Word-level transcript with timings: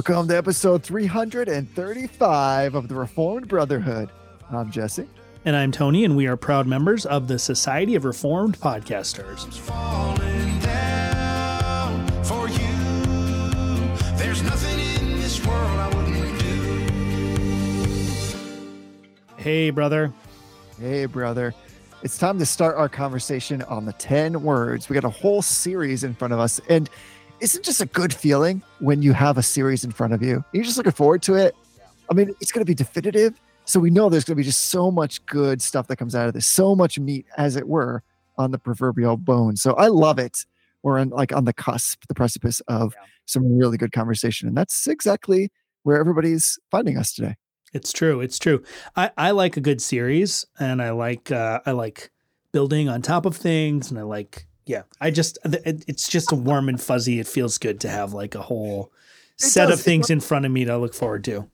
Welcome 0.00 0.28
to 0.28 0.36
episode 0.38 0.82
335 0.82 2.74
of 2.74 2.88
the 2.88 2.94
Reformed 2.94 3.48
Brotherhood. 3.48 4.08
I'm 4.50 4.70
Jesse. 4.70 5.06
And 5.44 5.54
I'm 5.54 5.70
Tony, 5.70 6.06
and 6.06 6.16
we 6.16 6.26
are 6.26 6.38
proud 6.38 6.66
members 6.66 7.04
of 7.04 7.28
the 7.28 7.38
Society 7.38 7.96
of 7.96 8.06
Reformed 8.06 8.58
Podcasters. 8.58 9.46
falling 9.58 10.58
down 10.60 12.06
for 12.24 12.48
you. 12.48 12.56
There's 14.16 14.42
nothing 14.42 14.78
in 14.78 15.20
this 15.20 15.44
world 15.44 15.60
I 15.60 15.88
wouldn't 15.94 16.38
do. 19.36 19.42
Hey, 19.42 19.68
brother. 19.68 20.14
Hey, 20.80 21.04
brother. 21.04 21.52
It's 22.02 22.16
time 22.16 22.38
to 22.38 22.46
start 22.46 22.76
our 22.76 22.88
conversation 22.88 23.60
on 23.64 23.84
the 23.84 23.92
10 23.92 24.42
words. 24.42 24.88
We 24.88 24.94
got 24.94 25.04
a 25.04 25.10
whole 25.10 25.42
series 25.42 26.04
in 26.04 26.14
front 26.14 26.32
of 26.32 26.40
us. 26.40 26.58
And 26.70 26.88
isn't 27.40 27.64
just 27.64 27.80
a 27.80 27.86
good 27.86 28.12
feeling 28.12 28.62
when 28.80 29.02
you 29.02 29.12
have 29.12 29.38
a 29.38 29.42
series 29.42 29.84
in 29.84 29.90
front 29.90 30.12
of 30.12 30.22
you? 30.22 30.44
You're 30.52 30.64
just 30.64 30.76
looking 30.76 30.92
forward 30.92 31.22
to 31.22 31.34
it. 31.34 31.54
I 32.10 32.14
mean, 32.14 32.34
it's 32.40 32.52
going 32.52 32.60
to 32.64 32.68
be 32.70 32.74
definitive. 32.74 33.40
So 33.64 33.78
we 33.78 33.90
know 33.90 34.08
there's 34.08 34.24
going 34.24 34.34
to 34.36 34.40
be 34.40 34.44
just 34.44 34.66
so 34.66 34.90
much 34.90 35.24
good 35.26 35.62
stuff 35.62 35.86
that 35.88 35.96
comes 35.96 36.14
out 36.14 36.26
of 36.26 36.34
this, 36.34 36.46
so 36.46 36.74
much 36.74 36.98
meat, 36.98 37.26
as 37.36 37.56
it 37.56 37.68
were, 37.68 38.02
on 38.36 38.50
the 38.50 38.58
proverbial 38.58 39.16
bone. 39.16 39.56
So 39.56 39.74
I 39.74 39.86
love 39.88 40.18
it. 40.18 40.44
We're 40.82 40.98
on 40.98 41.10
like 41.10 41.32
on 41.32 41.44
the 41.44 41.52
cusp, 41.52 42.06
the 42.08 42.14
precipice 42.14 42.60
of 42.68 42.94
Yeah. 42.96 43.06
some 43.26 43.56
really 43.58 43.76
good 43.76 43.92
conversation. 43.92 44.48
And 44.48 44.56
that's 44.56 44.86
exactly 44.86 45.50
where 45.82 45.98
everybody's 45.98 46.58
finding 46.70 46.96
us 46.96 47.12
today. 47.12 47.36
It's 47.72 47.92
true. 47.92 48.20
It's 48.20 48.38
true. 48.38 48.62
I, 48.96 49.10
I 49.16 49.30
like 49.30 49.56
a 49.56 49.60
good 49.60 49.80
series, 49.80 50.44
and 50.58 50.82
I 50.82 50.90
like 50.90 51.30
uh, 51.30 51.60
I 51.64 51.70
like 51.72 52.10
building 52.52 52.88
on 52.88 53.02
top 53.02 53.26
of 53.26 53.36
things, 53.36 53.90
and 53.90 54.00
I 54.00 54.02
like 54.02 54.46
yeah. 54.66 54.82
I 55.00 55.10
just 55.10 55.38
it's 55.44 56.08
just 56.08 56.32
a 56.32 56.36
warm 56.36 56.68
and 56.68 56.80
fuzzy. 56.80 57.18
It 57.18 57.26
feels 57.26 57.58
good 57.58 57.80
to 57.80 57.88
have 57.88 58.12
like 58.12 58.34
a 58.34 58.42
whole 58.42 58.92
It 59.38 59.42
set 59.42 59.66
does. 59.66 59.78
of 59.80 59.84
things 59.84 60.10
in 60.10 60.20
front 60.20 60.46
of 60.46 60.52
me 60.52 60.64
to 60.64 60.78
look 60.78 60.94
forward 60.94 61.24
to. 61.24 61.48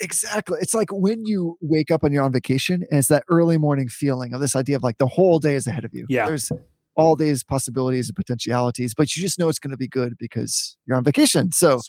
Exactly. 0.00 0.58
It's 0.60 0.74
like 0.74 0.90
when 0.92 1.26
you 1.26 1.58
wake 1.60 1.90
up 1.90 2.04
and 2.04 2.14
you're 2.14 2.22
on 2.22 2.32
vacation, 2.32 2.84
and 2.90 2.98
it's 2.98 3.08
that 3.08 3.24
early 3.28 3.58
morning 3.58 3.88
feeling 3.88 4.32
of 4.32 4.40
this 4.40 4.54
idea 4.54 4.76
of 4.76 4.82
like 4.82 4.98
the 4.98 5.08
whole 5.08 5.38
day 5.38 5.54
is 5.54 5.66
ahead 5.66 5.84
of 5.84 5.92
you. 5.92 6.06
Yeah. 6.08 6.26
There's 6.26 6.52
all 6.94 7.16
these 7.16 7.42
possibilities 7.44 8.08
and 8.08 8.16
potentialities, 8.16 8.94
but 8.94 9.14
you 9.16 9.22
just 9.22 9.38
know 9.38 9.48
it's 9.48 9.58
going 9.58 9.70
to 9.70 9.76
be 9.76 9.88
good 9.88 10.16
because 10.18 10.76
you're 10.86 10.96
on 10.96 11.04
vacation. 11.04 11.50
So 11.52 11.80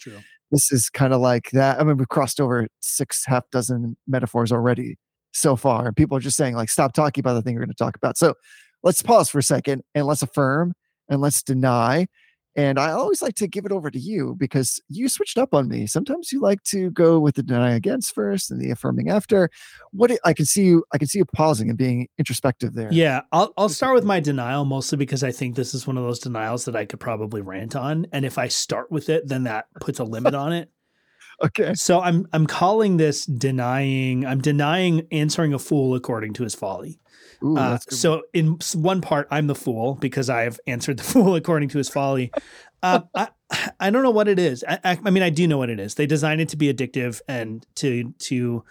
this 0.52 0.72
is 0.72 0.89
kind 0.89 1.14
of 1.14 1.22
like 1.22 1.50
that. 1.52 1.80
I 1.80 1.83
mean, 1.83 1.98
we've 1.98 2.09
crossed 2.09 2.39
over 2.39 2.67
six 2.80 3.26
half 3.26 3.44
dozen 3.52 3.95
metaphors 4.08 4.52
already 4.52 4.98
so 5.31 5.56
far, 5.56 5.86
and 5.86 5.95
people 5.95 6.17
are 6.17 6.22
just 6.22 6.38
saying 6.38 6.56
like, 6.56 6.70
stop 6.70 6.94
talking 6.94 7.22
about 7.22 7.33
the 7.36 7.42
thing 7.44 7.54
you're 7.54 7.64
going 7.64 7.70
to 7.70 7.83
talk 7.83 7.95
about. 7.95 8.17
So 8.17 8.33
let's 8.84 9.02
pause 9.02 9.30
for 9.30 9.40
a 9.40 9.44
second 9.44 9.84
and 9.96 10.06
let's 10.06 10.22
affirm 10.22 10.74
and 11.10 11.22
let's 11.22 11.44
deny. 11.44 12.08
And 12.56 12.80
I 12.80 12.92
always 12.92 13.22
like 13.22 13.36
to 13.36 13.48
give 13.48 13.66
it 13.66 13.72
over 13.72 13.90
to 13.92 14.00
you 14.00 14.36
because 14.38 14.82
you 14.90 15.08
switched 15.08 15.38
up 15.38 15.54
on 15.54 15.70
me. 15.70 15.86
Sometimes 15.86 16.32
you 16.32 16.42
like 16.42 16.62
to 16.64 16.90
go 16.92 17.20
with 17.20 17.36
the 17.36 17.44
deny 17.44 17.74
against 17.74 18.14
first 18.14 18.52
and 18.52 18.60
the 18.60 18.72
affirming 18.72 19.10
after. 19.10 19.50
What 19.92 20.12
I 20.26 20.34
can 20.34 20.46
see 20.46 20.64
you, 20.64 20.84
I 20.92 20.98
can 20.98 21.08
see 21.08 21.20
you 21.20 21.26
pausing 21.26 21.70
and 21.70 21.78
being 21.78 22.08
introspective 22.18 22.74
there. 22.74 22.90
Yeah, 22.92 23.22
I'll 23.32 23.54
I'll 23.56 23.70
start 23.70 23.94
with 23.94 24.04
my 24.04 24.20
denial 24.20 24.66
mostly 24.66 24.98
because 24.98 25.24
I 25.24 25.32
think 25.32 25.56
this 25.56 25.74
is 25.74 25.86
one 25.86 25.98
of 25.98 26.04
those 26.04 26.20
denials 26.20 26.66
that 26.66 26.76
I 26.76 26.86
could 26.86 27.00
probably 27.00 27.42
rant 27.42 27.76
on, 27.76 28.08
and 28.12 28.26
if 28.26 28.38
I 28.38 28.48
start 28.48 28.92
with 28.92 29.10
it, 29.10 29.28
then 29.28 29.44
that 29.44 29.68
puts 29.80 30.00
a 30.00 30.04
limit 30.04 30.36
on 30.36 30.52
it. 30.52 30.70
Okay. 31.42 31.74
So 31.74 32.02
I'm 32.02 32.28
I'm 32.34 32.46
calling 32.46 32.98
this 32.98 33.26
denying. 33.26 34.26
I'm 34.26 34.42
denying 34.42 35.08
answering 35.10 35.54
a 35.54 35.60
fool 35.60 35.96
according 35.96 36.34
to 36.34 36.44
his 36.44 36.54
folly. 36.54 37.00
Ooh, 37.44 37.58
Uh, 37.58 37.78
so 37.90 38.23
in 38.34 38.58
one 38.76 39.02
part, 39.02 39.28
I'm 39.32 39.48
the 39.48 39.56
fool 39.56 39.95
because 39.95 40.30
I 40.30 40.42
have 40.42 40.59
answered 40.68 40.98
the 40.98 41.04
fool 41.12 41.36
according 41.36 41.70
to 41.70 41.78
his 41.78 41.90
folly. 41.90 42.32
Uh, 42.84 43.02
I 43.16 43.30
I 43.80 43.89
don't 43.89 44.04
know 44.04 44.11
what 44.11 44.27
it 44.27 44.39
is. 44.39 44.64
I, 44.67 44.80
I, 44.83 45.00
I 45.05 45.10
mean, 45.10 45.23
I 45.23 45.30
do 45.30 45.48
know 45.48 45.58
what 45.58 45.70
it 45.70 45.80
is. 45.80 45.95
They 45.95 46.05
designed 46.05 46.42
it 46.42 46.50
to 46.50 46.58
be 46.58 46.72
addictive 46.72 47.22
and 47.27 47.66
to 47.76 48.14
to 48.20 48.64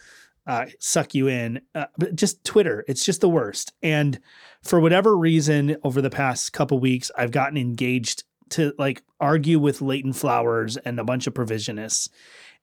uh, 0.47 0.67
suck 0.79 1.15
you 1.15 1.29
in. 1.29 1.61
Uh, 1.75 1.87
but 1.99 2.15
just 2.15 2.43
Twitter, 2.45 2.85
it's 2.89 3.05
just 3.05 3.21
the 3.21 3.29
worst. 3.29 3.73
And 3.83 4.19
for 4.63 4.81
whatever 4.81 5.17
reason, 5.17 5.77
over 5.83 6.01
the 6.01 6.11
past 6.11 6.53
couple 6.53 6.79
weeks, 6.79 7.11
I've 7.17 7.33
gotten 7.33 7.59
engaged 7.59 8.25
to 8.51 8.73
like 8.79 9.03
argue 9.21 9.59
with 9.59 9.83
Leighton 9.83 10.13
Flowers 10.15 10.77
and 10.79 10.99
a 10.99 11.05
bunch 11.05 11.27
of 11.27 11.35
provisionists, 11.35 12.09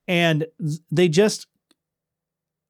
and 0.08 0.48
they 0.92 1.08
just 1.10 1.48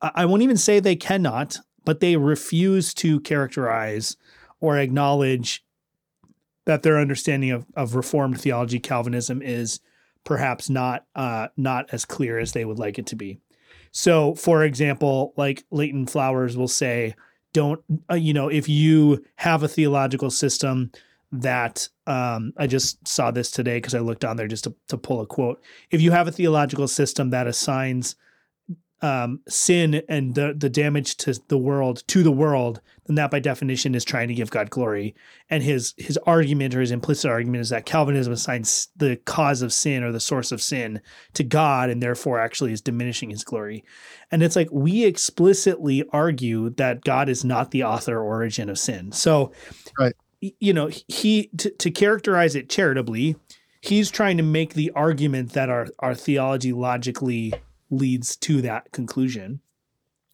I 0.01 0.11
I 0.15 0.25
won't 0.25 0.41
even 0.43 0.57
say 0.57 0.79
they 0.79 0.95
cannot, 0.97 1.57
but 1.85 1.99
they 1.99 2.17
refuse 2.17 2.93
to 2.95 3.19
characterize 3.21 4.17
or 4.59 4.77
acknowledge 4.77 5.63
that 6.65 6.83
their 6.83 6.97
understanding 6.97 7.51
of, 7.51 7.65
of 7.75 7.95
Reformed 7.95 8.41
theology, 8.41 8.79
Calvinism, 8.79 9.41
is 9.41 9.79
perhaps 10.23 10.69
not 10.69 11.05
uh, 11.15 11.47
not 11.55 11.87
as 11.91 12.03
clear 12.03 12.39
as 12.39 12.51
they 12.51 12.65
would 12.65 12.79
like 12.79 12.97
it 12.97 13.05
to 13.07 13.15
be. 13.15 13.39
So, 13.91 14.35
for 14.35 14.63
example, 14.63 15.33
like 15.37 15.63
Leighton 15.71 16.07
Flowers 16.07 16.57
will 16.57 16.67
say, 16.67 17.15
"Don't 17.53 17.81
uh, 18.11 18.15
you 18.15 18.33
know 18.33 18.49
if 18.49 18.67
you 18.67 19.23
have 19.35 19.63
a 19.63 19.67
theological 19.67 20.31
system 20.31 20.91
that 21.31 21.87
um, 22.07 22.53
I 22.57 22.67
just 22.67 23.07
saw 23.07 23.31
this 23.31 23.51
today 23.51 23.77
because 23.77 23.95
I 23.95 23.99
looked 23.99 24.25
on 24.25 24.37
there 24.37 24.47
just 24.47 24.65
to, 24.65 24.75
to 24.87 24.97
pull 24.97 25.21
a 25.21 25.25
quote. 25.25 25.61
If 25.91 26.01
you 26.01 26.11
have 26.11 26.27
a 26.27 26.31
theological 26.31 26.87
system 26.87 27.29
that 27.31 27.47
assigns 27.47 28.15
um, 29.01 29.41
sin 29.47 30.01
and 30.07 30.35
the 30.35 30.55
the 30.57 30.69
damage 30.69 31.17
to 31.17 31.39
the 31.47 31.57
world 31.57 32.03
to 32.07 32.23
the 32.23 32.31
world, 32.31 32.81
then 33.05 33.15
that 33.15 33.29
by 33.29 33.39
definition 33.39 33.93
is 33.93 34.03
trying 34.03 34.27
to 34.29 34.33
give 34.33 34.49
God 34.49 34.69
glory. 34.69 35.15
And 35.49 35.61
his 35.61 35.93
his 35.97 36.17
argument 36.25 36.73
or 36.73 36.81
his 36.81 36.91
implicit 36.91 37.29
argument 37.29 37.61
is 37.61 37.69
that 37.69 37.85
Calvinism 37.85 38.33
assigns 38.33 38.87
the 38.95 39.17
cause 39.17 39.61
of 39.61 39.73
sin 39.73 40.03
or 40.03 40.11
the 40.11 40.19
source 40.19 40.51
of 40.51 40.61
sin 40.61 41.01
to 41.33 41.43
God, 41.43 41.89
and 41.89 42.01
therefore 42.01 42.39
actually 42.39 42.71
is 42.71 42.81
diminishing 42.81 43.29
His 43.29 43.43
glory. 43.43 43.83
And 44.31 44.41
it's 44.41 44.55
like 44.55 44.69
we 44.71 45.05
explicitly 45.05 46.03
argue 46.11 46.69
that 46.71 47.03
God 47.03 47.29
is 47.29 47.43
not 47.43 47.71
the 47.71 47.83
author 47.83 48.17
or 48.17 48.23
origin 48.23 48.69
of 48.69 48.79
sin. 48.79 49.11
So, 49.11 49.51
Right. 49.99 50.13
you 50.39 50.73
know, 50.73 50.89
he 51.07 51.49
to, 51.57 51.69
to 51.69 51.91
characterize 51.91 52.55
it 52.55 52.69
charitably, 52.69 53.35
he's 53.81 54.09
trying 54.09 54.37
to 54.37 54.43
make 54.43 54.73
the 54.73 54.91
argument 54.91 55.51
that 55.51 55.69
our 55.69 55.87
our 55.99 56.15
theology 56.15 56.73
logically 56.73 57.53
leads 57.89 58.35
to 58.37 58.61
that 58.61 58.91
conclusion. 58.91 59.61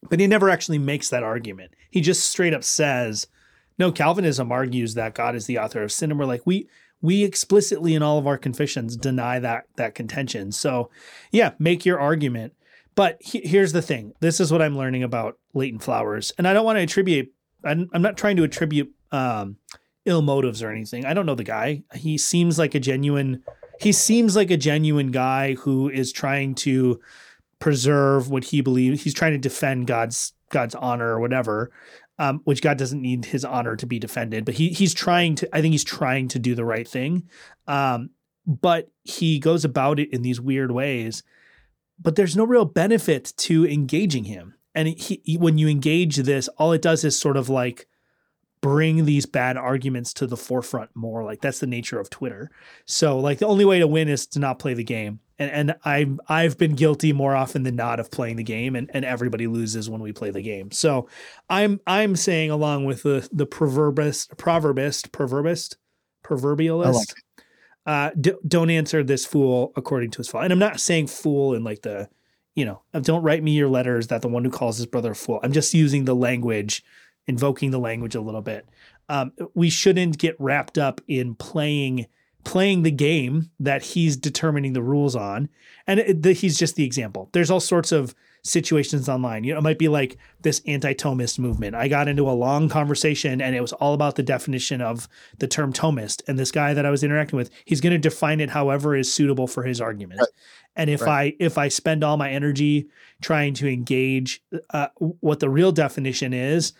But 0.08 0.20
he 0.20 0.26
never 0.26 0.50
actually 0.50 0.78
makes 0.78 1.08
that 1.10 1.22
argument. 1.22 1.72
He 1.90 2.00
just 2.00 2.26
straight 2.26 2.54
up 2.54 2.64
says, 2.64 3.26
no, 3.78 3.92
Calvinism 3.92 4.50
argues 4.50 4.94
that 4.94 5.14
God 5.14 5.34
is 5.34 5.46
the 5.46 5.58
author 5.58 5.82
of 5.82 5.92
sin. 5.92 6.10
And 6.10 6.18
we're 6.18 6.26
like, 6.26 6.46
we 6.46 6.68
we 7.00 7.24
explicitly 7.24 7.94
in 7.94 8.02
all 8.02 8.18
of 8.18 8.28
our 8.28 8.38
confessions 8.38 8.96
deny 8.96 9.38
that 9.40 9.64
that 9.76 9.94
contention. 9.94 10.52
So 10.52 10.90
yeah, 11.30 11.52
make 11.58 11.84
your 11.84 12.00
argument. 12.00 12.54
But 12.94 13.16
he- 13.20 13.46
here's 13.46 13.72
the 13.72 13.82
thing. 13.82 14.12
This 14.20 14.38
is 14.38 14.52
what 14.52 14.62
I'm 14.62 14.76
learning 14.76 15.02
about 15.02 15.38
Leighton 15.54 15.80
Flowers. 15.80 16.32
And 16.36 16.46
I 16.46 16.52
don't 16.52 16.64
want 16.64 16.76
to 16.78 16.82
attribute 16.82 17.32
I'm, 17.64 17.88
I'm 17.92 18.02
not 18.02 18.16
trying 18.16 18.36
to 18.36 18.44
attribute 18.44 18.92
um, 19.12 19.56
ill 20.04 20.22
motives 20.22 20.62
or 20.62 20.70
anything. 20.70 21.04
I 21.06 21.14
don't 21.14 21.26
know 21.26 21.34
the 21.34 21.44
guy. 21.44 21.84
He 21.94 22.18
seems 22.18 22.58
like 22.58 22.74
a 22.74 22.80
genuine 22.80 23.42
he 23.80 23.90
seems 23.90 24.36
like 24.36 24.50
a 24.50 24.56
genuine 24.56 25.10
guy 25.10 25.54
who 25.54 25.88
is 25.88 26.12
trying 26.12 26.54
to 26.54 27.00
preserve 27.62 28.28
what 28.28 28.42
he 28.42 28.60
believes. 28.60 29.04
He's 29.04 29.14
trying 29.14 29.34
to 29.34 29.38
defend 29.38 29.86
God's 29.86 30.32
God's 30.50 30.74
honor 30.74 31.14
or 31.14 31.20
whatever, 31.20 31.70
um, 32.18 32.40
which 32.42 32.60
God 32.60 32.76
doesn't 32.76 33.00
need 33.00 33.26
his 33.26 33.44
honor 33.44 33.76
to 33.76 33.86
be 33.86 34.00
defended. 34.00 34.44
But 34.44 34.54
he 34.54 34.70
he's 34.70 34.92
trying 34.92 35.36
to. 35.36 35.48
I 35.56 35.60
think 35.60 35.70
he's 35.70 35.84
trying 35.84 36.26
to 36.28 36.40
do 36.40 36.56
the 36.56 36.64
right 36.64 36.88
thing, 36.88 37.28
um, 37.68 38.10
but 38.44 38.90
he 39.04 39.38
goes 39.38 39.64
about 39.64 40.00
it 40.00 40.12
in 40.12 40.22
these 40.22 40.40
weird 40.40 40.72
ways. 40.72 41.22
But 42.00 42.16
there's 42.16 42.36
no 42.36 42.42
real 42.42 42.64
benefit 42.64 43.32
to 43.36 43.64
engaging 43.64 44.24
him. 44.24 44.54
And 44.74 44.88
he, 44.88 45.22
he 45.22 45.38
when 45.38 45.56
you 45.56 45.68
engage 45.68 46.16
this, 46.16 46.48
all 46.58 46.72
it 46.72 46.82
does 46.82 47.04
is 47.04 47.16
sort 47.16 47.36
of 47.36 47.48
like 47.48 47.86
bring 48.60 49.04
these 49.04 49.24
bad 49.24 49.56
arguments 49.56 50.12
to 50.14 50.26
the 50.26 50.36
forefront 50.36 50.90
more. 50.96 51.22
Like 51.22 51.40
that's 51.40 51.60
the 51.60 51.68
nature 51.68 52.00
of 52.00 52.10
Twitter. 52.10 52.50
So 52.86 53.20
like 53.20 53.38
the 53.38 53.46
only 53.46 53.64
way 53.64 53.78
to 53.78 53.86
win 53.86 54.08
is 54.08 54.26
to 54.28 54.40
not 54.40 54.58
play 54.58 54.74
the 54.74 54.82
game. 54.82 55.20
And 55.42 55.70
and 55.70 55.76
I've 55.84 56.20
I've 56.28 56.58
been 56.58 56.74
guilty 56.74 57.12
more 57.12 57.34
often 57.34 57.64
than 57.64 57.76
not 57.76 58.00
of 58.00 58.10
playing 58.10 58.36
the 58.36 58.44
game 58.44 58.76
and, 58.76 58.90
and 58.94 59.04
everybody 59.04 59.46
loses 59.46 59.90
when 59.90 60.00
we 60.00 60.12
play 60.12 60.30
the 60.30 60.42
game. 60.42 60.70
So 60.70 61.08
I'm 61.50 61.80
I'm 61.86 62.16
saying 62.16 62.50
along 62.50 62.84
with 62.84 63.02
the 63.02 63.28
the 63.32 63.46
proverbist 63.46 64.36
proverbist 64.36 65.12
proverbist 65.12 65.76
proverbialist 66.24 66.94
like 66.94 67.16
uh 67.84 68.10
d- 68.20 68.34
don't 68.46 68.70
answer 68.70 69.02
this 69.02 69.26
fool 69.26 69.72
according 69.76 70.10
to 70.12 70.18
his 70.18 70.28
fault. 70.28 70.44
And 70.44 70.52
I'm 70.52 70.58
not 70.58 70.80
saying 70.80 71.08
fool 71.08 71.54
in 71.54 71.64
like 71.64 71.82
the 71.82 72.08
you 72.54 72.66
know, 72.66 72.82
don't 73.00 73.22
write 73.22 73.42
me 73.42 73.52
your 73.52 73.68
letters 73.68 74.08
that 74.08 74.20
the 74.20 74.28
one 74.28 74.44
who 74.44 74.50
calls 74.50 74.76
his 74.76 74.86
brother 74.86 75.12
a 75.12 75.14
fool. 75.14 75.40
I'm 75.42 75.52
just 75.52 75.72
using 75.72 76.04
the 76.04 76.14
language 76.14 76.84
invoking 77.26 77.70
the 77.70 77.78
language 77.78 78.14
a 78.14 78.20
little 78.20 78.42
bit. 78.42 78.68
Um, 79.08 79.32
we 79.54 79.70
shouldn't 79.70 80.18
get 80.18 80.36
wrapped 80.38 80.78
up 80.78 81.00
in 81.08 81.34
playing 81.34 82.06
playing 82.44 82.82
the 82.82 82.90
game 82.90 83.50
that 83.60 83.82
he's 83.82 84.16
determining 84.16 84.72
the 84.72 84.82
rules 84.82 85.14
on, 85.16 85.48
and 85.86 86.00
it, 86.00 86.22
the, 86.22 86.32
he's 86.32 86.58
just 86.58 86.76
the 86.76 86.84
example. 86.84 87.28
There's 87.32 87.50
all 87.50 87.60
sorts 87.60 87.92
of 87.92 88.14
situations 88.44 89.08
online. 89.08 89.44
You 89.44 89.52
know, 89.52 89.58
it 89.58 89.62
might 89.62 89.78
be 89.78 89.88
like 89.88 90.16
this 90.40 90.60
anti-Thomist 90.66 91.38
movement. 91.38 91.76
I 91.76 91.86
got 91.86 92.08
into 92.08 92.28
a 92.28 92.32
long 92.32 92.68
conversation 92.68 93.40
and 93.40 93.54
it 93.54 93.60
was 93.60 93.72
all 93.74 93.94
about 93.94 94.16
the 94.16 94.22
definition 94.24 94.80
of 94.80 95.08
the 95.38 95.46
term 95.46 95.72
Thomist. 95.72 96.22
And 96.26 96.36
this 96.36 96.50
guy 96.50 96.74
that 96.74 96.84
I 96.84 96.90
was 96.90 97.04
interacting 97.04 97.36
with, 97.36 97.50
he's 97.64 97.80
going 97.80 97.92
to 97.92 97.98
define 97.98 98.40
it 98.40 98.50
however 98.50 98.96
is 98.96 99.12
suitable 99.14 99.46
for 99.46 99.62
his 99.62 99.80
argument. 99.80 100.18
Right. 100.20 100.28
And 100.74 100.90
if 100.90 101.02
Right. 101.02 101.36
I 101.38 101.44
if 101.44 101.56
I 101.56 101.68
spend 101.68 102.02
all 102.02 102.16
my 102.16 102.30
energy 102.30 102.88
trying 103.20 103.54
to 103.54 103.68
engage 103.68 104.42
uh, 104.70 104.88
what 104.98 105.38
the 105.38 105.50
real 105.50 105.70
definition 105.70 106.32
is, 106.32 106.72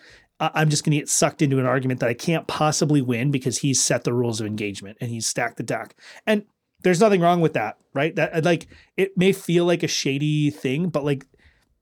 I'm 0.53 0.69
just 0.69 0.83
going 0.83 0.91
to 0.91 0.99
get 0.99 1.09
sucked 1.09 1.41
into 1.41 1.59
an 1.59 1.65
argument 1.65 1.99
that 1.99 2.09
I 2.09 2.13
can't 2.13 2.47
possibly 2.47 3.01
win 3.01 3.31
because 3.31 3.59
he's 3.59 3.83
set 3.83 4.03
the 4.03 4.13
rules 4.13 4.39
of 4.41 4.47
engagement 4.47 4.97
and 4.99 5.09
he's 5.09 5.27
stacked 5.27 5.57
the 5.57 5.63
deck. 5.63 5.95
And 6.25 6.45
there's 6.83 6.99
nothing 6.99 7.21
wrong 7.21 7.41
with 7.41 7.53
that, 7.53 7.77
right? 7.93 8.15
That 8.15 8.43
like 8.43 8.67
it 8.97 9.17
may 9.17 9.31
feel 9.31 9.65
like 9.65 9.83
a 9.83 9.87
shady 9.87 10.49
thing, 10.49 10.89
but 10.89 11.05
like 11.05 11.25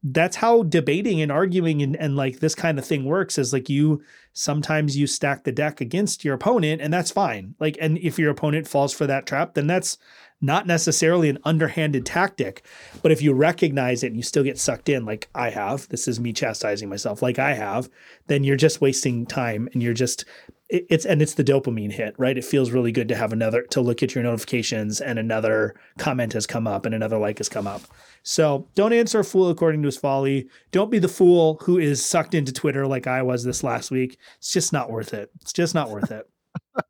that's 0.04 0.38
how 0.38 0.64
debating 0.64 1.22
and 1.22 1.32
arguing 1.32 1.82
and, 1.82 1.96
and 1.96 2.16
like 2.16 2.40
this 2.40 2.56
kind 2.56 2.80
of 2.80 2.86
thing 2.86 3.06
works 3.06 3.38
is 3.38 3.54
like 3.54 3.70
you 3.70 4.02
sometimes 4.34 4.98
you 4.98 5.06
stack 5.06 5.44
the 5.44 5.52
deck 5.52 5.80
against 5.80 6.26
your 6.26 6.34
opponent 6.34 6.82
and 6.82 6.92
that's 6.92 7.12
fine 7.12 7.54
like 7.60 7.78
and 7.80 8.00
if 8.00 8.18
your 8.18 8.32
opponent 8.32 8.68
falls 8.68 8.94
for 8.94 9.06
that 9.06 9.28
trap 9.28 9.54
then 9.54 9.68
that's 9.68 10.00
not 10.42 10.68
necessarily 10.68 11.30
an 11.30 11.38
underhanded 11.44 12.06
tactic 12.06 12.66
but 13.02 13.12
if 13.12 13.22
you 13.22 13.34
recognize 13.34 14.04
it 14.04 14.08
and 14.08 14.18
you 14.18 14.24
still 14.24 14.44
get 14.44 14.60
sucked 14.60 14.90
in 14.90 15.06
like 15.06 15.30
i 15.36 15.50
have 15.50 15.88
this 15.90 16.08
is 16.08 16.20
me 16.20 16.34
chastising 16.34 16.90
myself 16.90 17.22
like 17.22 17.40
i 17.40 17.54
have 17.54 17.90
then 18.28 18.44
you're 18.44 18.56
just 18.56 18.82
wasting 18.82 19.26
time 19.26 19.70
and 19.74 19.82
you're 19.82 19.94
just 19.94 20.26
it's 20.70 21.06
and 21.06 21.22
it's 21.22 21.34
the 21.34 21.44
dopamine 21.44 21.92
hit 21.92 22.16
right 22.18 22.38
it 22.38 22.46
feels 22.46 22.72
really 22.72 22.92
good 22.92 23.10
to 23.10 23.16
have 23.16 23.34
another 23.34 23.64
to 23.64 23.82
look 23.82 24.02
at 24.02 24.16
your 24.16 24.24
notifications 24.24 25.02
and 25.02 25.20
another 25.20 25.76
comment 25.98 26.32
has 26.34 26.48
come 26.48 26.66
up 26.66 26.86
and 26.86 26.96
another 26.96 27.18
like 27.18 27.38
has 27.38 27.50
come 27.50 27.68
up 27.68 27.82
so 28.24 28.68
don't 28.76 28.94
answer 28.94 29.20
a 29.20 29.26
fool 29.26 29.50
according 29.50 29.82
to 29.82 29.88
his 29.88 29.98
folly. 29.98 30.48
Don't 30.72 30.92
be 30.92 31.00
the 31.00 31.08
fool 31.08 31.58
who 31.62 31.78
is 31.78 32.06
sucked 32.06 32.34
into 32.34 32.54
Twitter 32.54 32.86
like 32.86 33.08
I 33.08 33.22
was 33.24 33.44
this 33.44 33.64
last 33.64 33.92
week. 33.92 34.18
It's 34.38 34.54
just 34.54 34.72
not 34.72 34.92
worth 34.92 35.14
it. 35.14 35.32
It's 35.42 35.54
just 35.54 35.74
not 35.74 35.90
worth 35.90 36.12
it. 36.12 36.30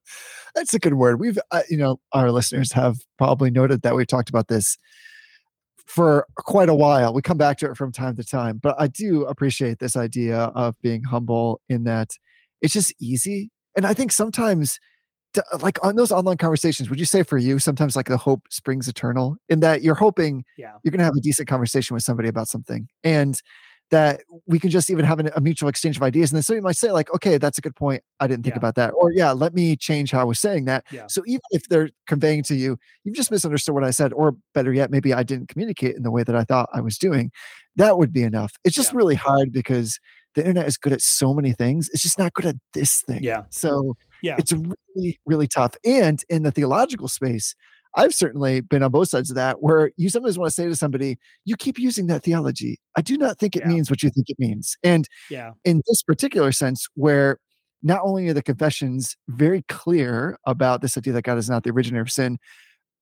That's 0.55 0.73
a 0.73 0.79
good 0.79 0.95
word. 0.95 1.19
We've, 1.19 1.37
uh, 1.51 1.61
you 1.69 1.77
know, 1.77 1.99
our 2.13 2.31
listeners 2.31 2.71
have 2.73 2.97
probably 3.17 3.51
noted 3.51 3.81
that 3.83 3.95
we've 3.95 4.07
talked 4.07 4.29
about 4.29 4.47
this 4.47 4.77
for 5.85 6.25
quite 6.35 6.69
a 6.69 6.75
while. 6.75 7.13
We 7.13 7.21
come 7.21 7.37
back 7.37 7.57
to 7.59 7.69
it 7.69 7.77
from 7.77 7.91
time 7.91 8.15
to 8.15 8.23
time, 8.23 8.59
but 8.61 8.75
I 8.79 8.87
do 8.87 9.25
appreciate 9.25 9.79
this 9.79 9.95
idea 9.95 10.37
of 10.55 10.75
being 10.81 11.03
humble 11.03 11.59
in 11.69 11.83
that 11.85 12.11
it's 12.61 12.73
just 12.73 12.93
easy. 12.99 13.51
And 13.75 13.85
I 13.85 13.93
think 13.93 14.11
sometimes, 14.11 14.79
t- 15.33 15.41
like 15.61 15.83
on 15.83 15.95
those 15.95 16.11
online 16.11 16.37
conversations, 16.37 16.89
would 16.89 16.99
you 16.99 17.05
say 17.05 17.23
for 17.23 17.37
you, 17.37 17.59
sometimes 17.59 17.95
like 17.95 18.07
the 18.07 18.17
hope 18.17 18.43
springs 18.49 18.87
eternal 18.87 19.37
in 19.49 19.59
that 19.61 19.81
you're 19.81 19.95
hoping 19.95 20.43
Yeah. 20.57 20.73
you're 20.83 20.91
going 20.91 20.99
to 20.99 21.05
have 21.05 21.15
a 21.15 21.21
decent 21.21 21.47
conversation 21.47 21.93
with 21.93 22.03
somebody 22.03 22.29
about 22.29 22.47
something 22.47 22.87
and 23.03 23.41
that 23.91 24.21
we 24.47 24.57
can 24.57 24.69
just 24.69 24.89
even 24.89 25.05
have 25.05 25.19
an, 25.19 25.29
a 25.35 25.41
mutual 25.41 25.69
exchange 25.69 25.97
of 25.97 26.03
ideas 26.03 26.31
and 26.31 26.37
then 26.37 26.43
somebody 26.43 26.63
might 26.63 26.75
say 26.77 26.91
like 26.91 27.13
okay 27.13 27.37
that's 27.37 27.57
a 27.57 27.61
good 27.61 27.75
point 27.75 28.01
i 28.19 28.27
didn't 28.27 28.43
think 28.43 28.55
Yeah. 28.55 28.59
about 28.59 28.75
that 28.75 28.91
or 28.91 29.11
yeah 29.11 29.31
let 29.31 29.53
me 29.53 29.75
change 29.75 30.11
how 30.11 30.21
i 30.21 30.23
was 30.23 30.39
saying 30.39 30.65
that 30.65 30.85
Yeah. 30.91 31.07
so 31.07 31.21
even 31.27 31.41
if 31.51 31.67
they're 31.69 31.89
conveying 32.07 32.43
to 32.43 32.55
you 32.55 32.77
you've 33.03 33.15
just 33.15 33.31
misunderstood 33.31 33.75
what 33.75 33.83
i 33.83 33.91
said 33.91 34.13
or 34.13 34.35
better 34.53 34.73
yet 34.73 34.91
maybe 34.91 35.13
i 35.13 35.23
didn't 35.23 35.49
communicate 35.49 35.95
in 35.95 36.03
the 36.03 36.11
way 36.11 36.23
that 36.23 36.35
i 36.35 36.43
thought 36.43 36.69
i 36.73 36.81
was 36.81 36.97
doing 36.97 37.31
that 37.75 37.97
would 37.97 38.13
be 38.13 38.23
enough 38.23 38.53
it's 38.63 38.75
just 38.75 38.91
Yeah. 38.93 38.97
really 38.97 39.15
hard 39.15 39.51
because 39.51 39.99
the 40.35 40.41
internet 40.41 40.67
is 40.67 40.77
good 40.77 40.93
at 40.93 41.01
so 41.01 41.33
many 41.33 41.51
things 41.51 41.89
it's 41.93 42.01
just 42.03 42.17
not 42.17 42.33
good 42.33 42.45
at 42.45 42.55
this 42.73 43.01
thing 43.01 43.21
Yeah. 43.21 43.43
so 43.49 43.95
Yeah. 44.21 44.35
it's 44.37 44.53
really 44.53 45.19
really 45.25 45.47
tough 45.47 45.75
and 45.85 46.23
in 46.29 46.43
the 46.43 46.51
theological 46.51 47.07
space 47.09 47.55
i've 47.95 48.13
certainly 48.13 48.61
been 48.61 48.83
on 48.83 48.91
both 48.91 49.09
sides 49.09 49.29
of 49.29 49.35
that 49.35 49.61
where 49.61 49.91
you 49.97 50.09
sometimes 50.09 50.37
want 50.37 50.47
to 50.49 50.53
say 50.53 50.67
to 50.67 50.75
somebody 50.75 51.17
you 51.45 51.55
keep 51.55 51.77
using 51.79 52.07
that 52.07 52.23
theology 52.23 52.77
i 52.97 53.01
do 53.01 53.17
not 53.17 53.37
think 53.39 53.55
it 53.55 53.63
Yeah. 53.63 53.69
means 53.69 53.89
what 53.89 54.03
you 54.03 54.09
think 54.09 54.29
it 54.29 54.37
means 54.39 54.77
and 54.83 55.07
Yeah. 55.29 55.51
in 55.65 55.81
this 55.87 56.01
particular 56.03 56.51
sense 56.51 56.87
where 56.95 57.37
not 57.83 58.01
only 58.03 58.27
are 58.29 58.33
the 58.33 58.43
confessions 58.43 59.15
very 59.27 59.63
clear 59.67 60.37
about 60.45 60.81
this 60.81 60.97
idea 60.97 61.13
that 61.13 61.23
god 61.23 61.37
is 61.37 61.49
not 61.49 61.63
the 61.63 61.71
originator 61.71 62.01
of 62.01 62.11
sin 62.11 62.37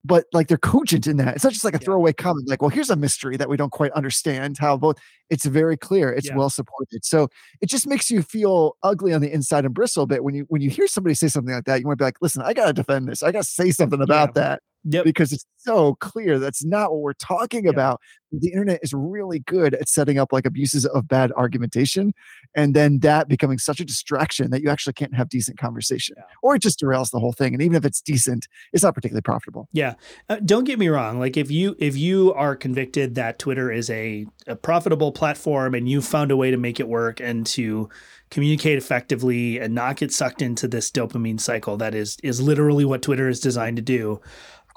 but 0.06 0.24
like 0.32 0.48
they're 0.48 0.58
cogent 0.58 1.08
in 1.08 1.18
that 1.18 1.36
it's 1.36 1.44
not 1.44 1.52
just 1.52 1.66
like 1.66 1.74
a 1.74 1.78
Yeah. 1.82 1.84
throwaway 1.86 2.14
comment 2.14 2.48
like 2.48 2.62
well 2.62 2.70
here's 2.70 2.90
a 2.90 2.96
mystery 2.96 3.36
that 3.36 3.50
we 3.50 3.58
don't 3.58 3.74
quite 3.74 3.92
understand 3.92 4.58
how 4.58 4.78
both 4.78 4.98
it's 5.30 5.46
very 5.46 5.76
clear 5.76 6.10
it's 6.14 6.28
Yeah. 6.28 6.38
well 6.38 6.50
supported 6.50 7.04
so 7.04 7.28
it 7.60 7.66
just 7.68 7.86
makes 7.86 8.10
you 8.10 8.22
feel 8.22 8.78
ugly 8.82 9.14
on 9.14 9.20
the 9.20 9.30
inside 9.32 9.66
and 9.66 9.74
bristle 9.74 10.04
a 10.04 10.08
bit 10.08 10.24
when 10.24 10.34
you 10.36 10.46
when 10.48 10.62
you 10.62 10.70
hear 10.70 10.88
somebody 10.88 11.16
say 11.16 11.28
something 11.28 11.54
like 11.54 11.66
that 11.66 11.82
you 11.82 11.86
want 11.86 11.98
to 12.00 12.02
be 12.02 12.06
like 12.06 12.16
listen 12.22 12.42
i 12.44 12.54
gotta 12.54 12.72
defend 12.72 13.10
this 13.10 13.22
i 13.24 13.30
gotta 13.32 13.44
say 13.44 13.72
something 13.72 14.02
about 14.02 14.30
Yeah. 14.30 14.42
that 14.42 14.62
Yep. 14.86 15.04
because 15.04 15.34
it's 15.34 15.46
so 15.58 15.96
clear 15.96 16.40
that's 16.40 16.64
not 16.64 16.92
what 16.92 17.02
we're 17.02 17.14
talking 17.14 17.66
Yeah. 17.66 17.72
about. 17.72 18.00
The 18.32 18.50
internet 18.52 18.80
is 18.84 18.94
really 18.94 19.40
good 19.40 19.74
at 19.74 19.90
setting 19.90 20.18
up 20.20 20.32
like 20.32 20.46
abuses 20.46 20.86
of 20.86 21.08
bad 21.08 21.32
argumentation, 21.34 22.14
and 22.56 22.74
then 22.76 23.00
that 23.00 23.28
becoming 23.28 23.58
such 23.58 23.80
a 23.80 23.86
distraction 23.86 24.52
that 24.52 24.62
you 24.62 24.70
actually 24.70 24.94
can't 24.94 25.16
have 25.16 25.28
decent 25.30 25.58
conversation, 25.58 26.16
Yeah. 26.18 26.24
or 26.44 26.56
it 26.56 26.62
just 26.62 26.80
derails 26.80 27.10
the 27.12 27.20
whole 27.20 27.34
thing. 27.34 27.54
And 27.54 27.62
even 27.62 27.76
if 27.76 27.84
it's 27.86 28.02
decent, 28.02 28.48
it's 28.72 28.84
not 28.84 28.94
particularly 28.96 29.22
profitable. 29.24 29.68
Yeah. 29.74 29.96
Uh, 30.30 30.38
don't 30.46 30.64
get 30.64 30.80
me 30.80 30.88
wrong. 30.88 31.20
Like 31.20 31.36
if 31.38 31.50
you 31.52 31.76
if 31.80 31.98
you 31.98 32.34
are 32.36 32.56
convicted 32.56 33.16
that 33.16 33.40
Twitter 33.40 33.72
is 33.72 33.90
a, 33.90 34.28
a 34.48 34.56
profitable 34.56 35.12
platform 35.12 35.74
and 35.76 35.90
you 35.90 36.02
found 36.02 36.32
a 36.32 36.38
way 36.38 36.52
to 36.52 36.58
make 36.58 36.80
it 36.80 36.88
work 36.88 37.20
and 37.20 37.46
to 37.48 37.90
communicate 38.30 38.78
effectively 38.78 39.60
and 39.60 39.74
not 39.74 39.98
get 39.98 40.12
sucked 40.14 40.42
into 40.42 40.68
this 40.68 40.92
dopamine 40.92 41.40
cycle 41.40 41.78
that 41.78 41.96
is 41.96 42.16
is 42.24 42.40
literally 42.40 42.86
what 42.86 43.02
Twitter 43.02 43.28
is 43.28 43.40
designed 43.40 43.76
to 43.78 43.82
do. 43.82 44.22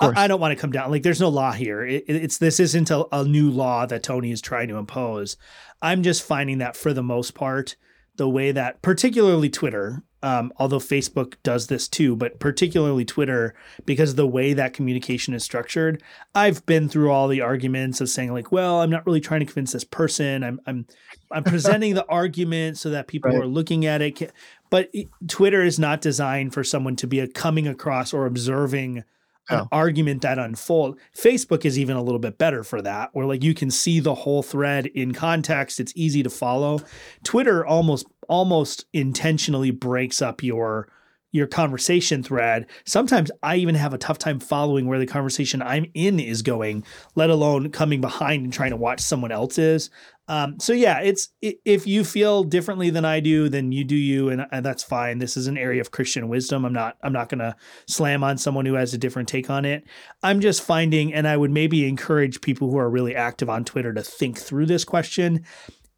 Course. 0.02 0.19
I, 0.19 0.25
I 0.25 0.28
don't 0.28 0.40
want 0.40 0.56
to 0.56 0.60
come 0.60 0.72
down. 0.72 0.90
Like 0.90 1.02
there's 1.02 1.20
no 1.20 1.28
law 1.28 1.52
here. 1.52 1.84
It, 1.84 2.04
it- 2.06 2.16
it's 2.25 2.38
this 2.38 2.60
isn't 2.60 2.90
a, 2.90 3.04
a 3.14 3.25
new 3.25 3.50
law 3.50 3.87
that 3.87 4.02
Tony 4.02 4.31
is 4.31 4.40
trying 4.40 4.69
to 4.69 4.76
impose. 4.76 5.37
I'm 5.81 6.02
just 6.02 6.22
finding 6.22 6.58
that 6.58 6.76
for 6.76 6.93
the 6.93 7.02
most 7.02 7.34
part, 7.34 7.76
the 8.16 8.28
way 8.28 8.52
that 8.52 8.82
particularly 8.82 9.49
Twitter, 9.50 10.02
um, 10.22 10.52
although 10.58 10.78
Facebook 10.78 11.34
does 11.43 11.66
this 11.66 11.88
too, 11.88 12.14
but 12.14 12.38
particularly 12.38 13.04
Twitter, 13.04 13.54
because 13.87 14.10
of 14.10 14.16
the 14.16 14.26
way 14.26 14.52
that 14.52 14.75
communication 14.75 15.34
is 15.34 15.43
structured, 15.43 16.00
I've 16.34 16.64
been 16.66 16.88
through 16.88 17.10
all 17.10 17.26
the 17.26 17.40
arguments 17.40 18.00
of 18.00 18.08
saying 18.10 18.32
like, 18.32 18.52
well, 18.52 18.81
I'm 18.82 18.90
not 18.90 19.05
really 19.06 19.20
trying 19.20 19.40
to 19.40 19.46
convince 19.46 19.72
this 19.72 19.82
person. 19.82 20.44
I'm 20.44 20.60
I'm 20.66 20.87
I'm 21.32 21.43
presenting 21.43 21.94
the 21.94 22.06
argument 22.06 22.76
so 22.78 22.90
that 22.90 23.08
people 23.08 23.31
Right. 23.32 23.40
are 23.40 23.46
looking 23.46 23.87
at 23.87 24.02
it. 24.02 24.31
But 24.70 24.90
Twitter 25.26 25.62
is 25.62 25.78
not 25.78 26.00
designed 26.00 26.55
for 26.55 26.62
someone 26.62 26.96
to 26.96 27.06
be 27.06 27.19
a 27.19 27.26
coming 27.26 27.66
across 27.66 28.12
or 28.12 28.26
observing 28.26 29.02
an 29.50 29.58
No. 29.58 29.68
argument 29.72 30.22
that 30.22 30.38
unfold. 30.38 30.98
Facebook 31.16 31.64
is 31.64 31.78
even 31.78 31.96
a 31.96 32.02
little 32.02 32.18
bit 32.20 32.38
better 32.38 32.62
for 32.62 32.80
that, 32.82 33.10
where 33.12 33.26
like 33.26 33.42
you 33.42 33.54
can 33.54 33.70
see 33.70 34.00
the 34.00 34.14
whole 34.14 34.42
thread 34.42 34.86
in 34.86 35.12
context. 35.12 35.80
It's 35.80 35.92
easy 35.96 36.22
to 36.22 36.30
follow. 36.30 36.80
Twitter 37.24 37.64
almost 37.66 38.06
almost 38.28 38.86
intentionally 38.92 39.70
breaks 39.70 40.22
up 40.22 40.43
your 40.43 40.88
your 41.32 41.46
conversation 41.46 42.22
thread. 42.22 42.67
Sometimes 42.84 43.31
I 43.43 43.56
even 43.56 43.74
have 43.74 43.94
a 43.94 43.98
tough 43.98 44.19
time 44.19 44.39
following 44.39 44.86
where 44.86 44.98
the 44.98 45.06
conversation 45.06 45.62
I'm 45.62 45.86
in 45.94 46.20
is 46.20 46.43
going, 46.43 46.84
let 47.15 47.31
alone 47.31 47.70
coming 47.70 48.01
behind 48.01 48.44
and 48.44 48.53
trying 48.53 48.70
to 48.70 48.77
watch 48.77 49.01
someone 49.01 49.32
else's. 49.32 49.91
Um, 50.29 50.60
so 50.60 50.72
yeah, 50.72 51.01
it's 51.01 51.31
if 51.41 51.86
you 51.86 52.05
feel 52.05 52.44
differently 52.44 52.91
than 52.91 53.05
I 53.05 53.19
do, 53.19 53.48
then 53.48 53.72
you 53.72 53.82
do 53.82 53.96
you, 53.96 54.29
and, 54.29 54.46
and 54.53 54.65
that's 54.65 54.84
fine. 54.84 55.19
This 55.19 55.36
is 55.36 55.48
an 55.48 55.58
area 55.58 55.81
of 55.81 55.91
Christian 55.91 56.29
wisdom. 56.29 56.65
I'm 56.65 56.72
not 56.72 56.96
I'm 57.03 57.12
not 57.12 57.29
gonna 57.29 57.56
slam 57.89 58.22
on 58.22 58.39
someone 58.39 58.65
who 58.65 58.74
has 58.74 58.94
a 58.94 58.98
different 58.98 59.29
take 59.29 59.51
on 59.51 59.65
it. 59.65 59.84
I'm 60.22 60.41
just 60.41 60.62
finding, 60.62 61.12
and 61.12 61.27
I 61.27 61.36
would 61.36 61.51
maybe 61.51 61.89
encourage 61.89 62.41
people 62.41 62.70
who 62.70 62.79
are 62.79 62.89
really 62.89 63.17
active 63.17 63.51
on 63.51 63.65
Twitter 63.65 63.93
to 63.93 64.03
think 64.03 64.39
through 64.39 64.67
this 64.67 64.84
question. 64.84 65.44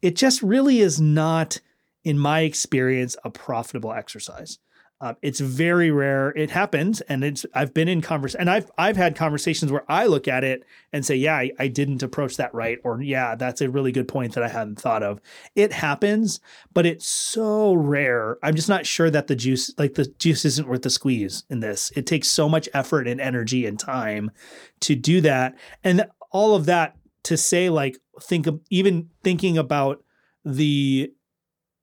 It 0.01 0.15
just 0.15 0.41
really 0.41 0.79
is 0.79 0.99
not, 0.99 1.61
in 2.03 2.17
my 2.17 2.41
experience, 2.41 3.15
a 3.23 3.29
profitable 3.29 3.93
exercise. 3.93 4.57
Uh, 5.01 5.13
it's 5.21 5.41
very 5.41 5.91
rare. 5.91 6.29
It 6.37 6.51
happens, 6.51 7.01
and 7.01 7.23
it's 7.23 7.45
I've 7.53 7.73
been 7.73 7.89
in 7.89 8.01
convers 8.01 8.33
and 8.33 8.49
I've 8.49 8.71
I've 8.77 8.95
had 8.95 9.15
conversations 9.15 9.69
where 9.69 9.83
I 9.89 10.05
look 10.05 10.27
at 10.27 10.45
it 10.45 10.63
and 10.93 11.05
say, 11.05 11.15
yeah, 11.15 11.35
I, 11.35 11.51
I 11.59 11.67
didn't 11.67 12.01
approach 12.01 12.37
that 12.37 12.53
right, 12.53 12.79
or 12.83 13.01
yeah, 13.01 13.35
that's 13.35 13.59
a 13.59 13.69
really 13.69 13.91
good 13.91 14.07
point 14.07 14.33
that 14.33 14.43
I 14.43 14.47
hadn't 14.47 14.79
thought 14.79 15.03
of. 15.03 15.19
It 15.53 15.73
happens, 15.73 16.39
but 16.73 16.85
it's 16.85 17.07
so 17.07 17.73
rare. 17.73 18.37
I'm 18.41 18.55
just 18.55 18.69
not 18.69 18.85
sure 18.85 19.09
that 19.09 19.27
the 19.27 19.35
juice, 19.35 19.73
like 19.77 19.95
the 19.95 20.05
juice, 20.05 20.45
isn't 20.45 20.67
worth 20.67 20.83
the 20.83 20.89
squeeze 20.89 21.43
in 21.49 21.59
this. 21.59 21.91
It 21.95 22.07
takes 22.07 22.31
so 22.31 22.47
much 22.47 22.69
effort 22.73 23.05
and 23.05 23.19
energy 23.19 23.65
and 23.65 23.77
time 23.77 24.31
to 24.81 24.95
do 24.95 25.19
that, 25.21 25.55
and 25.83 26.05
all 26.31 26.55
of 26.55 26.65
that 26.67 26.95
to 27.23 27.35
say 27.35 27.69
like 27.69 27.97
think 28.21 28.47
of 28.47 28.61
even 28.69 29.09
thinking 29.23 29.57
about 29.57 30.03
the 30.45 31.11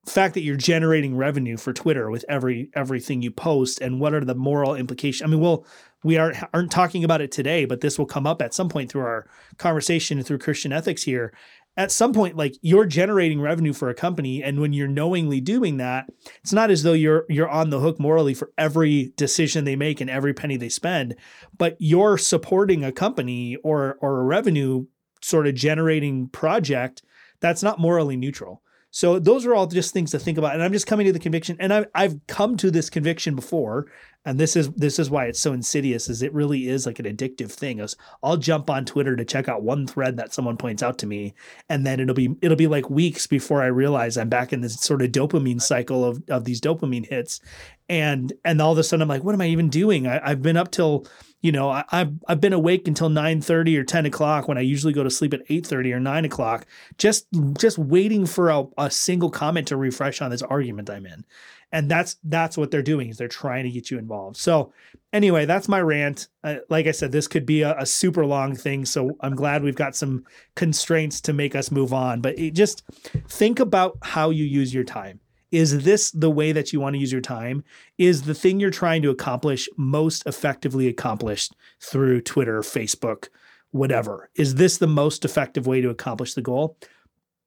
fact 0.07 0.35
that 0.35 0.43
you're 0.43 0.57
generating 0.57 1.17
revenue 1.17 1.57
for 1.57 1.73
Twitter 1.73 2.11
with 2.11 2.25
every 2.29 2.71
everything 2.75 3.23
you 3.23 3.31
post 3.31 3.81
and 3.81 4.01
what 4.01 4.15
are 4.15 4.25
the 4.25 4.35
moral 4.35 4.75
implications? 4.75 5.23
I 5.23 5.31
mean, 5.31 5.41
well, 5.41 5.65
we 6.03 6.17
aren't 6.17 6.37
aren't 6.53 6.73
talking 6.73 7.05
about 7.05 7.21
it 7.21 7.31
today, 7.31 7.65
but 7.65 7.81
this 7.81 7.99
will 7.99 8.07
come 8.07 8.27
up 8.27 8.43
at 8.43 8.55
some 8.55 8.69
point 8.69 8.91
through 8.91 9.03
our 9.03 9.27
conversation 9.59 10.23
through 10.23 10.39
Christian 10.39 10.73
ethics 10.73 11.05
here. 11.05 11.33
At 11.75 11.91
some 11.91 12.13
point, 12.13 12.37
like 12.37 12.55
you're 12.61 12.85
generating 12.85 13.41
revenue 13.41 13.73
for 13.73 13.89
a 13.89 13.95
company, 13.95 14.43
and 14.43 14.61
when 14.61 14.75
you're 14.75 14.89
knowingly 14.89 15.41
doing 15.41 15.79
that, 15.79 16.11
it's 16.43 16.53
not 16.53 16.71
as 16.71 16.83
though 16.83 16.93
you're 16.93 17.25
you're 17.29 17.49
on 17.49 17.71
the 17.71 17.81
hook 17.81 17.99
morally 17.99 18.35
for 18.35 18.51
every 18.59 19.13
decision 19.17 19.65
they 19.65 19.77
make 19.77 20.01
and 20.01 20.11
every 20.11 20.35
penny 20.35 20.57
they 20.57 20.69
spend, 20.69 21.15
but 21.57 21.77
you're 21.79 22.19
supporting 22.19 22.85
a 22.85 22.93
company 22.93 23.57
or 23.63 23.97
or 24.01 24.21
a 24.21 24.25
revenue 24.25 24.87
sort 25.23 25.47
of 25.47 25.55
generating 25.55 26.29
project 26.29 27.03
That's 27.41 27.63
not 27.63 27.79
morally 27.79 28.17
neutral. 28.17 28.63
So 28.93 29.19
those 29.19 29.47
are 29.47 29.55
all 29.55 29.67
just 29.67 29.93
things 29.95 30.11
to 30.11 30.19
think 30.19 30.37
about. 30.37 30.53
And 30.53 30.63
I'm 30.63 30.73
just 30.73 30.87
coming 30.87 31.07
to 31.07 31.13
the 31.13 31.19
conviction, 31.19 31.57
and 31.59 31.73
I've 31.73 31.87
I've 31.95 32.27
come 32.27 32.57
to 32.59 32.71
this 32.71 32.91
conviction 32.91 33.35
before, 33.35 33.87
and 34.25 34.39
this 34.39 34.55
is 34.55 34.71
this 34.73 34.99
is 34.99 35.11
why 35.11 35.27
it's 35.27 35.41
so 35.41 35.53
insidious. 35.53 36.09
Is 36.09 36.23
it 36.23 36.33
really 36.33 36.69
is 36.69 36.87
like 36.87 36.99
an 36.99 37.07
addictive 37.07 37.51
thing? 37.51 37.81
Is 37.81 37.97
I'll 38.23 38.37
jump 38.37 38.71
on 38.71 38.85
Twitter 38.85 39.17
to 39.17 39.25
check 39.25 39.49
out 39.49 39.63
one 39.63 39.87
thread 39.87 40.17
that 40.17 40.33
someone 40.33 40.57
points 40.57 40.83
out 40.83 40.99
to 40.99 41.07
me, 41.07 41.35
and 41.69 41.85
then 41.87 41.99
it'll 41.99 42.15
be 42.15 42.35
it'll 42.41 42.57
be 42.57 42.69
like 42.69 42.89
weeks 42.89 43.27
before 43.27 43.63
I 43.63 43.67
realize 43.67 44.17
I'm 44.17 44.29
back 44.29 44.53
in 44.53 44.61
this 44.61 44.81
sort 44.81 45.03
of 45.03 45.11
dopamine 45.11 45.61
cycle 45.61 46.05
of 46.05 46.23
of 46.29 46.45
these 46.45 46.61
dopamine 46.61 47.07
hits, 47.07 47.41
and 47.89 48.33
and 48.45 48.63
all 48.63 48.73
of 48.73 48.79
a 48.79 48.85
sudden 48.85 49.03
I'm 49.03 49.09
like, 49.09 49.25
what 49.25 49.35
am 49.35 49.41
I 49.41 49.49
even 49.49 49.69
doing? 49.69 50.07
I, 50.07 50.21
I've 50.23 50.43
been 50.43 50.57
up 50.57 50.71
till 50.71 51.07
you 51.43 51.51
know, 51.51 51.69
I, 51.71 51.85
I've 51.91 52.13
I've 52.29 52.41
been 52.41 52.53
awake 52.53 52.87
until 52.87 53.09
nine 53.09 53.41
thirty 53.41 53.77
or 53.77 53.83
ten 53.83 54.07
o'clock 54.07 54.47
when 54.47 54.57
I 54.57 54.61
usually 54.61 54.93
go 54.93 55.03
to 55.03 55.11
sleep 55.11 55.35
at 55.35 55.43
eight 55.49 55.67
thirty 55.67 55.93
or 55.93 55.99
nine 55.99 56.25
o'clock, 56.25 56.67
just 56.99 57.27
just 57.59 57.79
waiting 57.79 58.25
for 58.27 58.49
a, 58.49 58.65
a 58.79 58.91
single 58.91 59.31
comment 59.31 59.67
to 59.69 59.77
refresh 59.77 60.23
on 60.23 60.31
this 60.31 60.43
argument 60.43 60.89
I'm 60.89 61.05
in, 61.05 61.25
and 61.73 61.91
that's 61.91 62.17
that's 62.25 62.57
what 62.59 62.71
they're 62.71 62.83
doing 62.83 63.09
is 63.09 63.17
they're 63.17 63.29
trying 63.29 63.65
to 63.65 63.71
get 63.71 63.91
you 63.91 63.99
involved. 63.99 64.37
So 64.37 64.73
anyway, 65.13 65.47
that's 65.47 65.69
my 65.69 65.81
rant. 65.81 66.29
Uh, 66.45 66.57
like 66.69 66.87
I 66.87 66.91
said, 66.91 67.13
this 67.13 67.27
could 67.27 67.47
be 67.47 67.63
a, 67.63 67.77
a 67.79 67.87
super 67.87 68.27
long 68.27 68.55
thing, 68.55 68.85
so 68.85 69.17
I'm 69.21 69.35
glad 69.35 69.63
we've 69.63 69.75
got 69.75 69.97
some 69.97 70.25
constraints 70.55 71.21
to 71.23 71.33
make 71.33 71.57
us 71.57 71.71
move 71.71 71.93
on. 71.93 72.21
But 72.21 72.37
just 72.53 72.85
think 73.29 73.59
about 73.59 73.97
how 74.03 74.31
you 74.31 74.45
use 74.45 74.75
your 74.75 74.85
time. 74.85 75.21
Is 75.51 75.85
this 75.85 76.11
the 76.11 76.31
way 76.31 76.53
that 76.53 76.73
you 76.73 76.81
want 76.81 76.95
to 76.95 77.01
use 77.01 77.13
your 77.13 77.21
time? 77.21 77.63
Is 77.99 78.23
the 78.23 78.35
thing 78.35 78.59
you're 78.59 78.71
trying 78.71 79.03
to 79.03 79.11
accomplish 79.11 79.69
most 79.77 80.27
effectively 80.27 80.89
accomplished 80.89 81.55
through 81.81 82.23
Twitter, 82.23 82.61
Facebook, 82.61 83.29
whatever? 83.71 84.31
Is 84.35 84.55
this 84.55 84.79
the 84.79 84.87
most 84.87 85.25
effective 85.25 85.67
way 85.67 85.83
to 85.83 85.91
accomplish 85.91 86.35
the 86.35 86.43
goal? 86.43 86.79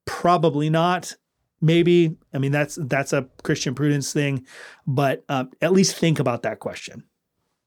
Probably 0.05 0.69
not. 0.69 1.15
Maybe. 1.61 2.15
I 2.33 2.37
mean, 2.37 2.51
that's 2.51 2.77
that's 2.81 3.13
a 3.13 3.27
Christian 3.43 3.73
prudence 3.75 4.11
thing, 4.13 4.45
but 4.85 5.23
um, 5.29 5.51
at 5.61 5.71
least 5.71 5.95
think 5.95 6.19
about 6.19 6.43
that 6.43 6.59
question. 6.59 7.03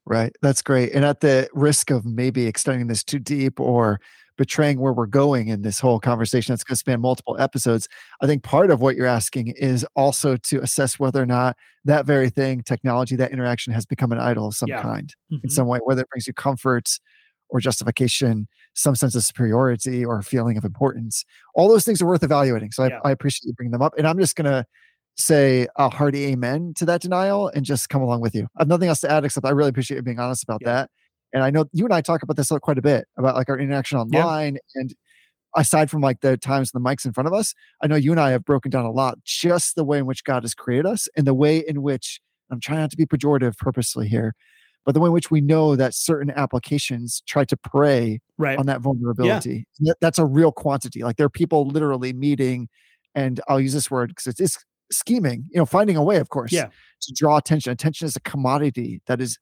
Right. 0.04 0.34
That's 0.40 0.62
great. 0.62 0.92
And 0.94 1.04
at 1.04 1.20
the 1.20 1.48
risk 1.52 1.90
of 1.90 2.06
maybe 2.06 2.46
extending 2.46 2.86
this 2.86 3.04
too 3.04 3.18
deep 3.18 3.60
or 3.60 4.00
betraying 4.38 4.78
where 4.78 4.92
we're 4.92 5.04
going 5.06 5.48
in 5.48 5.62
this 5.62 5.80
whole 5.80 5.98
conversation 5.98 6.52
that's 6.52 6.62
going 6.64 6.76
to 6.76 6.78
span 6.78 7.00
multiple 7.00 7.36
episodes. 7.40 7.88
I 8.22 8.26
think 8.26 8.42
part 8.44 8.70
of 8.70 8.80
what 8.80 8.94
you're 8.94 9.04
asking 9.06 9.48
is 9.48 9.84
also 9.96 10.36
to 10.36 10.60
assess 10.62 10.98
whether 10.98 11.20
or 11.20 11.26
not 11.26 11.56
that 11.84 12.06
very 12.06 12.30
thing, 12.30 12.62
technology, 12.62 13.16
that 13.16 13.32
interaction 13.32 13.72
has 13.72 13.84
become 13.84 14.12
an 14.12 14.20
idol 14.20 14.46
of 14.46 14.54
some 14.54 14.68
Yeah. 14.68 14.80
kind 14.80 15.12
in 15.30 15.40
Mhm. 15.40 15.50
some 15.50 15.66
way, 15.66 15.80
whether 15.84 16.02
it 16.02 16.08
brings 16.08 16.26
you 16.28 16.32
comfort 16.34 16.88
or 17.50 17.60
justification, 17.60 18.46
some 18.74 18.94
sense 18.94 19.14
of 19.14 19.24
superiority 19.24 20.04
or 20.04 20.22
feeling 20.22 20.56
of 20.56 20.64
importance. 20.64 21.24
All 21.54 21.68
those 21.68 21.84
things 21.84 22.00
are 22.02 22.06
worth 22.06 22.22
evaluating. 22.22 22.72
So 22.72 22.84
I, 22.84 22.88
Yeah. 22.88 23.00
I 23.04 23.10
appreciate 23.10 23.46
you 23.48 23.54
bringing 23.54 23.72
them 23.72 23.82
up. 23.82 23.94
And 23.96 24.06
I'm 24.06 24.18
just 24.18 24.36
going 24.36 24.44
to 24.50 24.64
say 25.16 25.66
a 25.76 25.88
hearty 25.90 26.26
amen 26.26 26.74
to 26.76 26.84
that 26.86 27.00
denial 27.00 27.48
and 27.48 27.64
just 27.64 27.88
come 27.88 28.02
along 28.02 28.20
with 28.20 28.34
you. 28.34 28.44
I 28.56 28.62
have 28.62 28.68
nothing 28.68 28.88
else 28.88 29.00
to 29.00 29.10
add 29.10 29.24
except 29.24 29.46
I 29.46 29.50
really 29.50 29.70
appreciate 29.70 29.96
you 29.96 30.02
being 30.02 30.20
honest 30.20 30.44
about 30.44 30.60
Yeah. 30.62 30.72
that. 30.72 30.90
And 31.32 31.42
I 31.42 31.50
know 31.50 31.66
you 31.72 31.84
and 31.84 31.92
I 31.92 32.00
talk 32.00 32.22
about 32.22 32.36
this 32.36 32.50
quite 32.62 32.78
a 32.78 32.82
bit 32.82 33.06
about 33.18 33.34
like 33.34 33.48
our 33.48 33.58
interaction 33.58 33.98
Yeah. 34.12 34.20
online 34.24 34.58
and 34.74 34.94
aside 35.56 35.90
from 35.90 36.02
like 36.02 36.20
the 36.20 36.36
times 36.36 36.70
and 36.72 36.84
the 36.84 36.88
mics 36.88 37.04
in 37.04 37.12
front 37.12 37.26
of 37.26 37.32
us, 37.32 37.54
I 37.82 37.86
know 37.86 37.96
you 37.96 38.12
and 38.12 38.20
I 38.20 38.30
have 38.30 38.44
broken 38.44 38.70
down 38.70 38.84
a 38.84 38.92
lot 38.92 39.18
just 39.24 39.74
the 39.74 39.84
way 39.84 39.98
in 39.98 40.06
which 40.06 40.22
God 40.24 40.44
has 40.44 40.54
created 40.54 40.86
us 40.86 41.08
and 41.16 41.26
the 41.26 41.34
way 41.34 41.58
in 41.58 41.82
which 41.82 42.20
I'm 42.50 42.60
trying 42.60 42.78
not 42.80 42.90
to 42.92 42.96
be 42.96 43.06
pejorative 43.06 43.56
purposely 43.58 44.08
here, 44.08 44.34
but 44.84 44.94
the 44.94 45.00
way 45.00 45.06
in 45.08 45.12
which 45.12 45.30
we 45.30 45.40
know 45.40 45.76
that 45.76 45.94
certain 45.94 46.30
applications 46.30 47.22
try 47.26 47.44
to 47.44 47.56
prey 47.56 48.20
Right. 48.38 48.58
on 48.58 48.66
that 48.66 48.80
vulnerability. 48.80 49.66
That- 49.80 49.96
That's 50.00 50.18
a 50.18 50.24
real 50.26 50.52
quantity. 50.52 51.02
Like 51.02 51.16
there 51.16 51.26
are 51.26 51.30
people 51.30 51.66
literally 51.66 52.12
meeting, 52.12 52.68
and 53.14 53.40
I'll 53.48 53.60
use 53.60 53.72
this 53.72 53.90
word 53.90 54.08
because 54.10 54.26
it's, 54.26 54.40
it's 54.40 54.64
scheming, 54.90 55.44
you 55.50 55.58
know, 55.58 55.66
finding 55.66 55.96
a 55.96 56.02
way, 56.02 56.16
of 56.16 56.28
course, 56.30 56.52
Yeah. 56.52 56.68
to 57.02 57.12
draw 57.14 57.36
attention. 57.36 57.72
Attention 57.72 58.06
is 58.06 58.16
a 58.16 58.20
commodity 58.20 59.02
that 59.06 59.20
is 59.20 59.38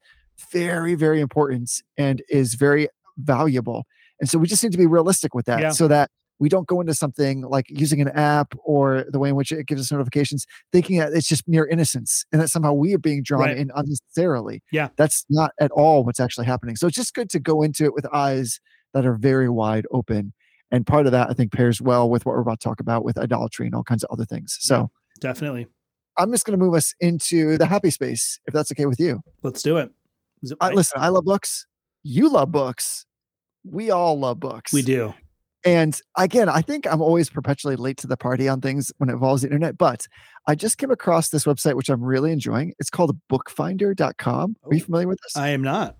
very, 0.50 0.94
very 0.94 1.20
important 1.20 1.70
and 1.96 2.22
is 2.28 2.54
very 2.54 2.88
valuable. 3.18 3.84
And 4.20 4.28
so 4.28 4.38
we 4.38 4.46
just 4.48 4.62
need 4.62 4.72
to 4.72 4.78
be 4.78 4.86
realistic 4.86 5.34
with 5.34 5.46
that 5.46 5.60
Yeah. 5.60 5.70
so 5.70 5.88
that 5.88 6.10
we 6.38 6.48
don't 6.48 6.66
go 6.66 6.80
into 6.80 6.94
something 6.94 7.42
like 7.42 7.66
using 7.68 8.00
an 8.00 8.08
app 8.08 8.54
or 8.64 9.04
the 9.08 9.18
way 9.18 9.28
in 9.30 9.34
which 9.36 9.52
it 9.52 9.66
gives 9.66 9.80
us 9.80 9.90
notifications, 9.92 10.46
thinking 10.72 10.98
that 10.98 11.12
it's 11.12 11.26
just 11.28 11.48
mere 11.48 11.66
innocence 11.66 12.24
and 12.32 12.40
that 12.42 12.48
somehow 12.48 12.72
we 12.72 12.94
are 12.94 12.98
being 12.98 13.22
drawn 13.22 13.42
Right. 13.42 13.56
in 13.56 13.70
unnecessarily. 13.74 14.62
Yeah. 14.70 14.88
That's 14.96 15.24
not 15.30 15.52
at 15.60 15.70
all 15.70 16.04
what's 16.04 16.20
actually 16.20 16.46
happening. 16.46 16.76
So 16.76 16.86
it's 16.86 16.96
just 16.96 17.14
good 17.14 17.30
to 17.30 17.38
go 17.40 17.62
into 17.62 17.84
it 17.84 17.94
with 17.94 18.06
eyes 18.12 18.60
that 18.92 19.06
are 19.06 19.14
very 19.14 19.48
wide 19.48 19.86
open. 19.90 20.32
And 20.70 20.86
part 20.86 21.06
of 21.06 21.12
that, 21.12 21.30
I 21.30 21.32
think, 21.32 21.52
pairs 21.52 21.80
well 21.80 22.10
with 22.10 22.26
what 22.26 22.34
we're 22.34 22.42
about 22.42 22.60
to 22.60 22.64
talk 22.68 22.80
about 22.80 23.04
with 23.04 23.16
idolatry 23.18 23.66
and 23.66 23.74
all 23.74 23.84
kinds 23.84 24.04
of 24.04 24.10
other 24.12 24.24
things. 24.24 24.56
So 24.60 24.90
Definitely. 25.20 25.66
I'm 26.18 26.30
just 26.32 26.44
going 26.44 26.58
to 26.58 26.62
move 26.64 26.74
us 26.74 26.94
into 27.00 27.56
the 27.58 27.66
happy 27.66 27.90
space, 27.90 28.40
if 28.46 28.52
that's 28.52 28.72
okay 28.72 28.86
with 28.86 28.98
you. 29.00 29.20
Let's 29.42 29.62
do 29.62 29.76
it. 29.78 29.90
It 30.42 30.52
I, 30.60 30.70
listen, 30.72 31.00
I 31.00 31.08
love 31.08 31.24
books. 31.24 31.66
You 32.02 32.28
love 32.28 32.50
books. 32.52 33.06
We 33.64 33.90
all 33.90 34.18
love 34.18 34.38
books. 34.40 34.72
we 34.72 34.82
do. 34.82 35.14
And 35.66 36.00
again, 36.16 36.48
I 36.48 36.62
think 36.62 36.86
I'm 36.86 37.02
always 37.02 37.28
perpetually 37.28 37.74
late 37.76 37.96
to 37.98 38.06
the 38.06 38.16
party 38.16 38.48
on 38.48 38.60
things 38.60 38.92
when 38.98 39.10
it 39.10 39.14
involves 39.14 39.42
the 39.42 39.48
internet, 39.48 39.76
but 39.76 40.06
I 40.46 40.54
just 40.54 40.78
came 40.78 40.92
across 40.92 41.30
this 41.30 41.44
website, 41.44 41.74
which 41.74 41.88
I'm 41.88 42.02
really 42.02 42.30
enjoying. 42.30 42.72
It's 42.78 42.88
called 42.88 43.16
bookfinder.com. 43.28 44.56
Are 44.64 44.74
you 44.74 44.80
Oh. 44.80 44.84
familiar 44.84 45.08
with 45.08 45.18
this? 45.24 45.36
I 45.36 45.48
am 45.48 45.62
not. 45.62 45.96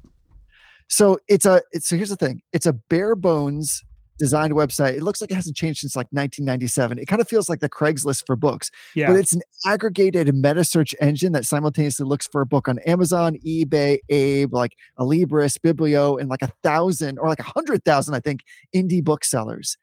So 0.88 1.18
it's 1.26 1.46
a 1.46 1.62
it's 1.72 1.88
so 1.88 1.96
here's 1.96 2.10
the 2.10 2.16
thing. 2.16 2.42
It's 2.52 2.66
a 2.66 2.72
bare 2.72 3.16
bones 3.16 3.82
designed 4.18 4.54
website. 4.54 4.94
It 4.94 5.02
looks 5.02 5.20
like 5.20 5.30
it 5.30 5.34
hasn't 5.34 5.56
changed 5.56 5.80
since 5.80 5.94
like 5.96 6.06
1997. 6.10 6.98
It 6.98 7.06
kind 7.06 7.20
of 7.20 7.28
feels 7.28 7.48
like 7.48 7.60
the 7.60 7.68
Craigslist 7.68 8.24
for 8.26 8.36
books, 8.36 8.70
Yeah. 8.94 9.08
but 9.08 9.16
it's 9.16 9.32
an 9.32 9.42
aggregated 9.66 10.34
meta 10.34 10.64
search 10.64 10.94
engine 11.00 11.32
that 11.32 11.44
simultaneously 11.44 12.06
looks 12.06 12.26
for 12.26 12.40
a 12.40 12.46
book 12.46 12.68
on 12.68 12.78
Amazon, 12.80 13.36
eBay, 13.46 13.98
Abe, 14.08 14.52
like 14.52 14.76
Alibris, 14.98 15.58
Biblio, 15.58 16.20
and 16.20 16.28
like 16.28 16.42
a 16.42 16.52
thousand 16.62 17.18
or 17.18 17.28
like 17.28 17.40
a 17.40 17.44
hundred 17.44 17.84
thousand, 17.84 18.14
I 18.14 18.20
think, 18.20 18.40
indie 18.74 19.02
booksellers. 19.04 19.76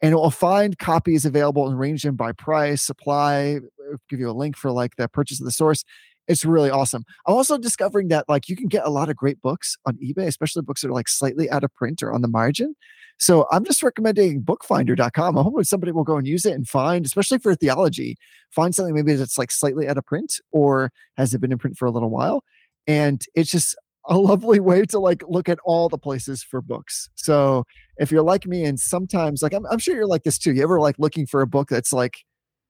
And 0.00 0.12
it 0.12 0.16
will 0.16 0.30
find 0.30 0.78
copies 0.78 1.24
available 1.24 1.66
and 1.68 1.78
range 1.78 2.02
them 2.04 2.14
by 2.14 2.30
price, 2.32 2.82
supply, 2.82 3.56
uh, 3.92 3.96
give 4.08 4.20
you 4.20 4.30
a 4.30 4.32
link 4.32 4.56
for 4.56 4.70
like 4.70 4.94
the 4.96 5.08
purchase 5.08 5.40
of 5.40 5.44
the 5.44 5.50
source. 5.50 5.84
It's 6.28 6.44
really 6.44 6.70
awesome. 6.70 7.04
I'm 7.26 7.34
also 7.34 7.58
discovering 7.58 8.08
that 8.08 8.28
like 8.28 8.48
you 8.48 8.54
can 8.56 8.68
get 8.68 8.84
a 8.86 8.90
lot 8.90 9.08
of 9.08 9.16
great 9.16 9.40
books 9.40 9.76
on 9.86 9.96
eBay, 9.96 10.26
especially 10.26 10.62
books 10.62 10.82
that 10.82 10.88
are 10.88 10.92
like 10.92 11.08
slightly 11.08 11.50
out 11.50 11.64
of 11.64 11.74
print 11.74 12.02
or 12.02 12.12
on 12.12 12.22
the 12.22 12.28
margin. 12.28 12.74
So 13.18 13.46
I'm 13.50 13.64
just 13.64 13.82
recommending 13.82 14.40
bookfinder.com. 14.42 15.36
I'm 15.36 15.44
hoping 15.44 15.64
somebody 15.64 15.90
will 15.90 16.04
go 16.04 16.16
and 16.16 16.26
use 16.26 16.44
it 16.46 16.52
and 16.52 16.68
find, 16.68 17.04
especially 17.04 17.38
for 17.38 17.54
theology, 17.54 18.16
find 18.50 18.74
something 18.74 18.94
maybe 18.94 19.14
that's 19.14 19.38
like 19.38 19.50
slightly 19.50 19.88
out 19.88 19.98
of 19.98 20.06
print 20.06 20.34
or 20.52 20.92
has 21.16 21.34
it 21.34 21.40
been 21.40 21.50
in 21.50 21.58
print 21.58 21.76
for 21.76 21.86
a 21.86 21.90
little 21.90 22.10
while. 22.10 22.44
And 22.86 23.20
it's 23.34 23.50
just 23.50 23.74
a 24.08 24.16
lovely 24.18 24.60
way 24.60 24.84
to 24.86 24.98
like 25.00 25.22
look 25.28 25.48
at 25.48 25.58
all 25.64 25.88
the 25.88 25.98
places 25.98 26.42
for 26.44 26.60
books. 26.60 27.08
So 27.16 27.64
if 27.96 28.12
you're 28.12 28.22
like 28.22 28.46
me 28.46 28.64
and 28.64 28.78
sometimes 28.78 29.42
like 29.42 29.52
I'm, 29.54 29.66
I'm 29.66 29.78
sure 29.78 29.96
you're 29.96 30.06
like 30.06 30.22
this 30.22 30.38
too. 30.38 30.52
You 30.52 30.62
ever 30.62 30.78
like 30.78 30.96
looking 30.98 31.26
for 31.26 31.40
a 31.40 31.46
book 31.46 31.68
that's 31.70 31.92
like 31.92 32.18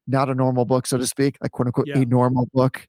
not 0.07 0.31
a 0.31 0.35
normal 0.35 0.65
book, 0.65 0.87
so 0.87 0.97
to 0.97 1.07
speak, 1.07 1.37
like 1.43 1.51
quote 1.51 1.67
unquote 1.67 1.89
Yeah. 1.89 1.99
a 1.99 2.05
normal 2.07 2.49
book. 2.55 2.87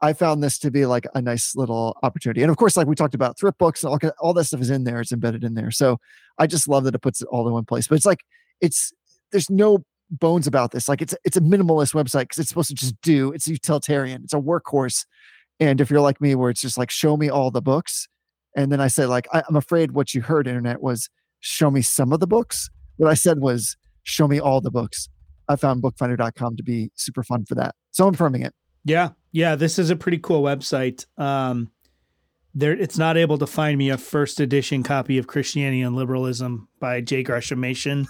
I 0.00 0.12
found 0.12 0.42
this 0.42 0.58
to 0.60 0.70
be 0.70 0.86
like 0.86 1.06
a 1.14 1.20
nice 1.20 1.56
little 1.56 1.98
opportunity. 2.02 2.42
And 2.42 2.50
of 2.50 2.56
course, 2.56 2.76
like 2.76 2.86
we 2.86 2.94
talked 2.94 3.14
about 3.14 3.38
thrift 3.38 3.58
books 3.58 3.82
and 3.82 3.90
all, 3.90 4.10
all 4.20 4.34
that 4.34 4.44
stuff 4.44 4.60
is 4.60 4.70
in 4.70 4.84
there. 4.84 5.00
It's 5.00 5.12
embedded 5.12 5.42
in 5.42 5.54
there. 5.54 5.70
So 5.70 5.98
I 6.38 6.46
just 6.46 6.68
love 6.68 6.84
that 6.84 6.94
it 6.94 7.02
puts 7.02 7.20
it 7.20 7.28
all 7.30 7.46
in 7.48 7.52
one 7.52 7.64
place. 7.64 7.88
But 7.88 7.96
it's 7.96 8.06
like, 8.06 8.20
it's, 8.60 8.92
there's 9.32 9.50
no 9.50 9.84
bones 10.10 10.46
about 10.46 10.70
this. 10.70 10.88
Like 10.88 11.02
it's, 11.02 11.14
it's 11.24 11.36
a 11.36 11.40
minimalist 11.40 11.94
website 11.94 12.22
because 12.22 12.38
it's 12.38 12.48
supposed 12.48 12.68
to 12.68 12.74
just 12.74 13.00
do, 13.02 13.32
it's 13.32 13.48
utilitarian, 13.48 14.22
it's 14.22 14.34
a 14.34 14.38
workhorse. 14.38 15.04
And 15.60 15.80
if 15.80 15.90
you're 15.90 16.00
like 16.00 16.20
me, 16.20 16.36
where 16.36 16.50
it's 16.50 16.60
just 16.60 16.78
like, 16.78 16.90
show 16.90 17.16
me 17.16 17.28
all 17.28 17.50
the 17.50 17.62
books. 17.62 18.06
And 18.56 18.70
then 18.70 18.80
I 18.80 18.86
say, 18.86 19.06
like, 19.06 19.26
I, 19.32 19.42
I'm 19.48 19.56
afraid 19.56 19.92
what 19.92 20.14
you 20.14 20.22
heard, 20.22 20.46
internet, 20.46 20.80
was 20.80 21.10
show 21.40 21.70
me 21.70 21.82
some 21.82 22.12
of 22.12 22.20
the 22.20 22.26
books. 22.26 22.70
What 22.96 23.10
I 23.10 23.14
said 23.14 23.40
was, 23.40 23.76
show 24.04 24.26
me 24.26 24.40
all 24.40 24.60
the 24.60 24.70
books. 24.70 25.08
I 25.48 25.56
found 25.56 25.82
bookfinder.com 25.82 26.56
to 26.56 26.62
be 26.62 26.90
super 26.94 27.22
fun 27.22 27.44
for 27.44 27.54
that. 27.56 27.74
So 27.90 28.06
I'm 28.06 28.14
affirming 28.14 28.42
it. 28.42 28.54
Yeah, 28.84 29.10
yeah, 29.32 29.54
this 29.54 29.78
is 29.78 29.90
a 29.90 29.96
pretty 29.96 30.18
cool 30.18 30.42
website. 30.42 31.06
Um, 31.18 31.70
there, 32.54 32.72
it's 32.72 32.98
not 32.98 33.16
able 33.16 33.38
to 33.38 33.46
find 33.46 33.78
me 33.78 33.90
a 33.90 33.98
first 33.98 34.40
edition 34.40 34.82
copy 34.82 35.18
of 35.18 35.26
Christianity 35.26 35.82
and 35.82 35.94
Liberalism 35.94 36.68
by 36.80 37.00
J. 37.00 37.22
Gresham 37.22 37.60
Machen. 37.60 38.06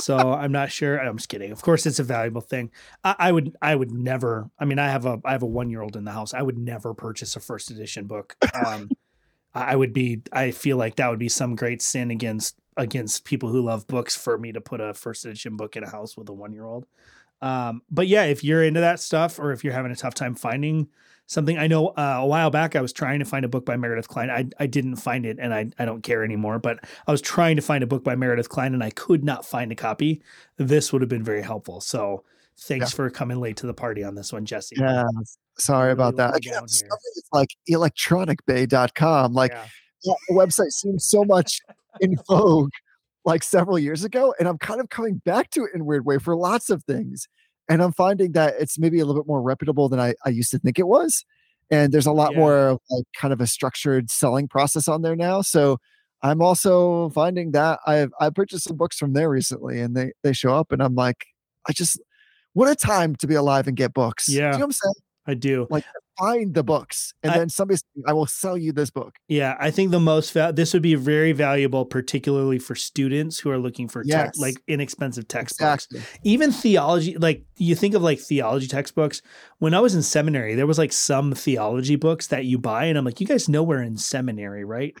so 0.00 0.32
I'm 0.32 0.52
not 0.52 0.70
sure. 0.70 0.98
I'm 0.98 1.16
just 1.16 1.28
kidding. 1.28 1.52
Of 1.52 1.62
course, 1.62 1.86
it's 1.86 1.98
a 1.98 2.04
valuable 2.04 2.42
thing. 2.42 2.70
I, 3.02 3.16
I 3.18 3.32
would, 3.32 3.56
I 3.62 3.74
would 3.74 3.90
never. 3.90 4.50
I 4.58 4.66
mean, 4.66 4.78
I 4.78 4.88
have 4.88 5.06
a, 5.06 5.20
I 5.24 5.32
have 5.32 5.42
a 5.42 5.46
one 5.46 5.70
year 5.70 5.82
old 5.82 5.96
in 5.96 6.04
the 6.04 6.12
house. 6.12 6.34
I 6.34 6.42
would 6.42 6.58
never 6.58 6.94
purchase 6.94 7.34
a 7.34 7.40
first 7.40 7.70
edition 7.70 8.06
book. 8.06 8.36
Um, 8.54 8.90
I 9.54 9.72
I 9.72 9.76
would 9.76 9.92
be. 9.92 10.22
I 10.32 10.50
feel 10.50 10.76
like 10.76 10.96
that 10.96 11.08
would 11.08 11.18
be 11.18 11.28
some 11.28 11.56
great 11.56 11.82
sin 11.82 12.10
against 12.10 12.56
against 12.76 13.24
people 13.24 13.50
who 13.50 13.62
love 13.62 13.86
books 13.86 14.16
for 14.16 14.38
me 14.38 14.52
to 14.52 14.60
put 14.60 14.80
a 14.80 14.94
first 14.94 15.24
edition 15.24 15.56
book 15.56 15.76
in 15.76 15.84
a 15.84 15.90
house 15.90 16.16
with 16.16 16.28
a 16.28 16.32
one 16.32 16.52
year 16.52 16.64
old. 16.64 16.86
Um, 17.42 17.82
but 17.90 18.06
yeah, 18.06 18.24
if 18.24 18.42
you're 18.44 18.62
into 18.62 18.80
that 18.80 19.00
stuff 19.00 19.38
or 19.38 19.52
if 19.52 19.62
you're 19.64 19.72
having 19.72 19.92
a 19.92 19.96
tough 19.96 20.14
time 20.14 20.34
finding 20.34 20.88
something, 21.26 21.58
I 21.58 21.66
know 21.66 21.88
uh, 21.88 22.18
a 22.20 22.26
while 22.26 22.50
back 22.50 22.76
I 22.76 22.80
was 22.80 22.92
trying 22.92 23.18
to 23.18 23.24
find 23.24 23.44
a 23.44 23.48
book 23.48 23.66
by 23.66 23.76
Meredith 23.76 24.08
Kline. 24.08 24.30
I, 24.30 24.46
I 24.60 24.66
didn't 24.66 24.96
find 24.96 25.26
it 25.26 25.38
and 25.40 25.52
I, 25.52 25.70
I 25.78 25.84
don't 25.84 26.02
care 26.02 26.22
anymore, 26.24 26.58
but 26.58 26.78
I 27.06 27.10
was 27.10 27.20
trying 27.20 27.56
to 27.56 27.62
find 27.62 27.82
a 27.82 27.86
book 27.86 28.04
by 28.04 28.14
Meredith 28.14 28.48
Kline 28.48 28.74
and 28.74 28.82
I 28.84 28.90
could 28.90 29.24
not 29.24 29.44
find 29.44 29.72
a 29.72 29.74
copy. 29.74 30.22
This 30.56 30.92
would 30.92 31.02
have 31.02 31.08
been 31.08 31.24
very 31.24 31.42
helpful. 31.42 31.80
So 31.80 32.22
thanks 32.58 32.92
Yeah. 32.92 32.96
for 32.96 33.10
coming 33.10 33.40
late 33.40 33.56
to 33.58 33.66
the 33.66 33.74
party 33.74 34.04
on 34.04 34.14
this 34.14 34.32
one, 34.32 34.44
Jesse. 34.44 34.76
Yeah. 34.78 35.04
Sorry 35.58 35.86
Really 35.88 35.92
about 35.94 36.16
that. 36.16 36.36
Again, 36.36 36.52
down 36.52 36.62
I'm 36.62 36.68
here. 36.68 36.68
discovering 36.68 37.12
it's 37.16 37.28
like 37.32 37.48
electronicbay.com. 37.70 39.32
Like 39.34 39.52
Yeah. 39.52 39.66
yeah, 40.04 40.14
the 40.28 40.34
website 40.34 40.70
seems 40.70 41.06
so 41.06 41.24
much 41.24 41.60
in 42.00 42.16
vogue 42.28 42.70
like 43.24 43.42
several 43.42 43.78
years 43.78 44.04
ago. 44.04 44.34
And 44.38 44.48
I'm 44.48 44.58
kind 44.58 44.80
of 44.80 44.88
coming 44.88 45.16
back 45.24 45.50
to 45.50 45.64
it 45.64 45.70
in 45.74 45.82
a 45.82 45.84
weird 45.84 46.04
way 46.04 46.18
for 46.18 46.36
lots 46.36 46.70
of 46.70 46.82
things. 46.84 47.28
And 47.68 47.82
I'm 47.82 47.92
finding 47.92 48.32
that 48.32 48.54
it's 48.58 48.78
maybe 48.78 48.98
a 48.98 49.04
little 49.06 49.22
bit 49.22 49.28
more 49.28 49.40
reputable 49.42 49.88
than 49.88 50.00
I, 50.00 50.14
I 50.26 50.30
used 50.30 50.50
to 50.50 50.58
think 50.58 50.78
it 50.78 50.86
was. 50.88 51.24
And 51.70 51.92
there's 51.92 52.06
a 52.06 52.12
lot 52.12 52.32
Yeah. 52.32 52.38
more 52.38 52.78
like 52.90 53.04
kind 53.16 53.32
of 53.32 53.40
a 53.40 53.46
structured 53.46 54.10
selling 54.10 54.48
process 54.48 54.88
on 54.88 55.02
there 55.02 55.16
now. 55.16 55.40
So 55.42 55.78
I'm 56.22 56.42
also 56.42 57.10
finding 57.10 57.52
that 57.52 57.80
I've 57.86 58.10
I 58.20 58.30
purchased 58.30 58.64
some 58.64 58.76
books 58.76 58.96
from 58.98 59.12
there 59.12 59.30
recently 59.30 59.80
and 59.80 59.96
they 59.96 60.12
they 60.22 60.32
show 60.32 60.54
up 60.54 60.70
and 60.72 60.82
I'm 60.82 60.94
like, 60.94 61.24
I 61.68 61.72
just 61.72 62.00
what 62.54 62.70
a 62.70 62.76
time 62.76 63.16
to 63.16 63.26
be 63.26 63.34
alive 63.34 63.66
and 63.68 63.76
get 63.76 63.94
books. 63.94 64.26
Do 64.26 64.32
you 64.32 64.38
Yeah. 64.40 64.50
know 64.50 64.58
what 64.58 64.64
I'm 64.64 64.72
saying? 64.72 64.94
I 65.26 65.34
do. 65.34 65.66
Find 66.18 66.54
the 66.54 66.62
books 66.62 67.14
and 67.22 67.32
I- 67.32 67.38
then 67.38 67.48
somebody 67.48 67.80
I 68.06 68.12
will 68.12 68.26
sell 68.26 68.56
you 68.58 68.72
this 68.72 68.90
book. 68.90 69.14
Yeah, 69.28 69.56
I 69.58 69.70
think 69.70 69.90
the 69.90 70.00
most 70.00 70.32
val- 70.32 70.52
this 70.52 70.72
would 70.74 70.82
be 70.82 70.94
very 70.94 71.32
valuable, 71.32 71.84
particularly 71.86 72.58
for 72.58 72.74
students 72.74 73.38
who 73.38 73.50
are 73.50 73.58
looking 73.58 73.88
for 73.88 74.02
Yes. 74.04 74.38
like 74.38 74.56
inexpensive 74.68 75.26
textbooks. 75.28 75.86
Exactly. 75.90 76.20
Even 76.30 76.52
theology, 76.52 77.16
like 77.16 77.44
you 77.56 77.74
think 77.74 77.94
of 77.94 78.02
like 78.02 78.18
theology 78.20 78.66
textbooks. 78.68 79.22
When 79.58 79.72
I 79.74 79.80
was 79.80 79.94
in 79.94 80.02
seminary, 80.02 80.54
there 80.54 80.66
was 80.66 80.78
like 80.78 80.92
some 80.92 81.32
theology 81.32 81.96
books 81.96 82.26
that 82.28 82.44
you 82.44 82.58
buy, 82.58 82.84
and 82.86 82.98
I'm 82.98 83.04
like, 83.04 83.20
you 83.20 83.26
guys 83.26 83.48
know 83.48 83.62
we're 83.62 83.82
in 83.82 83.96
seminary, 83.96 84.64
right? 84.64 84.94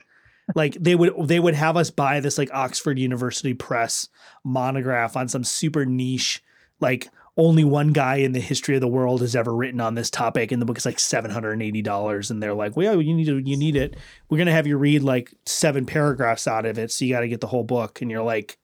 like 0.56 0.74
they 0.80 0.96
would 0.96 1.12
they 1.28 1.38
would 1.38 1.54
have 1.54 1.76
us 1.76 1.88
buy 1.90 2.18
this 2.18 2.36
like 2.36 2.52
Oxford 2.52 2.98
University 2.98 3.54
Press 3.54 4.08
monograph 4.44 5.16
on 5.16 5.28
some 5.28 5.44
super 5.44 5.84
niche, 5.86 6.42
like 6.80 7.08
only 7.36 7.64
one 7.64 7.92
guy 7.92 8.16
in 8.16 8.32
the 8.32 8.40
history 8.40 8.74
of 8.74 8.80
the 8.80 8.88
world 8.88 9.20
has 9.22 9.34
ever 9.34 9.54
written 9.54 9.80
on 9.80 9.94
this 9.94 10.10
topic, 10.10 10.52
and 10.52 10.60
the 10.60 10.66
book 10.66 10.76
is 10.76 10.84
like 10.84 10.98
seven 10.98 11.30
hundred 11.30 11.52
and 11.52 11.62
eighty 11.62 11.82
dollars, 11.82 12.30
and 12.30 12.42
they're 12.42 12.54
like, 12.54 12.76
well, 12.76 13.00
you 13.00 13.14
need 13.14 13.26
to 13.26 13.38
you 13.38 13.56
need 13.56 13.76
it. 13.76 13.96
We're 14.28 14.38
gonna 14.38 14.52
have 14.52 14.66
you 14.66 14.76
read 14.76 15.02
like 15.02 15.32
seven 15.46 15.86
paragraphs 15.86 16.46
out 16.46 16.66
of 16.66 16.78
it, 16.78 16.90
so 16.92 17.04
you 17.04 17.14
got 17.14 17.20
to 17.20 17.28
get 17.28 17.40
the 17.40 17.46
whole 17.46 17.64
book, 17.64 18.02
and 18.02 18.10
you're 18.10 18.22
like. 18.22 18.58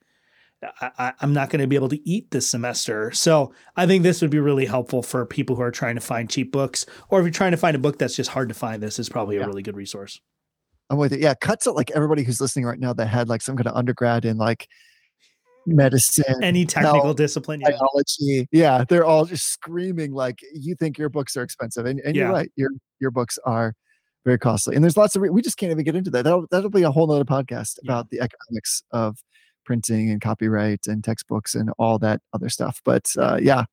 I, 0.80 0.90
I- 0.98 1.12
I'm 1.20 1.32
not 1.32 1.50
going 1.50 1.60
to 1.60 1.68
be 1.68 1.76
able 1.76 1.88
to 1.90 2.08
eat 2.08 2.32
this 2.32 2.50
semester. 2.50 3.12
So 3.12 3.54
I 3.76 3.86
think 3.86 4.02
this 4.02 4.20
would 4.20 4.30
be 4.32 4.40
really 4.40 4.66
helpful 4.66 5.04
for 5.04 5.24
people 5.24 5.54
who 5.54 5.62
are 5.62 5.70
trying 5.70 5.94
to 5.94 6.00
find 6.00 6.28
cheap 6.28 6.50
books, 6.50 6.84
or 7.10 7.20
if 7.20 7.24
you're 7.24 7.30
trying 7.30 7.52
to 7.52 7.56
find 7.56 7.76
a 7.76 7.78
book 7.78 7.96
that's 7.96 8.16
just 8.16 8.30
hard 8.30 8.48
to 8.48 8.56
find. 8.56 8.82
This 8.82 8.98
is 8.98 9.08
probably 9.08 9.36
a 9.36 9.46
really 9.46 9.62
good 9.62 9.76
resource. 9.76 10.20
I'm 10.90 10.98
with 10.98 11.12
it. 11.12 11.20
Yeah, 11.20 11.34
cuts 11.34 11.62
to 11.64 11.70
like 11.70 11.92
everybody 11.92 12.24
who's 12.24 12.40
listening 12.40 12.64
right 12.64 12.80
now 12.80 12.92
that 12.92 13.06
had 13.06 13.28
like 13.28 13.40
some 13.40 13.56
kind 13.56 13.68
of 13.68 13.76
undergrad 13.76 14.24
in 14.24 14.36
like 14.36 14.66
medicine, 15.66 16.42
Any 16.42 16.64
technical 16.64 17.04
No, 17.08 17.12
discipline, 17.14 17.60
yeah. 17.60 17.70
biology. 17.70 18.48
Yeah, 18.52 18.84
they're 18.88 19.04
all 19.04 19.24
just 19.24 19.46
screaming 19.48 20.12
like 20.12 20.38
you 20.54 20.74
think 20.74 20.98
your 20.98 21.08
books 21.08 21.36
are 21.36 21.42
expensive, 21.42 21.86
and, 21.86 22.00
and 22.00 22.16
Yeah. 22.16 22.24
you're 22.24 22.32
right. 22.32 22.50
Your 22.56 22.70
your 23.00 23.10
books 23.10 23.38
are 23.44 23.74
very 24.24 24.38
costly, 24.38 24.74
and 24.74 24.82
there's 24.84 24.96
lots 24.96 25.14
of 25.16 25.22
re- 25.22 25.30
we 25.30 25.42
just 25.42 25.56
can't 25.58 25.70
even 25.70 25.84
get 25.84 25.94
into 25.96 26.10
that. 26.10 26.24
That'll 26.24 26.46
that'll 26.50 26.70
be 26.70 26.82
a 26.82 26.90
whole 26.90 27.10
other 27.10 27.24
podcast 27.24 27.78
Yeah. 27.82 27.92
about 27.92 28.10
the 28.10 28.20
economics 28.20 28.82
of 28.92 29.18
printing 29.64 30.10
and 30.10 30.20
copyright 30.20 30.86
and 30.86 31.04
textbooks 31.04 31.54
and 31.54 31.70
all 31.78 31.98
that 31.98 32.20
other 32.32 32.48
stuff. 32.48 32.80
But 32.84 33.06
uh, 33.18 33.38
yeah, 33.42 33.64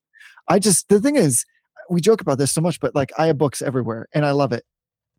I 0.50 0.60
just 0.60 0.90
the 0.90 1.00
thing 1.00 1.16
is, 1.16 1.46
we 1.90 2.02
joke 2.02 2.22
about 2.22 2.38
this 2.38 2.52
so 2.52 2.62
much, 2.62 2.80
but 2.80 2.94
like 2.96 3.12
I 3.18 3.28
have 3.28 3.38
books 3.38 3.62
everywhere, 3.62 4.08
and 4.14 4.26
I 4.26 4.32
love 4.32 4.52
it. 4.52 4.64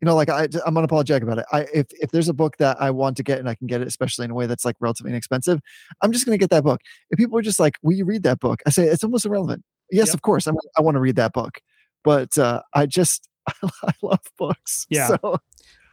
You 0.01 0.05
know, 0.05 0.15
like 0.15 0.29
I, 0.29 0.43
I'm 0.65 0.75
unapologetic 0.75 1.23
about 1.23 1.39
it. 1.39 1.45
I 1.51 1.61
if 1.73 1.87
if 1.91 2.11
there's 2.11 2.29
a 2.29 2.33
book 2.33 2.57
that 2.57 2.79
I 2.81 2.91
want 2.91 3.17
to 3.17 3.23
get 3.23 3.39
and 3.39 3.49
I 3.49 3.55
can 3.55 3.67
get 3.67 3.81
it, 3.81 3.87
especially 3.87 4.25
in 4.25 4.31
a 4.31 4.35
way 4.35 4.45
that's 4.45 4.63
like 4.65 4.75
relatively 4.79 5.11
inexpensive, 5.11 5.59
I'm 6.01 6.11
just 6.11 6.25
going 6.25 6.37
to 6.37 6.41
get 6.41 6.51
that 6.51 6.63
book. 6.63 6.81
If 7.09 7.17
people 7.17 7.37
are 7.37 7.41
just 7.41 7.59
like, 7.59 7.75
"Will 7.81 7.93
you 7.93 8.05
read 8.05 8.23
that 8.23 8.39
book?" 8.39 8.61
I 8.67 8.69
say 8.69 8.83
it's 8.85 9.03
almost 9.03 9.25
irrelevant. 9.25 9.63
Yes, 9.91 10.07
Yep. 10.07 10.13
of 10.15 10.21
course, 10.21 10.45
I'm, 10.47 10.55
I 10.77 10.81
want 10.81 10.95
to 10.95 10.99
read 11.01 11.15
that 11.15 11.33
book, 11.33 11.61
but 12.03 12.37
uh, 12.37 12.61
I 12.73 12.85
just 12.85 13.27
I 13.83 13.91
love 14.01 14.19
books. 14.37 14.85
Yeah. 14.89 15.07
So 15.07 15.39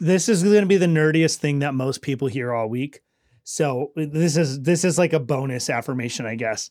This 0.01 0.29
is 0.29 0.43
going 0.43 0.61
to 0.61 0.67
be 0.67 0.77
the 0.77 0.87
nerdiest 0.87 1.37
thing 1.37 1.61
that 1.61 1.73
most 1.75 2.03
people 2.03 2.29
hear 2.29 2.53
all 2.53 2.69
week. 2.69 3.01
So 3.45 3.93
this 3.97 4.37
is 4.37 4.63
this 4.63 4.85
is 4.85 4.99
like 4.99 5.13
a 5.13 5.21
bonus 5.21 5.71
affirmation, 5.71 6.27
I 6.27 6.35
guess. 6.35 6.71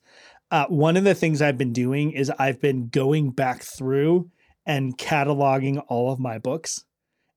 Uh, 0.51 0.65
one 0.67 0.97
of 0.97 1.03
the 1.03 1.15
things 1.15 1.41
I've 1.41 1.57
been 1.57 1.73
doing 1.73 2.12
is 2.12 2.29
I've 2.38 2.60
been 2.62 2.89
going 2.89 3.31
back 3.31 3.63
through 3.63 4.29
and 4.65 4.95
cataloging 4.97 5.84
all 5.88 6.12
of 6.12 6.19
my 6.19 6.38
books, 6.38 6.84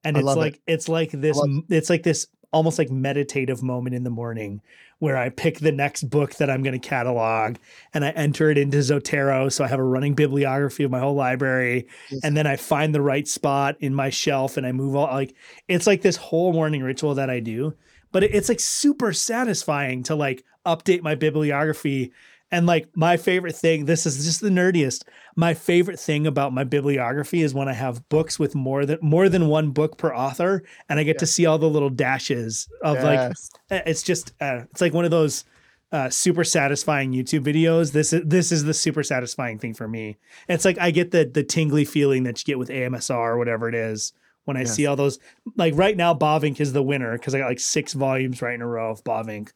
and 0.07 0.17
I 0.17 0.21
it's 0.21 0.27
love 0.27 0.37
it. 0.37 0.41
like 0.41 0.61
it's 0.67 0.89
like 0.89 1.11
this 1.13 1.37
love 1.37 1.65
it's 1.69 1.91
like 1.91 2.03
this 2.03 2.27
almost 2.53 2.79
like 2.79 2.91
meditative 2.91 3.63
moment 3.63 3.95
in 3.95 4.05
the 4.05 4.11
morning 4.11 4.63
where 4.99 5.17
I 5.19 5.29
pick 5.29 5.59
the 5.59 5.73
next 5.73 6.05
book 6.05 6.37
that 6.37 6.49
I'm 6.49 6.63
going 6.63 6.79
to 6.81 6.89
catalog 6.89 7.57
and 7.93 8.03
I 8.03 8.11
enter 8.11 8.49
it 8.51 8.57
into 8.57 8.79
Zotero, 8.79 9.53
so 9.53 9.63
I 9.63 9.69
have 9.69 9.79
a 9.79 9.85
running 9.85 10.15
bibliography 10.15 10.85
of 10.85 10.91
my 10.91 11.01
whole 11.01 11.15
library, 11.15 11.87
Yes. 12.11 12.21
and 12.25 12.35
then 12.35 12.47
I 12.47 12.57
find 12.57 12.95
the 12.95 13.03
right 13.03 13.29
spot 13.29 13.77
in 13.81 13.95
my 13.95 14.09
shelf 14.09 14.57
and 14.57 14.67
I 14.67 14.73
move 14.73 14.97
all 14.97 15.07
like 15.09 15.35
it's 15.69 15.87
like 15.87 16.01
this 16.03 16.17
whole 16.17 16.53
morning 16.55 16.83
ritual 16.83 17.15
that 17.17 17.29
I 17.29 17.41
do, 17.41 17.75
but 18.13 18.23
it's 18.25 18.49
like 18.49 18.61
super 18.61 19.13
satisfying 19.13 20.03
to 20.05 20.15
like 20.15 20.45
update 20.65 21.03
my 21.03 21.15
bibliography. 21.15 22.13
And 22.53 22.67
like 22.67 22.89
my 22.95 23.17
favorite 23.17 23.57
thing, 23.57 23.87
this 23.87 24.07
is 24.07 24.25
just 24.25 24.41
the 24.41 24.51
nerdiest. 24.51 25.03
My 25.35 25.53
favorite 25.53 25.99
thing 25.99 26.27
about 26.27 26.53
my 26.53 26.63
bibliography 26.63 27.43
is 27.43 27.53
when 27.53 27.69
I 27.69 27.73
have 27.73 28.09
books 28.09 28.39
with 28.39 28.55
more 28.55 28.87
than 28.87 28.99
more 29.03 29.29
than 29.29 29.49
one 29.49 29.71
book 29.73 29.99
per 29.99 30.15
author, 30.15 30.63
and 30.89 31.01
I 31.01 31.03
get 31.03 31.19
to 31.19 31.27
see 31.27 31.45
all 31.47 31.59
the 31.59 31.69
little 31.69 31.91
dashes 31.91 32.69
of 32.83 33.03
like 33.03 33.19
yes. 33.19 33.51
uh, 33.71 33.81
it's 33.85 34.03
just 34.03 34.33
uh, 34.41 34.61
it's 34.71 34.81
like 34.81 34.95
one 34.95 35.05
of 35.05 35.11
those 35.11 35.45
uh, 35.93 36.09
super 36.11 36.45
satisfying 36.45 37.13
YouTube 37.13 37.45
videos. 37.45 37.93
This 37.93 38.13
is 38.13 38.23
this 38.25 38.53
is 38.53 38.65
the 38.65 38.75
super 38.75 39.03
satisfying 39.03 39.59
thing 39.59 39.75
for 39.75 39.89
me. 39.89 40.17
It's 40.49 40.65
like 40.65 40.79
I 40.79 40.93
get 40.93 41.11
the 41.11 41.25
the 41.25 41.43
tingly 41.43 41.85
feeling 41.85 42.23
that 42.25 42.41
you 42.41 42.45
get 42.45 42.59
with 42.59 42.69
AMSR 42.69 43.11
or 43.11 43.39
whatever 43.39 43.69
it 43.69 43.75
is 43.75 44.13
when 44.45 44.57
I 44.57 44.65
see 44.65 44.87
all 44.87 44.97
those. 44.97 45.19
Like 45.57 45.75
right 45.77 45.97
now, 45.97 46.15
Bavinck 46.15 46.61
is 46.61 46.73
the 46.73 46.83
winner 46.83 47.13
because 47.19 47.35
I 47.35 47.39
got 47.39 47.49
like 47.49 47.61
six 47.61 47.93
volumes 47.93 48.41
right 48.41 48.55
in 48.55 48.63
a 48.63 48.67
row 48.67 48.91
of 48.91 49.05
Bavinck. 49.05 49.51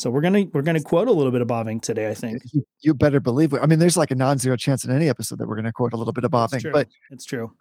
So 0.00 0.08
we're 0.08 0.22
gonna 0.22 0.46
we're 0.54 0.62
gonna 0.62 0.80
quote 0.80 1.08
a 1.08 1.12
little 1.12 1.30
bit 1.30 1.42
of 1.42 1.48
Bavinck 1.48 1.82
today. 1.82 2.08
I 2.08 2.14
think 2.14 2.40
you, 2.52 2.64
you 2.80 2.94
better 2.94 3.20
believe 3.20 3.52
it. 3.52 3.60
I 3.62 3.66
mean, 3.66 3.78
there's 3.78 3.98
like 3.98 4.10
a 4.10 4.14
non-zero 4.14 4.56
chance 4.56 4.82
in 4.82 4.90
any 4.90 5.10
episode 5.10 5.38
that 5.38 5.46
we're 5.46 5.56
going 5.56 5.66
to 5.66 5.72
quote 5.72 5.92
a 5.92 5.96
little 5.98 6.14
bit 6.14 6.24
of 6.24 6.30
Bavinck, 6.30 6.72
but 6.72 6.88
it's 7.10 7.26
true. 7.26 7.52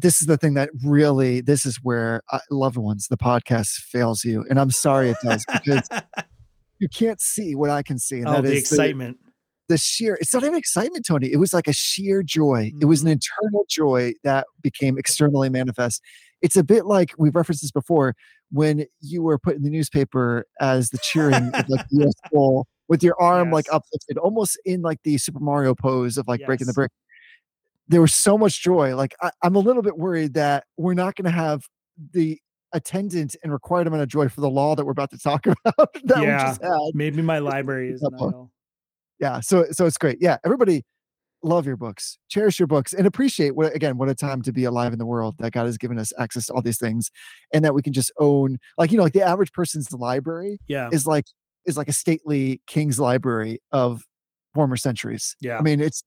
this 0.00 0.20
is 0.20 0.28
the 0.28 0.36
thing 0.36 0.54
that 0.54 0.70
really 0.84 1.40
this 1.40 1.66
is 1.66 1.78
where 1.82 2.22
uh, 2.30 2.38
loved 2.52 2.76
ones 2.76 3.08
the 3.08 3.16
podcast 3.16 3.70
fails 3.90 4.24
you 4.24 4.44
and 4.48 4.58
i'm 4.60 4.70
sorry 4.70 5.10
it 5.10 5.16
does 5.22 5.44
because 5.52 5.86
you 6.78 6.88
can't 6.88 7.20
see 7.20 7.54
what 7.54 7.68
i 7.68 7.82
can 7.82 7.98
see 7.98 8.18
and 8.20 8.28
oh, 8.28 8.32
that 8.34 8.42
the 8.44 8.52
is 8.52 8.60
excitement. 8.60 9.18
the, 9.68 9.76
sheer 9.76 10.16
it's 10.20 10.32
not 10.32 10.44
even 10.44 10.54
excitement 10.54 11.04
tony 11.06 11.30
it 11.30 11.36
was 11.36 11.52
like 11.52 11.68
a 11.68 11.72
sheer 11.74 12.22
joy 12.22 12.72
it 12.80 12.86
was 12.86 13.02
an 13.02 13.08
Mhm. 13.08 13.12
internal 13.12 13.66
joy 13.68 14.12
that 14.24 14.46
became 14.62 14.96
externally 14.96 15.50
manifest 15.50 16.00
it's 16.42 16.56
a 16.56 16.64
bit 16.64 16.86
like 16.86 17.12
we've 17.18 17.34
referenced 17.34 17.62
this 17.62 17.70
before 17.70 18.14
when 18.50 18.84
you 19.00 19.22
were 19.22 19.38
put 19.38 19.56
in 19.56 19.62
the 19.62 19.70
newspaper 19.70 20.44
as 20.60 20.90
the 20.90 20.98
cheering 20.98 21.50
of 21.54 21.68
like 21.68 21.86
the 21.90 22.04
US 22.04 22.14
goal 22.32 22.66
with 22.88 23.02
your 23.02 23.20
arm 23.20 23.50
like 23.50 23.66
uplifted 23.72 24.18
almost 24.18 24.58
in 24.64 24.82
like 24.82 24.98
the 25.04 25.16
super 25.16 25.40
mario 25.40 25.74
pose 25.74 26.18
of 26.18 26.28
like 26.28 26.44
breaking 26.44 26.66
the 26.66 26.72
brick 26.72 26.90
there 27.88 28.00
was 28.00 28.14
so 28.14 28.38
much 28.38 28.62
joy. 28.62 28.96
Like 28.96 29.14
I, 29.20 29.30
I'm 29.42 29.54
a 29.54 29.58
little 29.58 29.82
bit 29.82 29.98
worried 29.98 30.34
that 30.34 30.64
we're 30.76 30.94
not 30.94 31.14
going 31.14 31.26
to 31.26 31.30
have 31.30 31.62
the 32.12 32.38
attendant 32.72 33.36
and 33.42 33.52
required 33.52 33.86
amount 33.86 34.02
of 34.02 34.08
joy 34.08 34.28
for 34.28 34.40
the 34.40 34.48
law 34.48 34.74
that 34.74 34.84
we're 34.84 34.92
about 34.92 35.10
to 35.10 35.18
talk 35.18 35.46
about 35.64 35.92
that 36.04 36.20
we 36.20 36.26
Yeah. 36.26 36.56
Maybe 36.94 37.22
my 37.22 37.38
library 37.38 37.90
is 37.90 38.02
Yeah, 39.20 39.40
so 39.40 39.66
so 39.70 39.86
it's 39.86 39.98
great. 39.98 40.18
Yeah, 40.20 40.38
everybody 40.44 40.82
love 41.42 41.66
your 41.66 41.76
books, 41.76 42.18
cherish 42.28 42.58
your 42.58 42.66
books, 42.66 42.92
and 42.92 43.06
appreciate 43.06 43.54
what 43.56 43.74
again 43.74 43.98
what 43.98 44.08
a 44.08 44.14
time 44.14 44.42
to 44.42 44.52
be 44.52 44.64
alive 44.64 44.92
in 44.92 44.98
the 44.98 45.06
world 45.06 45.36
that 45.38 45.52
God 45.52 45.66
has 45.66 45.76
given 45.78 45.98
us 45.98 46.12
access 46.18 46.46
to 46.46 46.52
all 46.54 46.62
these 46.62 46.78
things, 46.78 47.10
and 47.52 47.64
that 47.64 47.74
we 47.74 47.82
can 47.82 47.92
just 47.92 48.12
own. 48.18 48.58
Like 48.78 48.90
you 48.92 48.96
know, 48.98 49.04
like 49.04 49.12
the 49.12 49.22
average 49.22 49.52
person's 49.52 49.92
library 49.92 50.58
Yeah. 50.68 50.88
is 50.92 51.06
like 51.06 51.26
is 51.66 51.76
like 51.76 51.88
a 51.88 51.92
stately 51.92 52.60
king's 52.66 52.98
library 52.98 53.60
of 53.70 54.02
former 54.54 54.76
centuries. 54.76 55.36
Yeah. 55.40 55.58
I 55.58 55.62
mean, 55.62 55.80
it's 55.80 56.02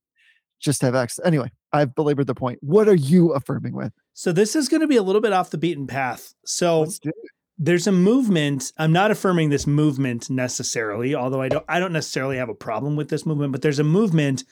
just 0.60 0.82
have 0.82 0.96
access. 0.96 1.26
Anyway, 1.26 1.50
I've 1.74 1.96
belabored 1.96 2.28
the 2.28 2.36
point. 2.36 2.60
What 2.62 2.88
are 2.88 2.96
you 2.96 3.32
affirming 3.34 3.74
with? 3.74 3.92
So 4.14 4.32
this 4.32 4.56
is 4.56 4.70
going 4.70 4.82
to 4.82 4.88
be 4.88 4.96
a 4.98 5.04
little 5.04 5.22
bit 5.22 5.34
off 5.34 5.50
the 5.50 5.58
beaten 5.58 5.88
path. 5.88 6.34
So 6.46 6.82
Let's 6.82 7.00
do 7.00 7.10
it. 7.10 7.16
there's 7.58 7.88
a 7.88 7.92
movement. 7.92 8.72
I'm 8.78 8.92
not 8.94 9.12
affirming 9.12 9.50
this 9.50 9.66
movement 9.68 10.30
necessarily, 10.30 11.16
although 11.16 11.42
I 11.42 11.50
don't 11.50 11.66
I 11.68 11.80
don't 11.80 11.94
necessarily 11.94 12.38
have 12.38 12.50
a 12.50 12.54
problem 12.56 12.96
with 12.96 13.10
this 13.10 13.26
movement, 13.26 13.52
but 13.52 13.62
there's 13.62 13.80
a 13.80 13.84
movement 13.84 14.44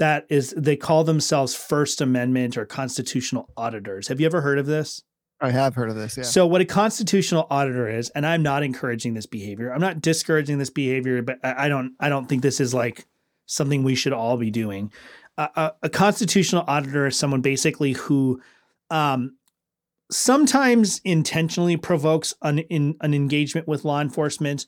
that 0.00 0.26
is 0.28 0.52
they 0.56 0.76
call 0.76 1.04
themselves 1.04 1.54
First 1.54 2.00
Amendment 2.00 2.56
or 2.58 2.66
constitutional 2.66 3.48
auditors. 3.56 4.08
Have 4.08 4.18
you 4.18 4.26
ever 4.26 4.40
heard 4.40 4.58
of 4.58 4.66
this? 4.66 5.04
I 5.40 5.52
have 5.52 5.74
heard 5.76 5.88
of 5.88 5.96
this. 5.96 6.16
Yeah. 6.16 6.24
So 6.24 6.46
what 6.46 6.60
a 6.60 6.66
constitutional 6.66 7.46
auditor 7.48 7.88
is, 7.88 8.10
and 8.10 8.26
I'm 8.26 8.42
not 8.42 8.62
encouraging 8.62 9.14
this 9.14 9.26
behavior. 9.26 9.72
I'm 9.72 9.80
not 9.80 10.02
discouraging 10.02 10.58
this 10.58 10.68
behavior, 10.68 11.22
but 11.22 11.38
I 11.44 11.68
don't 11.68 11.94
I 12.00 12.08
don't 12.08 12.28
think 12.28 12.42
this 12.42 12.60
is 12.60 12.74
like 12.74 13.06
something 13.46 13.84
we 13.84 13.94
should 13.94 14.12
all 14.12 14.36
be 14.36 14.50
doing. 14.50 14.92
a, 15.40 15.48
a, 15.56 15.72
a 15.84 15.88
constitutional 15.88 16.64
auditor 16.66 17.06
is 17.06 17.18
someone 17.18 17.40
basically 17.40 17.92
who 17.92 18.40
um, 18.90 19.36
sometimes 20.10 21.00
intentionally 21.04 21.76
provokes 21.76 22.34
an, 22.42 22.58
in, 22.60 22.96
an 23.00 23.14
engagement 23.14 23.66
with 23.66 23.84
law 23.84 24.00
enforcement, 24.00 24.66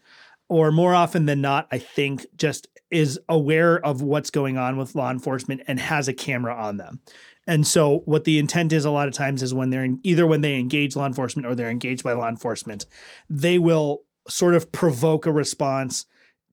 or 0.53 0.71
more 0.71 0.95
often 0.95 1.25
than 1.25 1.41
not, 1.41 1.67
I 1.73 1.79
think 1.79 2.27
just 2.37 2.69
is 2.91 3.19
aware 3.27 3.83
of 3.87 4.03
what's 4.03 4.29
going 4.29 4.59
on 4.59 4.77
with 4.77 4.95
law 4.95 5.11
enforcement 5.11 5.63
and 5.67 5.81
has 5.81 6.09
a 6.09 6.13
camera 6.13 6.55
on 6.55 6.77
them. 6.77 7.01
And 7.47 7.67
so, 7.67 8.03
what 8.05 8.25
the 8.25 8.39
intent 8.39 8.71
is 8.71 8.85
a 8.85 8.91
lot 8.91 9.09
of 9.09 9.15
times 9.15 9.43
is 9.43 9.55
when 9.55 9.71
they're 9.71 9.83
in, 9.83 9.99
either 10.03 10.27
when 10.27 10.43
they 10.43 10.59
engage 10.59 10.95
law 10.95 11.07
enforcement 11.07 11.47
or 11.47 11.55
they're 11.55 11.71
engaged 11.71 12.05
by 12.05 12.13
law 12.13 12.29
enforcement, 12.29 12.85
they 13.31 13.59
will 13.59 14.03
sort 14.29 14.55
of 14.55 14.71
provoke 14.73 15.25
a 15.25 15.33
response 15.33 16.05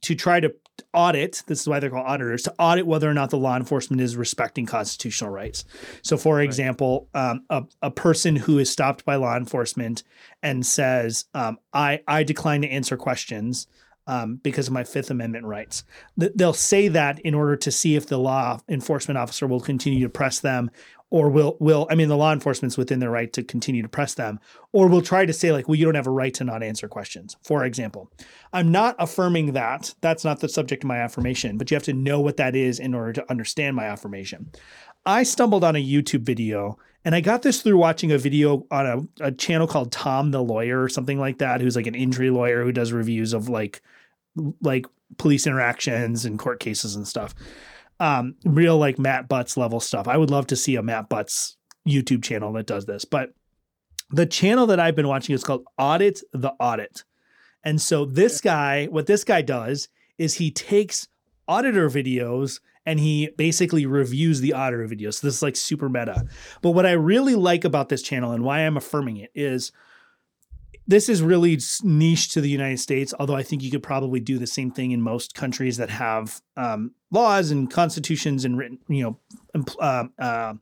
to 0.03 0.15
try 0.15 0.39
to 0.39 0.55
audit 0.93 1.43
this 1.47 1.59
is 1.59 1.67
why 1.67 1.79
they're 1.79 1.89
called 1.89 2.07
auditors 2.07 2.43
to 2.43 2.53
audit 2.57 2.88
whether 2.88 3.09
or 3.09 3.13
not 3.13 3.29
the 3.29 3.38
law 3.38 3.57
enforcement 3.57 4.01
is 4.01 4.15
respecting 4.15 4.65
constitutional 4.65 5.29
rights 5.29 5.65
so 6.01 6.17
for 6.17 6.38
right. 6.38 6.45
example 6.45 7.07
um, 7.13 7.43
a, 7.49 7.63
a 7.81 7.91
person 7.91 8.35
who 8.35 8.57
is 8.59 8.69
stopped 8.69 9.03
by 9.05 9.15
law 9.15 9.35
enforcement 9.35 10.03
and 10.41 10.65
says 10.65 11.25
um, 11.33 11.57
I, 11.73 12.01
I 12.07 12.23
decline 12.23 12.62
to 12.62 12.69
answer 12.69 12.97
questions 12.97 13.67
um, 14.10 14.38
because 14.38 14.67
of 14.67 14.74
my 14.74 14.84
Fifth 14.84 15.12
Amendment 15.12 15.45
rights. 15.45 15.84
They'll 16.17 16.52
say 16.52 16.88
that 16.88 17.19
in 17.19 17.36
order 17.36 17.56
to 17.56 17.72
see 17.72 17.95
if 17.95 18.08
the 18.08 18.17
law 18.17 18.60
enforcement 18.67 19.19
officer 19.19 19.45
will 19.45 19.60
continue 19.62 20.02
to 20.02 20.10
press 20.10 20.39
them 20.39 20.72
or 21.12 21.30
will 21.30 21.58
will 21.60 21.88
I 21.91 21.95
mean 21.95 22.08
the 22.08 22.17
law 22.17 22.34
enforcement's 22.34 22.78
within 22.78 23.00
their 23.00 23.12
right 23.12 23.32
to 23.34 23.43
continue 23.43 23.84
to 23.84 23.88
press 23.88 24.15
them 24.15 24.39
or 24.74 24.88
will 24.88 25.04
try 25.04 25.26
to 25.26 25.34
say 25.34 25.52
like 25.52 25.67
well 25.67 25.76
you 25.76 25.86
don't 25.86 25.95
have 25.95 26.08
a 26.08 26.12
right 26.12 26.34
to 26.36 26.43
not 26.43 26.63
answer 26.63 26.88
questions. 26.88 27.38
For 27.43 27.63
example 27.63 28.12
I'm 28.52 28.72
not 28.72 28.95
affirming 28.98 29.54
that. 29.54 29.93
That's 30.02 30.26
not 30.26 30.39
the 30.39 30.50
subject 30.50 30.84
of 30.84 30.88
my 30.88 30.98
affirmation 30.98 31.58
but 31.58 31.69
you 31.69 31.76
have 31.76 31.84
to 31.84 31.93
know 31.93 32.19
what 32.19 32.38
that 32.38 32.56
is 32.56 32.80
in 32.80 32.95
order 32.95 33.13
to 33.13 33.30
understand 33.30 33.76
my 33.76 33.86
affirmation. 33.86 34.52
I 35.06 35.22
stumbled 35.24 35.63
on 35.63 35.76
a 35.76 35.84
YouTube 35.84 36.22
video 36.22 36.80
and 37.06 37.15
I 37.15 37.22
got 37.22 37.43
this 37.43 37.62
through 37.62 37.78
watching 37.78 38.12
a 38.12 38.17
video 38.17 38.65
on 38.72 38.86
a, 38.86 39.28
a 39.28 39.32
channel 39.32 39.67
called 39.67 39.91
Tom 39.91 40.32
the 40.32 40.43
Lawyer 40.43 40.82
or 40.82 40.89
something 40.89 41.19
like 41.19 41.38
that 41.38 41.62
who's 41.62 41.76
like 41.76 41.88
an 41.88 41.95
injury 41.95 42.30
lawyer 42.30 42.63
who 42.63 42.72
does 42.72 42.91
reviews 42.91 43.34
of 43.34 43.50
like 43.50 43.82
like 44.62 44.86
police 45.18 45.48
interactions 45.48 46.26
and 46.26 46.39
court 46.39 46.60
cases 46.60 46.96
and 46.96 47.08
stuff 47.08 47.34
um, 48.00 48.36
real 48.46 48.78
like 48.78 48.98
Matt 48.98 49.28
Butts 49.28 49.58
level 49.58 49.80
stuff. 49.80 50.08
I 50.08 50.18
would 50.18 50.32
love 50.32 50.48
to 50.48 50.56
see 50.56 50.76
a 50.76 50.84
Matt 50.84 51.10
Butts 51.10 51.58
YouTube 51.88 52.24
channel 52.24 52.54
that 52.54 52.68
does 52.68 52.86
this. 52.86 53.06
But 53.06 53.34
the 54.12 54.26
channel 54.26 54.68
that 54.68 54.80
I've 54.80 54.96
been 54.96 55.08
watching 55.08 55.36
is 55.36 55.44
called 55.44 55.65
Audit 55.78 56.22
the 56.34 56.54
Audit. 56.60 57.04
And 57.63 57.82
so 57.82 58.06
this 58.06 58.42
guy, 58.42 58.86
what 58.86 59.06
this 59.06 59.24
guy 59.24 59.42
does 59.42 59.89
is 60.18 60.36
he 60.36 60.50
takes 60.50 61.08
auditor 61.48 61.89
videos 61.89 62.62
and 62.86 63.00
he 63.00 63.30
basically 63.38 63.86
reviews 63.86 64.39
the 64.39 64.54
auditor 64.54 64.88
videos. 64.88 65.15
So 65.15 65.28
this 65.28 65.36
is 65.36 65.42
like 65.42 65.56
super 65.56 65.89
meta. 65.89 66.26
But 66.62 66.72
what 66.72 66.86
I 66.86 66.92
really 66.92 67.36
like 67.36 67.65
about 67.65 67.89
this 67.89 68.02
channel 68.02 68.32
and 68.32 68.44
why 68.44 68.60
I'm 68.60 68.78
affirming 68.78 69.18
it 69.18 69.32
is 69.36 69.72
this 70.89 71.08
is 71.08 71.21
really 71.21 71.60
niche 71.84 72.30
to 72.30 72.41
the 72.41 72.49
United 72.49 72.80
States, 72.80 73.13
although 73.19 73.36
I 73.36 73.43
think 73.43 73.62
you 73.62 73.69
could 73.69 73.84
probably 73.84 74.19
do 74.19 74.39
the 74.39 74.47
same 74.47 74.71
thing 74.71 74.89
in 74.89 75.04
most 75.04 75.36
countries 75.36 75.78
that 75.78 75.91
have 75.91 76.41
um, 76.58 76.95
laws 77.12 77.52
and 77.52 77.69
constitutions 77.69 78.43
and 78.43 78.58
written, 78.58 78.80
you 78.88 79.04
know, 79.54 79.63
uh, 79.80 80.06
uh, 80.17 80.56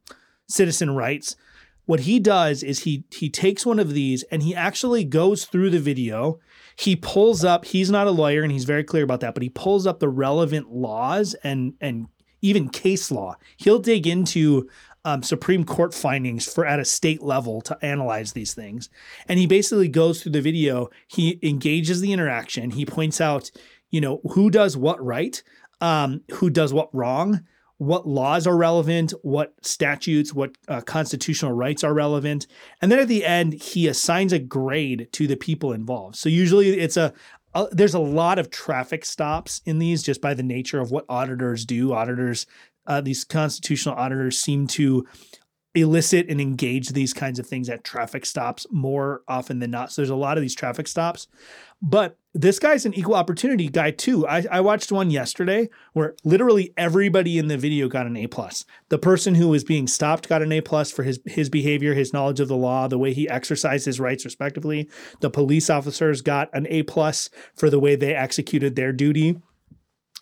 citizen 0.50 0.92
rights. 0.94 1.38
What 1.86 2.02
he 2.02 2.20
does 2.20 2.62
is 2.62 2.80
he 2.80 3.06
he 3.10 3.30
takes 3.30 3.66
one 3.66 3.80
of 3.80 3.94
these 3.94 4.24
and 4.24 4.44
he 4.44 4.54
actually 4.54 5.06
goes 5.06 5.46
through 5.46 5.70
the 5.70 5.80
video. 5.80 6.40
He 6.76 6.98
pulls 6.98 7.46
up. 7.46 7.64
He's 7.64 7.90
not 7.90 8.08
a 8.08 8.12
lawyer 8.12 8.44
and 8.44 8.52
he's 8.52 8.66
very 8.66 8.84
clear 8.84 9.06
about 9.06 9.22
that, 9.22 9.34
but 9.34 9.44
he 9.44 9.50
pulls 9.50 9.88
up 9.88 10.02
the 10.02 10.10
relevant 10.10 10.70
laws 10.70 11.36
and 11.36 11.76
and 11.80 12.08
even 12.42 12.68
case 12.68 13.10
law. 13.12 13.38
He'll 13.56 13.80
dig 13.80 14.06
into 14.06 14.70
um, 15.08 15.24
Supreme 15.24 15.64
Court 15.64 15.94
findings 15.94 16.52
for 16.52 16.66
at 16.66 16.82
a 16.82 16.86
state 16.86 17.24
level 17.24 17.62
to 17.62 17.78
analyze 17.82 18.34
these 18.34 18.54
things. 18.54 18.90
And 19.30 19.40
he 19.40 19.48
basically 19.48 19.88
goes 19.88 20.22
through 20.22 20.34
the 20.34 20.42
video, 20.42 20.90
he 21.08 21.40
engages 21.42 22.02
the 22.02 22.12
interaction, 22.12 22.72
he 22.72 22.86
points 22.86 23.22
out, 23.22 23.50
you 23.90 24.02
know, 24.02 24.20
who 24.32 24.50
does 24.50 24.76
what 24.76 25.02
right, 25.02 25.42
um, 25.80 26.24
who 26.34 26.50
does 26.50 26.74
what 26.74 26.94
wrong, 26.94 27.46
what 27.78 28.06
laws 28.06 28.46
are 28.46 28.58
relevant, 28.58 29.14
what 29.22 29.54
statutes, 29.62 30.34
what 30.34 30.58
uh, 30.68 30.82
constitutional 30.82 31.54
rights 31.54 31.86
are 31.86 31.94
relevant. 31.94 32.46
And 32.82 32.92
then 32.92 33.00
at 33.00 33.08
the 33.08 33.26
end, 33.26 33.54
he 33.54 33.88
assigns 33.88 34.34
a 34.34 34.40
grade 34.40 35.08
to 35.14 35.26
the 35.26 35.38
people 35.38 35.72
involved. 35.72 36.18
So 36.18 36.28
usually 36.28 36.80
it's 36.80 36.98
a, 36.98 37.14
a 37.54 37.68
there's 37.72 37.94
a 37.94 38.00
lot 38.00 38.40
of 38.40 38.50
traffic 38.50 39.06
stops 39.06 39.62
in 39.66 39.80
these 39.80 40.04
just 40.04 40.20
by 40.20 40.34
the 40.34 40.44
nature 40.44 40.82
of 40.82 40.92
what 40.92 41.06
auditors 41.08 41.66
do. 41.66 41.94
Auditors 41.94 42.46
uh, 42.88 43.02
these 43.02 43.24
constitutional 43.24 43.96
auditors 43.96 44.40
seem 44.40 44.66
to 44.68 45.06
elicit 45.76 46.28
and 46.30 46.42
engage 46.42 46.90
these 46.90 47.14
kinds 47.14 47.38
of 47.40 47.46
things 47.46 47.70
at 47.70 47.84
traffic 47.84 48.26
stops 48.26 48.66
more 48.72 49.22
often 49.28 49.60
than 49.60 49.72
not. 49.72 49.92
So 49.92 50.02
there's 50.02 50.10
a 50.10 50.16
lot 50.16 50.38
of 50.38 50.42
these 50.42 50.56
traffic 50.56 50.88
stops. 50.88 51.28
But 51.82 52.18
this 52.34 52.58
guy's 52.58 52.86
an 52.86 52.96
equal 52.96 53.14
opportunity 53.14 53.70
guy 53.70 53.92
too. 53.92 54.28
I, 54.28 54.44
I 54.50 54.62
watched 54.62 54.92
one 54.92 55.12
yesterday 55.12 55.70
where 55.94 56.16
literally 56.24 56.74
everybody 56.76 57.38
in 57.38 57.48
the 57.48 57.58
video 57.58 57.88
got 57.88 58.08
an 58.08 58.18
A 58.18 58.28
plus. 58.28 58.66
The 58.90 58.98
person 58.98 59.36
who 59.36 59.50
was 59.50 59.64
being 59.64 59.88
stopped 59.88 60.28
got 60.28 60.42
an 60.42 60.52
A 60.52 60.62
plus 60.62 60.92
for 60.92 61.04
his 61.04 61.20
his 61.26 61.50
behavior, 61.50 61.94
his 61.94 62.14
knowledge 62.14 62.40
of 62.40 62.48
the 62.48 62.56
law, 62.56 62.88
the 62.88 62.98
way 62.98 63.14
he 63.14 63.30
exercised 63.30 63.86
his 63.86 64.00
rights 64.00 64.26
respectively. 64.26 64.90
The 65.22 65.30
police 65.30 65.70
officers 65.70 66.22
got 66.22 66.50
an 66.54 66.66
A 66.70 66.84
plus 66.84 67.30
for 67.56 67.70
the 67.70 67.80
way 67.80 67.96
they 67.96 68.16
executed 68.16 68.76
their 68.76 68.92
duty. 68.92 69.38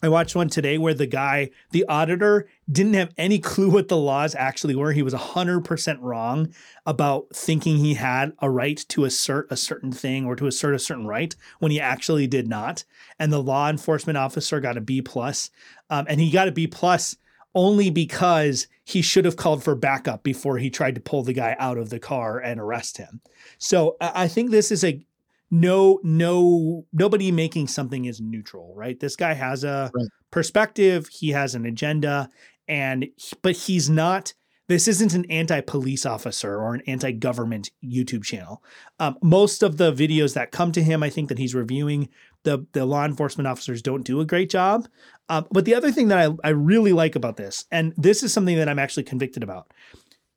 I 0.02 0.10
watched 0.10 0.36
one 0.36 0.50
today 0.50 0.78
where 0.78 0.94
the 0.94 1.08
guy, 1.08 1.52
the 1.72 1.86
auditor, 1.88 2.48
didn't 2.70 2.96
have 2.96 3.14
any 3.18 3.40
clue 3.40 3.70
what 3.70 3.88
the 3.88 3.98
laws 3.98 4.36
actually 4.36 4.76
were. 4.76 4.92
He 4.92 5.02
was 5.02 5.14
100% 5.14 5.98
wrong 6.02 6.54
about 6.86 7.28
thinking 7.34 7.78
he 7.78 7.94
had 7.94 8.34
a 8.40 8.50
right 8.50 8.84
to 8.90 9.06
assert 9.06 9.48
a 9.50 9.58
certain 9.58 9.92
thing 9.92 10.26
or 10.26 10.36
to 10.36 10.48
assert 10.48 10.76
a 10.76 10.80
certain 10.80 11.08
right 11.08 11.34
when 11.60 11.72
he 11.72 11.80
actually 11.80 12.28
did 12.28 12.48
not. 12.48 12.84
And 13.20 13.32
the 13.32 13.42
law 13.42 13.70
enforcement 13.70 14.18
officer 14.18 14.60
got 14.60 14.78
a 14.78 14.82
B 14.82 15.02
plus, 15.02 15.50
um, 15.90 16.06
and 16.10 16.20
he 16.20 16.30
got 16.30 16.50
a 16.50 16.52
B 16.52 16.68
plus 16.68 17.16
only 17.56 17.90
because 17.90 18.68
he 18.84 19.02
should 19.02 19.26
have 19.26 19.38
called 19.38 19.64
for 19.64 19.76
backup 19.76 20.24
before 20.24 20.58
he 20.58 20.70
tried 20.70 20.96
to 20.96 21.02
pull 21.02 21.24
the 21.24 21.34
guy 21.34 21.56
out 21.58 21.78
of 21.78 21.90
the 21.90 22.00
car 22.00 22.38
and 22.38 22.60
arrest 22.60 22.98
him. 22.98 23.22
So 23.58 23.96
I 24.02 24.28
think 24.28 24.52
this 24.52 24.72
is 24.72 24.84
a 24.84 25.04
no 25.52 26.00
no 26.04 26.86
nobody 26.92 27.32
making 27.32 27.68
something 27.68 28.06
is 28.06 28.20
neutral 28.20 28.74
right? 28.76 29.00
This 29.00 29.16
guy 29.16 29.34
has 29.34 29.64
a 29.64 29.92
right. 29.94 30.08
perspective 30.32 31.08
he 31.08 31.30
has 31.30 31.56
an 31.56 31.66
agenda 31.66 32.30
and 32.68 33.08
but 33.42 33.56
he's 33.56 33.90
not 33.90 34.34
this 34.68 34.88
isn't 34.88 35.14
an 35.14 35.26
anti-police 35.30 36.08
officer 36.08 36.56
or 36.60 36.74
an 36.74 36.82
anti-government 36.88 37.70
youtube 37.84 38.24
channel. 38.24 38.64
Um, 39.00 39.18
most 39.22 39.62
of 39.62 39.78
the 39.78 39.94
videos 39.94 40.34
that 40.34 40.52
come 40.52 40.72
to 40.72 40.84
him 40.84 41.04
i 41.04 41.10
think 41.10 41.30
that 41.30 41.38
he's 41.38 41.56
reviewing 41.56 42.10
the, 42.44 42.66
the 42.74 42.86
law 42.86 43.06
enforcement 43.06 43.48
officers 43.48 43.82
don't 43.82 44.04
do 44.04 44.20
a 44.20 44.26
great 44.26 44.52
job. 44.52 44.88
Um, 45.30 45.48
but 45.52 45.66
the 45.66 45.74
other 45.74 45.92
thing 45.92 46.10
that 46.10 46.20
I, 46.20 46.48
I 46.48 46.52
really 46.52 46.94
like 46.94 47.16
about 47.16 47.38
this 47.38 47.66
and 47.72 47.94
this 47.98 48.24
is 48.24 48.34
something 48.34 48.58
that 48.58 48.70
i'm 48.70 48.80
actually 48.80 49.04
convicted 49.04 49.44
about. 49.44 49.72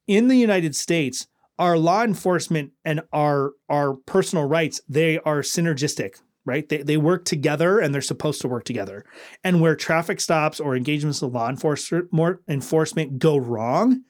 In 0.07 0.29
the 0.29 0.37
united 0.37 0.77
states 0.77 1.27
our 1.59 1.77
law 1.77 2.03
enforcement 2.03 2.73
and 2.85 3.01
our 3.13 3.53
our 3.69 3.95
personal 3.95 4.47
rights 4.47 4.81
they 4.89 5.19
are 5.21 5.41
synergistic 5.41 6.21
right? 6.49 6.71
They, 6.71 6.79
they 6.79 6.97
work 6.97 7.27
together 7.27 7.79
and 7.79 7.93
they're 7.93 8.01
supposed 8.01 8.41
to 8.41 8.49
work 8.49 8.65
together. 8.65 9.05
And 9.45 9.61
where 9.61 9.77
traffic 9.77 10.19
stops 10.19 10.59
or 10.59 10.75
engagements 10.75 11.21
of 11.21 11.35
law 11.35 11.51
enforcement 11.51 12.11
more 12.11 12.41
enforcement 12.49 13.19
go 13.19 13.37
wrong 13.37 14.03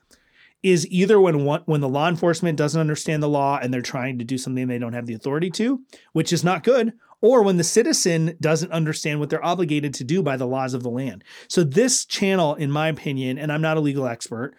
is 0.63 0.87
either 0.89 1.21
when 1.21 1.45
one, 1.45 1.63
when 1.67 1.81
the 1.81 1.89
law 1.89 2.09
enforcement 2.09 2.57
doesn't 2.57 2.81
understand 2.81 3.23
the 3.23 3.29
law 3.29 3.59
and 3.61 3.75
they're 3.75 3.83
trying 3.83 4.19
to 4.19 4.25
do 4.25 4.39
something 4.39 4.69
they 4.69 4.79
don't 4.79 4.93
have 4.93 5.07
the 5.07 5.15
authority 5.15 5.51
to 5.51 5.81
which 6.13 6.33
is 6.33 6.45
not 6.45 6.63
good 6.63 6.93
or 7.21 7.43
when 7.43 7.57
the 7.57 7.65
citizen 7.65 8.37
doesn't 8.41 8.71
understand 8.71 9.19
what 9.19 9.31
they're 9.31 9.45
obligated 9.45 9.93
to 9.95 10.05
do 10.05 10.23
by 10.23 10.37
the 10.37 10.47
laws 10.47 10.75
of 10.75 10.85
the 10.85 10.91
land. 10.91 11.25
So 11.49 11.65
this 11.65 12.05
channel 12.05 12.55
in 12.55 12.71
my 12.71 12.89
opinion 12.89 13.39
and 13.39 13.51
i'm 13.53 13.63
not 13.63 13.77
a 13.77 13.81
legal 13.81 14.07
expert 14.07 14.55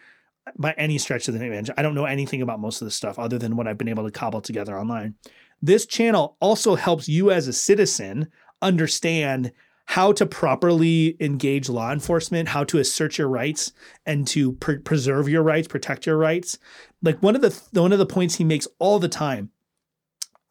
by 0.58 0.74
any 0.78 0.98
stretch 0.98 1.28
of 1.28 1.34
the 1.34 1.44
advantage. 1.44 1.74
I 1.78 1.82
don't 1.82 1.96
know 1.96 2.06
anything 2.06 2.42
about 2.42 2.60
most 2.60 2.82
of 2.82 2.86
this 2.86 2.96
stuff 2.96 3.20
other 3.20 3.38
than 3.38 3.56
what 3.56 3.68
I've 3.68 3.78
been 3.78 3.88
able 3.88 4.06
to 4.06 4.12
cobble 4.12 4.42
together 4.42 4.78
online. 4.78 5.16
This 5.62 5.86
channel 5.86 6.38
also 6.40 6.76
helps 6.76 7.10
you 7.10 7.32
as 7.32 7.48
a 7.48 7.54
citizen 7.54 8.30
understand 8.62 9.52
how 9.86 10.12
to 10.12 10.26
properly 10.26 11.18
engage 11.20 11.68
law 11.68 11.92
enforcement, 11.92 12.50
how 12.50 12.64
to 12.64 12.78
assert 12.78 13.18
your 13.18 13.28
rights 13.28 13.74
and 14.06 14.28
to 14.28 14.54
pre- 14.54 14.78
preserve 14.78 15.28
your 15.28 15.42
rights, 15.42 15.68
protect 15.68 16.06
your 16.06 16.18
rights. 16.18 16.60
Like 17.02 17.22
one 17.24 17.36
of 17.36 17.42
the 17.42 17.60
one 17.72 17.92
of 17.92 18.00
the 18.00 18.06
points 18.06 18.36
he 18.36 18.44
makes 18.44 18.68
all 18.78 19.00
the 19.00 19.10
time 19.10 19.50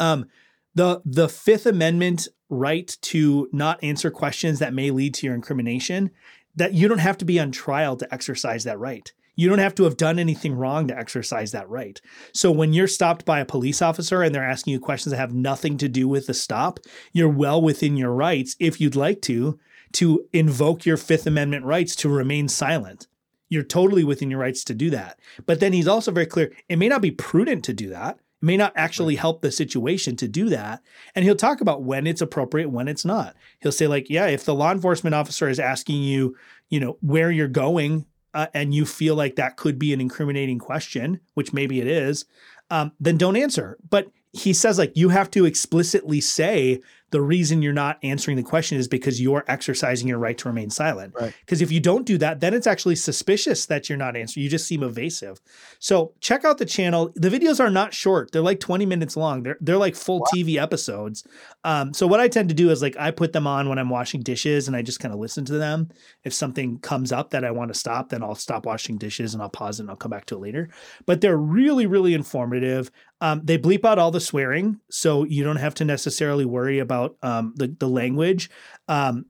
um 0.00 0.26
the 0.74 1.00
the 1.04 1.26
5th 1.26 1.66
amendment 1.66 2.28
right 2.48 2.96
to 3.02 3.48
not 3.52 3.82
answer 3.82 4.10
questions 4.10 4.58
that 4.58 4.74
may 4.74 4.90
lead 4.90 5.14
to 5.14 5.26
your 5.26 5.34
incrimination 5.34 6.10
that 6.56 6.74
you 6.74 6.88
don't 6.88 6.98
have 6.98 7.18
to 7.18 7.24
be 7.24 7.38
on 7.38 7.52
trial 7.52 7.96
to 7.96 8.12
exercise 8.12 8.64
that 8.64 8.78
right. 8.78 9.12
You 9.38 9.48
don't 9.48 9.60
have 9.60 9.76
to 9.76 9.84
have 9.84 9.96
done 9.96 10.18
anything 10.18 10.52
wrong 10.52 10.88
to 10.88 10.98
exercise 10.98 11.52
that 11.52 11.68
right. 11.68 12.00
So 12.34 12.50
when 12.50 12.72
you're 12.72 12.88
stopped 12.88 13.24
by 13.24 13.38
a 13.38 13.44
police 13.44 13.80
officer 13.80 14.20
and 14.20 14.34
they're 14.34 14.44
asking 14.44 14.72
you 14.72 14.80
questions 14.80 15.12
that 15.12 15.18
have 15.18 15.32
nothing 15.32 15.78
to 15.78 15.88
do 15.88 16.08
with 16.08 16.26
the 16.26 16.34
stop, 16.34 16.80
you're 17.12 17.28
well 17.28 17.62
within 17.62 17.96
your 17.96 18.10
rights, 18.10 18.56
if 18.58 18.80
you'd 18.80 18.96
like 18.96 19.22
to, 19.22 19.56
to 19.92 20.26
invoke 20.32 20.84
your 20.84 20.96
Fifth 20.96 21.24
Amendment 21.24 21.64
rights 21.64 21.94
to 21.96 22.08
remain 22.08 22.48
silent. 22.48 23.06
You're 23.48 23.62
totally 23.62 24.02
within 24.02 24.28
your 24.28 24.40
rights 24.40 24.64
to 24.64 24.74
do 24.74 24.90
that. 24.90 25.20
But 25.46 25.60
then 25.60 25.72
he's 25.72 25.86
also 25.86 26.10
very 26.10 26.26
clear 26.26 26.52
it 26.68 26.76
may 26.76 26.88
not 26.88 27.00
be 27.00 27.12
prudent 27.12 27.64
to 27.66 27.72
do 27.72 27.90
that. 27.90 28.16
It 28.16 28.44
may 28.44 28.56
not 28.56 28.72
actually 28.74 29.14
help 29.14 29.40
the 29.40 29.52
situation 29.52 30.16
to 30.16 30.26
do 30.26 30.48
that. 30.48 30.82
And 31.14 31.24
he'll 31.24 31.36
talk 31.36 31.60
about 31.60 31.84
when 31.84 32.08
it's 32.08 32.20
appropriate, 32.20 32.70
when 32.70 32.88
it's 32.88 33.04
not. 33.04 33.36
He'll 33.60 33.70
say, 33.70 33.86
like, 33.86 34.10
yeah, 34.10 34.26
if 34.26 34.44
the 34.44 34.54
law 34.54 34.72
enforcement 34.72 35.14
officer 35.14 35.48
is 35.48 35.60
asking 35.60 36.02
you, 36.02 36.36
you 36.70 36.80
know, 36.80 36.98
where 37.02 37.30
you're 37.30 37.46
going, 37.46 38.04
uh, 38.38 38.46
and 38.54 38.72
you 38.72 38.86
feel 38.86 39.16
like 39.16 39.34
that 39.34 39.56
could 39.56 39.80
be 39.80 39.92
an 39.92 40.00
incriminating 40.00 40.60
question, 40.60 41.18
which 41.34 41.52
maybe 41.52 41.80
it 41.80 41.88
is, 41.88 42.24
um, 42.70 42.92
then 43.00 43.16
don't 43.16 43.34
answer. 43.34 43.76
But 43.90 44.12
he 44.32 44.52
says, 44.52 44.78
like, 44.78 44.96
you 44.96 45.08
have 45.08 45.28
to 45.32 45.44
explicitly 45.44 46.20
say 46.20 46.80
the 47.10 47.20
reason 47.20 47.62
you're 47.62 47.72
not 47.72 47.98
answering 48.02 48.36
the 48.36 48.42
question 48.42 48.76
is 48.78 48.86
because 48.86 49.20
you're 49.20 49.44
exercising 49.48 50.08
your 50.08 50.18
right 50.18 50.36
to 50.38 50.48
remain 50.48 50.68
silent. 50.70 51.14
Right. 51.18 51.34
Because 51.40 51.62
if 51.62 51.72
you 51.72 51.80
don't 51.80 52.04
do 52.04 52.18
that, 52.18 52.40
then 52.40 52.52
it's 52.52 52.66
actually 52.66 52.96
suspicious 52.96 53.66
that 53.66 53.88
you're 53.88 53.98
not 53.98 54.16
answering. 54.16 54.44
You 54.44 54.50
just 54.50 54.66
seem 54.66 54.82
evasive. 54.82 55.40
So 55.78 56.12
check 56.20 56.44
out 56.44 56.58
the 56.58 56.66
channel. 56.66 57.12
The 57.14 57.30
videos 57.30 57.60
are 57.60 57.70
not 57.70 57.94
short. 57.94 58.32
They're 58.32 58.42
like 58.42 58.60
20 58.60 58.84
minutes 58.84 59.16
long. 59.16 59.42
They're 59.42 59.56
they're 59.60 59.78
like 59.78 59.96
full 59.96 60.26
TV 60.34 60.60
episodes. 60.60 61.26
Um, 61.64 61.94
so 61.94 62.06
what 62.06 62.20
I 62.20 62.28
tend 62.28 62.50
to 62.50 62.54
do 62.54 62.70
is 62.70 62.82
like 62.82 62.96
I 62.98 63.10
put 63.10 63.32
them 63.32 63.46
on 63.46 63.68
when 63.68 63.78
I'm 63.78 63.90
washing 63.90 64.22
dishes 64.22 64.68
and 64.68 64.76
I 64.76 64.82
just 64.82 65.00
kind 65.00 65.14
of 65.14 65.20
listen 65.20 65.44
to 65.46 65.58
them. 65.58 65.88
If 66.24 66.34
something 66.34 66.78
comes 66.80 67.10
up 67.12 67.30
that 67.30 67.44
I 67.44 67.50
want 67.50 67.72
to 67.72 67.78
stop, 67.78 68.10
then 68.10 68.22
I'll 68.22 68.34
stop 68.34 68.66
washing 68.66 68.98
dishes 68.98 69.32
and 69.32 69.42
I'll 69.42 69.48
pause 69.48 69.80
it 69.80 69.84
and 69.84 69.90
I'll 69.90 69.96
come 69.96 70.10
back 70.10 70.26
to 70.26 70.36
it 70.36 70.40
later. 70.40 70.68
But 71.06 71.20
they're 71.20 71.36
really, 71.36 71.86
really 71.86 72.14
informative. 72.14 72.90
Um, 73.20 73.42
they 73.44 73.58
bleep 73.58 73.84
out 73.84 73.98
all 73.98 74.10
the 74.10 74.20
swearing, 74.20 74.80
so 74.90 75.24
you 75.24 75.42
don't 75.42 75.56
have 75.56 75.74
to 75.74 75.84
necessarily 75.84 76.44
worry 76.44 76.78
about 76.78 77.16
um, 77.22 77.54
the 77.56 77.68
the 77.78 77.88
language. 77.88 78.50
Um, 78.86 79.26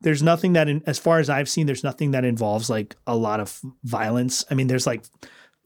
there's 0.00 0.22
nothing 0.22 0.54
that, 0.54 0.68
in, 0.68 0.82
as 0.86 0.98
far 0.98 1.20
as 1.20 1.30
I've 1.30 1.48
seen, 1.48 1.66
there's 1.66 1.84
nothing 1.84 2.10
that 2.10 2.24
involves 2.24 2.68
like 2.68 2.96
a 3.06 3.16
lot 3.16 3.40
of 3.40 3.60
violence. 3.84 4.44
I 4.50 4.54
mean, 4.54 4.66
there's 4.66 4.86
like 4.86 5.04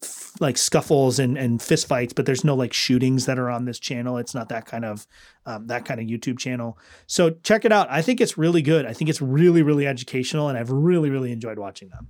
f- 0.03 0.33
like 0.39 0.59
scuffles 0.59 1.19
and 1.19 1.39
and 1.39 1.61
fist 1.61 1.89
fights, 1.89 2.13
but 2.13 2.27
there's 2.27 2.45
no 2.45 2.55
like 2.55 2.73
shootings 2.73 3.27
that 3.27 3.39
are 3.39 3.51
on 3.51 3.65
this 3.65 3.79
channel. 3.79 4.19
It's 4.19 4.35
not 4.35 4.51
that 4.51 4.67
kind 4.67 4.85
of 4.85 5.07
um, 5.47 5.67
that 5.69 5.85
kind 5.85 6.01
of 6.01 6.07
YouTube 6.07 6.39
channel. 6.39 6.79
So 7.07 7.31
check 7.31 7.65
it 7.65 7.73
out. 7.73 7.89
I 7.91 8.03
think 8.03 8.21
it's 8.21 8.37
really 8.37 8.63
good. 8.63 8.85
I 8.85 8.93
think 8.93 9.09
it's 9.09 9.23
really 9.23 9.63
really 9.63 9.87
educational, 9.87 10.49
and 10.49 10.59
I've 10.59 10.71
really 10.71 11.11
really 11.11 11.33
enjoyed 11.33 11.59
watching 11.59 11.89
them. 11.89 12.09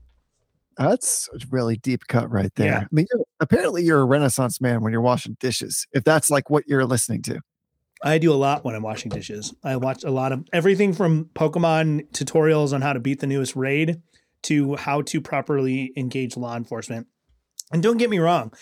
That's 0.78 1.28
a 1.34 1.38
really 1.50 1.76
deep 1.76 2.06
cut 2.06 2.30
right 2.30 2.54
there. 2.54 2.66
Yeah. 2.66 2.80
I 2.80 2.86
mean, 2.90 3.06
you're, 3.12 3.24
apparently 3.40 3.82
you're 3.82 4.00
a 4.00 4.04
renaissance 4.04 4.60
man 4.60 4.82
when 4.82 4.92
you're 4.92 5.00
washing 5.00 5.36
dishes. 5.40 5.86
If 5.92 6.04
that's 6.04 6.30
like 6.30 6.50
what 6.50 6.64
you're 6.66 6.84
listening 6.84 7.22
to. 7.22 7.40
I 8.02 8.18
do 8.18 8.32
a 8.32 8.34
lot 8.34 8.64
when 8.64 8.74
I'm 8.74 8.82
washing 8.82 9.08
dishes. 9.08 9.54
I 9.64 9.76
watch 9.76 10.04
a 10.04 10.10
lot 10.10 10.32
of 10.32 10.46
everything 10.52 10.92
from 10.92 11.30
Pokemon 11.34 12.10
tutorials 12.10 12.74
on 12.74 12.82
how 12.82 12.92
to 12.92 13.00
beat 13.00 13.20
the 13.20 13.26
newest 13.26 13.56
raid 13.56 14.02
to 14.42 14.76
how 14.76 15.00
to 15.02 15.20
properly 15.20 15.92
engage 15.96 16.36
law 16.36 16.56
enforcement. 16.56 17.06
And 17.72 17.82
don't 17.82 17.96
get 17.96 18.10
me 18.10 18.18
wrong, 18.18 18.52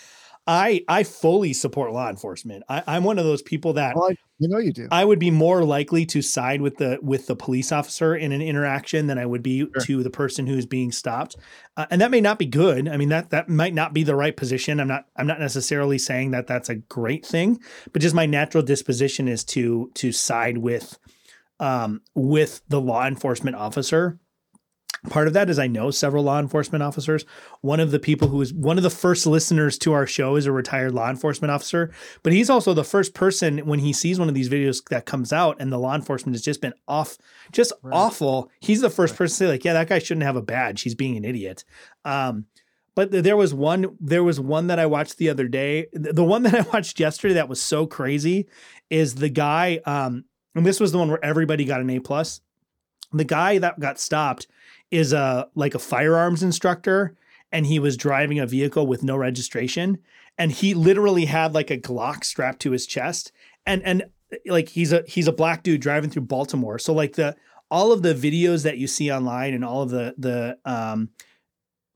I 0.47 0.83
I 0.87 1.03
fully 1.03 1.53
support 1.53 1.91
law 1.91 2.09
enforcement. 2.09 2.63
I, 2.69 2.83
I'm 2.87 3.03
one 3.03 3.17
of 3.17 3.25
those 3.25 3.41
people 3.41 3.73
that 3.73 3.95
Well, 3.95 4.09
I, 4.11 4.17
you 4.37 4.47
know 4.47 4.59
you 4.59 4.71
do. 4.71 4.87
I 4.91 5.03
would 5.03 5.17
be 5.17 5.31
more 5.31 5.63
likely 5.63 6.05
to 6.07 6.21
side 6.21 6.61
with 6.61 6.77
the 6.77 6.99
with 7.01 7.25
the 7.27 7.35
police 7.35 7.71
officer 7.71 8.15
in 8.15 8.31
an 8.31 8.41
interaction 8.41 9.07
than 9.07 9.17
I 9.17 9.25
would 9.25 9.41
be 9.41 9.59
Sure. 9.59 9.69
to 9.83 10.03
the 10.03 10.09
person 10.09 10.45
who's 10.45 10.65
being 10.65 10.91
stopped, 10.91 11.35
uh, 11.77 11.87
and 11.89 11.99
that 12.01 12.11
may 12.11 12.21
not 12.21 12.37
be 12.37 12.45
good. 12.45 12.87
I 12.87 12.97
mean 12.97 13.09
that 13.09 13.31
that 13.31 13.49
might 13.49 13.73
not 13.73 13.93
be 13.93 14.03
the 14.03 14.15
right 14.15 14.35
position. 14.35 14.79
I'm 14.79 14.87
not 14.87 15.05
I'm 15.15 15.27
not 15.27 15.39
necessarily 15.39 15.97
saying 15.97 16.31
that 16.31 16.45
that's 16.47 16.69
a 16.69 16.75
great 16.75 17.25
thing, 17.25 17.59
but 17.91 18.01
just 18.01 18.13
my 18.15 18.27
natural 18.27 18.63
disposition 18.63 19.27
is 19.27 19.43
to 19.45 19.89
to 19.95 20.11
side 20.11 20.59
with 20.59 20.97
um, 21.59 22.01
with 22.13 22.61
the 22.67 22.81
law 22.81 23.07
enforcement 23.07 23.55
officer. 23.55 24.19
Part 25.09 25.27
of 25.27 25.33
that 25.33 25.51
is 25.51 25.59
I 25.59 25.67
know 25.67 25.91
several 25.91 26.23
law 26.23 26.39
enforcement 26.39 26.81
officers. 26.81 27.25
One 27.61 27.79
of 27.79 27.91
the 27.91 27.99
people 27.99 28.27
who 28.29 28.41
is 28.41 28.51
one 28.51 28.77
of 28.77 28.83
the 28.83 28.89
first 28.89 29.27
listeners 29.27 29.77
to 29.79 29.93
our 29.93 30.07
show 30.07 30.35
is 30.35 30.47
a 30.47 30.51
retired 30.51 30.93
law 30.93 31.09
enforcement 31.11 31.51
officer, 31.51 31.91
but 32.23 32.33
he's 32.33 32.49
also 32.49 32.73
the 32.73 32.83
first 32.83 33.13
person 33.13 33.59
when 33.67 33.77
he 33.79 33.93
sees 33.93 34.17
one 34.17 34.29
of 34.29 34.33
these 34.33 34.49
videos 34.49 34.83
that 34.89 35.05
comes 35.05 35.31
out 35.31 35.57
and 35.59 35.71
the 35.71 35.77
law 35.77 35.93
enforcement 35.93 36.33
has 36.33 36.41
just 36.41 36.59
been 36.59 36.73
off, 36.87 37.19
just 37.51 37.71
Right. 37.83 37.93
awful. 37.95 38.49
He's 38.59 38.81
the 38.81 38.89
first 38.89 39.11
Right. 39.11 39.17
person 39.19 39.33
to 39.33 39.37
say, 39.37 39.47
like, 39.47 39.63
yeah, 39.63 39.73
that 39.73 39.89
guy 39.89 39.99
shouldn't 39.99 40.25
have 40.25 40.37
a 40.37 40.41
badge. 40.41 40.81
He's 40.81 40.95
being 40.95 41.17
an 41.17 41.25
idiot. 41.25 41.65
Um, 42.03 42.45
but 42.95 43.11
there 43.11 43.37
was 43.37 43.53
one, 43.53 43.95
there 43.99 44.23
was 44.23 44.39
one 44.39 44.67
that 44.67 44.79
I 44.79 44.87
watched 44.87 45.17
the 45.19 45.29
other 45.29 45.47
day. 45.47 45.85
The 45.93 46.23
one 46.23 46.41
that 46.43 46.55
I 46.55 46.61
watched 46.61 46.99
yesterday 46.99 47.35
that 47.35 47.49
was 47.49 47.61
so 47.61 47.85
crazy 47.85 48.47
is 48.89 49.15
the 49.15 49.29
guy, 49.29 49.81
um, 49.85 50.25
and 50.55 50.65
this 50.65 50.79
was 50.79 50.93
the 50.93 50.97
one 50.97 51.09
where 51.09 51.23
everybody 51.23 51.63
got 51.63 51.81
an 51.81 51.91
A 51.91 51.99
plus. 51.99 52.41
The 53.13 53.23
guy 53.23 53.59
that 53.59 53.79
got 53.79 53.99
stopped 53.99 54.47
is 54.95 55.13
a 55.13 55.49
like 55.55 55.75
a 55.75 55.79
firearms 55.79 56.43
instructor 56.43 57.15
and 57.51 57.65
he 57.65 57.79
was 57.79 57.97
driving 57.97 58.39
a 58.39 58.47
vehicle 58.47 58.87
with 58.87 59.03
no 59.03 59.15
registration 59.15 59.97
and 60.37 60.51
he 60.51 60.73
literally 60.73 61.25
had 61.25 61.53
like 61.53 61.71
a 61.71 61.77
Glock 61.77 62.23
strapped 62.23 62.61
to 62.61 62.71
his 62.71 62.85
chest 62.85 63.31
and 63.65 63.81
and 63.83 64.03
like 64.47 64.69
he's 64.69 64.91
a 64.91 65.03
he's 65.07 65.27
a 65.27 65.33
black 65.33 65.63
dude 65.63 65.81
driving 65.81 66.09
through 66.09 66.23
Baltimore. 66.23 66.79
So 66.79 66.93
like 66.93 67.13
the 67.13 67.35
all 67.71 67.91
of 67.91 68.01
the 68.01 68.13
videos 68.13 68.63
that 68.63 68.77
you 68.77 68.87
see 68.87 69.11
online 69.11 69.53
and 69.53 69.63
all 69.65 69.81
of 69.81 69.89
the 69.89 70.13
the 70.17 70.57
um 70.65 71.09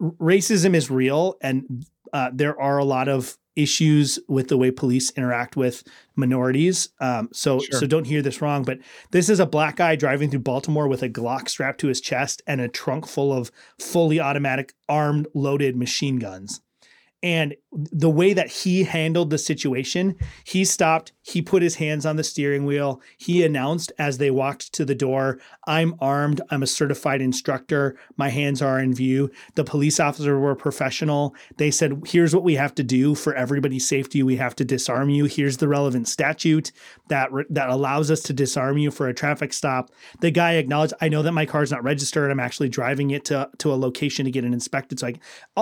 racism 0.01 0.73
is 0.73 0.89
real 0.89 1.37
and 1.41 1.85
uh, 2.13 2.31
there 2.33 2.59
are 2.59 2.77
a 2.77 2.85
lot 2.85 3.07
of 3.07 3.37
issues 3.61 4.19
with 4.27 4.47
the 4.47 4.57
way 4.57 4.71
police 4.71 5.11
interact 5.11 5.55
with 5.55 5.83
minorities 6.15 6.89
um, 6.99 7.29
so 7.31 7.59
Sure. 7.59 7.79
so 7.79 7.87
don't 7.87 8.05
hear 8.05 8.21
this 8.21 8.41
wrong 8.41 8.63
but 8.63 8.79
this 9.11 9.29
is 9.29 9.39
a 9.39 9.45
black 9.45 9.75
guy 9.77 9.95
driving 9.95 10.29
through 10.29 10.39
Baltimore 10.39 10.87
with 10.87 11.03
a 11.03 11.09
Glock 11.09 11.49
strapped 11.49 11.79
to 11.81 11.87
his 11.87 12.01
chest 12.01 12.41
and 12.47 12.61
a 12.61 12.67
trunk 12.67 13.07
full 13.07 13.33
of 13.33 13.51
fully 13.79 14.19
automatic 14.19 14.73
armed 14.87 15.27
loaded 15.33 15.75
machine 15.75 16.17
guns. 16.17 16.61
And 17.21 17.55
the 17.71 18.09
way 18.09 18.33
that 18.33 18.47
he 18.47 18.83
handled 18.83 19.29
the 19.29 19.37
situation, 19.37 20.15
he 20.43 20.65
stopped, 20.65 21.11
he 21.21 21.41
put 21.41 21.61
his 21.61 21.75
hands 21.75 22.03
on 22.05 22.15
the 22.15 22.23
steering 22.23 22.65
wheel. 22.65 22.99
He 23.17 23.43
announced 23.43 23.91
as 23.99 24.17
they 24.17 24.31
walked 24.31 24.73
to 24.73 24.85
the 24.85 24.95
door, 24.95 25.39
I'm 25.67 25.93
armed, 25.99 26.41
I'm 26.49 26.63
a 26.63 26.67
certified 26.67 27.21
instructor, 27.21 27.95
my 28.17 28.29
hands 28.29 28.61
are 28.63 28.79
in 28.79 28.93
view. 28.93 29.29
The 29.53 29.63
police 29.63 29.99
officer 29.99 30.39
were 30.39 30.55
professional. 30.55 31.35
They 31.57 31.69
said, 31.69 32.01
Here's 32.07 32.33
what 32.33 32.43
we 32.43 32.55
have 32.55 32.73
to 32.75 32.83
do 32.83 33.13
for 33.13 33.35
everybody's 33.35 33.87
safety. 33.87 34.23
We 34.23 34.37
have 34.37 34.55
to 34.55 34.65
disarm 34.65 35.11
you. 35.11 35.25
Here's 35.25 35.57
the 35.57 35.67
relevant 35.67 36.07
statute 36.07 36.71
that, 37.09 37.31
re- 37.31 37.45
that 37.51 37.69
allows 37.69 38.09
us 38.09 38.21
to 38.21 38.33
disarm 38.33 38.79
you 38.79 38.89
for 38.89 39.07
a 39.07 39.13
traffic 39.13 39.53
stop. 39.53 39.91
The 40.21 40.31
guy 40.31 40.53
acknowledged, 40.53 40.93
I 41.01 41.09
know 41.09 41.21
that 41.21 41.33
my 41.33 41.45
car's 41.45 41.71
not 41.71 41.83
registered. 41.83 42.31
I'm 42.31 42.39
actually 42.39 42.69
driving 42.69 43.11
it 43.11 43.25
to, 43.25 43.49
to 43.59 43.71
a 43.71 43.75
location 43.75 44.25
to 44.25 44.31
get 44.31 44.43
it 44.43 44.53
inspected. 44.53 44.99
So 44.99 45.11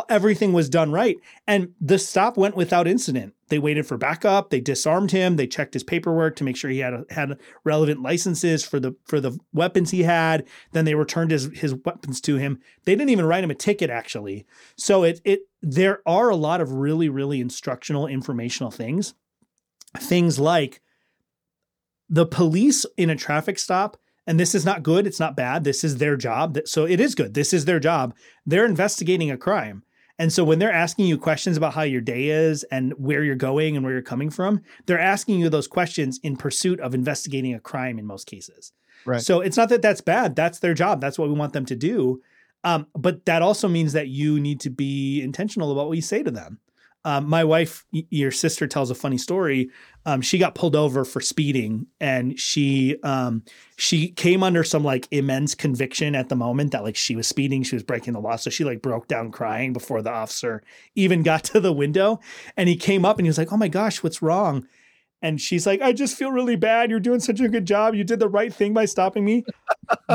everything 0.07 0.53
was 0.53 0.69
done 0.69 0.91
right. 0.93 1.17
And 1.47 1.73
the 1.81 1.96
stop 2.05 2.37
went 2.37 2.55
without 2.55 2.87
incident. 2.87 3.33
They 3.49 3.59
waited 3.59 3.85
for 3.85 3.97
backup. 3.97 4.49
They 4.49 4.59
disarmed 4.59 5.11
him. 5.11 5.35
They 5.35 5.47
checked 5.47 5.73
his 5.73 5.83
paperwork 5.83 6.35
to 6.35 6.43
make 6.43 6.57
sure 6.57 6.69
he 6.69 6.79
had 6.79 7.05
had 7.09 7.39
relevant 7.63 8.01
licenses 8.01 8.65
for 8.65 8.79
the 8.79 8.95
for 9.05 9.19
the 9.19 9.37
weapons 9.53 9.91
he 9.91 10.03
had. 10.03 10.45
Then 10.71 10.85
they 10.85 10.95
returned 10.95 11.31
his 11.31 11.49
his 11.53 11.73
weapons 11.73 12.19
to 12.21 12.35
him. 12.35 12.59
They 12.85 12.95
didn't 12.95 13.09
even 13.09 13.25
write 13.25 13.43
him 13.43 13.51
a 13.51 13.55
ticket 13.55 13.89
actually. 13.89 14.45
So 14.75 15.03
it 15.03 15.21
it 15.23 15.41
there 15.61 16.01
are 16.05 16.29
a 16.29 16.35
lot 16.35 16.61
of 16.61 16.73
really 16.73 17.09
really 17.09 17.39
instructional 17.39 18.07
informational 18.07 18.71
things. 18.71 19.13
Things 19.97 20.39
like 20.39 20.81
the 22.09 22.25
police 22.25 22.85
in 22.97 23.09
a 23.09 23.15
traffic 23.15 23.59
stop 23.59 23.97
and 24.25 24.39
this 24.39 24.53
is 24.53 24.65
not 24.65 24.83
good 24.83 25.07
it's 25.07 25.19
not 25.19 25.35
bad 25.35 25.63
this 25.63 25.83
is 25.83 25.97
their 25.97 26.15
job 26.15 26.57
so 26.65 26.85
it 26.85 26.99
is 26.99 27.15
good 27.15 27.33
this 27.33 27.53
is 27.53 27.65
their 27.65 27.79
job 27.79 28.13
they're 28.45 28.65
investigating 28.65 29.31
a 29.31 29.37
crime 29.37 29.83
and 30.19 30.33
so 30.33 30.43
when 30.43 30.59
they're 30.59 30.71
asking 30.71 31.05
you 31.05 31.17
questions 31.17 31.57
about 31.57 31.73
how 31.73 31.83
your 31.83 32.01
day 32.01 32.25
is 32.25 32.63
and 32.65 32.93
where 32.93 33.23
you're 33.23 33.35
going 33.35 33.75
and 33.75 33.85
where 33.85 33.93
you're 33.93 34.01
coming 34.01 34.29
from 34.29 34.61
they're 34.85 34.99
asking 34.99 35.39
you 35.39 35.49
those 35.49 35.67
questions 35.67 36.19
in 36.23 36.35
pursuit 36.35 36.79
of 36.79 36.93
investigating 36.93 37.53
a 37.53 37.59
crime 37.59 37.99
in 37.99 38.05
most 38.05 38.25
cases. 38.25 38.71
Right. 39.05 39.21
so 39.21 39.39
it's 39.41 39.55
not 39.55 39.69
that 39.69 39.81
that's 39.81 40.01
bad. 40.01 40.35
That's 40.35 40.59
their 40.59 40.73
job. 40.73 40.99
That's 40.99 41.17
what 41.17 41.29
we 41.29 41.35
want 41.35 41.53
them 41.53 41.65
to 41.67 41.75
do. 41.75 42.21
Um, 42.63 42.87
but 42.93 43.25
that 43.25 43.41
also 43.41 43.67
means 43.67 43.93
that 43.93 44.07
you 44.07 44.39
need 44.39 44.59
to 44.61 44.69
be 44.69 45.21
intentional 45.21 45.71
about 45.71 45.87
what 45.87 45.95
you 45.95 46.01
say 46.01 46.23
to 46.23 46.31
them 46.31 46.59
um, 47.07 47.29
my 47.29 47.45
wife, 47.45 47.85
your 47.91 48.31
sister, 48.31 48.67
tells 48.67 48.91
a 48.91 48.95
funny 48.95 49.17
story. 49.17 49.69
Um, 50.05 50.19
she 50.19 50.37
got 50.37 50.55
pulled 50.55 50.75
over 50.75 51.05
for 51.05 51.21
speeding, 51.21 51.87
and 52.01 52.37
she 52.37 52.97
um, 53.01 53.43
she 53.77 54.09
came 54.09 54.43
under 54.43 54.61
some 54.61 54.83
like 54.83 55.07
immense 55.09 55.55
conviction 55.55 56.15
at 56.15 56.27
the 56.27 56.35
moment 56.35 56.73
that 56.73 56.83
like 56.83 56.97
she 56.97 57.15
was 57.15 57.25
speeding, 57.25 57.63
she 57.63 57.77
was 57.77 57.83
breaking 57.83 58.11
the 58.11 58.19
law. 58.19 58.35
So 58.35 58.49
she 58.49 58.65
like 58.65 58.81
broke 58.81 59.07
down 59.07 59.31
crying 59.31 59.71
before 59.71 60.01
the 60.01 60.11
officer 60.11 60.61
even 60.95 61.23
got 61.23 61.45
to 61.45 61.61
the 61.61 61.71
window. 61.71 62.19
And 62.57 62.67
he 62.67 62.75
came 62.75 63.05
up 63.05 63.19
and 63.19 63.25
he 63.25 63.29
was 63.29 63.37
like, 63.37 63.53
"Oh 63.53 63.57
my 63.57 63.69
gosh, 63.69 64.03
what's 64.03 64.21
wrong?" 64.21 64.67
And 65.21 65.41
she's 65.41 65.65
like, 65.65 65.81
I 65.81 65.93
just 65.93 66.15
feel 66.15 66.31
really 66.31 66.55
bad. 66.55 66.91
You're 66.91 66.99
doing 66.99 67.19
such 67.19 67.39
a 67.39 67.49
good 67.49 67.65
job. 67.65 67.95
You 67.95 68.03
did 68.03 68.19
the 68.19 68.29
right 68.29 68.53
thing 68.53 68.73
by 68.73 68.85
stopping 68.85 69.25
me. 69.25 69.45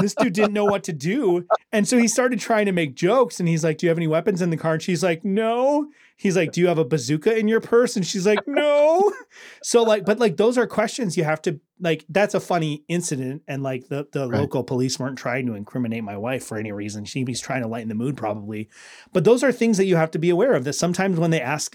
This 0.01 0.15
dude 0.15 0.33
didn't 0.33 0.53
know 0.53 0.65
what 0.65 0.85
to 0.85 0.93
do. 0.93 1.45
And 1.73 1.89
so 1.89 1.99
he 1.99 2.07
started 2.07 2.39
trying 2.39 2.67
to 2.67 2.73
make 2.73 2.95
jokes. 2.95 3.41
And 3.41 3.49
he's 3.49 3.65
like, 3.65 3.79
Do 3.79 3.87
you 3.87 3.89
have 3.89 3.99
any 3.99 4.07
weapons 4.07 4.41
in 4.41 4.51
the 4.51 4.57
car? 4.57 4.75
And 4.75 4.83
she's 4.83 5.03
like, 5.03 5.25
No. 5.25 5.89
He's 6.23 6.37
like, 6.37 6.53
Do 6.53 6.61
you 6.61 6.69
have 6.69 6.79
a 6.79 6.85
bazooka 6.85 7.37
in 7.37 7.49
your 7.49 7.61
purse? 7.61 7.97
And 7.97 8.07
she's 8.07 8.27
like, 8.27 8.47
No. 8.47 9.13
so 9.63 9.83
like, 9.83 10.05
but 10.05 10.21
like 10.21 10.37
those 10.37 10.57
are 10.57 10.69
questions 10.69 11.17
you 11.17 11.25
have 11.25 11.43
to 11.43 11.61
like. 11.81 12.05
That's 12.09 12.35
a 12.35 12.41
funny 12.41 12.85
incident, 12.87 13.43
and 13.49 13.63
like 13.65 13.89
the 13.89 14.07
the 14.13 14.29
Right. 14.29 14.41
local 14.41 14.63
police 14.63 15.01
weren't 15.01 15.19
trying 15.19 15.47
to 15.47 15.55
incriminate 15.55 16.05
my 16.05 16.17
wife 16.17 16.45
for 16.45 16.57
any 16.59 16.71
reason. 16.71 17.05
She 17.05 17.25
was 17.25 17.41
trying 17.41 17.63
to 17.63 17.69
lighten 17.69 17.89
the 17.89 17.97
mood, 17.97 18.17
probably. 18.17 18.69
But 19.13 19.25
those 19.25 19.43
are 19.43 19.51
things 19.51 19.79
that 19.79 19.87
you 19.87 19.97
have 19.97 20.13
to 20.13 20.19
be 20.21 20.31
aware 20.31 20.55
of. 20.55 20.63
That 20.63 20.75
sometimes 20.75 21.19
when 21.19 21.31
they 21.33 21.41
ask 21.41 21.75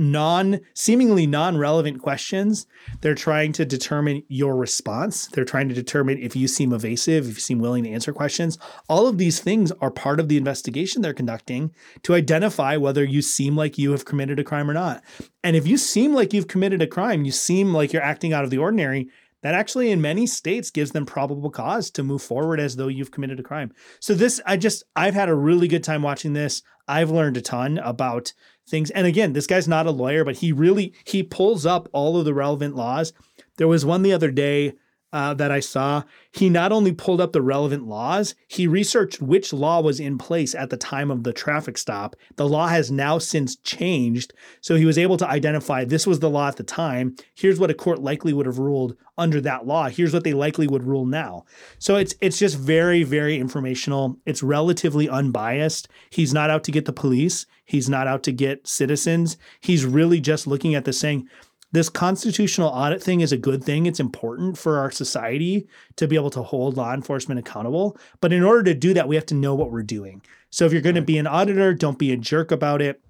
non 0.00 0.60
seemingly 0.74 1.26
non-relevant 1.26 2.00
questions 2.00 2.66
they're 3.02 3.14
trying 3.14 3.52
to 3.52 3.64
determine 3.64 4.22
your 4.28 4.56
response. 4.56 5.28
They're 5.28 5.44
trying 5.44 5.68
to 5.68 5.74
determine 5.74 6.18
if 6.18 6.34
you 6.34 6.48
seem 6.48 6.72
evasive 6.72 7.28
if 7.28 7.34
you 7.34 7.40
seem 7.40 7.58
willing 7.58 7.84
to 7.84 7.90
answer 7.90 8.12
questions. 8.12 8.58
All 8.88 9.06
of 9.06 9.18
these 9.18 9.40
things 9.40 9.70
are 9.80 9.90
part 9.90 10.18
of 10.18 10.28
the 10.28 10.38
investigation 10.38 11.02
they're 11.02 11.12
conducting 11.12 11.72
to 12.02 12.14
identify 12.14 12.76
whether 12.76 13.04
you 13.04 13.22
seem 13.22 13.56
like 13.56 13.78
you 13.78 13.92
have 13.92 14.04
committed 14.04 14.40
a 14.40 14.44
crime 14.44 14.70
or 14.70 14.74
not. 14.74 15.04
And 15.44 15.54
if 15.54 15.66
you 15.66 15.76
seem 15.76 16.14
like 16.14 16.32
you've 16.32 16.48
committed 16.48 16.82
a 16.82 16.86
crime 16.86 17.24
you 17.24 17.32
seem 17.32 17.74
like 17.74 17.92
you're 17.92 18.02
acting 18.02 18.32
out 18.32 18.44
of 18.44 18.50
the 18.50 18.58
ordinary 18.58 19.08
that 19.42 19.54
actually 19.54 19.90
in 19.90 20.00
many 20.00 20.26
states 20.26 20.70
gives 20.70 20.92
them 20.92 21.06
probable 21.06 21.50
cause 21.50 21.90
to 21.90 22.02
move 22.02 22.22
forward 22.22 22.60
as 22.60 22.76
though 22.76 22.88
you've 22.88 23.10
committed 23.10 23.40
a 23.40 23.42
crime. 23.42 23.72
So 24.00 24.14
this 24.14 24.40
i 24.46 24.56
just 24.56 24.84
i've 24.96 25.14
had 25.14 25.28
a 25.28 25.34
really 25.34 25.68
good 25.68 25.84
time 25.84 26.02
watching 26.02 26.32
this. 26.32 26.62
I've 26.88 27.10
learned 27.10 27.36
a 27.36 27.40
ton 27.40 27.78
about 27.78 28.32
things. 28.70 28.90
And 28.90 29.06
again, 29.06 29.32
this 29.32 29.46
guy's 29.46 29.68
not 29.68 29.86
a 29.86 29.90
lawyer, 29.90 30.24
but 30.24 30.36
he 30.36 30.52
really 30.52 30.94
he 31.04 31.22
pulls 31.22 31.66
up 31.66 31.88
all 31.92 32.16
of 32.16 32.24
the 32.24 32.34
relevant 32.34 32.76
laws. 32.76 33.12
There 33.56 33.68
was 33.68 33.84
one 33.84 34.02
the 34.02 34.12
other 34.12 34.30
day 34.30 34.72
uh, 35.12 35.34
that 35.34 35.50
I 35.50 35.60
saw. 35.60 36.02
He 36.32 36.48
not 36.48 36.72
only 36.72 36.92
pulled 36.92 37.20
up 37.20 37.32
the 37.32 37.42
relevant 37.42 37.86
laws, 37.86 38.34
he 38.46 38.66
researched 38.66 39.20
which 39.20 39.52
law 39.52 39.80
was 39.80 39.98
in 39.98 40.18
place 40.18 40.54
at 40.54 40.70
the 40.70 40.76
time 40.76 41.10
of 41.10 41.24
the 41.24 41.32
traffic 41.32 41.76
stop. 41.76 42.14
The 42.36 42.48
law 42.48 42.68
has 42.68 42.90
now 42.90 43.18
since 43.18 43.56
changed, 43.56 44.32
so 44.60 44.76
he 44.76 44.84
was 44.84 44.98
able 44.98 45.16
to 45.16 45.28
identify 45.28 45.84
this 45.84 46.06
was 46.06 46.20
the 46.20 46.30
law 46.30 46.48
at 46.48 46.56
the 46.56 46.62
time. 46.62 47.16
Here's 47.34 47.58
what 47.58 47.70
a 47.70 47.74
court 47.74 48.00
likely 48.00 48.32
would 48.32 48.46
have 48.46 48.58
ruled 48.58 48.96
under 49.18 49.40
that 49.42 49.66
law. 49.66 49.88
Here's 49.88 50.14
what 50.14 50.24
they 50.24 50.32
likely 50.32 50.66
would 50.66 50.84
rule 50.84 51.04
now. 51.04 51.44
So 51.78 51.96
it's 51.96 52.14
it's 52.20 52.38
just 52.38 52.56
very 52.56 53.02
very 53.02 53.38
informational. 53.38 54.16
It's 54.24 54.42
relatively 54.42 55.08
unbiased. 55.08 55.88
He's 56.10 56.32
not 56.32 56.50
out 56.50 56.64
to 56.64 56.72
get 56.72 56.86
the 56.86 56.92
police. 56.92 57.46
He's 57.64 57.88
not 57.88 58.08
out 58.08 58.22
to 58.24 58.32
get 58.32 58.66
citizens. 58.66 59.36
He's 59.60 59.84
really 59.84 60.20
just 60.20 60.46
looking 60.46 60.74
at 60.74 60.84
this 60.84 60.98
saying 60.98 61.28
this 61.72 61.88
constitutional 61.88 62.68
audit 62.68 63.02
thing 63.02 63.20
is 63.20 63.32
a 63.32 63.36
good 63.36 63.62
thing. 63.62 63.86
It's 63.86 64.00
important 64.00 64.58
for 64.58 64.78
our 64.78 64.90
society 64.90 65.68
to 65.96 66.08
be 66.08 66.16
able 66.16 66.30
to 66.30 66.42
hold 66.42 66.76
law 66.76 66.92
enforcement 66.92 67.38
accountable. 67.38 67.96
But 68.20 68.32
in 68.32 68.42
order 68.42 68.64
to 68.64 68.74
do 68.74 68.92
that, 68.94 69.08
we 69.08 69.14
have 69.14 69.26
to 69.26 69.34
know 69.34 69.54
what 69.54 69.70
we're 69.70 69.82
doing. 69.82 70.22
So 70.50 70.66
if 70.66 70.72
you're 70.72 70.82
going 70.82 70.96
to 70.96 71.02
be 71.02 71.18
an 71.18 71.28
auditor, 71.28 71.72
don't 71.74 71.98
be 71.98 72.12
a 72.12 72.16
jerk 72.16 72.50
about 72.50 72.82
it. 72.82 73.00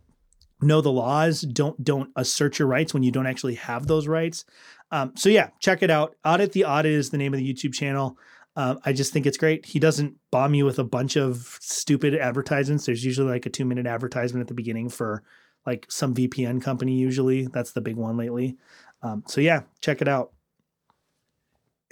Know 0.61 0.83
the 0.83 0.93
laws. 0.93 1.41
Don't 1.41 1.83
don't 1.83 2.11
assert 2.17 2.59
your 2.59 2.69
rights 2.69 2.93
when 2.93 3.03
you 3.03 3.11
don't 3.11 3.27
actually 3.27 3.55
have 3.55 3.87
those 3.87 4.07
rights. 4.07 4.45
Um, 4.91 5.13
so 5.17 5.31
yeah, 5.31 5.51
check 5.59 5.83
it 5.83 5.91
out. 5.91 6.17
Audit 6.23 6.53
the 6.53 6.67
audit 6.67 6.93
is 6.93 7.09
the 7.09 7.17
name 7.17 7.33
of 7.33 7.41
the 7.41 7.55
YouTube 7.55 7.73
channel. 7.73 8.19
Um, 8.57 8.79
I 8.85 8.93
just 8.93 9.13
think 9.13 9.25
it's 9.25 9.39
great. 9.39 9.65
He 9.65 9.79
doesn't 9.79 10.17
bomb 10.31 10.53
you 10.53 10.67
with 10.67 10.79
a 10.79 10.85
bunch 10.85 11.17
of 11.17 11.57
stupid 11.61 12.15
advertisements. 12.15 12.85
There's 12.85 13.05
usually 13.05 13.31
like 13.31 13.47
a 13.47 13.51
two 13.51 13.65
minute 13.65 13.87
advertisement 13.87 14.43
at 14.43 14.49
the 14.49 14.55
beginning 14.55 14.91
for 14.91 15.23
like 15.67 15.87
some 15.91 16.15
VPN 16.15 16.63
company. 16.63 16.95
Usually 16.95 17.47
that's 17.49 17.73
the 17.73 17.81
big 17.81 17.97
one 17.97 18.17
lately. 18.17 18.57
Um, 19.03 19.23
so 19.27 19.41
yeah, 19.41 19.63
check 19.81 20.01
it 20.03 20.09
out. 20.09 20.33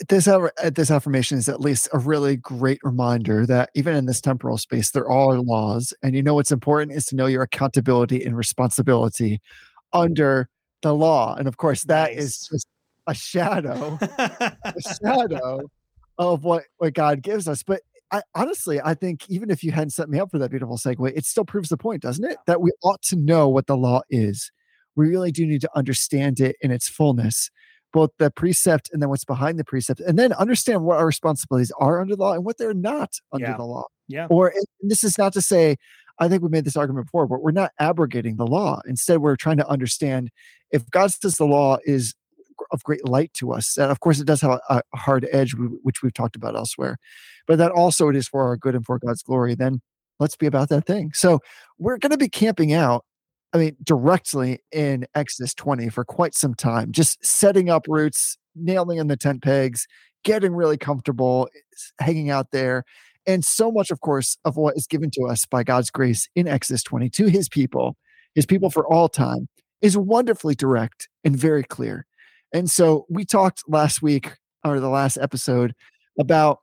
this 0.09 0.29
uh, 0.29 0.49
this 0.75 0.91
affirmation 0.91 1.39
is 1.39 1.49
at 1.49 1.61
least 1.61 1.89
a 1.93 1.99
really 1.99 2.37
great 2.37 2.79
reminder 2.85 3.45
that 3.47 3.71
even 3.75 3.97
in 3.97 4.07
this 4.07 4.21
temporal 4.21 4.57
space 4.57 4.91
there 4.93 5.09
are 5.11 5.39
laws 5.41 5.93
and 6.03 6.15
you 6.15 6.23
know 6.23 6.35
what's 6.35 6.53
important 6.53 6.93
is 6.93 7.05
to 7.07 7.17
know 7.17 7.27
your 7.27 7.43
accountability 7.43 8.25
and 8.25 8.37
responsibility 8.37 9.41
under 9.93 10.49
the 10.83 10.95
law 10.95 11.35
and 11.35 11.49
of 11.49 11.57
course 11.57 11.83
that 11.85 12.13
is 12.13 12.19
Nice. 12.19 12.49
just 12.49 12.69
a 13.09 13.15
shadow 13.15 13.99
a 14.19 14.75
shadow 15.03 15.69
of 16.19 16.45
what 16.45 16.65
what 16.77 16.95
god 16.95 17.21
gives 17.23 17.49
us 17.49 17.65
but 17.65 17.81
I, 18.11 18.23
honestly, 18.35 18.81
I 18.83 18.95
think 18.95 19.29
even 19.29 19.51
if 19.51 19.63
you 19.63 19.71
hadn't 19.73 19.91
set 19.91 20.09
me 20.09 20.19
up 20.19 20.31
for 20.31 20.39
that 20.39 20.51
beautiful 20.51 20.79
segue, 20.79 21.13
it 21.17 21.25
still 21.27 21.45
proves 21.45 21.69
the 21.69 21.77
point, 21.77 22.03
doesn't 22.03 22.25
it? 22.25 22.39
That 22.47 22.61
we 22.61 22.71
ought 22.83 23.03
to 23.03 23.17
know 23.17 23.49
what 23.49 23.67
the 23.67 23.77
law 23.77 24.01
is. 24.11 24.51
We 24.97 25.09
really 25.09 25.31
do 25.31 25.47
need 25.47 25.61
to 25.61 25.71
understand 25.77 26.41
it 26.41 26.57
in 26.61 26.71
its 26.71 26.89
fullness, 26.89 27.51
both 27.93 28.11
the 28.19 28.31
precept 28.31 28.91
and 28.93 29.01
then 29.03 29.09
what's 29.11 29.25
behind 29.25 29.59
the 29.59 29.65
precept, 29.65 30.01
and 30.01 30.19
then 30.19 30.33
understand 30.35 30.85
what 30.85 30.97
our 30.99 31.07
responsibilities 31.07 31.73
are 31.79 32.01
under 32.01 32.17
the 32.17 32.23
law 32.23 32.33
and 32.33 32.45
what 32.45 32.59
they're 32.59 32.75
not 32.75 33.13
under 33.33 33.47
Yeah. 33.47 33.57
the 33.57 33.65
law. 33.65 33.85
yeah. 34.09 34.27
Or 34.31 34.49
and 34.49 34.91
this 34.91 35.05
is 35.05 35.19
not 35.19 35.33
to 35.35 35.43
say, 35.43 35.77
I 36.19 36.29
think 36.29 36.43
we 36.43 36.49
made 36.49 36.65
this 36.65 36.77
argument 36.77 37.07
before, 37.07 37.27
but 37.29 37.43
we're 37.43 37.53
not 37.53 37.71
abrogating 37.79 38.37
the 38.37 38.47
law. 38.47 38.81
Instead, 38.87 39.19
we're 39.19 39.37
trying 39.37 39.59
to 39.59 39.69
understand 39.69 40.31
if 40.73 40.89
God 40.91 41.13
says 41.13 41.37
the 41.37 41.45
law 41.45 41.79
is 41.85 42.15
of 42.71 42.83
great 42.83 43.07
light 43.07 43.33
to 43.35 43.53
us, 43.53 43.77
and 43.77 43.91
of 43.91 44.01
course 44.01 44.21
it 44.21 44.27
does 44.27 44.41
have 44.41 44.61
a, 44.69 44.83
a 44.93 44.97
hard 44.97 45.29
edge, 45.33 45.55
which 45.83 46.03
we've 46.03 46.15
talked 46.15 46.37
about 46.37 46.57
elsewhere, 46.57 46.97
but 47.47 47.59
that 47.59 47.73
also 47.73 48.09
it 48.09 48.17
is 48.17 48.29
for 48.29 48.43
our 48.43 48.57
good 48.57 48.75
and 48.75 48.85
for 48.85 48.99
God's 48.99 49.23
glory, 49.23 49.55
then 49.55 49.81
let's 50.21 50.37
be 50.37 50.47
about 50.47 50.69
that 50.69 50.87
thing. 50.87 51.13
So 51.15 51.41
we're 51.79 51.99
going 51.99 52.13
to 52.13 52.19
be 52.19 52.29
camping 52.29 52.73
out, 52.73 53.05
I 53.53 53.59
mean, 53.59 53.77
directly 53.83 54.61
in 54.73 55.07
Exodus 55.15 55.55
20 55.55 55.89
for 55.89 56.05
quite 56.05 56.35
some 56.35 56.55
time, 56.55 56.93
just 56.93 57.25
setting 57.25 57.71
up 57.71 57.87
roots, 57.89 58.37
nailing 58.55 58.99
in 58.99 59.09
the 59.09 59.17
tent 59.17 59.43
pegs, 59.43 59.87
getting 60.25 60.55
really 60.55 60.77
comfortable, 60.77 61.49
hanging 62.01 62.31
out 62.31 62.51
there. 62.53 62.85
And 63.27 63.45
so 63.45 63.71
much, 63.71 63.91
of 63.91 64.01
course, 64.01 64.39
of 64.45 64.57
what 64.57 64.77
is 64.77 64.87
given 64.87 65.11
to 65.13 65.25
us 65.25 65.45
by 65.45 65.63
God's 65.63 65.91
grace 65.91 66.29
in 66.35 66.49
Exodus 66.49 66.83
20 66.83 67.11
to 67.11 67.27
his 67.27 67.49
people, 67.49 67.97
his 68.35 68.47
people 68.47 68.71
for 68.71 68.87
all 68.87 69.09
time, 69.09 69.49
is 69.81 69.97
wonderfully 69.97 70.55
direct 70.55 71.09
and 71.25 71.37
very 71.37 71.63
clear. 71.63 72.07
And 72.53 72.71
so 72.71 73.07
we 73.09 73.25
talked 73.25 73.63
last 73.69 74.03
week 74.03 74.33
or 74.65 74.81
the 74.81 74.89
last 74.89 75.19
episode 75.19 75.75
about 76.19 76.61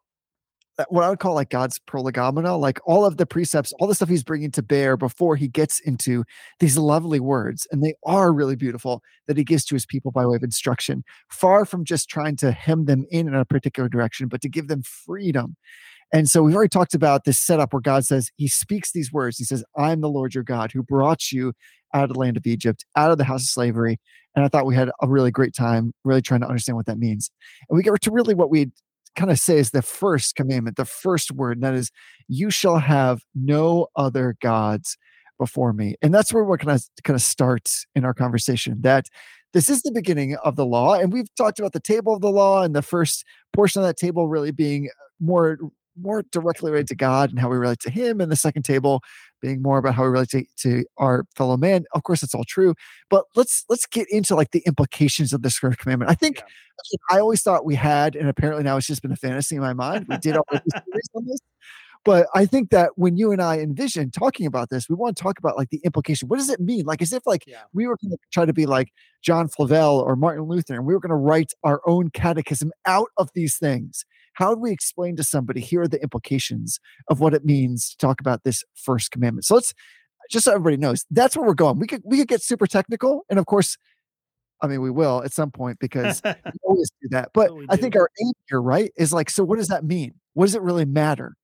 uh, 0.78 0.84
what 0.90 1.04
I 1.04 1.10
would 1.10 1.20
call 1.20 1.36
like 1.36 1.50
God's 1.50 1.80
prolegomena, 1.80 2.58
like 2.58 2.80
all 2.86 3.06
of 3.06 3.16
the 3.16 3.26
precepts, 3.26 3.72
all 3.74 3.88
the 3.88 3.96
stuff 3.96 4.10
he's 4.10 4.24
bringing 4.24 4.52
to 4.52 4.62
bear 4.62 4.98
before 4.98 5.38
he 5.38 5.48
gets 5.48 5.80
into 5.80 6.26
these 6.60 6.78
lovely 6.78 7.20
words. 7.20 7.66
And 7.72 7.82
they 7.82 7.94
are 8.06 8.34
really 8.34 8.58
beautiful 8.58 9.02
that 9.28 9.38
he 9.38 9.46
gives 9.46 9.64
to 9.66 9.76
his 9.76 9.86
people 9.86 10.12
by 10.12 10.26
way 10.26 10.36
of 10.36 10.44
instruction, 10.44 11.04
far 11.30 11.66
from 11.66 11.86
just 11.86 12.10
trying 12.10 12.36
to 12.38 12.52
hem 12.52 12.86
them 12.86 13.06
in 13.10 13.28
in 13.28 13.36
a 13.36 13.46
particular 13.46 13.88
direction, 13.88 14.28
but 14.28 14.42
to 14.42 14.50
give 14.50 14.68
them 14.68 14.84
freedom. 14.84 15.56
And 16.14 16.30
so 16.30 16.44
we've 16.44 16.56
already 16.56 16.70
talked 16.70 16.94
about 16.94 17.24
this 17.24 17.40
setup 17.40 17.74
where 17.74 17.82
God 17.82 18.06
says, 18.06 18.30
He 18.36 18.48
speaks 18.48 18.92
these 18.92 19.12
words. 19.12 19.38
He 19.38 19.44
says, 19.44 19.64
I'm 19.78 20.02
the 20.02 20.10
Lord 20.10 20.36
your 20.36 20.44
God 20.44 20.72
who 20.72 20.84
brought 20.84 21.32
you 21.32 21.54
out 21.94 22.04
of 22.04 22.14
the 22.14 22.20
land 22.20 22.38
of 22.38 22.46
Egypt, 22.46 22.86
out 22.96 23.12
of 23.12 23.18
the 23.18 23.24
house 23.24 23.44
of 23.44 23.48
slavery. 23.48 24.00
And 24.36 24.44
I 24.44 24.48
thought 24.48 24.66
we 24.66 24.76
had 24.76 24.90
a 25.02 25.08
really 25.08 25.32
great 25.32 25.54
time 25.54 25.94
really 26.04 26.22
trying 26.22 26.42
to 26.42 26.48
understand 26.48 26.76
what 26.76 26.86
that 26.88 26.98
means. 26.98 27.32
And 27.70 27.78
we 27.78 27.84
get 27.84 28.00
to 28.02 28.12
really 28.12 28.36
what 28.36 28.50
we 28.50 28.72
kind 29.16 29.32
of 29.32 29.40
say 29.40 29.58
is 29.58 29.72
the 29.72 29.82
first 29.82 30.36
commandment, 30.36 30.76
the 30.76 30.86
first 30.86 31.32
word, 31.32 31.58
and 31.58 31.64
that 31.64 31.74
is, 31.74 31.92
You 32.28 32.50
shall 32.50 32.80
have 32.80 33.24
no 33.34 33.88
other 33.96 34.36
gods 34.42 34.98
before 35.40 35.74
me. 35.74 35.96
And 36.02 36.14
that's 36.14 36.34
where 36.34 36.44
we're 36.44 36.58
kind 36.58 36.76
of 36.76 36.86
kind 37.04 37.16
of 37.16 37.22
start 37.22 37.72
in 37.96 38.06
our 38.06 38.14
conversation. 38.14 38.78
That 38.82 39.08
this 39.54 39.70
is 39.70 39.82
the 39.84 39.92
beginning 39.92 40.36
of 40.44 40.56
the 40.58 40.66
law. 40.66 40.96
And 40.96 41.14
we've 41.14 41.34
talked 41.36 41.60
about 41.60 41.74
the 41.74 41.80
table 41.80 42.14
of 42.14 42.22
the 42.22 42.30
law 42.30 42.64
and 42.64 42.76
the 42.76 42.82
first 42.82 43.24
portion 43.54 43.82
of 43.82 43.88
that 43.88 43.98
table 43.98 44.28
really 44.28 44.52
being 44.52 44.90
more 45.20 45.58
more 46.00 46.24
directly 46.32 46.72
related 46.72 46.88
to 46.90 46.96
God 46.96 47.30
and 47.30 47.40
how 47.40 47.50
we 47.50 47.58
relate 47.58 47.80
to 47.82 47.90
Him, 47.90 48.20
and 48.22 48.32
the 48.32 48.36
second 48.36 48.64
table 48.64 49.02
being 49.42 49.62
more 49.62 49.78
about 49.78 49.94
how 49.96 50.04
we 50.04 50.10
relate 50.10 50.30
to, 50.30 50.44
to 50.58 50.86
our 50.98 51.26
fellow 51.36 51.58
man. 51.58 51.86
Of 51.94 52.04
course, 52.04 52.24
it's 52.24 52.34
all 52.36 52.44
true, 52.46 52.74
but 53.10 53.26
let's 53.36 53.64
let's 53.70 53.86
get 53.86 54.08
into 54.10 54.36
like 54.36 54.52
the 54.52 54.64
implications 54.66 55.34
of 55.34 55.42
this 55.42 55.58
first 55.58 55.80
commandment. 55.80 56.10
I 56.12 56.16
think 56.16 56.42
I 57.12 57.20
always 57.20 57.42
thought 57.42 57.66
we 57.66 57.76
had, 57.76 58.16
and 58.16 58.28
apparently 58.30 58.64
now 58.64 58.78
it's 58.78 58.88
just 58.88 59.02
been 59.02 59.12
a 59.12 59.16
fantasy 59.18 59.56
in 59.56 59.62
my 59.62 59.74
mind. 59.74 60.06
We 60.10 60.18
did 60.18 60.36
already 60.38 60.66
series 60.74 61.10
on 61.16 61.26
this, 61.26 61.40
but 62.04 62.28
I 62.36 62.46
think 62.46 62.70
that 62.70 62.92
when 62.96 63.18
you 63.18 63.32
and 63.32 63.42
I 63.42 63.60
envision 63.60 64.12
talking 64.12 64.46
about 64.46 64.70
this, 64.70 64.88
we 64.88 64.96
want 64.96 65.18
to 65.18 65.24
talk 65.24 65.40
about 65.40 65.58
like 65.58 65.70
the 65.70 65.82
implication. 65.84 66.28
What 66.28 66.38
does 66.38 66.50
it 66.50 66.60
mean? 66.60 66.86
Like 66.86 67.02
as 67.02 67.12
if 67.14 67.26
like 67.26 67.44
Yeah. 67.48 67.62
we 67.74 67.88
were 67.88 67.98
going 68.02 68.12
to 68.12 68.18
try 68.32 68.46
to 68.46 68.54
be 68.54 68.66
like 68.66 68.92
John 69.22 69.48
Flavel 69.48 70.00
or 70.06 70.16
Martin 70.16 70.44
Luther, 70.46 70.76
and 70.76 70.86
we 70.86 70.94
were 70.94 71.00
going 71.00 71.10
to 71.10 71.16
write 71.16 71.54
our 71.64 71.82
own 71.88 72.10
catechism 72.12 72.72
out 72.86 73.10
of 73.18 73.30
these 73.34 73.58
things. 73.58 74.06
How 74.36 74.54
do 74.54 74.62
we 74.62 74.72
explain 74.72 75.16
to 75.16 75.24
somebody 75.24 75.62
here 75.62 75.82
are 75.82 75.88
the 75.88 76.02
implications 76.02 76.80
of 77.10 77.20
what 77.20 77.34
it 77.34 77.44
means 77.46 77.90
to 77.90 77.98
talk 77.98 78.22
about 78.22 78.44
this 78.44 78.64
first 78.76 79.12
commandment? 79.12 79.46
So 79.46 79.56
let's 79.56 79.74
just 80.30 80.46
so 80.46 80.52
everybody 80.52 80.78
knows 80.78 81.06
that's 81.12 81.36
where 81.36 81.46
we're 81.46 81.54
going. 81.54 81.80
We 81.80 81.88
could 81.88 82.02
we 82.06 82.18
could 82.18 82.28
get 82.28 82.42
super 82.42 82.68
technical, 82.68 83.26
and 83.30 83.40
of 83.40 83.46
course, 83.46 83.78
I 84.62 84.68
mean 84.68 84.82
we 84.82 84.92
will 84.92 85.24
at 85.24 85.34
some 85.34 85.52
point 85.52 85.80
because 85.80 86.22
we 86.26 86.52
always 86.64 86.92
do 87.02 87.10
that. 87.12 87.30
But 87.34 87.50
Oh, 87.52 87.64
I 87.70 87.78
think 87.78 87.96
our 87.96 88.10
aim 88.22 88.34
here, 88.50 88.62
right, 88.62 88.92
is 88.98 89.14
like, 89.14 89.30
so 89.30 89.44
what 89.44 89.58
does 89.58 89.70
that 89.70 89.84
mean? 89.84 90.14
What 90.34 90.46
does 90.46 90.56
it 90.56 90.62
really 90.62 90.86
matter? 90.86 91.36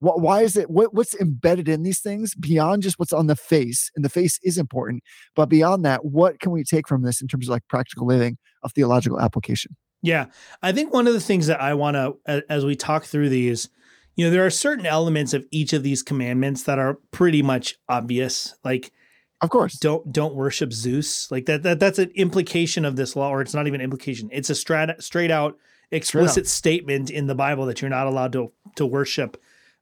What, 0.00 0.20
why 0.20 0.42
is 0.42 0.56
it 0.56 0.68
what, 0.68 0.92
what's 0.94 1.14
embedded 1.14 1.68
in 1.68 1.84
these 1.84 2.00
things 2.00 2.34
beyond 2.34 2.82
just 2.82 2.98
what's 2.98 3.12
on 3.12 3.28
the 3.28 3.36
face? 3.36 3.88
And 3.94 4.04
the 4.04 4.08
face 4.08 4.40
is 4.42 4.58
important, 4.58 5.04
but 5.36 5.46
beyond 5.46 5.84
that, 5.84 6.04
what 6.04 6.40
can 6.40 6.50
we 6.50 6.64
take 6.64 6.88
from 6.88 7.02
this 7.02 7.22
in 7.22 7.28
terms 7.28 7.46
of 7.48 7.52
like 7.52 7.68
practical 7.68 8.06
living 8.06 8.36
of 8.64 8.72
theological 8.72 9.20
application? 9.20 9.76
Yeah. 10.02 10.26
I 10.62 10.72
think 10.72 10.92
one 10.92 11.06
of 11.06 11.14
the 11.14 11.20
things 11.20 11.46
that 11.46 11.60
I 11.60 11.74
want 11.74 11.94
to, 11.94 12.44
as 12.48 12.64
we 12.64 12.74
talk 12.74 13.04
through 13.04 13.28
these, 13.28 13.68
you 14.16 14.24
know, 14.24 14.30
there 14.30 14.44
are 14.44 14.50
certain 14.50 14.84
elements 14.84 15.32
of 15.32 15.46
each 15.50 15.72
of 15.72 15.82
these 15.82 16.02
commandments 16.02 16.64
that 16.64 16.78
are 16.78 16.98
pretty 17.12 17.42
much 17.42 17.78
obvious. 17.88 18.54
Like 18.64 18.92
Of 19.40 19.50
course. 19.50 19.78
don't 19.78 20.12
don't 20.12 20.34
worship 20.34 20.72
Zeus. 20.72 21.30
Like 21.30 21.46
that, 21.46 21.62
that 21.62 21.80
that's 21.80 21.98
an 21.98 22.10
implication 22.14 22.84
of 22.84 22.96
this 22.96 23.16
law, 23.16 23.30
or 23.30 23.40
it's 23.40 23.54
not 23.54 23.66
even 23.66 23.80
implication. 23.80 24.28
It's 24.32 24.50
a 24.50 24.54
straight 24.54 24.90
straight 25.00 25.30
out 25.30 25.56
explicit 25.90 26.48
statement 26.48 27.10
in 27.10 27.26
the 27.26 27.34
Bible 27.34 27.66
that 27.66 27.80
you're 27.80 27.88
not 27.88 28.06
allowed 28.06 28.32
to 28.32 28.52
to 28.76 28.84
worship. 28.84 29.40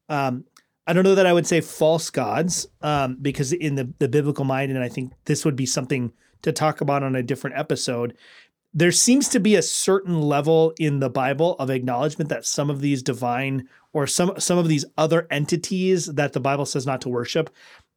Um, 0.08 0.44
I 0.86 0.92
don't 0.92 1.04
know 1.04 1.14
that 1.14 1.26
I 1.26 1.32
would 1.32 1.46
say 1.46 1.60
false 1.60 2.10
gods, 2.10 2.66
um, 2.82 3.16
because 3.20 3.52
in 3.52 3.76
the 3.76 3.92
the 3.98 4.08
biblical 4.08 4.44
mind, 4.44 4.70
and 4.70 4.82
I 4.82 4.88
think 4.88 5.12
this 5.24 5.44
would 5.44 5.56
be 5.56 5.66
something 5.66 6.12
to 6.42 6.52
talk 6.52 6.80
about 6.80 7.02
on 7.02 7.14
a 7.14 7.22
different 7.22 7.56
episode. 7.58 8.16
There 8.72 8.92
seems 8.92 9.28
to 9.30 9.40
be 9.40 9.56
a 9.56 9.62
certain 9.62 10.20
level 10.20 10.72
in 10.78 11.00
the 11.00 11.10
Bible 11.10 11.56
of 11.58 11.70
acknowledgement 11.70 12.30
that 12.30 12.46
some 12.46 12.70
of 12.70 12.80
these 12.80 13.02
divine 13.02 13.68
or 13.92 14.06
some 14.06 14.38
some 14.38 14.58
of 14.58 14.68
these 14.68 14.84
other 14.96 15.26
entities 15.30 16.06
that 16.06 16.32
the 16.32 16.40
Bible 16.40 16.66
says 16.66 16.86
not 16.86 17.00
to 17.00 17.08
worship, 17.08 17.50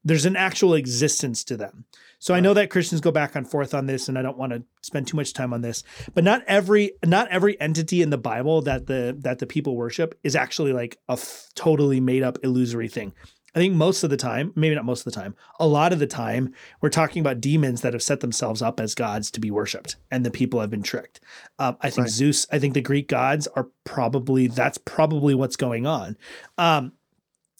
there's 0.03 0.25
an 0.25 0.35
actual 0.35 0.73
existence 0.73 1.43
to 1.45 1.57
them. 1.57 1.85
So 2.19 2.33
I 2.33 2.39
know 2.39 2.53
that 2.53 2.69
Christians 2.69 3.01
go 3.01 3.11
back 3.11 3.35
and 3.35 3.49
forth 3.49 3.73
on 3.73 3.85
this, 3.85 4.07
and 4.07 4.17
I 4.17 4.21
don't 4.21 4.37
want 4.37 4.53
to 4.53 4.63
spend 4.81 5.07
too 5.07 5.17
much 5.17 5.33
time 5.33 5.53
on 5.53 5.61
this. 5.61 5.83
But 6.13 6.23
not 6.23 6.43
every 6.47 6.93
not 7.05 7.27
every 7.29 7.59
entity 7.59 8.01
in 8.01 8.09
the 8.09 8.17
Bible 8.17 8.61
that 8.61 8.87
the 8.87 9.15
that 9.19 9.39
the 9.39 9.45
people 9.45 9.75
worship 9.75 10.17
is 10.23 10.35
actually 10.35 10.73
like 10.73 10.97
a 11.09 11.13
f- 11.13 11.49
totally 11.55 11.99
made 11.99 12.23
up 12.23 12.37
illusory 12.43 12.87
thing. 12.87 13.13
I 13.55 13.59
think 13.59 13.73
most 13.75 14.03
of 14.03 14.09
the 14.09 14.17
time, 14.17 14.51
maybe 14.55 14.75
not 14.75 14.85
most 14.85 15.05
of 15.05 15.13
the 15.13 15.19
time, 15.19 15.35
a 15.59 15.67
lot 15.67 15.93
of 15.93 15.99
the 15.99 16.07
time, 16.07 16.53
we're 16.81 16.89
talking 16.89 17.19
about 17.19 17.39
demons 17.41 17.81
that 17.81 17.93
have 17.93 18.01
set 18.01 18.19
themselves 18.19 18.61
up 18.61 18.79
as 18.79 18.95
gods 18.95 19.29
to 19.31 19.39
be 19.39 19.51
worshipped, 19.51 19.95
and 20.09 20.25
the 20.25 20.31
people 20.31 20.59
have 20.59 20.71
been 20.71 20.83
tricked. 20.83 21.19
Um, 21.59 21.77
I 21.81 21.89
think 21.89 22.05
Right. 22.05 22.11
Zeus, 22.11 22.47
I 22.51 22.59
think 22.59 22.73
the 22.73 22.81
Greek 22.81 23.07
gods 23.07 23.47
are 23.55 23.67
probably 23.83 24.47
that's 24.47 24.77
probably 24.79 25.35
what's 25.35 25.55
going 25.55 25.85
on. 25.85 26.17
Um, 26.57 26.93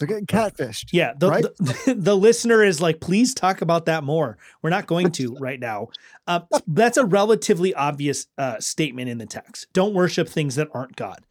They're 0.04 0.20
getting 0.20 0.26
catfished. 0.26 0.90
yeah, 0.92 1.14
the, 1.18 1.30
Right? 1.30 1.44
the, 1.60 1.96
the 1.98 2.18
listener 2.18 2.62
is 2.64 2.82
like, 2.82 3.00
please 3.00 3.34
talk 3.34 3.62
about 3.62 3.86
that 3.86 4.04
more. 4.04 4.38
We're 4.62 4.70
not 4.70 4.86
going 4.86 5.12
to 5.14 5.36
right 5.40 5.60
now. 5.60 5.90
Uh, 6.28 6.42
that's 6.68 6.98
a 6.98 7.06
relatively 7.06 7.74
obvious 7.74 8.28
uh, 8.38 8.60
statement 8.60 9.10
in 9.10 9.18
the 9.18 9.26
text. 9.26 9.68
Don't 9.72 9.94
worship 9.94 10.28
things 10.28 10.56
that 10.56 10.68
aren't 10.74 10.98
God. 10.98 11.22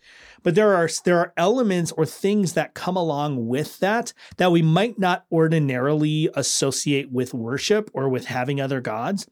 But 0.42 0.54
there 0.54 0.74
are 0.74 0.88
there 1.04 1.18
are 1.18 1.32
elements 1.36 1.92
or 1.92 2.04
things 2.04 2.54
that 2.54 2.74
come 2.74 2.96
along 2.96 3.46
with 3.46 3.78
that 3.78 4.12
that 4.38 4.50
we 4.50 4.60
might 4.60 4.98
not 4.98 5.24
ordinarily 5.30 6.30
associate 6.34 7.12
with 7.12 7.32
worship 7.32 7.90
or 7.92 8.08
with 8.08 8.24
having 8.24 8.60
other 8.60 8.80
gods. 8.80 9.28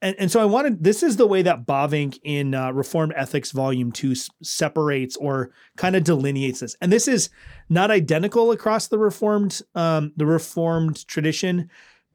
And, 0.00 0.14
and 0.18 0.30
so 0.30 0.40
I 0.40 0.44
wanted 0.44 0.84
this 0.84 1.02
is 1.02 1.16
the 1.16 1.26
way 1.26 1.42
that 1.42 1.66
Bavinck 1.66 2.18
in 2.22 2.54
uh, 2.54 2.72
Reformed 2.72 3.12
Ethics 3.16 3.50
Volume 3.50 3.90
2 3.90 4.12
s- 4.12 4.30
separates 4.42 5.16
or 5.16 5.50
kind 5.76 5.96
of 5.96 6.04
delineates 6.04 6.60
this. 6.60 6.76
And 6.80 6.92
this 6.92 7.08
is 7.08 7.30
not 7.68 7.90
identical 7.90 8.52
across 8.52 8.88
the 8.88 8.98
Reformed 8.98 9.60
um, 9.74 10.12
the 10.16 10.26
Reformed 10.26 11.06
tradition, 11.08 11.68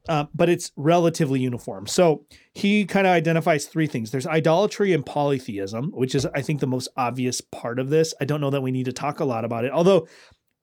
uh, 0.08 0.26
but 0.34 0.48
it's 0.48 0.72
relatively 0.76 1.40
uniform. 1.40 1.86
So 1.86 2.24
he 2.54 2.86
kind 2.86 3.06
of 3.06 3.12
identifies 3.12 3.66
three 3.66 3.86
things. 3.86 4.10
There's 4.10 4.26
idolatry 4.26 4.92
and 4.92 5.04
polytheism, 5.04 5.90
which 5.92 6.14
is 6.14 6.26
I 6.26 6.40
think 6.40 6.60
the 6.60 6.66
most 6.66 6.88
obvious 6.96 7.40
part 7.40 7.78
of 7.78 7.90
this. 7.90 8.14
I 8.20 8.24
don't 8.24 8.40
know 8.40 8.50
that 8.50 8.62
we 8.62 8.70
need 8.70 8.86
to 8.86 8.92
talk 8.92 9.20
a 9.20 9.24
lot 9.24 9.44
about 9.44 9.64
it, 9.64 9.72
although. 9.72 10.08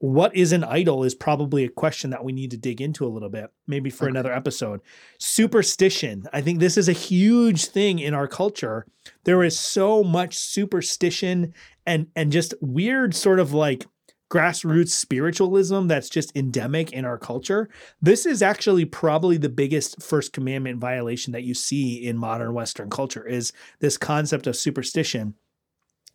What 0.01 0.35
is 0.35 0.51
an 0.51 0.63
idol 0.63 1.03
is 1.03 1.13
probably 1.13 1.63
a 1.63 1.69
question 1.69 2.09
that 2.09 2.23
we 2.23 2.31
need 2.31 2.49
to 2.51 2.57
dig 2.57 2.81
into 2.81 3.05
a 3.05 3.09
little 3.09 3.29
bit, 3.29 3.51
maybe 3.67 3.91
for 3.91 4.05
Okay. 4.05 4.09
another 4.09 4.33
episode. 4.33 4.81
Superstition. 5.19 6.23
I 6.33 6.41
think 6.41 6.59
this 6.59 6.75
is 6.75 6.89
a 6.89 6.93
huge 6.93 7.65
thing 7.65 7.99
in 7.99 8.15
our 8.15 8.27
culture. 8.27 8.87
There 9.25 9.43
is 9.43 9.57
so 9.57 10.03
much 10.03 10.37
superstition 10.37 11.53
and 11.85 12.07
and 12.15 12.31
just 12.31 12.53
weird 12.61 13.13
sort 13.15 13.39
of 13.39 13.53
like 13.53 13.85
grassroots 14.31 14.89
spiritualism 14.89 15.87
that's 15.87 16.09
just 16.09 16.35
endemic 16.35 16.91
in 16.91 17.05
our 17.05 17.17
culture. 17.17 17.69
This 18.01 18.25
is 18.25 18.41
actually 18.41 18.85
probably 18.85 19.37
the 19.37 19.49
biggest 19.49 20.01
first 20.01 20.33
commandment 20.33 20.79
violation 20.79 21.33
that 21.33 21.43
you 21.43 21.53
see 21.53 21.95
in 22.07 22.17
modern 22.17 22.53
western 22.53 22.89
culture 22.89 23.27
is 23.27 23.53
this 23.81 23.97
concept 23.97 24.47
of 24.47 24.55
superstition. 24.55 25.35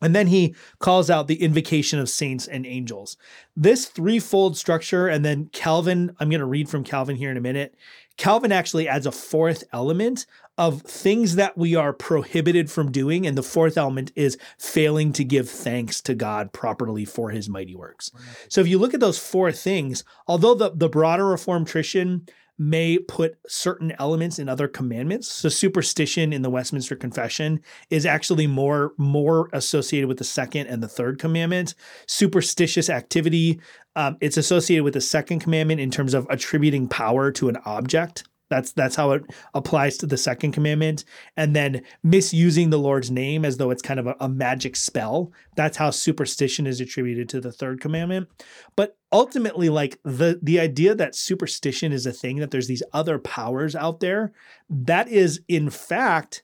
And 0.01 0.15
then 0.15 0.27
he 0.27 0.55
calls 0.79 1.09
out 1.09 1.27
the 1.27 1.41
invocation 1.41 1.99
of 1.99 2.09
saints 2.09 2.47
and 2.47 2.65
angels. 2.65 3.17
This 3.55 3.85
threefold 3.85 4.57
structure, 4.57 5.07
and 5.07 5.25
then 5.25 5.49
Calvin, 5.53 6.15
I'm 6.19 6.29
going 6.29 6.39
to 6.39 6.45
read 6.45 6.69
from 6.69 6.83
Calvin 6.83 7.15
here 7.15 7.31
in 7.31 7.37
a 7.37 7.41
minute. 7.41 7.75
Calvin 8.17 8.51
actually 8.51 8.87
adds 8.87 9.05
a 9.05 9.11
fourth 9.11 9.63
element 9.71 10.25
of 10.57 10.81
things 10.81 11.35
that 11.35 11.55
we 11.55 11.75
are 11.75 11.93
prohibited 11.93 12.71
from 12.71 12.91
doing. 12.91 13.27
And 13.27 13.37
the 13.37 13.43
fourth 13.43 13.77
element 13.77 14.11
is 14.15 14.37
failing 14.57 15.13
to 15.13 15.23
give 15.23 15.49
thanks 15.49 16.01
to 16.01 16.15
God 16.15 16.51
properly 16.51 17.05
for 17.05 17.29
his 17.29 17.47
mighty 17.47 17.75
works. 17.75 18.11
So 18.49 18.61
if 18.61 18.67
you 18.67 18.79
look 18.79 18.95
at 18.95 18.99
those 18.99 19.19
four 19.19 19.51
things, 19.51 20.03
although 20.27 20.55
the, 20.55 20.71
the 20.71 20.89
broader 20.89 21.25
Reformed 21.25 21.67
tradition 21.67 22.27
may 22.59 22.97
put 22.97 23.37
certain 23.47 23.93
elements 23.99 24.39
in 24.39 24.49
other 24.49 24.67
commandments, 24.67 25.27
so 25.27 25.49
superstition 25.49 26.33
in 26.33 26.41
the 26.41 26.49
Westminster 26.49 26.95
Confession 26.95 27.61
is 27.89 28.05
actually 28.05 28.47
more 28.47 28.93
more 28.97 29.49
associated 29.53 30.07
with 30.07 30.17
the 30.17 30.23
second 30.23 30.67
and 30.67 30.81
the 30.81 30.87
third 30.87 31.19
commandment. 31.19 31.75
Superstitious 32.07 32.89
activity, 32.89 33.59
um, 33.95 34.17
it's 34.21 34.37
associated 34.37 34.83
with 34.83 34.93
the 34.93 35.01
second 35.01 35.39
commandment 35.39 35.79
in 35.79 35.91
terms 35.91 36.13
of 36.13 36.27
attributing 36.29 36.87
power 36.87 37.31
to 37.31 37.49
an 37.49 37.57
object. 37.65 38.26
That's 38.49 38.71
that's 38.71 38.95
how 38.95 39.11
it 39.11 39.23
applies 39.53 39.97
to 39.97 40.05
the 40.05 40.17
second 40.17 40.53
commandment. 40.53 41.03
And 41.35 41.55
then 41.55 41.81
misusing 42.03 42.69
the 42.69 42.79
Lord's 42.79 43.11
name 43.11 43.43
as 43.43 43.57
though 43.57 43.71
it's 43.71 43.81
kind 43.81 43.99
of 43.99 44.07
a, 44.07 44.15
a 44.19 44.29
magic 44.29 44.75
spell. 44.75 45.31
That's 45.55 45.77
how 45.77 45.89
superstition 45.89 46.65
is 46.65 46.79
attributed 46.79 47.27
to 47.29 47.41
the 47.41 47.51
third 47.51 47.81
commandment. 47.81 48.29
But 48.75 48.97
ultimately, 49.11 49.69
like 49.69 49.99
the 50.03 50.39
the 50.41 50.59
idea 50.59 50.95
that 50.95 51.15
superstition 51.15 51.91
is 51.91 52.05
a 52.05 52.13
thing, 52.13 52.37
that 52.37 52.51
there's 52.51 52.67
these 52.67 52.83
other 52.93 53.19
powers 53.19 53.75
out 53.75 53.99
there, 53.99 54.31
that 54.69 55.09
is 55.09 55.41
in 55.47 55.69
fact, 55.69 56.43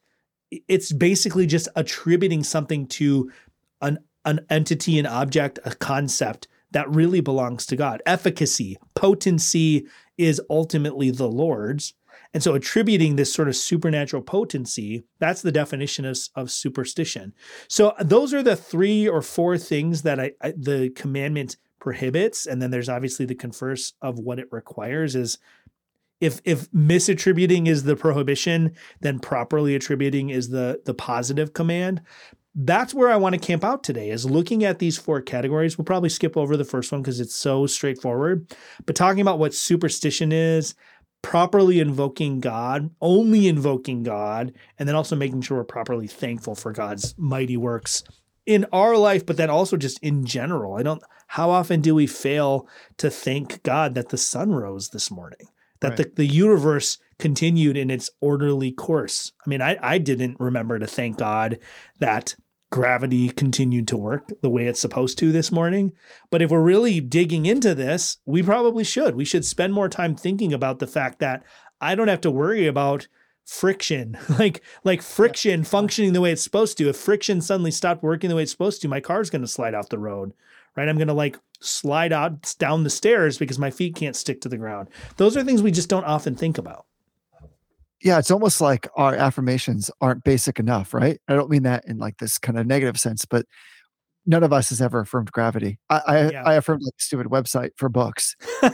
it's 0.68 0.92
basically 0.92 1.46
just 1.46 1.68
attributing 1.76 2.44
something 2.44 2.88
to 2.88 3.32
an 3.82 4.00
an 4.26 4.46
entity, 4.50 5.00
an 5.00 5.06
object, 5.06 5.60
a 5.66 5.76
concept 5.76 6.48
that 6.72 6.90
really 6.90 7.22
belongs 7.22 7.66
to 7.68 7.76
God. 7.76 8.02
Efficacy, 8.06 8.78
potency 8.96 9.86
is 10.18 10.42
ultimately 10.50 11.12
the 11.12 11.28
Lord's. 11.28 11.94
And 12.34 12.42
so 12.42 12.56
attributing 12.56 13.16
this 13.16 13.34
sort 13.34 13.48
of 13.48 13.56
supernatural 13.56 14.24
potency, 14.24 15.04
that's 15.20 15.42
the 15.42 15.52
definition 15.52 16.06
of, 16.06 16.18
of 16.36 16.52
superstition. 16.52 17.34
So 17.68 17.94
those 18.00 18.34
are 18.34 18.44
the 18.44 18.56
three 18.56 19.08
or 19.08 19.22
four 19.22 19.58
things 19.58 20.02
that 20.04 20.20
I, 20.20 20.32
I 20.42 20.54
the 20.56 20.90
commandment 20.96 21.58
prohibits. 21.80 22.46
And 22.46 22.62
then 22.62 22.72
there's 22.72 22.90
obviously 22.90 23.26
the 23.26 23.36
converse 23.36 23.94
of 24.02 24.18
what 24.18 24.40
it 24.40 24.48
requires 24.52 25.16
is 25.16 25.38
if 26.22 26.40
if 26.46 26.72
misattributing 26.72 27.68
is 27.68 27.84
the 27.84 27.98
prohibition, 27.98 28.76
then 29.02 29.20
properly 29.20 29.76
attributing 29.76 30.30
is 30.30 30.50
the 30.50 30.82
the 30.86 30.94
positive 30.94 31.54
command. 31.54 32.02
That's 32.56 32.94
where 32.94 33.10
I 33.10 33.16
want 33.16 33.34
to 33.34 33.40
camp 33.40 33.64
out 33.64 33.84
today 33.84 34.10
is 34.10 34.30
looking 34.30 34.64
at 34.64 34.80
these 34.80 34.98
four 34.98 35.22
categories. 35.22 35.78
We'll 35.78 35.86
probably 35.86 36.10
skip 36.10 36.38
over 36.38 36.56
the 36.56 36.64
first 36.64 36.92
one 36.92 37.02
because 37.02 37.20
it's 37.20 37.36
so 37.36 37.66
straightforward. 37.66 38.56
But 38.86 38.96
talking 38.96 39.22
about 39.22 39.40
what 39.40 39.56
superstition 39.56 40.32
is, 40.32 40.76
properly 41.24 41.80
invoking 41.80 42.40
God, 42.40 42.92
only 43.02 43.48
invoking 43.48 44.04
God, 44.04 44.54
and 44.78 44.88
then 44.88 44.96
also 44.96 45.16
making 45.16 45.42
sure 45.42 45.58
we're 45.58 45.64
properly 45.64 46.06
thankful 46.06 46.54
for 46.54 46.72
God's 46.72 47.16
mighty 47.18 47.58
works 47.58 48.04
in 48.46 48.66
our 48.72 48.98
life, 48.98 49.26
but 49.26 49.38
then 49.38 49.50
also 49.50 49.78
just 49.78 49.98
in 50.04 50.26
general. 50.26 50.76
I 50.76 50.84
don't, 50.84 51.02
how 51.28 51.50
often 51.50 51.82
do 51.82 51.96
we 51.96 52.06
fail 52.06 52.68
to 52.98 53.10
thank 53.10 53.64
God 53.64 53.96
that 53.96 54.10
the 54.10 54.18
sun 54.18 54.52
rose 54.52 54.90
this 54.90 55.10
morning? 55.10 55.48
That 55.80 55.98
the, 55.98 56.12
the 56.16 56.26
universe 56.26 56.98
continued 57.20 57.76
in 57.76 57.90
its 57.92 58.10
orderly 58.22 58.72
course. 58.72 59.34
I 59.46 59.50
mean, 59.50 59.62
I, 59.62 59.78
I 59.82 59.98
didn't 59.98 60.40
remember 60.40 60.80
to 60.80 60.88
thank 60.88 61.18
God 61.18 61.60
that 62.00 62.36
gravity 62.74 63.30
continued 63.30 63.88
to 63.88 63.96
work 63.96 64.32
the 64.42 64.50
way 64.50 64.66
it's 64.66 64.80
supposed 64.80 65.16
to 65.20 65.32
this 65.32 65.52
morning. 65.52 65.94
But 66.32 66.42
if 66.42 66.50
we're 66.50 66.60
really 66.60 67.00
digging 67.00 67.46
into 67.46 67.76
this, 67.76 68.18
we 68.26 68.42
probably 68.42 68.84
should. 68.84 69.16
We 69.16 69.26
should 69.26 69.46
spend 69.46 69.74
more 69.74 69.88
time 69.88 70.16
thinking 70.16 70.52
about 70.52 70.80
the 70.80 70.88
fact 70.88 71.20
that 71.20 71.44
I 71.80 71.94
don't 71.94 72.08
have 72.08 72.22
to 72.22 72.32
worry 72.32 72.66
about 72.66 73.08
friction. 73.46 74.18
Like 74.40 74.64
like 74.84 75.04
friction 75.04 75.64
functioning 75.64 76.14
the 76.14 76.22
way 76.22 76.32
it's 76.32 76.44
supposed 76.44 76.80
to. 76.80 76.90
If 76.90 76.98
friction 76.98 77.42
suddenly 77.42 77.70
stopped 77.70 78.02
working 78.02 78.32
the 78.32 78.36
way 78.36 78.42
it's 78.42 78.52
supposed 78.52 78.82
to 78.82 78.88
my 78.88 79.00
car's 79.00 79.30
going 79.30 79.44
to 79.44 79.48
slide 79.48 79.76
off 79.76 79.90
the 79.90 80.00
road 80.00 80.34
right? 80.76 80.90
I'm 80.90 80.98
going 80.98 81.08
to 81.08 81.14
like 81.14 81.38
slide 81.60 82.12
out 82.12 82.56
down 82.58 82.84
the 82.84 82.90
stairs 82.90 83.38
because 83.38 83.60
my 83.60 83.70
feet 83.70 83.96
can't 83.96 84.16
stick 84.16 84.42
to 84.42 84.50
the 84.50 84.58
ground. 84.58 84.90
Those 85.18 85.38
are 85.38 85.44
things 85.44 85.62
we 85.62 85.72
just 85.72 85.90
don't 85.90 86.06
often 86.06 86.36
think 86.36 86.58
about 86.58 86.88
yeah, 88.04 88.20
it's 88.20 88.32
almost 88.32 88.60
like 88.60 88.88
our 88.96 89.16
affirmations 89.16 89.90
aren't 90.02 90.24
basic 90.24 90.60
enough, 90.60 90.94
right? 90.94 91.20
I 91.28 91.36
don't 91.36 91.50
mean 91.50 91.64
that 91.64 91.86
in 91.88 91.98
like 91.98 92.18
this 92.18 92.38
kind 92.38 92.60
of 92.60 92.68
negative 92.68 93.00
sense, 93.00 93.26
but 93.26 93.46
none 94.26 94.44
of 94.44 94.54
us 94.54 94.70
has 94.70 94.82
ever 94.82 95.02
affirmed 95.02 95.32
gravity. 95.32 95.80
I 95.90 96.02
I, 96.06 96.30
Yeah. 96.30 96.44
I 96.44 96.54
affirmed 96.56 96.82
like 96.84 96.94
a 96.98 97.04
stupid 97.04 97.28
website 97.28 97.72
for 97.78 97.90
books. 97.90 98.36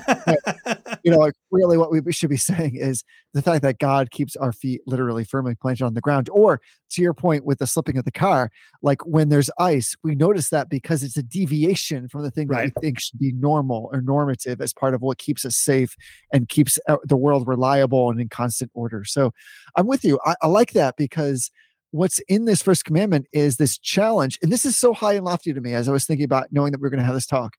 You 1.03 1.11
know, 1.11 1.17
like 1.19 1.35
really 1.51 1.77
what 1.77 1.91
we 1.91 2.11
should 2.11 2.29
be 2.29 2.37
saying 2.37 2.75
is 2.75 3.03
the 3.33 3.41
fact 3.41 3.61
that 3.61 3.79
God 3.79 4.11
keeps 4.11 4.35
our 4.35 4.51
feet 4.51 4.81
literally 4.85 5.23
firmly 5.23 5.55
planted 5.55 5.85
on 5.85 5.93
the 5.93 6.01
ground. 6.01 6.29
Or 6.31 6.61
to 6.91 7.01
your 7.01 7.13
point 7.13 7.45
with 7.45 7.59
the 7.59 7.67
slipping 7.67 7.97
of 7.97 8.05
the 8.05 8.11
car, 8.11 8.51
like 8.81 9.05
when 9.05 9.29
there's 9.29 9.49
ice, 9.59 9.95
we 10.03 10.15
notice 10.15 10.49
that 10.49 10.69
because 10.69 11.03
it's 11.03 11.17
a 11.17 11.23
deviation 11.23 12.09
from 12.09 12.23
the 12.23 12.31
thing 12.31 12.47
that 12.49 12.65
we 12.65 12.81
think 12.81 12.99
should 12.99 13.19
be 13.19 13.31
normal 13.31 13.89
or 13.93 14.01
normative 14.01 14.61
as 14.61 14.73
part 14.73 14.93
of 14.93 15.01
what 15.01 15.17
keeps 15.19 15.45
us 15.45 15.55
safe 15.55 15.95
and 16.33 16.49
keeps 16.49 16.77
uh, 16.89 16.97
the 17.03 17.17
world 17.17 17.47
reliable 17.47 18.09
and 18.09 18.19
in 18.19 18.29
constant 18.29 18.71
order. 18.73 19.05
So 19.05 19.31
I'm 19.75 19.87
with 19.87 20.03
you. 20.03 20.19
I, 20.25 20.35
I 20.41 20.47
like 20.47 20.71
that 20.73 20.95
because 20.97 21.49
what's 21.91 22.19
in 22.27 22.45
this 22.45 22.61
first 22.61 22.85
commandment 22.85 23.27
is 23.31 23.57
this 23.57 23.77
challenge. 23.77 24.37
And 24.41 24.51
this 24.51 24.65
is 24.65 24.77
so 24.77 24.93
high 24.93 25.13
and 25.13 25.25
lofty 25.25 25.53
to 25.53 25.61
me 25.61 25.73
as 25.73 25.89
I 25.89 25.91
was 25.91 26.05
thinking 26.05 26.25
about 26.25 26.47
knowing 26.51 26.71
that 26.71 26.81
we 26.81 26.87
are 26.87 26.91
going 26.91 26.99
to 26.99 27.05
have 27.05 27.15
this 27.15 27.25
talk. 27.25 27.55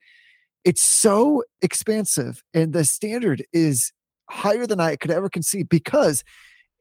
It's 0.65 0.83
so 0.83 1.43
expansive 1.63 2.43
and 2.55 2.73
the 2.73 2.85
standard 2.85 3.45
is 3.53 3.93
higher 4.29 4.67
than 4.67 4.81
I 4.81 4.97
could 4.97 5.11
ever 5.11 5.29
conceive 5.29 5.69
because 5.69 6.23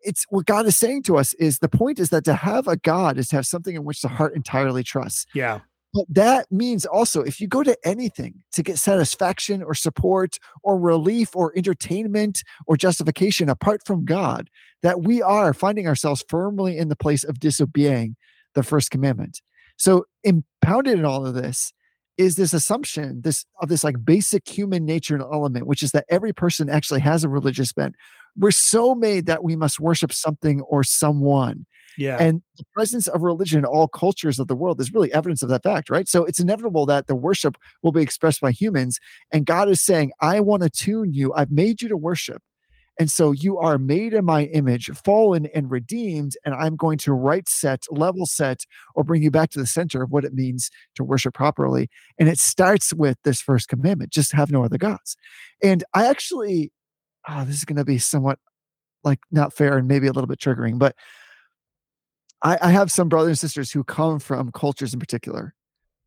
it's 0.01 0.25
what 0.29 0.45
God 0.45 0.65
is 0.65 0.77
saying 0.77 1.03
to 1.03 1.17
us 1.17 1.33
is 1.35 1.59
the 1.59 1.69
point 1.69 1.99
is 1.99 2.09
that 2.09 2.23
to 2.25 2.33
have 2.33 2.67
a 2.67 2.77
God 2.77 3.17
is 3.17 3.29
to 3.29 3.37
have 3.37 3.45
something 3.45 3.75
in 3.75 3.83
which 3.83 4.01
the 4.01 4.07
heart 4.07 4.35
entirely 4.35 4.83
trusts. 4.83 5.25
yeah. 5.33 5.59
But 5.93 6.05
that 6.09 6.51
means 6.51 6.85
also 6.85 7.21
if 7.21 7.41
you 7.41 7.47
go 7.47 7.63
to 7.63 7.77
anything 7.83 8.35
to 8.53 8.61
get 8.61 8.77
satisfaction 8.77 9.63
or 9.63 9.73
support 9.73 10.37
or 10.63 10.79
relief 10.79 11.35
or 11.35 11.51
entertainment 11.57 12.43
or 12.67 12.77
justification 12.77 13.49
apart 13.49 13.81
from 13.85 14.05
God, 14.05 14.49
that 14.83 15.01
we 15.01 15.21
are 15.21 15.53
finding 15.53 15.87
ourselves 15.87 16.23
firmly 16.29 16.77
in 16.77 16.89
the 16.89 16.95
place 16.95 17.23
of 17.23 17.39
disobeying 17.39 18.15
the 18.53 18.63
first 18.63 18.91
commandment. 18.91 19.41
So 19.77 20.05
impounded 20.23 20.99
in 20.99 21.05
all 21.05 21.25
of 21.25 21.33
this 21.33 21.73
is 22.17 22.35
this 22.35 22.53
assumption 22.53 23.21
this 23.21 23.45
of 23.61 23.69
this 23.69 23.83
like 23.83 24.03
basic 24.03 24.47
human 24.47 24.85
nature 24.85 25.15
and 25.15 25.23
element, 25.23 25.65
which 25.65 25.81
is 25.81 25.91
that 25.93 26.05
every 26.09 26.33
person 26.33 26.69
actually 26.69 26.99
has 26.99 27.23
a 27.23 27.29
religious 27.29 27.71
bent. 27.71 27.95
We're 28.37 28.51
so 28.51 28.93
made 28.93 29.25
that 29.25 29.43
we 29.43 29.55
must 29.55 29.79
worship 29.79 30.13
something 30.13 30.61
or 30.61 30.83
someone. 30.83 31.65
Yeah. 31.97 32.17
And 32.19 32.41
the 32.57 32.63
presence 32.73 33.07
of 33.07 33.21
religion 33.21 33.59
in 33.59 33.65
all 33.65 33.87
cultures 33.87 34.39
of 34.39 34.47
the 34.47 34.55
world 34.55 34.79
is 34.79 34.93
really 34.93 35.11
evidence 35.13 35.41
of 35.41 35.49
that 35.49 35.63
fact, 35.63 35.89
right? 35.89 36.07
So 36.07 36.25
it's 36.25 36.39
inevitable 36.39 36.85
that 36.87 37.07
the 37.07 37.15
worship 37.15 37.57
will 37.83 37.91
be 37.91 38.01
expressed 38.01 38.41
by 38.41 38.51
humans. 38.51 38.99
And 39.31 39.45
God 39.45 39.69
is 39.69 39.81
saying, 39.81 40.11
I 40.21 40.39
want 40.39 40.63
to 40.63 40.69
tune 40.69 41.13
you. 41.13 41.33
I've 41.33 41.51
made 41.51 41.81
you 41.81 41.89
to 41.89 41.97
worship. 41.97 42.41
And 42.99 43.09
so 43.09 43.31
you 43.31 43.57
are 43.57 43.77
made 43.77 44.13
in 44.13 44.25
my 44.25 44.45
image, 44.45 44.89
fallen 45.05 45.47
and 45.55 45.71
redeemed. 45.71 46.33
And 46.43 46.53
I'm 46.53 46.75
going 46.75 46.97
to 46.99 47.13
right 47.13 47.47
set, 47.47 47.83
level 47.89 48.25
set, 48.25 48.65
or 48.93 49.05
bring 49.05 49.23
you 49.23 49.31
back 49.31 49.51
to 49.51 49.59
the 49.59 49.65
center 49.65 50.03
of 50.03 50.11
what 50.11 50.25
it 50.25 50.33
means 50.33 50.69
to 50.95 51.05
worship 51.05 51.33
properly. 51.33 51.89
And 52.19 52.27
it 52.27 52.39
starts 52.39 52.93
with 52.93 53.17
this 53.23 53.41
first 53.41 53.69
commandment 53.69 54.11
just 54.11 54.33
have 54.33 54.51
no 54.51 54.65
other 54.65 54.77
gods. 54.77 55.15
And 55.63 55.81
I 55.93 56.07
actually, 56.07 56.73
oh, 57.27 57.45
this 57.45 57.55
is 57.55 57.65
going 57.65 57.77
to 57.77 57.85
be 57.85 57.99
somewhat 57.99 58.37
like 59.05 59.19
not 59.31 59.53
fair 59.53 59.77
and 59.77 59.87
maybe 59.87 60.07
a 60.07 60.11
little 60.11 60.27
bit 60.27 60.39
triggering, 60.39 60.77
but 60.77 60.93
I, 62.41 62.57
I 62.61 62.71
have 62.71 62.91
some 62.91 63.09
brothers 63.09 63.29
and 63.29 63.39
sisters 63.39 63.71
who 63.71 63.83
come 63.83 64.19
from 64.19 64.51
cultures 64.51 64.93
in 64.93 64.99
particular 64.99 65.53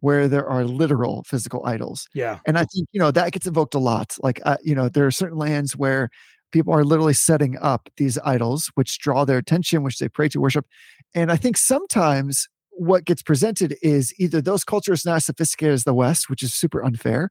where 0.01 0.26
there 0.26 0.47
are 0.49 0.64
literal 0.64 1.22
physical 1.28 1.64
idols. 1.64 2.09
yeah. 2.12 2.41
And 2.45 2.59
I 2.59 2.64
think, 2.64 2.89
you 2.91 2.99
know, 2.99 3.12
that 3.12 3.33
gets 3.33 3.47
invoked 3.47 3.74
a 3.74 3.78
lot. 3.78 4.16
Like, 4.20 4.41
uh, 4.45 4.57
you 4.62 4.74
know, 4.74 4.89
there 4.89 5.07
are 5.07 5.12
certain 5.12 5.39
lands 5.39 5.76
where 5.76 6.11
people 6.51 6.74
are 6.74 6.85
literally 6.85 7.14
setting 7.14 7.57
up 7.59 7.89
these 7.97 8.18
idols, 8.24 8.70
which 8.74 8.99
draw 8.99 9.24
their 9.24 9.39
attention, 9.39 9.85
which 9.85 9.99
they 9.99 10.09
pray 10.09 10.28
to 10.30 10.41
worship. 10.41 10.66
And 11.14 11.30
I 11.30 11.37
think 11.37 11.57
sometimes 11.57 12.49
what 12.70 13.05
gets 13.05 13.22
presented 13.22 13.76
is 13.83 14.12
either 14.18 14.41
those 14.41 14.64
cultures 14.64 15.05
not 15.05 15.16
as 15.16 15.26
sophisticated 15.26 15.74
as 15.74 15.85
the 15.85 15.95
West, 15.95 16.28
which 16.28 16.43
is 16.43 16.55
super 16.55 16.83
unfair, 16.83 17.30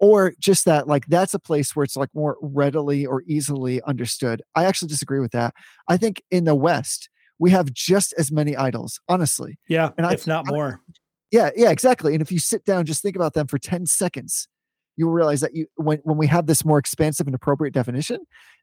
or 0.00 0.32
just 0.38 0.64
that 0.64 0.88
like 0.88 1.06
that's 1.06 1.34
a 1.34 1.38
place 1.38 1.76
where 1.76 1.84
it's 1.84 1.96
like 1.96 2.08
more 2.14 2.36
readily 2.40 3.04
or 3.04 3.22
easily 3.26 3.82
understood. 3.82 4.42
I 4.54 4.64
actually 4.64 4.88
disagree 4.88 5.20
with 5.20 5.32
that. 5.32 5.54
I 5.88 5.96
think 5.96 6.22
in 6.30 6.44
the 6.44 6.54
West, 6.54 7.09
we 7.40 7.50
have 7.50 7.72
just 7.72 8.14
as 8.18 8.30
many 8.30 8.54
idols, 8.54 9.00
honestly. 9.08 9.58
Yeah. 9.66 9.90
And 9.96 10.06
I- 10.06 10.12
if 10.12 10.26
not 10.28 10.46
I- 10.46 10.52
more. 10.52 10.80
Yeah, 11.32 11.50
yeah, 11.56 11.70
exactly. 11.70 12.12
And 12.12 12.22
if 12.22 12.30
you 12.30 12.38
sit 12.38 12.64
down, 12.64 12.84
just 12.86 13.02
think 13.02 13.16
about 13.16 13.34
them 13.34 13.46
for 13.46 13.56
10 13.56 13.86
seconds, 13.86 14.48
you'll 14.96 15.12
realize 15.12 15.40
that 15.40 15.54
you 15.54 15.66
when 15.76 15.98
when 16.02 16.18
we 16.18 16.26
have 16.26 16.46
this 16.46 16.64
more 16.64 16.76
expansive 16.76 17.26
and 17.26 17.34
appropriate 17.34 17.72
definition, 17.72 18.18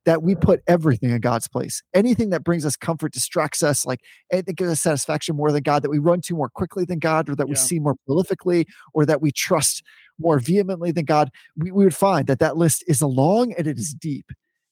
that 0.05 0.21
we 0.21 0.36
put 0.36 0.61
everything 0.67 1.09
in 1.09 1.21
God's 1.21 1.47
place. 1.47 1.82
Anything 1.93 2.30
that 2.32 2.43
brings 2.43 2.65
us 2.65 2.75
comfort 2.75 3.13
distracts 3.13 3.63
us, 3.63 3.86
like 3.86 4.01
anything 4.32 4.47
that 4.47 4.57
gives 4.57 4.71
us 4.71 4.82
satisfaction 4.82 5.38
more 5.38 5.51
than 5.53 5.63
God, 5.63 5.82
that 5.82 5.89
we 5.89 5.97
run 5.97 6.19
to 6.21 6.36
more 6.36 6.49
quickly 6.49 6.84
than 6.84 6.99
God, 6.99 7.30
or 7.30 7.36
that 7.36 7.47
we 7.47 7.55
see 7.55 7.80
more 7.80 7.95
prolifically, 8.07 8.65
or 8.93 9.05
that 9.05 9.21
we 9.21 9.32
trust 9.32 9.82
more 10.19 10.38
vehemently 10.38 10.91
than 10.91 11.05
God, 11.05 11.32
we, 11.55 11.71
we 11.71 11.86
would 11.86 11.95
find 11.95 12.28
that 12.28 12.39
that 12.39 12.57
list 12.57 12.84
is 12.86 13.01
long 13.01 13.53
and 13.53 13.65
it 13.65 13.80
is 13.80 13.93
deep. 13.93 14.25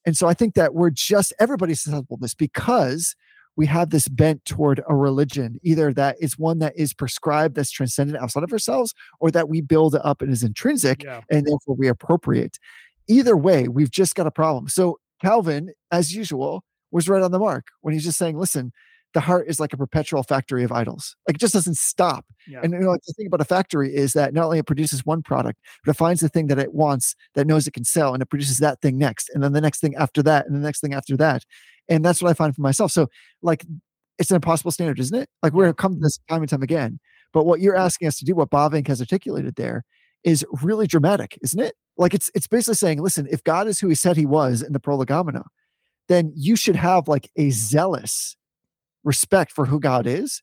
And 0.06 0.16
so 0.18 0.28
I 0.28 0.34
think 0.34 0.54
that 0.56 0.76
we're 0.76 0.92
just 0.92 1.34
everybody's 1.40 1.82
susceptible 1.82 2.18
to 2.18 2.22
this 2.22 2.36
because 2.36 3.16
we 3.56 3.66
have 3.68 3.90
this 3.90 4.08
bent 4.08 4.44
toward 4.46 4.82
a 4.90 4.96
religion, 4.96 5.60
either 5.64 5.94
that 5.94 6.18
is 6.20 6.38
one 6.38 6.60
that 6.60 6.74
is 6.76 6.94
prescribed, 6.94 7.56
that's 7.56 7.72
transcendent 7.72 8.22
outside 8.22 8.44
of 8.44 8.52
ourselves, 8.52 8.94
or 9.20 9.32
that 9.32 9.48
we 9.50 9.62
build 9.62 9.96
up 9.96 10.22
and 10.22 10.32
is 10.32 10.44
intrinsic 10.44 11.04
Yeah. 11.04 11.22
and 11.30 11.46
therefore 11.46 11.76
we 11.76 11.88
appropriate. 11.88 12.58
Either 13.08 13.38
way, 13.38 13.68
we've 13.68 13.92
just 13.92 14.16
got 14.16 14.28
a 14.28 14.32
problem. 14.32 14.68
So 14.68 15.00
Calvin, 15.22 15.72
as 15.92 16.14
usual, 16.14 16.64
was 16.92 17.08
right 17.08 17.22
on 17.22 17.32
the 17.32 17.40
mark 17.40 17.68
when 17.82 17.94
he's 17.94 18.04
just 18.04 18.18
saying, 18.18 18.38
listen, 18.38 18.72
the 19.14 19.22
heart 19.22 19.48
is 19.48 19.62
like 19.62 19.72
a 19.72 19.78
perpetual 19.78 20.24
factory 20.24 20.66
of 20.66 20.74
idols. 20.74 21.16
Like 21.26 21.36
it 21.36 21.40
just 21.40 21.54
doesn't 21.54 21.78
stop. 21.78 22.26
Yeah. 22.48 22.60
And 22.62 22.74
you 22.74 22.80
know, 22.80 22.90
like, 22.92 23.02
the 23.08 23.14
thing 23.14 23.28
about 23.28 23.40
a 23.40 23.46
factory 23.46 23.96
is 23.96 24.12
that 24.12 24.34
not 24.34 24.44
only 24.46 24.60
it 24.60 24.68
produces 24.68 25.06
one 25.06 25.24
product, 25.24 25.60
but 25.86 25.92
it 25.92 25.98
finds 25.98 26.20
the 26.20 26.28
thing 26.28 26.48
that 26.48 26.60
it 26.60 26.74
wants 26.74 27.16
that 27.34 27.48
knows 27.48 27.66
it 27.66 27.74
can 27.74 27.86
sell, 27.86 28.14
and 28.14 28.22
it 28.22 28.30
produces 28.30 28.58
that 28.58 28.82
thing 28.82 28.98
next, 28.98 29.30
and 29.34 29.42
then 29.42 29.54
the 29.54 29.62
next 29.62 29.80
thing 29.80 29.96
after 29.96 30.22
that, 30.24 30.46
and 30.48 30.54
the 30.56 30.60
next 30.60 30.82
thing 30.82 30.94
after 30.94 31.16
that. 31.16 31.46
And 31.88 32.04
that's 32.04 32.22
what 32.22 32.30
I 32.30 32.34
find 32.34 32.56
for 32.56 32.62
myself. 32.62 32.92
So, 32.92 33.08
like, 33.42 33.66
it's 34.18 34.32
an 34.32 34.36
impossible 34.36 34.72
standard, 34.72 35.00
isn't 35.00 35.18
it? 35.18 35.30
Like 35.44 35.54
we're 35.54 35.66
gonna 35.66 35.74
come 35.74 35.96
to 35.96 36.00
this 36.00 36.20
time 36.30 36.42
and 36.42 36.50
time 36.50 36.64
again. 36.64 37.00
But 37.34 37.46
what 37.46 37.60
you're 37.60 37.76
asking 37.76 38.08
us 38.08 38.18
to 38.20 38.26
do, 38.26 38.36
what 38.36 38.50
Bavinck 38.50 38.88
has 38.88 39.02
articulated 39.02 39.56
there, 39.56 39.84
is 40.24 40.46
really 40.62 40.88
dramatic, 40.88 41.38
isn't 41.42 41.60
it? 41.60 41.76
Like 41.98 42.14
it's 42.14 42.32
it's 42.34 42.48
basically 42.48 42.76
saying, 42.76 43.02
listen, 43.02 43.28
if 43.30 43.44
God 43.44 43.68
is 43.68 43.80
who 43.80 43.90
He 43.90 43.96
said 43.96 44.18
He 44.18 44.26
was 44.26 44.62
in 44.62 44.74
the 44.74 44.80
Prolegomena, 44.80 45.44
then 46.08 46.32
you 46.36 46.56
should 46.56 46.76
have 46.76 47.08
like 47.08 47.30
a 47.36 47.50
zealous 47.50 48.36
respect 49.04 49.52
for 49.52 49.66
who 49.66 49.80
God 49.80 50.08
is. 50.08 50.42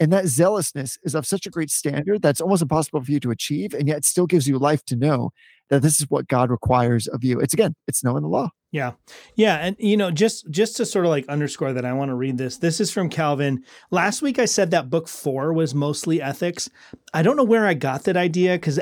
And 0.00 0.12
that 0.12 0.26
zealousness 0.26 0.98
is 1.04 1.14
of 1.14 1.24
such 1.24 1.46
a 1.46 1.50
great 1.50 1.70
standard 1.70 2.20
that's 2.20 2.40
almost 2.40 2.62
impossible 2.62 3.02
for 3.02 3.12
you 3.12 3.20
to 3.20 3.30
achieve. 3.30 3.74
And 3.74 3.86
yet 3.86 3.98
it 3.98 4.04
still 4.04 4.26
gives 4.26 4.48
you 4.48 4.58
life 4.58 4.84
to 4.86 4.96
know 4.96 5.30
that 5.70 5.82
this 5.82 6.00
is 6.00 6.10
what 6.10 6.26
God 6.26 6.50
requires 6.50 7.06
of 7.06 7.22
you. 7.22 7.38
It's 7.38 7.54
again, 7.54 7.74
it's 7.86 8.02
knowing 8.02 8.22
the 8.22 8.28
law. 8.28 8.50
Yeah. 8.74 8.94
Yeah. 9.36 9.54
And 9.58 9.76
you 9.78 9.96
know, 9.96 10.10
just 10.10 10.50
just 10.50 10.76
to 10.78 10.84
sort 10.84 11.04
of 11.04 11.10
like 11.10 11.28
underscore 11.28 11.72
that, 11.72 11.84
I 11.84 11.92
want 11.92 12.08
to 12.08 12.16
read 12.16 12.38
this. 12.38 12.56
This 12.56 12.80
is 12.80 12.90
from 12.90 13.08
Calvin. 13.08 13.62
Last 13.92 14.20
week 14.20 14.40
I 14.40 14.46
said 14.46 14.72
that 14.72 14.90
book 14.90 15.06
four 15.06 15.52
was 15.52 15.76
mostly 15.76 16.20
ethics. 16.20 16.68
I 17.12 17.22
don't 17.22 17.36
know 17.36 17.44
where 17.44 17.68
I 17.68 17.74
got 17.74 18.02
that 18.02 18.16
idea 18.16 18.54
because 18.54 18.80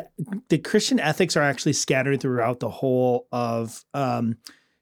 the 0.48 0.56
Christian 0.56 0.98
ethics 0.98 1.36
are 1.36 1.42
actually 1.42 1.74
scattered 1.74 2.22
throughout 2.22 2.60
the 2.60 2.70
whole 2.70 3.28
of 3.32 3.84
um 3.92 4.38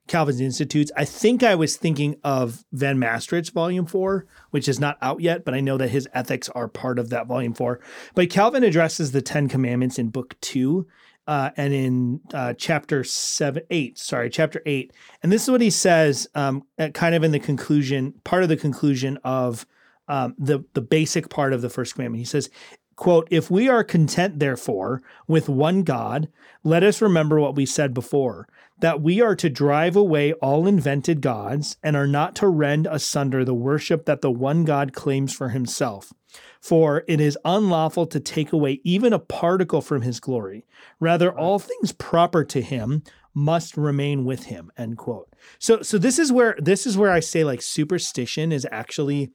Calvin's 0.07 0.41
Institutes. 0.41 0.93
I 0.97 1.07
think 1.07 1.43
I 1.43 1.57
was 1.57 1.77
thinking 1.77 2.15
of 2.23 2.65
Van 2.71 2.97
Mastricht's 2.97 3.51
volume 3.51 3.87
four, 3.87 4.27
which 4.51 4.69
is 4.69 4.79
not 4.79 4.97
out 5.03 5.21
yet, 5.21 5.45
but 5.45 5.55
I 5.55 5.61
know 5.61 5.77
that 5.77 5.91
his 5.91 6.09
ethics 6.15 6.49
are 6.51 6.69
part 6.69 7.01
of 7.01 7.11
that 7.11 7.27
volume 7.27 7.55
four. 7.55 7.81
But 8.15 8.31
Calvin 8.31 8.63
addresses 8.63 9.11
the 9.11 9.23
Ten 9.23 9.49
Commandments 9.49 9.99
in 9.99 10.11
book 10.11 10.37
two. 10.41 10.87
Uh, 11.31 11.53
and 11.57 11.73
in 11.73 12.21
uh, 12.35 12.53
chapter 12.55 13.05
seven, 13.05 13.63
eight, 13.71 13.97
sorry, 13.97 14.29
chapter 14.29 14.61
eight, 14.67 14.93
and 15.23 15.31
this 15.31 15.45
is 15.45 15.49
what 15.49 15.61
he 15.61 15.71
says, 15.71 16.27
um, 16.35 16.65
at 16.77 16.93
kind 16.93 17.15
of 17.15 17.23
in 17.23 17.31
the 17.31 17.39
conclusion, 17.39 18.13
part 18.25 18.43
of 18.43 18.49
the 18.49 18.57
conclusion 18.57 19.17
of 19.23 19.65
um, 20.09 20.35
the 20.39 20.65
the 20.75 20.81
basic 20.81 21.29
part 21.29 21.53
of 21.53 21.63
the 21.63 21.71
first 21.71 21.95
commandment. 21.95 22.19
He 22.19 22.25
says, 22.25 22.51
"quote 22.97 23.29
If 23.31 23.49
we 23.49 23.69
are 23.69 23.85
content, 23.85 24.41
therefore, 24.41 25.03
with 25.29 25.49
one 25.49 25.85
God, 25.85 26.29
let 26.65 26.83
us 26.83 27.01
remember 27.01 27.39
what 27.39 27.55
we 27.55 27.65
said 27.65 27.95
before, 27.95 28.49
that 28.81 29.01
we 29.01 29.21
are 29.21 29.37
to 29.37 29.49
drive 29.49 29.95
away 29.95 30.33
all 30.33 30.67
invented 30.67 31.21
gods, 31.21 31.77
and 31.81 31.95
are 31.95 32.09
not 32.09 32.35
to 32.37 32.49
rend 32.49 32.89
asunder 32.91 33.45
the 33.45 33.55
worship 33.55 34.05
that 34.07 34.21
the 34.21 34.33
one 34.33 34.65
God 34.65 34.93
claims 34.95 35.33
for 35.33 35.51
Himself." 35.51 36.13
For 36.61 37.05
it 37.09 37.21
is 37.21 37.39
unlawful 37.45 38.07
to 38.09 38.21
take 38.21 38.53
away 38.53 38.81
even 38.85 39.13
a 39.13 39.19
particle 39.19 39.81
from 39.81 40.03
his 40.03 40.21
glory. 40.21 40.67
Rather, 41.01 41.33
all 41.37 41.59
things 41.59 41.93
proper 41.93 42.45
to 42.45 42.61
him 42.61 43.03
must 43.35 43.77
remain 43.77 44.25
with 44.25 44.45
him. 44.45 44.71
End 44.77 44.99
quote. 44.99 45.35
So 45.59 45.83
so 45.83 45.99
this 45.99 46.19
is 46.19 46.31
where 46.31 46.57
this 46.59 46.87
is 46.87 46.99
where 46.99 47.11
I 47.11 47.21
say 47.21 47.45
like 47.45 47.63
superstition 47.63 48.53
is 48.53 48.67
actually 48.71 49.33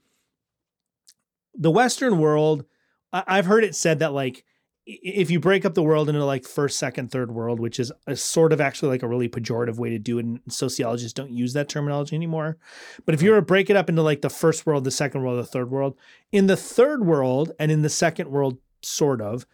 the 1.54 1.72
Western 1.72 2.20
world. 2.20 2.66
I, 3.12 3.24
I've 3.28 3.46
heard 3.46 3.64
it 3.64 3.76
said 3.76 4.00
that 4.00 4.14
like 4.14 4.46
if 4.86 5.32
you 5.32 5.40
break 5.40 5.66
up 5.66 5.74
the 5.74 5.84
world 5.84 6.10
into 6.10 6.24
like 6.24 6.46
first, 6.46 6.78
second, 6.78 7.12
third 7.12 7.32
world, 7.32 7.60
which 7.60 7.80
is 7.80 7.92
a 8.06 8.16
sort 8.16 8.54
of 8.54 8.62
actually 8.62 8.90
like 8.90 9.04
a 9.04 9.08
really 9.08 9.28
pejorative 9.28 9.78
way 9.78 9.90
to 9.90 9.98
do 9.98 10.20
it, 10.20 10.26
and 10.26 10.40
sociologists 10.48 11.14
don't 11.14 11.32
use 11.32 11.54
that 11.54 11.70
terminology 11.70 12.16
anymore. 12.16 12.58
But 13.06 13.16
if 13.16 13.22
you 13.22 13.32
were 13.32 13.38
to 13.38 13.42
break 13.42 13.70
it 13.70 13.76
up 13.76 13.90
into 13.90 14.04
like 14.04 14.22
the 14.22 14.30
first 14.30 14.66
world, 14.66 14.84
the 14.84 14.92
second 14.92 15.24
world, 15.24 15.40
the 15.40 15.46
third 15.48 15.72
world, 15.72 15.98
in 16.32 16.48
the 16.48 16.58
third 16.58 17.06
world 17.06 17.52
and 17.60 17.72
in 17.72 17.82
the 17.82 17.90
second 17.90 18.30
world, 18.30 18.60
sort 18.82 19.22
of, 19.22 19.48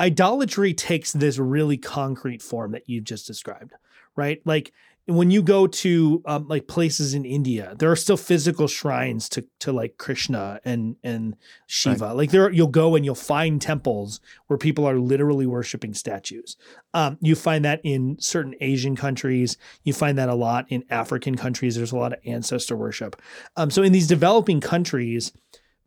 idolatry 0.00 0.72
takes 0.72 1.12
this 1.12 1.38
really 1.38 1.76
concrete 1.76 2.40
form 2.40 2.72
that 2.72 2.88
you've 2.88 3.04
just 3.04 3.26
described, 3.26 3.74
right? 4.16 4.40
Like 4.46 4.72
when 5.06 5.30
you 5.30 5.42
go 5.42 5.66
to 5.66 6.22
um, 6.26 6.46
like 6.48 6.68
places 6.68 7.14
in 7.14 7.24
India, 7.24 7.74
there 7.78 7.90
are 7.90 7.96
still 7.96 8.16
physical 8.16 8.68
shrines 8.68 9.28
to 9.30 9.44
to 9.60 9.72
like 9.72 9.96
Krishna 9.98 10.60
and 10.64 10.96
and 11.02 11.36
Shiva. 11.66 12.14
Like 12.14 12.30
there, 12.30 12.50
you'll 12.50 12.68
go 12.68 12.94
and 12.94 13.04
you'll 13.04 13.14
find 13.14 13.60
temples 13.60 14.20
where 14.46 14.58
people 14.58 14.86
are 14.86 14.98
literally 14.98 15.46
worshiping 15.46 15.94
statues. 15.94 16.56
Um, 16.94 17.18
you 17.20 17.34
find 17.34 17.64
that 17.64 17.80
in 17.82 18.18
certain 18.20 18.54
Asian 18.60 18.94
countries. 18.94 19.56
You 19.84 19.92
find 19.92 20.16
that 20.18 20.28
a 20.28 20.34
lot 20.34 20.66
in 20.68 20.84
African 20.90 21.36
countries. 21.36 21.76
There's 21.76 21.92
a 21.92 21.96
lot 21.96 22.12
of 22.12 22.20
ancestor 22.24 22.76
worship. 22.76 23.20
Um, 23.56 23.70
so 23.70 23.82
in 23.82 23.92
these 23.92 24.06
developing 24.06 24.60
countries, 24.60 25.32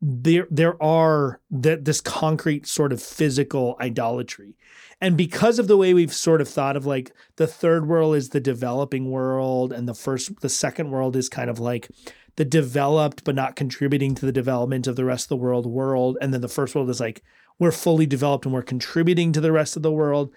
there 0.06 0.48
there 0.52 0.82
are 0.84 1.40
that 1.50 1.86
this 1.86 2.02
concrete 2.02 2.68
sort 2.68 2.92
of 2.92 3.02
physical 3.02 3.78
idolatry 3.80 4.54
and 5.00 5.16
because 5.16 5.60
of 5.60 5.68
the 5.70 5.78
way 5.78 5.94
we've 5.94 6.14
sort 6.14 6.42
of 6.42 6.50
thought 6.50 6.76
of 6.76 6.86
like 6.86 7.14
the 7.38 7.48
third 7.48 7.88
world 7.88 8.14
is 8.14 8.30
the 8.30 8.42
developing 8.42 9.10
world 9.10 9.72
and 9.72 9.88
the 9.88 9.94
first 9.94 10.42
the 10.42 10.50
second 10.50 10.92
world 10.92 11.16
is 11.16 11.30
kind 11.30 11.50
of 11.50 11.58
like 11.58 11.90
the 12.36 12.44
developed 12.44 13.24
but 13.24 13.34
not 13.34 13.56
contributing 13.56 14.14
to 14.14 14.26
the 14.26 14.34
development 14.34 14.88
of 14.88 14.98
the 14.98 15.06
rest 15.06 15.26
of 15.26 15.30
the 15.30 15.38
world 15.38 15.66
world 15.66 16.18
and 16.20 16.34
then 16.34 16.42
the 16.42 16.50
first 16.50 16.76
world 16.76 16.90
is 16.90 17.00
like 17.00 17.24
we're 17.58 17.72
fully 17.72 18.06
developed 18.06 18.44
and 18.46 18.54
we're 18.54 18.62
contributing 18.62 19.32
to 19.32 19.40
the 19.40 19.54
rest 19.54 19.78
of 19.78 19.84
the 19.84 19.92
world 19.92 20.34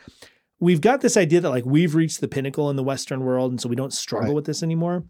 we've 0.60 0.80
got 0.80 1.00
this 1.00 1.16
idea 1.16 1.40
that 1.40 1.50
like 1.50 1.66
we've 1.66 1.96
reached 1.96 2.20
the 2.20 2.28
pinnacle 2.28 2.70
in 2.70 2.76
the 2.76 2.84
western 2.84 3.24
world 3.24 3.50
and 3.50 3.60
so 3.60 3.68
we 3.68 3.74
don't 3.74 3.92
struggle 3.92 4.28
Right. 4.28 4.36
with 4.36 4.46
this 4.46 4.62
anymore 4.62 5.02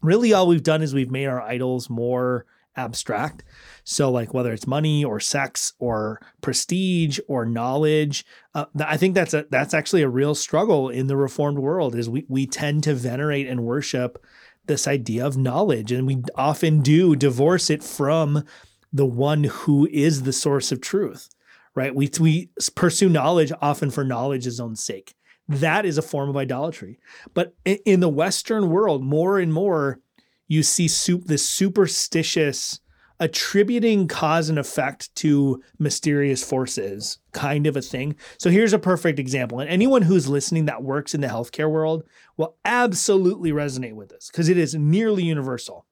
really 0.00 0.32
all 0.32 0.46
we've 0.46 0.62
done 0.62 0.80
is 0.80 0.94
we've 0.94 1.10
made 1.10 1.26
our 1.26 1.42
idols 1.42 1.90
more 1.90 2.46
abstract. 2.76 3.44
So 3.84 4.10
like 4.10 4.34
whether 4.34 4.52
it's 4.52 4.66
money 4.66 5.04
or 5.04 5.20
sex 5.20 5.72
or 5.78 6.20
prestige 6.40 7.18
or 7.28 7.44
knowledge 7.44 8.24
uh, 8.54 8.66
i 8.86 8.96
think 8.96 9.14
that's 9.14 9.34
a 9.34 9.46
that's 9.50 9.74
actually 9.74 10.02
a 10.02 10.08
real 10.08 10.34
struggle 10.34 10.88
in 10.88 11.06
the 11.06 11.16
reformed 11.16 11.58
world 11.58 11.94
is 11.94 12.08
we 12.08 12.24
we 12.28 12.46
tend 12.46 12.82
to 12.82 12.94
venerate 12.94 13.46
and 13.46 13.64
worship 13.64 14.24
this 14.66 14.86
idea 14.86 15.26
of 15.26 15.36
knowledge 15.36 15.90
and 15.92 16.06
we 16.06 16.22
often 16.36 16.80
do 16.80 17.16
divorce 17.16 17.70
it 17.70 17.82
from 17.82 18.44
the 18.92 19.06
one 19.06 19.44
who 19.44 19.86
is 19.90 20.22
the 20.22 20.32
source 20.32 20.70
of 20.70 20.80
truth 20.80 21.28
right? 21.74 21.94
We 21.94 22.10
we 22.20 22.50
pursue 22.74 23.08
knowledge 23.08 23.52
often 23.60 23.90
for 23.90 24.04
knowledge's 24.04 24.60
own 24.60 24.76
sake. 24.76 25.14
That 25.48 25.84
is 25.84 25.98
a 25.98 26.02
form 26.02 26.30
of 26.30 26.36
idolatry. 26.36 26.98
But 27.34 27.54
in 27.64 28.00
the 28.00 28.08
western 28.08 28.70
world 28.70 29.04
more 29.04 29.38
and 29.38 29.52
more 29.52 30.00
you 30.48 30.62
see 30.62 30.88
soup 30.88 31.24
this 31.24 31.48
superstitious 31.48 32.80
attributing 33.20 34.08
cause 34.08 34.48
and 34.48 34.58
effect 34.58 35.14
to 35.14 35.62
mysterious 35.78 36.42
forces 36.42 37.18
kind 37.32 37.66
of 37.66 37.76
a 37.76 37.82
thing. 37.82 38.16
So 38.38 38.50
here's 38.50 38.72
a 38.72 38.78
perfect 38.78 39.18
example. 39.18 39.60
And 39.60 39.70
anyone 39.70 40.02
who's 40.02 40.28
listening 40.28 40.64
that 40.66 40.82
works 40.82 41.14
in 41.14 41.20
the 41.20 41.28
healthcare 41.28 41.70
world 41.70 42.04
will 42.36 42.56
absolutely 42.64 43.52
resonate 43.52 43.94
with 43.94 44.08
this 44.08 44.30
because 44.30 44.48
it 44.48 44.58
is 44.58 44.74
nearly 44.74 45.22
universal, 45.22 45.86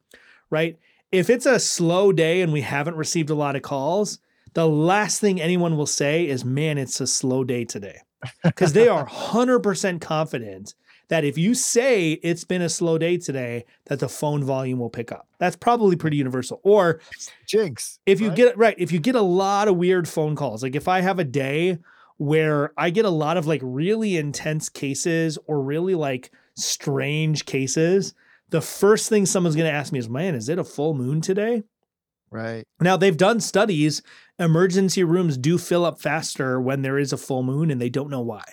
right? 0.51 0.79
If 1.13 1.31
it's 1.31 1.47
a 1.47 1.61
slow 1.61 2.13
day 2.13 2.41
and 2.41 2.53
we 2.53 2.63
haven't 2.63 2.97
received 2.97 3.31
a 3.31 3.35
lot 3.35 3.55
of 3.55 3.63
calls, 3.63 4.19
the 4.55 4.67
last 4.67 5.21
thing 5.21 5.41
anyone 5.41 5.77
will 5.77 5.87
say 5.87 6.27
is, 6.27 6.45
man, 6.45 6.77
it's 6.77 7.01
a 7.01 7.07
slow 7.07 7.45
day 7.45 7.65
today. 7.65 7.99
Because 8.43 8.73
they 8.73 8.89
are 8.89 9.07
100% 9.09 10.01
confident 10.01 10.75
that 11.09 11.25
if 11.25 11.37
you 11.37 11.55
say 11.55 12.13
it's 12.13 12.45
been 12.45 12.63
a 12.63 12.69
slow 12.69 12.99
day 12.99 13.19
today, 13.19 13.65
that 13.87 14.01
the 14.01 14.09
phone 14.09 14.45
volume 14.45 14.79
will 14.79 14.91
pick 14.91 15.13
up. 15.13 15.29
That's 15.39 15.57
probably 15.57 15.97
pretty 15.97 16.17
universal. 16.17 16.61
Or 16.63 17.01
Jinx. 17.47 17.99
if 18.07 18.21
you 18.21 18.29
right? 18.29 18.37
get 18.37 18.59
right, 18.59 18.75
if 18.79 18.93
you 18.93 18.99
get 18.99 19.15
a 19.15 19.23
lot 19.23 19.69
of 19.69 19.77
weird 19.77 20.09
phone 20.09 20.37
calls, 20.37 20.63
like 20.63 20.75
if 20.75 20.89
I 20.89 21.01
have 21.01 21.19
a 21.19 21.25
day 21.25 21.79
where 22.17 22.73
I 22.77 22.91
get 22.91 23.05
a 23.05 23.11
lot 23.11 23.37
of 23.37 23.47
like 23.47 23.61
really 23.63 24.17
intense 24.17 24.69
cases 24.69 25.39
or 25.47 25.63
really 25.63 25.95
like 25.95 26.31
strange 26.55 27.47
cases, 27.47 28.15
the 28.51 28.61
first 28.61 29.09
thing 29.09 29.27
someone's 29.27 29.57
going 29.57 29.69
to 29.69 29.77
ask 29.77 29.93
me 29.93 29.99
is, 29.99 30.09
"Man, 30.09 30.35
is 30.35 30.49
it 30.49 30.59
a 30.59 30.65
full 30.65 30.95
moon 30.95 31.21
today?" 31.21 31.63
right. 32.31 32.65
Now, 32.81 32.97
they've 32.97 33.17
done 33.17 33.41
studies. 33.41 34.03
Emergency 34.39 35.05
rooms 35.05 35.37
do 35.37 35.59
fill 35.59 35.85
up 35.85 36.01
faster 36.01 36.61
when 36.61 36.83
there 36.83 36.99
is 36.99 37.13
a 37.13 37.17
full 37.17 37.43
moon, 37.43 37.71
and 37.71 37.81
they 37.81 37.91
don't 37.91 38.11
know 38.11 38.23
why. 38.23 38.45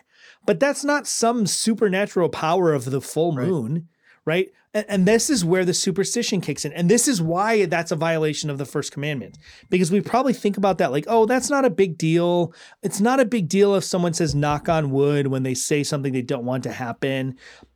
But 0.46 0.60
that's 0.60 0.84
not 0.84 1.08
some 1.08 1.46
supernatural 1.46 2.30
power 2.30 2.74
of 2.74 2.86
the 2.86 3.02
full 3.02 3.32
moon, 3.34 3.88
right? 4.26 4.50
And, 4.74 4.86
and 4.88 5.08
this 5.08 5.30
is 5.30 5.44
where 5.44 5.66
the 5.66 5.74
superstition 5.74 6.42
kicks 6.42 6.66
in. 6.66 6.74
And 6.74 6.90
this 6.90 7.08
is 7.08 7.22
why 7.22 7.66
that's 7.66 7.92
a 7.92 7.96
violation 7.96 8.50
of 8.50 8.58
the 8.58 8.66
first 8.66 8.92
commandment. 8.92 9.38
Because 9.70 9.92
we 9.92 10.02
probably 10.02 10.34
think 10.34 10.58
about 10.58 10.78
that 10.78 10.92
like, 10.92 11.06
oh, 11.08 11.26
that's 11.26 11.50
not 11.50 11.66
a 11.66 11.70
big 11.70 11.98
deal. 11.98 12.54
It's 12.84 13.00
not 13.00 13.20
a 13.20 13.26
big 13.26 13.48
deal 13.48 13.76
if 13.76 13.84
someone 13.84 14.14
says 14.14 14.36
knock 14.36 14.70
on 14.70 14.92
wood 14.92 15.28
when 15.28 15.44
they 15.44 15.54
say 15.54 15.84
something 15.84 16.14
they 16.14 16.22
don't 16.22 16.46
want 16.46 16.64
to 16.64 16.72
happen. 16.72 17.36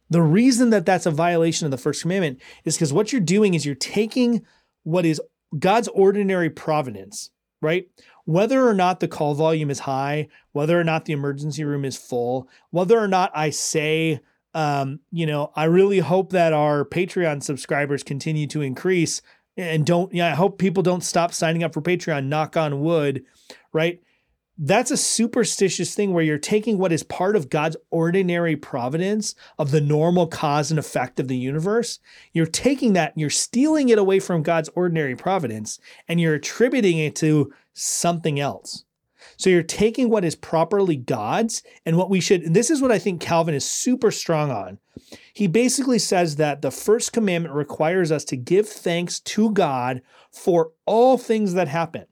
The 0.10 0.22
reason 0.22 0.70
that 0.72 0.86
that's 0.86 1.08
a 1.08 1.12
violation 1.12 1.66
of 1.66 1.72
the 1.72 1.78
first 1.78 2.02
commandment 2.02 2.40
is 2.66 2.76
because 2.76 2.94
what 2.94 3.12
you're 3.12 3.22
doing 3.22 3.56
is 3.56 3.66
you're 3.66 3.76
taking 3.76 4.46
what 4.84 5.06
is 5.06 5.20
God's 5.58 5.88
ordinary 5.90 6.50
providence, 6.50 7.32
right? 7.62 7.88
Whether 8.26 8.68
or 8.68 8.74
not 8.74 9.00
the 9.00 9.08
call 9.08 9.34
volume 9.34 9.70
is 9.70 9.80
high, 9.80 10.30
whether 10.54 10.80
or 10.80 10.84
not 10.84 11.06
the 11.06 11.14
emergency 11.14 11.64
room 11.64 11.84
is 11.84 11.98
full, 11.98 12.48
whether 12.72 12.98
or 12.98 13.08
not 13.08 13.32
I 13.36 13.50
say, 13.50 14.22
um, 14.54 15.00
you 15.12 15.26
know, 15.26 15.52
I 15.56 15.66
really 15.66 16.00
hope 16.00 16.32
that 16.32 16.54
our 16.54 16.86
Patreon 16.86 17.44
subscribers 17.44 18.04
continue 18.04 18.48
to 18.48 18.62
increase 18.62 19.22
and 19.58 19.86
don't, 19.86 20.14
yeah, 20.14 20.32
I 20.32 20.36
hope 20.36 20.58
people 20.58 20.84
don't 20.84 21.04
stop 21.04 21.34
signing 21.34 21.64
up 21.64 21.74
for 21.74 21.82
Patreon, 21.82 22.26
knock 22.26 22.58
on 22.58 22.82
wood, 22.82 23.24
right? 23.72 24.02
That's 24.58 24.92
a 24.92 24.98
superstitious 24.98 25.96
thing 25.96 26.14
where 26.14 26.24
you're 26.24 26.38
taking 26.38 26.78
what 26.78 26.92
is 26.92 27.02
part 27.02 27.36
of 27.36 27.50
God's 27.50 27.76
ordinary 27.90 28.56
providence 28.56 29.34
of 29.58 29.72
the 29.72 29.82
normal 29.82 30.28
cause 30.28 30.70
and 30.70 30.80
effect 30.80 31.20
of 31.20 31.28
the 31.28 31.38
universe. 31.38 32.00
You're 32.34 32.46
taking 32.46 32.94
that, 32.94 33.14
you're 33.16 33.32
stealing 33.32 33.90
it 33.90 33.98
away 33.98 34.20
from 34.20 34.44
God's 34.44 34.70
ordinary 34.76 35.16
providence, 35.16 35.80
and 36.08 36.22
you're 36.22 36.36
attributing 36.36 37.00
it 37.00 37.16
to 37.18 37.52
something 37.74 38.40
else. 38.40 38.86
So 39.38 39.50
you're 39.50 39.64
taking 39.64 40.10
what 40.10 40.26
is 40.26 40.36
properly 40.36 40.96
God's 40.96 41.64
and 41.86 41.98
what 41.98 42.10
we 42.10 42.20
should, 42.20 42.44
and 42.44 42.56
this 42.56 42.70
is 42.70 42.82
what 42.82 42.92
I 42.92 43.00
think 43.00 43.22
Calvin 43.22 43.56
is 43.56 43.66
super 43.66 44.12
strong 44.12 44.52
on. 44.52 44.80
He 45.34 45.48
basically 45.48 46.00
says 46.00 46.36
that 46.36 46.62
the 46.62 46.72
first 46.72 47.14
commandment 47.14 47.56
requires 47.56 48.12
us 48.12 48.24
to 48.26 48.38
give 48.38 48.68
thanks 48.68 49.20
to 49.22 49.52
God 49.52 50.02
for 50.32 50.72
all 50.86 51.18
things 51.18 51.54
that 51.54 51.68
happen. 51.68 52.06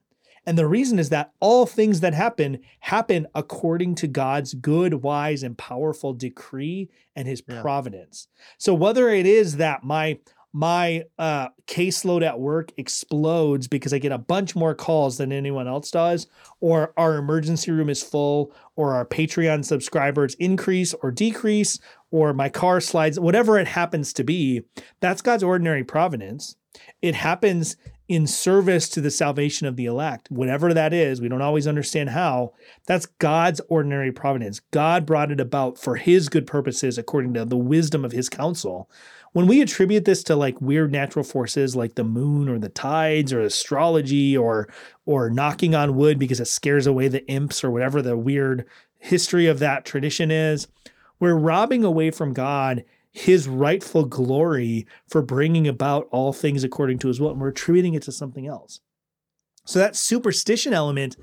And 0.45 0.57
the 0.57 0.67
reason 0.67 0.97
is 0.97 1.09
that 1.09 1.31
all 1.39 1.67
things 1.67 1.99
that 1.99 2.15
happen 2.15 2.59
happen 2.79 3.27
according 3.35 3.95
to 3.95 4.07
God's 4.07 4.55
good, 4.55 4.95
wise, 4.95 5.43
and 5.43 5.55
powerful 5.57 6.13
decree 6.13 6.89
and 7.15 7.27
his 7.27 7.43
Yeah. 7.47 7.61
providence. 7.61 8.27
So 8.57 8.73
whether 8.73 9.09
it 9.09 9.27
is 9.27 9.57
that 9.57 9.83
my 9.83 10.17
my 10.53 11.03
uh, 11.17 11.47
caseload 11.67 12.23
at 12.23 12.39
work 12.39 12.71
explodes 12.77 13.67
because 13.67 13.93
I 13.93 13.99
get 13.99 14.11
a 14.11 14.17
bunch 14.17 14.55
more 14.55 14.75
calls 14.75 15.17
than 15.17 15.31
anyone 15.31 15.67
else 15.67 15.91
does, 15.91 16.27
or 16.59 16.93
our 16.97 17.15
emergency 17.15 17.71
room 17.71 17.89
is 17.89 18.03
full, 18.03 18.53
or 18.75 18.93
our 18.93 19.05
Patreon 19.05 19.63
subscribers 19.63 20.35
increase 20.35 20.93
or 20.95 21.11
decrease, 21.11 21.79
or 22.11 22.33
my 22.33 22.49
car 22.49 22.81
slides, 22.81 23.19
whatever 23.19 23.57
it 23.57 23.67
happens 23.67 24.11
to 24.13 24.23
be, 24.23 24.63
that's 24.99 25.21
God's 25.21 25.43
ordinary 25.43 25.83
providence. 25.83 26.55
It 27.01 27.15
happens 27.15 27.77
in 28.11 28.27
service 28.27 28.89
to 28.89 28.99
the 28.99 29.09
salvation 29.09 29.67
of 29.67 29.77
the 29.77 29.85
elect, 29.85 30.29
whatever 30.29 30.73
that 30.73 30.91
is. 30.91 31.21
We 31.21 31.29
don't 31.29 31.41
always 31.41 31.65
understand 31.65 32.09
how. 32.09 32.51
That's 32.85 33.05
God's 33.05 33.61
ordinary 33.69 34.11
providence. 34.11 34.59
God 34.71 35.05
brought 35.05 35.31
it 35.31 35.39
about 35.39 35.77
for 35.77 35.95
his 35.95 36.27
good 36.27 36.45
purposes 36.45 36.97
according 36.97 37.33
to 37.35 37.45
the 37.45 37.55
wisdom 37.55 38.03
of 38.03 38.11
his 38.11 38.27
counsel. 38.27 38.89
When 39.31 39.47
we 39.47 39.61
attribute 39.61 40.03
this 40.03 40.23
to 40.23 40.35
like 40.35 40.59
weird 40.59 40.91
natural 40.91 41.23
forces 41.23 41.73
like 41.73 41.95
the 41.95 42.03
moon 42.03 42.49
or 42.49 42.59
the 42.59 42.67
tides 42.67 43.31
or 43.31 43.39
astrology 43.39 44.35
or 44.35 44.67
or 45.05 45.29
knocking 45.29 45.73
on 45.73 45.95
wood 45.95 46.19
because 46.19 46.41
it 46.41 46.49
scares 46.49 46.85
away 46.85 47.07
the 47.07 47.25
imps 47.27 47.63
or 47.63 47.71
whatever 47.71 48.01
the 48.01 48.17
weird 48.17 48.65
history 48.99 49.47
of 49.47 49.59
that 49.59 49.85
tradition 49.85 50.31
is, 50.31 50.67
we're 51.17 51.33
robbing 51.33 51.85
away 51.85 52.11
from 52.11 52.33
God 52.33 52.83
his 53.11 53.47
rightful 53.47 54.05
glory 54.05 54.87
for 55.07 55.21
bringing 55.21 55.67
about 55.67 56.07
all 56.11 56.31
things 56.31 56.63
according 56.63 56.99
to 56.99 57.07
his 57.07 57.19
will, 57.19 57.31
and 57.31 57.41
we're 57.41 57.49
attributing 57.49 57.93
it 57.93 58.03
to 58.03 58.11
something 58.11 58.47
else. 58.47 58.79
So 59.65 59.79
that 59.79 59.95
superstition 59.95 60.73
element, 60.73 61.17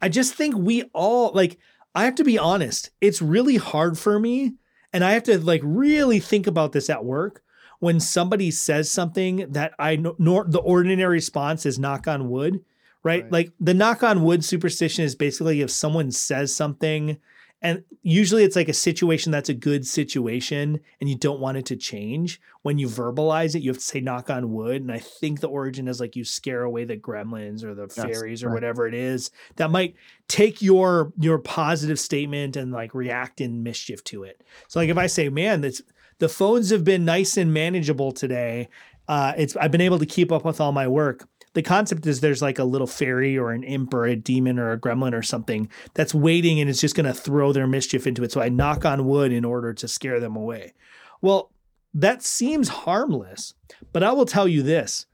I 0.00 0.08
just 0.08 0.34
think 0.34 0.56
we 0.56 0.84
all 0.94 1.32
like, 1.32 1.58
I 1.94 2.04
have 2.04 2.14
to 2.16 2.24
be 2.24 2.38
honest, 2.38 2.90
it's 3.00 3.22
really 3.22 3.56
hard 3.56 3.98
for 3.98 4.18
me. 4.18 4.54
And 4.92 5.04
I 5.04 5.12
have 5.12 5.24
to 5.24 5.38
like 5.38 5.60
really 5.64 6.20
think 6.20 6.46
about 6.46 6.72
this 6.72 6.88
at 6.88 7.04
work 7.04 7.42
when 7.80 8.00
somebody 8.00 8.50
says 8.50 8.90
something 8.90 9.50
that 9.52 9.72
I 9.78 9.96
know 9.96 10.14
nor 10.18 10.44
the 10.44 10.60
ordinary 10.60 11.14
response 11.14 11.66
is 11.66 11.78
knock 11.78 12.06
on 12.06 12.30
wood, 12.30 12.64
right? 13.02 13.24
Right. 13.24 13.32
Like 13.32 13.52
the 13.60 13.74
knock 13.74 14.02
on 14.02 14.22
wood 14.22 14.44
superstition 14.44 15.04
is 15.04 15.14
basically 15.14 15.60
if 15.60 15.70
someone 15.70 16.10
says 16.10 16.54
something 16.54 17.18
And 17.64 17.82
usually 18.02 18.44
it's 18.44 18.56
like 18.56 18.68
a 18.68 18.74
situation 18.74 19.32
that's 19.32 19.48
a 19.48 19.54
good 19.54 19.86
situation 19.86 20.80
and 21.00 21.08
you 21.08 21.16
don't 21.16 21.40
want 21.40 21.56
it 21.56 21.64
to 21.66 21.76
change. 21.76 22.38
When 22.60 22.78
you 22.78 22.86
verbalize 22.88 23.54
it, 23.54 23.62
you 23.62 23.70
have 23.70 23.78
to 23.78 23.84
say 23.84 24.00
knock 24.00 24.28
on 24.28 24.52
wood. 24.52 24.82
And 24.82 24.92
I 24.92 24.98
think 24.98 25.40
the 25.40 25.48
origin 25.48 25.88
is 25.88 25.98
like 25.98 26.14
you 26.14 26.24
scare 26.24 26.62
away 26.62 26.84
the 26.84 26.98
gremlins 26.98 27.64
or 27.64 27.74
the 27.74 27.84
Yes, 27.84 27.94
fairies 27.94 28.44
or 28.44 28.48
right. 28.48 28.54
whatever 28.54 28.86
it 28.86 28.92
is 28.92 29.30
that 29.56 29.70
might 29.70 29.94
take 30.28 30.60
your 30.60 31.12
your 31.18 31.38
positive 31.38 31.98
statement 31.98 32.54
and 32.54 32.70
like 32.70 32.94
react 32.94 33.40
in 33.40 33.62
mischief 33.62 34.04
to 34.04 34.24
it. 34.24 34.42
So 34.68 34.78
like 34.78 34.90
if 34.90 34.98
I 34.98 35.06
say, 35.06 35.30
man, 35.30 35.62
this 35.62 35.80
the 36.18 36.28
phones 36.28 36.68
have 36.68 36.84
been 36.84 37.06
nice 37.06 37.38
and 37.38 37.52
manageable 37.54 38.12
today. 38.12 38.68
Uh, 39.08 39.32
it's 39.36 39.56
I've 39.56 39.70
been 39.70 39.80
able 39.80 39.98
to 39.98 40.06
keep 40.06 40.32
up 40.32 40.44
with 40.44 40.60
all 40.60 40.72
my 40.72 40.88
work. 40.88 41.28
The 41.54 41.62
concept 41.62 42.06
is 42.06 42.20
there's 42.20 42.42
like 42.42 42.58
a 42.58 42.64
little 42.64 42.86
fairy 42.86 43.38
or 43.38 43.52
an 43.52 43.62
imp 43.62 43.94
or 43.94 44.04
a 44.04 44.16
demon 44.16 44.58
or 44.58 44.72
a 44.72 44.78
gremlin 44.78 45.14
or 45.14 45.22
something 45.22 45.68
that's 45.94 46.14
waiting 46.14 46.60
and 46.60 46.68
it's 46.68 46.80
just 46.80 46.96
going 46.96 47.06
to 47.06 47.14
throw 47.14 47.52
their 47.52 47.66
mischief 47.66 48.06
into 48.06 48.22
it. 48.24 48.32
So 48.32 48.40
I 48.40 48.48
knock 48.48 48.84
on 48.84 49.06
wood 49.06 49.32
in 49.32 49.44
order 49.44 49.72
to 49.72 49.88
scare 49.88 50.20
them 50.20 50.36
away. 50.36 50.74
Well, 51.22 51.52
that 51.94 52.22
seems 52.22 52.68
harmless, 52.68 53.54
but 53.92 54.02
I 54.02 54.12
will 54.12 54.26
tell 54.26 54.48
you 54.48 54.62
this. 54.62 55.06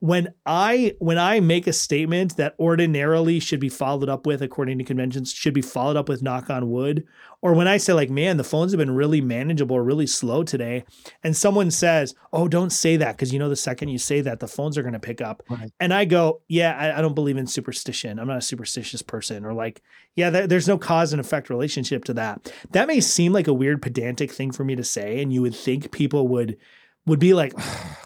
When 0.00 0.32
I 0.46 0.94
when 1.00 1.18
I 1.18 1.40
make 1.40 1.66
a 1.66 1.72
statement 1.72 2.36
that 2.36 2.54
ordinarily 2.60 3.40
should 3.40 3.58
be 3.58 3.68
followed 3.68 4.08
up 4.08 4.26
with 4.26 4.42
according 4.42 4.78
to 4.78 4.84
conventions 4.84 5.32
should 5.32 5.54
be 5.54 5.60
followed 5.62 5.96
up 5.96 6.08
with 6.08 6.22
knock 6.22 6.48
on 6.50 6.70
wood 6.70 7.04
or 7.42 7.52
when 7.52 7.66
I 7.66 7.78
say 7.78 7.92
like 7.92 8.08
man 8.08 8.36
the 8.36 8.44
phones 8.44 8.70
have 8.70 8.78
been 8.78 8.94
really 8.94 9.20
manageable 9.20 9.74
or 9.74 9.82
really 9.82 10.06
slow 10.06 10.44
today 10.44 10.84
and 11.24 11.36
someone 11.36 11.72
says 11.72 12.14
oh 12.32 12.46
don't 12.46 12.70
say 12.70 12.96
that 12.96 13.16
because 13.16 13.32
you 13.32 13.40
know 13.40 13.48
the 13.48 13.56
second 13.56 13.88
you 13.88 13.98
say 13.98 14.20
that 14.20 14.38
the 14.38 14.46
phones 14.46 14.78
are 14.78 14.82
going 14.82 14.92
to 14.92 15.00
pick 15.00 15.20
up 15.20 15.42
Right. 15.50 15.72
and 15.80 15.92
I 15.92 16.04
go 16.04 16.42
yeah 16.46 16.76
I, 16.78 16.98
I 16.98 17.00
don't 17.00 17.14
believe 17.16 17.36
in 17.36 17.48
superstition. 17.48 18.20
I'm 18.20 18.28
not 18.28 18.38
a 18.38 18.42
superstitious 18.42 19.02
person 19.02 19.44
or 19.44 19.52
like 19.52 19.82
yeah 20.14 20.30
there, 20.30 20.46
there's 20.46 20.68
no 20.68 20.78
cause 20.78 21.12
and 21.12 21.18
effect 21.18 21.50
relationship 21.50 22.04
to 22.04 22.14
that. 22.14 22.52
That 22.70 22.86
may 22.86 23.00
seem 23.00 23.32
like 23.32 23.48
a 23.48 23.52
weird 23.52 23.82
pedantic 23.82 24.30
thing 24.30 24.52
for 24.52 24.62
me 24.62 24.76
to 24.76 24.84
say 24.84 25.20
and 25.20 25.32
you 25.32 25.42
would 25.42 25.56
think 25.56 25.90
people 25.90 26.28
would 26.28 26.56
would 27.04 27.18
be 27.18 27.34
like 27.34 27.52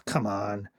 come 0.05 0.25
on 0.25 0.69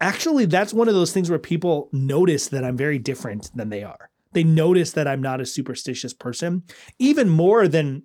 actually 0.00 0.46
that's 0.46 0.74
one 0.74 0.88
of 0.88 0.94
those 0.94 1.12
things 1.12 1.30
where 1.30 1.38
people 1.38 1.88
notice 1.92 2.48
that 2.48 2.64
I'm 2.64 2.76
very 2.76 2.98
different 2.98 3.50
than 3.54 3.68
they 3.68 3.82
are. 3.82 4.10
They 4.32 4.44
notice 4.44 4.92
that 4.92 5.08
I'm 5.08 5.22
not 5.22 5.40
a 5.40 5.46
superstitious 5.46 6.14
person, 6.14 6.62
even 6.98 7.28
more 7.28 7.66
than 7.66 8.04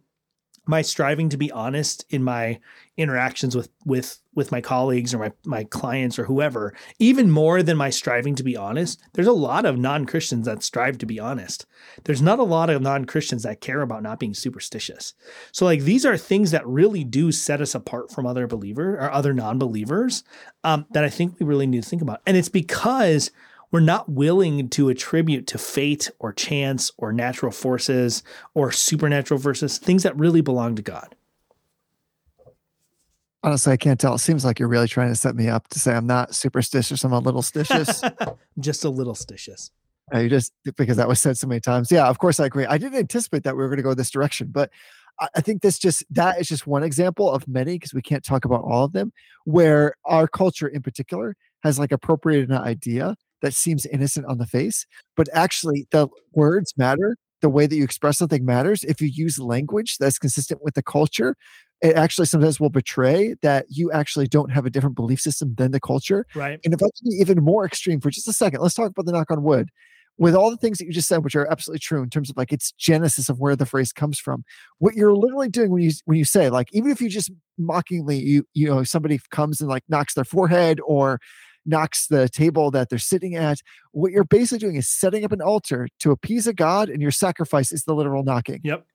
my 0.67 0.81
striving 0.81 1.29
to 1.29 1.37
be 1.37 1.51
honest 1.51 2.05
in 2.09 2.23
my 2.23 2.59
interactions 2.97 3.55
with 3.55 3.69
with 3.85 4.19
with 4.33 4.51
my 4.51 4.61
colleagues 4.61 5.13
or 5.13 5.19
my 5.19 5.31
my 5.45 5.63
clients 5.65 6.17
or 6.17 6.25
whoever, 6.25 6.73
even 6.99 7.29
more 7.29 7.61
than 7.61 7.77
my 7.77 7.89
striving 7.89 8.35
to 8.35 8.43
be 8.43 8.55
honest. 8.55 9.01
There's 9.13 9.27
a 9.27 9.33
lot 9.33 9.65
of 9.65 9.77
non-Christians 9.77 10.45
that 10.45 10.63
strive 10.63 10.97
to 10.99 11.05
be 11.05 11.19
honest. 11.19 11.65
There's 12.03 12.21
not 12.21 12.39
a 12.39 12.43
lot 12.43 12.69
of 12.69 12.81
non-Christians 12.81 13.43
that 13.43 13.61
care 13.61 13.81
about 13.81 14.03
not 14.03 14.19
being 14.19 14.33
superstitious. 14.33 15.13
So 15.51 15.65
like 15.65 15.81
these 15.81 16.05
are 16.05 16.17
things 16.17 16.51
that 16.51 16.67
really 16.67 17.03
do 17.03 17.31
set 17.31 17.61
us 17.61 17.75
apart 17.75 18.11
from 18.11 18.25
other 18.25 18.47
believer 18.47 18.95
or 18.95 19.11
other 19.11 19.33
non-believers 19.33 20.23
um, 20.63 20.85
that 20.91 21.03
I 21.03 21.09
think 21.09 21.39
we 21.39 21.45
really 21.45 21.67
need 21.67 21.83
to 21.83 21.89
think 21.89 22.01
about. 22.01 22.21
And 22.25 22.37
it's 22.37 22.49
because 22.49 23.31
we're 23.75 23.81
not 23.81 24.07
willing 24.07 24.69
to 24.69 24.87
attribute 24.87 25.47
to 25.47 25.57
fate 25.57 26.09
or 26.19 26.31
chance 26.31 26.91
or 26.95 27.11
natural 27.11 27.51
forces 27.51 28.23
or 28.53 28.71
supernatural 28.71 29.37
forces 29.37 29.77
things 29.79 30.03
that 30.03 30.15
really 30.15 30.39
belong 30.39 30.77
to 30.77 30.81
God. 30.81 31.13
Honestly, 33.43 33.73
I 33.73 33.75
can't 33.75 33.99
tell. 33.99 34.15
It 34.15 34.19
seems 34.19 34.45
like 34.45 34.59
you're 34.59 34.69
really 34.69 34.87
trying 34.87 35.09
to 35.09 35.15
set 35.15 35.35
me 35.35 35.49
up 35.49 35.67
to 35.67 35.79
say 35.79 35.93
I'm 35.93 36.07
not 36.07 36.33
superstitious. 36.33 37.03
I'm 37.03 37.11
a 37.11 37.19
little 37.19 37.41
stitious. 37.41 38.37
Just 38.61 38.85
a 38.85 38.89
little 38.89 39.13
stitious. 39.13 39.71
Uh, 40.13 40.19
you 40.19 40.29
just 40.29 40.53
because 40.77 40.95
that 40.95 41.09
was 41.09 41.19
said 41.19 41.37
so 41.37 41.45
many 41.45 41.59
times. 41.59 41.91
Yeah, 41.91 42.07
of 42.07 42.17
course 42.17 42.39
I 42.39 42.45
agree. 42.45 42.65
I 42.65 42.77
didn't 42.77 42.97
anticipate 42.97 43.43
that 43.43 43.57
we 43.57 43.61
were 43.61 43.67
going 43.67 43.77
to 43.77 43.83
go 43.83 43.93
this 43.93 44.09
direction, 44.09 44.47
but 44.53 44.71
I, 45.19 45.27
I 45.35 45.41
think 45.41 45.61
this 45.61 45.79
just 45.79 46.05
that 46.11 46.39
is 46.39 46.47
just 46.47 46.65
one 46.65 46.83
example 46.83 47.29
of 47.29 47.45
many 47.45 47.73
because 47.73 47.93
we 47.93 48.01
can't 48.01 48.23
talk 48.23 48.45
about 48.45 48.63
all 48.63 48.85
of 48.85 48.93
them 48.93 49.11
where 49.43 49.95
our 50.05 50.29
culture 50.29 50.67
in 50.69 50.81
particular 50.81 51.35
has 51.63 51.77
like 51.77 51.91
appropriated 51.91 52.51
an 52.51 52.57
idea 52.57 53.17
that 53.45 53.53
seems 53.53 53.85
innocent 53.85 54.25
on 54.25 54.39
the 54.39 54.47
face, 54.47 54.85
but 55.15 55.27
actually 55.31 55.87
the 55.91 56.07
words 56.33 56.73
matter. 56.77 57.17
The 57.41 57.49
way 57.49 57.67
that 57.67 57.75
you 57.75 57.83
express 57.83 58.17
something 58.17 58.43
matters. 58.43 58.83
If 58.83 59.01
you 59.01 59.07
use 59.07 59.37
language 59.37 59.97
that's 59.99 60.17
consistent 60.17 60.63
with 60.63 60.73
the 60.73 60.81
culture, 60.81 61.35
it 61.81 61.95
actually 61.95 62.25
sometimes 62.25 62.59
will 62.59 62.71
betray 62.71 63.35
that 63.43 63.65
you 63.69 63.91
actually 63.91 64.27
don't 64.27 64.51
have 64.51 64.65
a 64.65 64.69
different 64.69 64.95
belief 64.95 65.19
system 65.19 65.53
than 65.55 65.71
the 65.71 65.79
culture. 65.79 66.25
Right. 66.33 66.59
And 66.63 66.73
if 66.73 66.81
I 66.81 66.85
can 66.85 67.09
be 67.09 67.17
even 67.17 67.43
more 67.43 67.65
extreme 67.65 67.99
for 67.99 68.09
just 68.09 68.27
a 68.27 68.33
second, 68.33 68.61
let's 68.61 68.73
talk 68.73 68.89
about 68.89 69.05
the 69.05 69.11
knock 69.11 69.29
on 69.29 69.43
wood. 69.43 69.69
With 70.17 70.33
all 70.33 70.49
the 70.49 70.57
things 70.57 70.77
that 70.77 70.85
you 70.85 70.93
just 70.93 71.09
said, 71.09 71.23
which 71.25 71.35
are 71.35 71.45
absolutely 71.51 71.79
true 71.79 72.01
in 72.01 72.09
terms 72.09 72.29
of 72.29 72.37
like 72.37 72.53
its 72.53 72.71
genesis 72.71 73.27
of 73.27 73.39
where 73.39 73.55
the 73.55 73.65
phrase 73.65 73.91
comes 73.91 74.17
from, 74.17 74.45
what 74.79 74.95
you're 74.95 75.13
literally 75.13 75.49
doing 75.49 75.69
when 75.71 75.83
you 75.83 75.91
when 76.05 76.17
you 76.17 76.25
say 76.25 76.49
like 76.49 76.69
even 76.71 76.89
if 76.89 77.01
you 77.01 77.09
just 77.09 77.31
mockingly 77.57 78.17
you 78.17 78.47
you 78.53 78.65
know 78.65 78.83
somebody 78.83 79.19
comes 79.29 79.59
and 79.59 79.69
like 79.69 79.83
knocks 79.89 80.13
their 80.13 80.23
forehead 80.23 80.79
or 80.85 81.19
knocks 81.65 82.07
the 82.07 82.29
table 82.29 82.71
that 82.71 82.89
they're 82.89 82.99
sitting 82.99 83.35
at, 83.35 83.59
what 83.91 84.11
you're 84.11 84.23
basically 84.23 84.59
doing 84.59 84.75
is 84.75 84.87
setting 84.87 85.25
up 85.25 85.31
an 85.31 85.41
altar 85.41 85.87
to 85.99 86.11
appease 86.11 86.47
a 86.47 86.53
god, 86.53 86.89
and 86.89 87.01
your 87.01 87.11
sacrifice 87.11 87.71
is 87.71 87.83
the 87.83 87.95
literal 87.95 88.23
knocking. 88.23 88.61
Yep. 88.63 88.85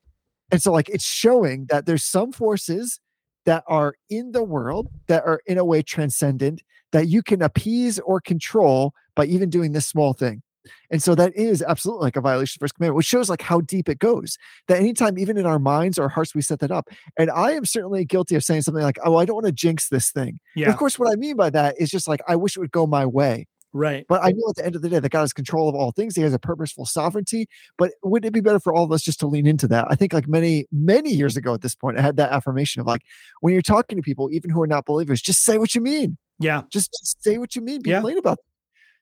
And 0.53 0.63
so, 0.63 0.73
like, 0.73 0.89
it's 0.89 1.05
showing 1.05 1.67
that 1.67 1.87
there's 1.87 2.05
some 2.05 2.33
forces 2.33 3.01
that 3.47 3.65
are 3.67 3.95
in 4.09 4.33
the 4.33 4.43
world 4.43 4.89
that 5.07 5.25
are 5.25 5.41
in 5.47 5.59
a 5.59 5.65
way 5.65 5.83
transcendent 5.83 6.63
that 6.93 7.09
you 7.09 7.23
can 7.23 7.41
appease 7.41 7.99
or 8.01 8.21
control 8.21 8.93
by 9.15 9.25
even 9.27 9.49
doing 9.49 9.73
this 9.73 9.87
small 9.87 10.13
thing. 10.13 10.43
And 10.91 11.03
so 11.03 11.15
that 11.15 11.35
is 11.37 11.63
absolutely 11.63 12.05
like 12.05 12.17
a 12.17 12.21
violation 12.21 12.59
of 12.59 12.61
first 12.65 12.75
commandment, 12.75 12.97
which 12.97 13.07
shows 13.07 13.29
like 13.29 13.43
how 13.43 13.61
deep 13.61 13.89
it 13.89 13.99
goes. 13.99 14.37
That 14.69 14.79
anytime, 14.79 15.19
even 15.19 15.37
in 15.39 15.47
our 15.47 15.59
minds 15.59 15.99
or 15.99 16.09
hearts, 16.09 16.35
we 16.35 16.43
set 16.43 16.61
that 16.61 16.71
up. 16.71 16.89
And 17.19 17.31
I 17.31 17.53
am 17.53 17.65
certainly 17.65 18.05
guilty 18.05 18.35
of 18.35 18.45
saying 18.45 18.63
something 18.63 18.83
like, 18.83 18.99
"Oh, 19.05 19.17
I 19.17 19.25
don't 19.25 19.37
want 19.37 19.47
to 19.47 19.53
jinx 19.53 19.89
this 19.89 20.11
thing." 20.11 20.29
And 20.29 20.39
Yeah. 20.57 20.71
Of 20.71 20.77
course, 20.77 20.99
what 20.99 21.11
I 21.13 21.17
mean 21.17 21.37
by 21.37 21.51
that 21.51 21.77
is 21.79 21.91
just 21.91 22.09
like 22.09 22.21
I 22.29 22.37
wish 22.37 22.57
it 22.57 22.61
would 22.61 22.73
go 22.73 22.87
my 22.87 23.07
way. 23.07 23.47
Right. 23.73 24.05
But 24.09 24.25
I 24.25 24.33
know 24.33 24.49
at 24.49 24.57
the 24.57 24.67
end 24.67 24.75
of 24.75 24.83
the 24.83 24.89
day 24.89 24.99
that 24.99 25.11
God 25.13 25.21
has 25.21 25.33
control 25.33 25.69
of 25.69 25.77
all 25.77 25.93
things. 25.93 26.17
He 26.17 26.23
has 26.23 26.35
a 26.35 26.41
purposeful 26.41 26.87
sovereignty. 26.87 27.47
But 27.79 27.93
wouldn't 28.03 28.27
it 28.29 28.33
be 28.33 28.41
better 28.41 28.59
for 28.59 28.75
all 28.75 28.83
of 28.83 28.91
us 28.91 29.01
just 29.01 29.21
to 29.21 29.29
lean 29.29 29.47
into 29.47 29.69
that? 29.69 29.87
I 29.89 29.95
think 29.95 30.13
like 30.13 30.27
many, 30.27 30.67
many 30.73 31.13
years 31.13 31.37
ago 31.37 31.55
at 31.55 31.61
this 31.63 31.77
point, 31.77 31.97
I 31.97 32.03
had 32.03 32.17
that 32.17 32.33
affirmation 32.33 32.81
of 32.81 32.89
like, 32.89 33.03
when 33.43 33.53
you're 33.53 33.63
talking 33.63 33.95
to 33.97 34.03
people, 34.03 34.29
even 34.33 34.51
who 34.51 34.61
are 34.61 34.67
not 34.67 34.87
believers, 34.87 35.23
just 35.23 35.45
say 35.45 35.57
what 35.57 35.73
you 35.77 35.81
mean. 35.81 36.19
Yeah. 36.41 36.63
Just, 36.73 36.91
just 37.01 37.23
say 37.23 37.39
what 37.39 37.55
you 37.55 37.63
mean. 37.63 37.81
Be 37.81 37.91
Yeah. 37.91 38.01
plain 38.01 38.19
about 38.19 38.39
it. 38.39 38.45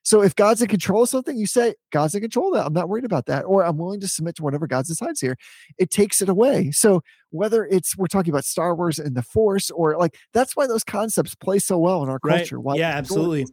So 0.03 0.21
if 0.23 0.33
God's 0.35 0.61
in 0.61 0.67
control 0.69 1.03
of 1.03 1.09
something, 1.09 1.37
you 1.37 1.45
say, 1.45 1.75
God's 1.91 2.15
in 2.15 2.21
control 2.21 2.47
of 2.49 2.53
that. 2.55 2.65
I'm 2.65 2.73
not 2.73 2.89
worried 2.89 3.05
about 3.05 3.25
that. 3.27 3.43
Or 3.43 3.63
I'm 3.63 3.77
willing 3.77 3.99
to 3.99 4.07
submit 4.07 4.35
to 4.37 4.43
whatever 4.43 4.65
God 4.65 4.85
decides 4.85 5.19
here. 5.19 5.37
It 5.77 5.91
takes 5.91 6.21
it 6.21 6.29
away. 6.29 6.71
So 6.71 7.01
whether 7.31 7.65
it's 7.65 7.97
we're 7.97 8.07
talking 8.07 8.31
about 8.33 8.45
Star 8.45 8.73
Wars 8.75 8.97
and 8.97 9.15
the 9.15 9.21
Force, 9.21 9.69
or 9.69 9.97
like 9.97 10.17
that's 10.33 10.55
why 10.55 10.67
those 10.67 10.83
concepts 10.83 11.35
play 11.35 11.59
so 11.59 11.77
well 11.77 12.01
in 12.01 12.09
our 12.09 12.19
Right. 12.23 12.37
culture. 12.39 12.59
Why 12.59 12.75
Yeah, 12.75 12.89
absolutely. 12.89 13.45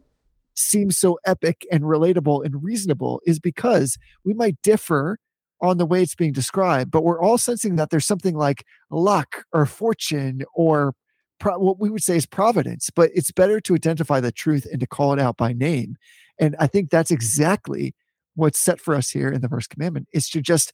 seems 0.55 0.97
so 0.97 1.19
epic 1.25 1.65
and 1.71 1.83
relatable 1.83 2.43
and 2.43 2.63
reasonable 2.63 3.21
is 3.25 3.39
because 3.39 3.97
we 4.23 4.33
might 4.33 4.59
differ 4.63 5.19
on 5.61 5.77
the 5.77 5.85
way 5.85 6.01
it's 6.01 6.15
being 6.15 6.33
described, 6.33 6.91
but 6.91 7.03
we're 7.03 7.21
all 7.21 7.37
sensing 7.37 7.75
that 7.75 7.89
there's 7.89 8.05
something 8.05 8.35
like 8.35 8.63
luck 8.89 9.43
or 9.53 9.65
fortune 9.65 10.43
or 10.55 10.93
pro- 11.39 11.59
what 11.59 11.79
we 11.79 11.89
would 11.89 12.03
say 12.03 12.15
is 12.15 12.25
providence, 12.25 12.89
but 12.95 13.11
it's 13.13 13.31
better 13.31 13.59
to 13.59 13.75
identify 13.75 14.19
the 14.19 14.31
truth 14.31 14.65
and 14.71 14.79
to 14.79 14.87
call 14.87 15.13
it 15.13 15.19
out 15.19 15.35
by 15.37 15.53
name. 15.53 15.95
And 16.39 16.55
I 16.59 16.67
think 16.67 16.89
that's 16.89 17.11
exactly 17.11 17.95
what's 18.35 18.59
set 18.59 18.79
for 18.79 18.93
us 18.93 19.09
here 19.09 19.29
in 19.29 19.41
the 19.41 19.49
first 19.49 19.69
commandment 19.69 20.07
is 20.13 20.29
to 20.29 20.41
just 20.41 20.71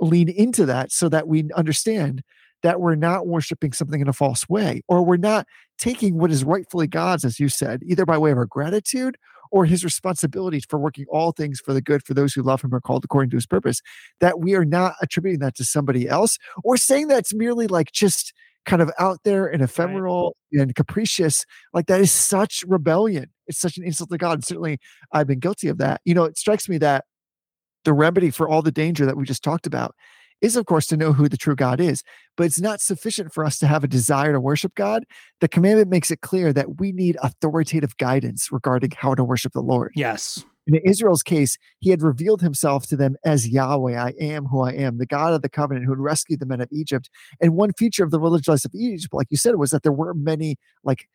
lean 0.00 0.28
into 0.28 0.66
that 0.66 0.90
so 0.90 1.08
that 1.08 1.28
we 1.28 1.48
understand 1.54 2.22
that 2.62 2.80
we're 2.80 2.94
not 2.94 3.26
worshiping 3.26 3.72
something 3.72 4.00
in 4.00 4.08
a 4.08 4.12
false 4.12 4.48
way 4.48 4.82
or 4.88 5.04
we're 5.04 5.16
not 5.16 5.46
taking 5.78 6.18
what 6.18 6.30
is 6.30 6.44
rightfully 6.44 6.86
God's, 6.86 7.24
as 7.24 7.38
you 7.38 7.48
said, 7.48 7.82
either 7.84 8.06
by 8.06 8.16
way 8.16 8.30
of 8.30 8.38
our 8.38 8.46
gratitude 8.46 9.16
or 9.50 9.66
his 9.66 9.84
responsibility 9.84 10.60
for 10.68 10.78
working 10.78 11.04
all 11.10 11.30
things 11.30 11.60
for 11.60 11.74
the 11.74 11.82
good 11.82 12.02
for 12.02 12.14
those 12.14 12.32
who 12.32 12.42
love 12.42 12.62
him 12.62 12.74
are 12.74 12.80
called 12.80 13.04
according 13.04 13.30
to 13.30 13.36
his 13.36 13.46
purpose, 13.46 13.82
that 14.20 14.40
we 14.40 14.54
are 14.54 14.64
not 14.64 14.94
attributing 15.02 15.40
that 15.40 15.54
to 15.56 15.64
somebody 15.64 16.08
else 16.08 16.38
or 16.64 16.76
saying 16.76 17.06
that's 17.06 17.34
merely 17.34 17.66
like 17.66 17.92
just 17.92 18.32
kind 18.64 18.80
of 18.80 18.90
out 18.98 19.18
there 19.24 19.46
and 19.46 19.62
ephemeral 19.62 20.36
and 20.52 20.74
capricious. 20.74 21.44
Like 21.72 21.86
that 21.86 22.00
is 22.00 22.10
such 22.10 22.64
rebellion. 22.66 23.30
It's 23.46 23.60
such 23.60 23.76
an 23.76 23.84
insult 23.84 24.10
to 24.10 24.18
God. 24.18 24.34
And 24.34 24.44
certainly 24.44 24.78
I've 25.12 25.26
been 25.26 25.40
guilty 25.40 25.68
of 25.68 25.78
that. 25.78 26.00
You 26.04 26.14
know, 26.14 26.24
it 26.24 26.38
strikes 26.38 26.68
me 26.68 26.78
that 26.78 27.04
the 27.84 27.92
remedy 27.92 28.30
for 28.30 28.48
all 28.48 28.62
the 28.62 28.72
danger 28.72 29.06
that 29.06 29.16
we 29.16 29.24
just 29.24 29.44
talked 29.44 29.66
about 29.66 29.94
is, 30.40 30.56
of 30.56 30.66
course, 30.66 30.86
to 30.88 30.96
know 30.96 31.12
who 31.12 31.28
the 31.28 31.36
true 31.36 31.56
God 31.56 31.80
is. 31.80 32.02
But 32.36 32.44
it's 32.44 32.60
not 32.60 32.80
sufficient 32.80 33.32
for 33.32 33.44
us 33.44 33.58
to 33.58 33.66
have 33.66 33.84
a 33.84 33.88
desire 33.88 34.32
to 34.32 34.40
worship 34.40 34.74
God. 34.74 35.04
The 35.40 35.48
commandment 35.48 35.88
makes 35.88 36.10
it 36.10 36.20
clear 36.20 36.52
that 36.52 36.78
we 36.78 36.92
need 36.92 37.16
authoritative 37.22 37.96
guidance 37.96 38.50
regarding 38.50 38.92
how 38.96 39.14
to 39.14 39.24
worship 39.24 39.52
the 39.52 39.62
Lord. 39.62 39.92
Yes. 39.94 40.44
In 40.66 40.76
Israel's 40.76 41.22
case, 41.22 41.58
he 41.80 41.90
had 41.90 42.02
revealed 42.02 42.40
himself 42.40 42.86
to 42.86 42.96
them 42.96 43.16
as 43.24 43.48
Yahweh, 43.48 43.98
I 44.00 44.14
am 44.18 44.46
who 44.46 44.62
I 44.62 44.72
am, 44.72 44.96
the 44.96 45.06
God 45.06 45.34
of 45.34 45.42
the 45.42 45.50
covenant 45.50 45.84
who 45.84 45.92
had 45.92 45.98
rescued 45.98 46.40
the 46.40 46.46
men 46.46 46.62
of 46.62 46.68
Egypt. 46.72 47.10
And 47.40 47.54
one 47.54 47.72
feature 47.72 48.02
of 48.02 48.10
the 48.10 48.20
religious 48.20 48.48
life 48.48 48.64
of 48.64 48.74
Egypt, 48.74 49.12
like 49.12 49.26
you 49.30 49.36
said, 49.36 49.56
was 49.56 49.70
that 49.70 49.82
there 49.82 49.92
were 49.92 50.14
many 50.14 50.56
like 50.82 51.06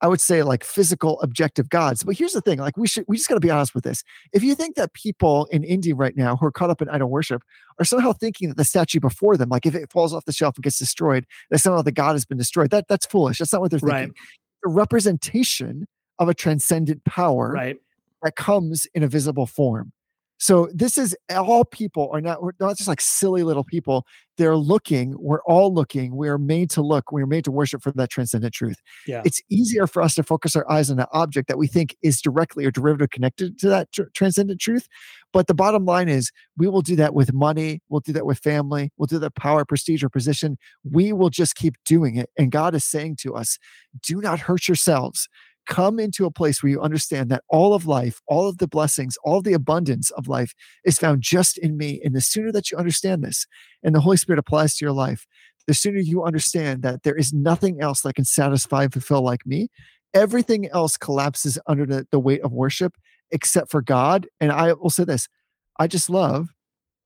I 0.00 0.06
would 0.08 0.20
say 0.20 0.42
like 0.42 0.62
physical 0.62 1.20
objective 1.22 1.68
gods. 1.68 2.04
But 2.04 2.16
here's 2.16 2.32
the 2.32 2.40
thing, 2.40 2.58
like 2.58 2.76
we 2.76 2.86
should 2.86 3.04
we 3.08 3.16
just 3.16 3.28
got 3.28 3.34
to 3.34 3.40
be 3.40 3.50
honest 3.50 3.74
with 3.74 3.84
this. 3.84 4.04
If 4.32 4.42
you 4.44 4.54
think 4.54 4.76
that 4.76 4.92
people 4.92 5.46
in 5.46 5.64
India 5.64 5.94
right 5.94 6.16
now 6.16 6.36
who 6.36 6.46
are 6.46 6.52
caught 6.52 6.70
up 6.70 6.80
in 6.80 6.88
idol 6.88 7.08
worship 7.10 7.42
are 7.78 7.84
somehow 7.84 8.12
thinking 8.12 8.48
that 8.48 8.56
the 8.56 8.64
statue 8.64 9.00
before 9.00 9.36
them, 9.36 9.48
like 9.48 9.66
if 9.66 9.74
it 9.74 9.90
falls 9.90 10.14
off 10.14 10.24
the 10.24 10.32
shelf 10.32 10.56
and 10.56 10.62
gets 10.64 10.78
destroyed, 10.78 11.26
that 11.50 11.58
somehow 11.58 11.82
the 11.82 11.92
god 11.92 12.12
has 12.12 12.24
been 12.24 12.38
destroyed, 12.38 12.70
that 12.70 12.86
that's 12.88 13.06
foolish. 13.06 13.38
That's 13.38 13.52
not 13.52 13.60
what 13.60 13.70
they're 13.70 13.80
thinking. 13.80 13.94
Right. 14.08 14.12
The 14.62 14.70
representation 14.70 15.86
of 16.18 16.28
a 16.28 16.34
transcendent 16.34 17.04
power 17.04 17.52
Right. 17.52 17.76
that 18.22 18.36
comes 18.36 18.86
in 18.94 19.02
a 19.02 19.08
visible 19.08 19.46
form. 19.46 19.92
So 20.38 20.68
this 20.72 20.96
is 20.96 21.16
all 21.30 21.64
people 21.64 22.10
are 22.12 22.20
not 22.20 22.42
we're 22.42 22.52
not 22.60 22.76
just 22.76 22.88
like 22.88 23.00
silly 23.00 23.42
little 23.42 23.64
people. 23.64 24.06
They're 24.36 24.56
looking. 24.56 25.16
We're 25.18 25.42
all 25.42 25.74
looking. 25.74 26.16
We 26.16 26.28
are 26.28 26.38
made 26.38 26.70
to 26.70 26.82
look. 26.82 27.10
We 27.10 27.22
are 27.22 27.26
made 27.26 27.44
to 27.44 27.50
worship 27.50 27.82
for 27.82 27.90
that 27.90 28.08
transcendent 28.08 28.54
truth. 28.54 28.80
Yeah. 29.04 29.22
It's 29.24 29.42
easier 29.50 29.88
for 29.88 30.00
us 30.00 30.14
to 30.14 30.22
focus 30.22 30.54
our 30.54 30.70
eyes 30.70 30.90
on 30.90 31.00
an 31.00 31.06
object 31.12 31.48
that 31.48 31.58
we 31.58 31.66
think 31.66 31.96
is 32.02 32.20
directly 32.20 32.64
or 32.64 32.70
derivative 32.70 33.10
connected 33.10 33.58
to 33.58 33.68
that 33.68 33.90
tr- 33.90 34.04
transcendent 34.14 34.60
truth. 34.60 34.86
But 35.32 35.48
the 35.48 35.54
bottom 35.54 35.84
line 35.84 36.08
is, 36.08 36.30
we 36.56 36.68
will 36.68 36.82
do 36.82 36.94
that 36.96 37.14
with 37.14 37.32
money. 37.32 37.82
We'll 37.88 38.00
do 38.00 38.12
that 38.12 38.24
with 38.24 38.38
family. 38.38 38.92
We'll 38.96 39.08
do 39.08 39.18
that 39.18 39.34
power, 39.34 39.64
prestige, 39.64 40.04
or 40.04 40.08
position. 40.08 40.56
We 40.88 41.12
will 41.12 41.30
just 41.30 41.56
keep 41.56 41.74
doing 41.84 42.14
it. 42.14 42.30
And 42.38 42.52
God 42.52 42.76
is 42.76 42.84
saying 42.84 43.16
to 43.22 43.34
us, 43.34 43.58
do 44.00 44.20
not 44.20 44.38
hurt 44.38 44.68
yourselves 44.68 45.28
come 45.68 46.00
into 46.00 46.24
a 46.24 46.30
place 46.30 46.62
where 46.62 46.70
you 46.70 46.80
understand 46.80 47.30
that 47.30 47.44
all 47.48 47.74
of 47.74 47.86
life, 47.86 48.20
all 48.26 48.48
of 48.48 48.58
the 48.58 48.66
blessings, 48.66 49.16
all 49.22 49.38
of 49.38 49.44
the 49.44 49.52
abundance 49.52 50.10
of 50.12 50.26
life 50.26 50.54
is 50.84 50.98
found 50.98 51.22
just 51.22 51.58
in 51.58 51.76
me. 51.76 52.00
And 52.02 52.14
the 52.14 52.20
sooner 52.20 52.50
that 52.52 52.70
you 52.70 52.78
understand 52.78 53.22
this 53.22 53.46
and 53.82 53.94
the 53.94 54.00
Holy 54.00 54.16
Spirit 54.16 54.38
applies 54.38 54.74
to 54.76 54.84
your 54.84 54.92
life, 54.92 55.26
the 55.66 55.74
sooner 55.74 55.98
you 55.98 56.24
understand 56.24 56.82
that 56.82 57.02
there 57.02 57.14
is 57.14 57.32
nothing 57.32 57.80
else 57.80 58.00
that 58.00 58.14
can 58.14 58.24
satisfy 58.24 58.84
and 58.84 58.92
fulfill 58.92 59.22
like 59.22 59.46
me, 59.46 59.68
everything 60.14 60.68
else 60.70 60.96
collapses 60.96 61.58
under 61.66 61.86
the, 61.86 62.06
the 62.10 62.18
weight 62.18 62.40
of 62.40 62.52
worship 62.52 62.94
except 63.30 63.70
for 63.70 63.82
God. 63.82 64.26
And 64.40 64.50
I 64.50 64.72
will 64.72 64.90
say 64.90 65.04
this 65.04 65.28
I 65.78 65.86
just 65.86 66.08
love 66.10 66.48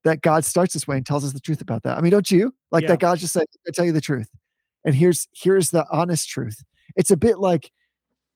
that 0.04 0.22
God 0.22 0.44
starts 0.44 0.74
this 0.74 0.86
way 0.86 0.96
and 0.96 1.06
tells 1.06 1.24
us 1.24 1.32
the 1.32 1.40
truth 1.40 1.60
about 1.60 1.82
that. 1.82 1.98
I 1.98 2.00
mean, 2.00 2.10
don't 2.10 2.30
you? 2.30 2.54
Like 2.70 2.82
Yeah. 2.82 2.90
that 2.90 3.00
God 3.00 3.18
just 3.18 3.32
said, 3.32 3.46
I 3.66 3.70
tell 3.72 3.84
you 3.84 3.92
the 3.92 4.00
truth. 4.00 4.28
And 4.84 4.94
here's 4.94 5.28
here's 5.32 5.70
the 5.70 5.84
honest 5.90 6.28
truth. 6.28 6.62
It's 6.96 7.10
a 7.10 7.16
bit 7.16 7.38
like 7.38 7.70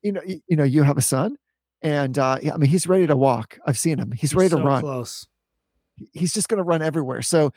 you 0.03 0.13
know, 0.13 0.21
you, 0.27 0.41
you 0.49 0.57
know, 0.57 0.65
you 0.65 0.83
have 0.83 0.99
a 0.99 1.03
son, 1.03 1.37
and 1.83 2.19
uh, 2.19 2.39
yeah, 2.43 2.55
I 2.55 2.57
mean, 2.57 2.71
he's 2.71 2.87
ready 2.87 3.07
to 3.07 3.17
walk. 3.17 3.59
I've 3.67 3.79
seen 3.79 3.99
him. 3.99 4.13
He's 4.13 4.35
ready 4.35 4.51
to 4.51 4.57
run. 4.57 4.81
Close. 4.83 5.27
He's 6.13 6.33
just 6.35 6.49
going 6.49 6.59
to 6.59 6.65
run 6.65 6.83
everywhere. 6.83 7.23
So, 7.23 7.53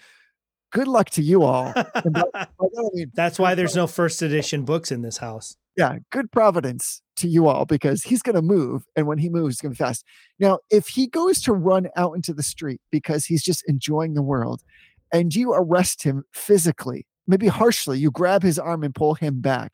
good 0.72 0.88
luck 0.88 1.10
to 1.12 1.22
you 1.22 1.44
all. 1.44 1.74
And 1.76 2.14
by- 2.14 2.24
by 2.34 2.48
that 2.60 2.90
I 2.94 2.96
mean, 2.98 3.12
That's 3.14 3.38
why 3.40 3.56
there's 3.56 3.76
no 3.76 3.88
first 3.88 4.22
edition 4.22 4.64
books 4.64 4.92
in 4.92 5.02
this 5.02 5.18
house. 5.18 5.58
yeah, 5.76 5.98
good 6.12 6.32
providence 6.32 7.02
to 7.18 7.28
you 7.28 7.48
all 7.48 7.66
because 7.66 8.04
he's 8.04 8.22
going 8.22 8.36
to 8.36 8.42
move, 8.42 8.86
and 8.96 9.08
when 9.08 9.18
he 9.18 9.30
moves, 9.30 9.56
it's 9.56 9.62
going 9.62 9.74
to 9.74 9.78
be 9.78 9.84
fast. 9.84 10.06
Now, 10.40 10.60
if 10.70 10.88
he 10.88 11.08
goes 11.08 11.42
to 11.42 11.54
run 11.54 11.90
out 11.96 12.14
into 12.14 12.34
the 12.34 12.44
street 12.44 12.80
because 12.92 13.26
he's 13.26 13.44
just 13.44 13.64
enjoying 13.68 14.14
the 14.14 14.22
world, 14.22 14.62
and 15.12 15.36
you 15.36 15.54
arrest 15.54 16.04
him 16.04 16.24
physically, 16.32 17.06
maybe 17.28 17.48
harshly, 17.48 18.00
you 18.00 18.10
grab 18.12 18.42
his 18.44 18.58
arm 18.60 18.84
and 18.84 18.96
pull 18.96 19.16
him 19.16 19.42
back. 19.42 19.74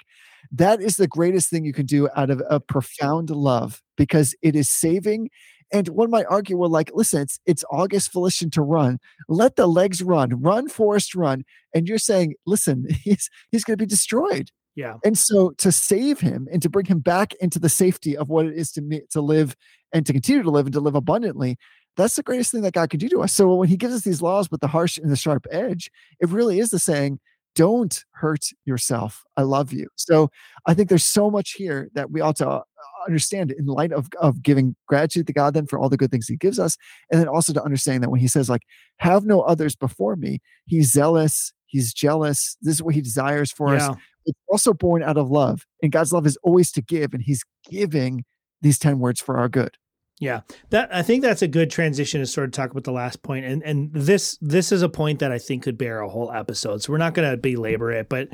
That 0.52 0.82
is 0.82 0.98
the 0.98 1.08
greatest 1.08 1.50
thing 1.50 1.66
you 1.66 1.74
can 1.74 1.86
do 1.86 2.10
out 2.16 2.30
of 2.30 2.42
a 2.50 2.60
profound 2.60 3.30
love 3.30 3.82
because 3.98 4.36
it 4.42 4.56
is 4.56 4.70
saving. 4.70 5.30
And 5.72 5.90
one 5.90 6.12
might 6.12 6.28
argue, 6.30 6.58
well, 6.58 6.70
like, 6.70 6.92
listen, 6.94 7.22
it's 7.22 7.40
it's 7.46 7.64
August 7.72 8.12
volition 8.12 8.50
to 8.52 8.62
run. 8.62 9.00
Let 9.28 9.56
the 9.56 9.68
legs 9.68 10.02
run, 10.04 10.42
run, 10.42 10.70
Forrest, 10.70 11.16
run. 11.16 11.44
And 11.74 11.88
you're 11.88 11.98
saying, 11.98 12.36
listen, 12.46 12.88
he's 13.04 13.30
he's 13.52 13.64
going 13.64 13.78
to 13.78 13.82
be 13.82 13.88
destroyed. 13.88 14.52
Yeah. 14.76 14.96
And 15.06 15.18
so 15.18 15.52
to 15.52 15.72
save 15.72 16.20
him 16.20 16.48
and 16.52 16.62
to 16.62 16.70
bring 16.70 16.86
him 16.86 17.00
back 17.00 17.34
into 17.36 17.60
the 17.60 17.70
safety 17.70 18.16
of 18.18 18.30
what 18.30 18.46
it 18.46 18.56
is 18.56 18.72
to 18.74 18.82
me 18.82 19.02
to 19.12 19.22
live 19.22 19.56
and 19.94 20.06
to 20.06 20.12
continue 20.12 20.44
to 20.44 20.52
live 20.52 20.66
and 20.66 20.74
to 20.74 20.82
live 20.82 20.96
abundantly, 20.96 21.58
that's 21.96 22.18
the 22.18 22.24
greatest 22.24 22.52
thing 22.52 22.62
that 22.62 22.74
God 22.74 22.90
could 22.90 23.00
do 23.00 23.10
to 23.10 23.22
us. 23.22 23.34
So 23.34 23.56
when 23.56 23.70
he 23.70 23.78
gives 23.78 23.94
us 23.94 24.04
these 24.04 24.22
laws 24.22 24.52
with 24.52 24.60
the 24.60 24.68
harsh 24.68 24.98
and 24.98 25.10
the 25.10 25.16
sharp 25.16 25.46
edge, 25.50 25.90
it 26.20 26.30
really 26.30 26.60
is 26.60 26.70
the 26.70 26.80
saying, 26.80 27.20
don't 27.56 28.04
hurt 28.12 28.48
yourself. 28.66 29.24
I 29.38 29.44
love 29.44 29.72
you. 29.74 29.88
So 29.96 30.30
I 30.66 30.74
think 30.74 30.90
there's 30.90 31.06
so 31.06 31.32
much 31.32 31.52
here 31.52 31.90
that 31.94 32.12
we 32.12 32.22
ought 32.22 32.36
to 32.38 32.50
uh, 32.50 32.62
understand 33.08 33.52
in 33.52 33.66
light 33.66 33.94
of, 33.94 34.10
of 34.20 34.44
giving 34.44 34.76
gratitude 34.88 35.28
to 35.28 35.34
God 35.34 35.54
then 35.54 35.66
for 35.66 35.80
all 35.80 35.90
the 35.90 35.98
good 35.98 36.12
things 36.12 36.28
he 36.28 36.36
gives 36.36 36.60
us. 36.60 36.78
And 37.12 37.20
then 37.20 37.28
also 37.28 37.54
to 37.54 37.64
understand 37.64 38.04
that 38.04 38.10
when 38.10 38.20
he 38.20 38.28
says 38.28 38.50
like, 38.50 38.64
have 38.98 39.26
no 39.26 39.42
others 39.42 39.76
before 39.76 40.16
me, 40.16 40.40
he's 40.66 40.92
zealous, 40.92 41.54
he's 41.66 41.94
jealous. 41.94 42.58
This 42.62 42.76
is 42.76 42.84
what 42.84 42.96
he 42.96 43.02
desires 43.02 43.52
for 43.52 43.74
us 43.74 43.96
it's 44.26 44.40
also 44.48 44.74
born 44.74 45.04
out 45.04 45.18
of 45.18 45.30
love. 45.30 45.66
And 45.82 45.92
God's 45.92 46.12
love 46.12 46.26
is 46.26 46.38
always 46.44 46.72
to 46.74 46.82
give, 46.82 47.14
and 47.14 47.24
He's 47.24 47.44
giving 47.70 48.26
these 48.62 48.80
10 48.80 49.00
words 49.00 49.22
for 49.22 49.38
our 49.38 49.50
good. 49.50 49.78
Yeah, 50.20 50.42
that 50.70 50.96
I 50.96 51.02
think 51.02 51.24
that's 51.24 51.42
a 51.42 51.48
good 51.48 51.70
transition 51.70 52.22
to 52.22 52.26
sort 52.26 52.46
of 52.46 52.54
talk 52.54 52.72
about 52.72 52.86
the 52.86 52.92
last 52.92 53.22
point, 53.22 53.46
and 53.46 53.62
and 53.64 53.92
this 53.94 54.38
this 54.42 54.72
is 54.72 54.82
a 54.82 54.90
point 54.90 55.20
that 55.20 55.32
I 55.32 55.40
think 55.40 55.64
could 55.64 55.78
bear 55.78 56.00
a 56.00 56.10
whole 56.10 56.32
episode. 56.32 56.82
So 56.82 56.94
we're 56.94 57.00
not 57.00 57.14
going 57.14 57.30
to 57.30 57.36
belabor 57.36 57.92
it, 57.92 58.08
but 58.08 58.30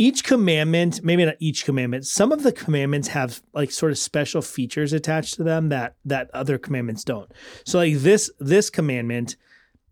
each 0.00 0.24
commandment, 0.24 1.04
maybe 1.04 1.26
not 1.26 1.36
each 1.40 1.66
commandment, 1.66 2.06
some 2.06 2.32
of 2.32 2.42
the 2.42 2.52
commandments 2.52 3.08
have 3.08 3.42
like 3.52 3.70
sort 3.70 3.92
of 3.92 3.98
special 3.98 4.40
features 4.40 4.94
attached 4.94 5.34
to 5.34 5.44
them 5.44 5.68
that 5.68 5.94
that 6.06 6.30
other 6.32 6.56
commandments 6.56 7.04
don't. 7.04 7.30
So 7.64 7.78
like 7.78 7.96
this 7.96 8.30
this 8.40 8.70
commandment, 8.70 9.36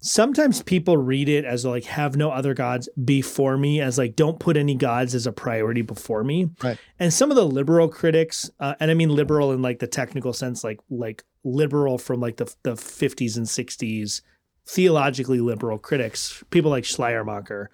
sometimes 0.00 0.62
people 0.62 0.96
read 0.96 1.28
it 1.28 1.44
as 1.44 1.64
like 1.64 1.84
have 1.84 2.16
no 2.16 2.30
other 2.30 2.54
gods 2.54 2.88
before 3.04 3.56
me 3.56 3.80
as 3.80 3.98
like 3.98 4.14
don't 4.16 4.38
put 4.38 4.56
any 4.56 4.74
gods 4.74 5.14
as 5.14 5.26
a 5.26 5.32
priority 5.32 5.82
before 5.82 6.22
me 6.22 6.50
Right. 6.62 6.78
and 6.98 7.12
some 7.12 7.30
of 7.30 7.36
the 7.36 7.44
liberal 7.46 7.88
critics 7.88 8.50
uh, 8.60 8.74
and 8.80 8.90
i 8.90 8.94
mean 8.94 9.08
liberal 9.10 9.52
in 9.52 9.60
like 9.62 9.80
the 9.80 9.86
technical 9.88 10.32
sense 10.32 10.62
like 10.62 10.78
like 10.88 11.24
liberal 11.44 11.98
from 11.98 12.20
like 12.20 12.36
the, 12.36 12.52
the 12.62 12.72
50s 12.74 13.36
and 13.36 13.46
60s 13.46 14.20
theologically 14.66 15.40
liberal 15.40 15.78
critics 15.78 16.44
people 16.50 16.70
like 16.70 16.84
schleiermacher 16.84 17.70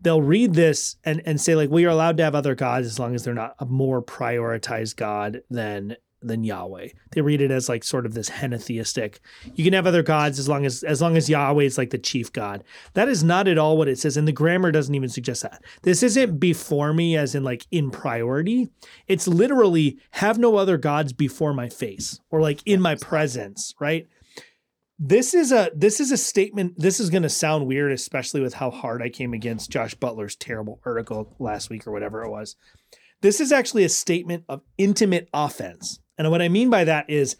they'll 0.00 0.22
read 0.22 0.54
this 0.54 0.96
and 1.04 1.20
and 1.26 1.40
say 1.40 1.54
like 1.54 1.68
we 1.68 1.84
are 1.84 1.88
allowed 1.90 2.16
to 2.16 2.22
have 2.22 2.34
other 2.34 2.54
gods 2.54 2.86
as 2.86 2.98
long 2.98 3.14
as 3.14 3.24
they're 3.24 3.34
not 3.34 3.54
a 3.58 3.66
more 3.66 4.00
prioritized 4.02 4.96
god 4.96 5.42
than 5.50 5.96
than 6.20 6.44
Yahweh. 6.44 6.88
They 7.12 7.20
read 7.20 7.40
it 7.40 7.50
as 7.50 7.68
like 7.68 7.84
sort 7.84 8.06
of 8.06 8.14
this 8.14 8.30
henotheistic. 8.30 9.18
You 9.54 9.64
can 9.64 9.72
have 9.72 9.86
other 9.86 10.02
gods 10.02 10.38
as 10.38 10.48
long 10.48 10.66
as 10.66 10.82
as 10.82 11.00
long 11.00 11.16
as 11.16 11.30
Yahweh 11.30 11.64
is 11.64 11.78
like 11.78 11.90
the 11.90 11.98
chief 11.98 12.32
god. 12.32 12.64
That 12.94 13.08
is 13.08 13.22
not 13.22 13.48
at 13.48 13.58
all 13.58 13.76
what 13.76 13.88
it 13.88 13.98
says, 13.98 14.16
and 14.16 14.26
the 14.26 14.32
grammar 14.32 14.72
doesn't 14.72 14.94
even 14.94 15.08
suggest 15.08 15.42
that. 15.42 15.62
This 15.82 16.02
isn't 16.02 16.38
before 16.38 16.92
me 16.92 17.16
as 17.16 17.34
in 17.34 17.44
like 17.44 17.66
in 17.70 17.90
priority. 17.90 18.68
It's 19.06 19.28
literally 19.28 19.98
have 20.12 20.38
no 20.38 20.56
other 20.56 20.76
gods 20.76 21.12
before 21.12 21.54
my 21.54 21.68
face 21.68 22.20
or 22.30 22.40
like 22.40 22.60
in 22.66 22.80
my 22.80 22.94
presence, 22.94 23.74
right? 23.80 24.06
This 24.98 25.32
is 25.32 25.52
a 25.52 25.70
this 25.74 26.00
is 26.00 26.10
a 26.10 26.16
statement. 26.16 26.74
This 26.76 26.98
is 26.98 27.08
going 27.08 27.22
to 27.22 27.28
sound 27.28 27.68
weird, 27.68 27.92
especially 27.92 28.40
with 28.40 28.54
how 28.54 28.70
hard 28.70 29.00
I 29.00 29.08
came 29.08 29.32
against 29.32 29.70
Josh 29.70 29.94
Butler's 29.94 30.34
terrible 30.34 30.80
article 30.84 31.36
last 31.38 31.70
week 31.70 31.86
or 31.86 31.92
whatever 31.92 32.24
it 32.24 32.30
was. 32.30 32.56
This 33.20 33.40
is 33.40 33.52
actually 33.52 33.84
a 33.84 33.88
statement 33.88 34.44
of 34.48 34.62
intimate 34.76 35.28
offense. 35.32 36.00
And 36.16 36.30
what 36.30 36.42
I 36.42 36.48
mean 36.48 36.70
by 36.70 36.84
that 36.84 37.08
is, 37.08 37.36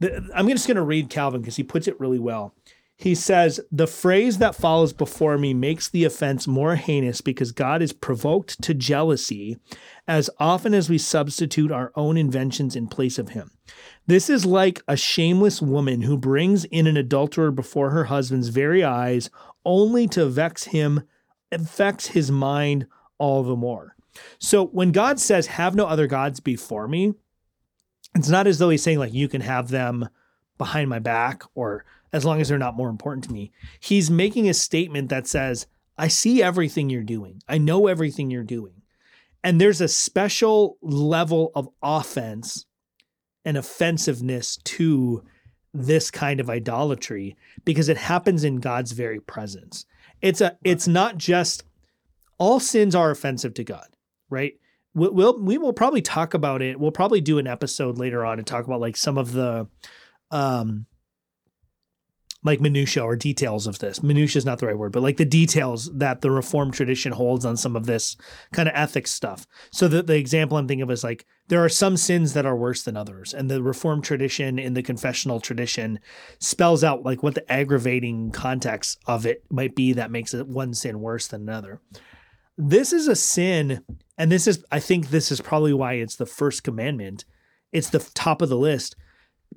the, 0.00 0.30
I'm 0.34 0.48
just 0.48 0.66
going 0.66 0.76
to 0.76 0.82
read 0.82 1.10
Calvin 1.10 1.40
because 1.40 1.56
he 1.56 1.62
puts 1.62 1.86
it 1.86 2.00
really 2.00 2.18
well. 2.18 2.54
He 2.96 3.14
says, 3.16 3.58
The 3.72 3.88
phrase 3.88 4.38
that 4.38 4.54
follows 4.54 4.92
before 4.92 5.36
me 5.36 5.54
makes 5.54 5.88
the 5.88 6.04
offense 6.04 6.46
more 6.46 6.76
heinous 6.76 7.20
because 7.20 7.50
God 7.50 7.82
is 7.82 7.92
provoked 7.92 8.62
to 8.62 8.74
jealousy 8.74 9.56
as 10.06 10.30
often 10.38 10.72
as 10.72 10.88
we 10.88 10.98
substitute 10.98 11.72
our 11.72 11.90
own 11.96 12.16
inventions 12.16 12.76
in 12.76 12.86
place 12.86 13.18
of 13.18 13.30
him. 13.30 13.50
This 14.06 14.30
is 14.30 14.46
like 14.46 14.82
a 14.86 14.96
shameless 14.96 15.60
woman 15.60 16.02
who 16.02 16.16
brings 16.16 16.64
in 16.66 16.86
an 16.86 16.96
adulterer 16.96 17.50
before 17.50 17.90
her 17.90 18.04
husband's 18.04 18.48
very 18.48 18.84
eyes 18.84 19.30
only 19.64 20.06
to 20.08 20.26
vex 20.26 20.64
him, 20.64 21.02
affects 21.50 22.08
his 22.08 22.30
mind 22.30 22.86
all 23.18 23.42
the 23.42 23.56
more. 23.56 23.96
So 24.38 24.66
when 24.66 24.92
God 24.92 25.18
says, 25.20 25.46
Have 25.46 25.74
no 25.74 25.86
other 25.86 26.06
gods 26.06 26.40
before 26.40 26.88
me, 26.88 27.14
it's 28.14 28.28
not 28.28 28.46
as 28.46 28.58
though 28.58 28.70
he's 28.70 28.82
saying, 28.82 28.98
like, 28.98 29.14
you 29.14 29.28
can 29.28 29.40
have 29.40 29.68
them 29.68 30.08
behind 30.58 30.88
my 30.88 30.98
back 30.98 31.42
or 31.54 31.84
as 32.12 32.24
long 32.24 32.40
as 32.40 32.48
they're 32.48 32.58
not 32.58 32.76
more 32.76 32.90
important 32.90 33.24
to 33.24 33.32
me. 33.32 33.50
He's 33.80 34.10
making 34.10 34.48
a 34.48 34.54
statement 34.54 35.08
that 35.08 35.26
says, 35.26 35.66
I 35.96 36.08
see 36.08 36.42
everything 36.42 36.90
you're 36.90 37.02
doing, 37.02 37.42
I 37.48 37.58
know 37.58 37.86
everything 37.86 38.30
you're 38.30 38.42
doing. 38.42 38.82
And 39.44 39.60
there's 39.60 39.80
a 39.80 39.88
special 39.88 40.78
level 40.82 41.50
of 41.54 41.68
offense 41.82 42.66
and 43.44 43.56
offensiveness 43.56 44.56
to 44.58 45.24
this 45.74 46.10
kind 46.10 46.38
of 46.38 46.50
idolatry 46.50 47.36
because 47.64 47.88
it 47.88 47.96
happens 47.96 48.44
in 48.44 48.60
God's 48.60 48.92
very 48.92 49.20
presence. 49.20 49.86
It's 50.20 50.40
a 50.40 50.56
it's 50.62 50.86
not 50.86 51.18
just 51.18 51.64
all 52.38 52.60
sins 52.60 52.94
are 52.94 53.10
offensive 53.10 53.54
to 53.54 53.64
God, 53.64 53.86
right? 54.32 54.54
We'll, 54.94 55.12
we'll 55.12 55.38
we 55.40 55.58
will 55.58 55.72
probably 55.72 56.02
talk 56.02 56.34
about 56.34 56.62
it. 56.62 56.78
We'll 56.80 56.90
probably 56.90 57.20
do 57.20 57.38
an 57.38 57.46
episode 57.46 57.98
later 57.98 58.24
on 58.24 58.38
and 58.38 58.46
talk 58.46 58.64
about 58.64 58.80
like 58.80 58.96
some 58.96 59.18
of 59.18 59.32
the 59.32 59.68
um 60.30 60.86
like 62.44 62.60
minutia 62.60 63.02
or 63.02 63.14
details 63.14 63.66
of 63.66 63.78
this. 63.78 64.02
Minutia 64.02 64.38
is 64.38 64.44
not 64.44 64.58
the 64.58 64.66
right 64.66 64.76
word, 64.76 64.92
but 64.92 65.02
like 65.02 65.16
the 65.16 65.24
details 65.24 65.90
that 65.94 66.20
the 66.20 66.30
Reformed 66.30 66.74
tradition 66.74 67.12
holds 67.12 67.44
on 67.44 67.56
some 67.56 67.76
of 67.76 67.86
this 67.86 68.16
kind 68.52 68.68
of 68.68 68.74
ethics 68.74 69.12
stuff. 69.12 69.46
So 69.70 69.86
the, 69.86 70.02
the 70.02 70.16
example 70.16 70.56
I'm 70.56 70.66
thinking 70.66 70.82
of 70.82 70.90
is 70.90 71.04
like 71.04 71.24
there 71.48 71.64
are 71.64 71.68
some 71.68 71.96
sins 71.96 72.34
that 72.34 72.46
are 72.46 72.56
worse 72.56 72.82
than 72.82 72.96
others, 72.96 73.32
and 73.32 73.50
the 73.50 73.62
Reformed 73.62 74.04
tradition 74.04 74.58
in 74.58 74.74
the 74.74 74.82
confessional 74.82 75.40
tradition 75.40 76.00
spells 76.40 76.82
out 76.82 77.04
like 77.04 77.22
what 77.22 77.34
the 77.34 77.52
aggravating 77.52 78.32
context 78.32 78.98
of 79.06 79.24
it 79.24 79.44
might 79.50 79.76
be 79.76 79.92
that 79.92 80.10
makes 80.10 80.34
one 80.34 80.74
sin 80.74 81.00
worse 81.00 81.28
than 81.28 81.42
another. 81.42 81.80
This 82.58 82.92
is 82.92 83.08
a 83.08 83.16
sin, 83.16 83.84
and 84.18 84.30
this 84.30 84.46
is 84.46 84.64
I 84.70 84.80
think 84.80 85.08
this 85.10 85.32
is 85.32 85.40
probably 85.40 85.72
why 85.72 85.94
it's 85.94 86.16
the 86.16 86.26
first 86.26 86.62
commandment. 86.64 87.24
It's 87.72 87.90
the 87.90 88.00
top 88.14 88.42
of 88.42 88.48
the 88.48 88.58
list 88.58 88.96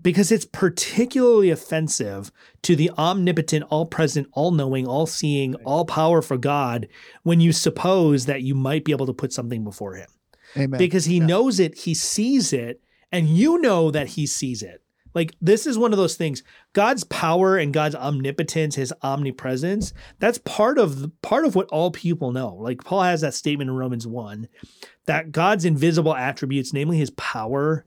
because 0.01 0.31
it's 0.31 0.45
particularly 0.45 1.49
offensive 1.49 2.31
to 2.63 2.75
the 2.75 2.91
omnipotent, 2.97 3.65
all 3.69 3.85
present, 3.85 4.27
all 4.33 4.51
knowing, 4.51 4.87
all 4.87 5.05
seeing, 5.05 5.55
all 5.65 5.85
powerful 5.85 6.37
God 6.37 6.87
when 7.23 7.39
you 7.39 7.51
suppose 7.51 8.25
that 8.25 8.41
you 8.41 8.55
might 8.55 8.85
be 8.85 8.91
able 8.91 9.05
to 9.05 9.13
put 9.13 9.33
something 9.33 9.63
before 9.63 9.95
him. 9.95 10.09
Amen. 10.57 10.77
Because 10.77 11.05
he 11.05 11.17
Yeah. 11.17 11.25
knows 11.25 11.59
it, 11.59 11.79
he 11.79 11.93
sees 11.93 12.53
it, 12.53 12.81
and 13.11 13.27
you 13.27 13.59
know 13.61 13.91
that 13.91 14.09
he 14.09 14.25
sees 14.25 14.61
it. 14.61 14.81
Like 15.15 15.33
this 15.41 15.65
is 15.65 15.77
one 15.77 15.93
of 15.93 15.97
those 15.97 16.15
things. 16.15 16.43
God's 16.73 17.05
power 17.05 17.57
and 17.57 17.73
God's 17.73 17.95
omnipotence, 17.95 18.75
his 18.75 18.93
omnipresence, 19.01 19.93
that's 20.19 20.37
part 20.39 20.77
of 20.77 21.01
the, 21.01 21.07
part 21.21 21.45
of 21.45 21.55
what 21.55 21.69
all 21.69 21.89
people 21.89 22.33
know. 22.33 22.53
Like 22.55 22.83
Paul 22.83 23.03
has 23.03 23.21
that 23.21 23.33
statement 23.33 23.69
in 23.69 23.75
Romans 23.75 24.05
1 24.05 24.47
that 25.05 25.31
God's 25.31 25.63
invisible 25.63 26.13
attributes, 26.13 26.73
namely 26.73 26.97
his 26.97 27.11
power, 27.11 27.85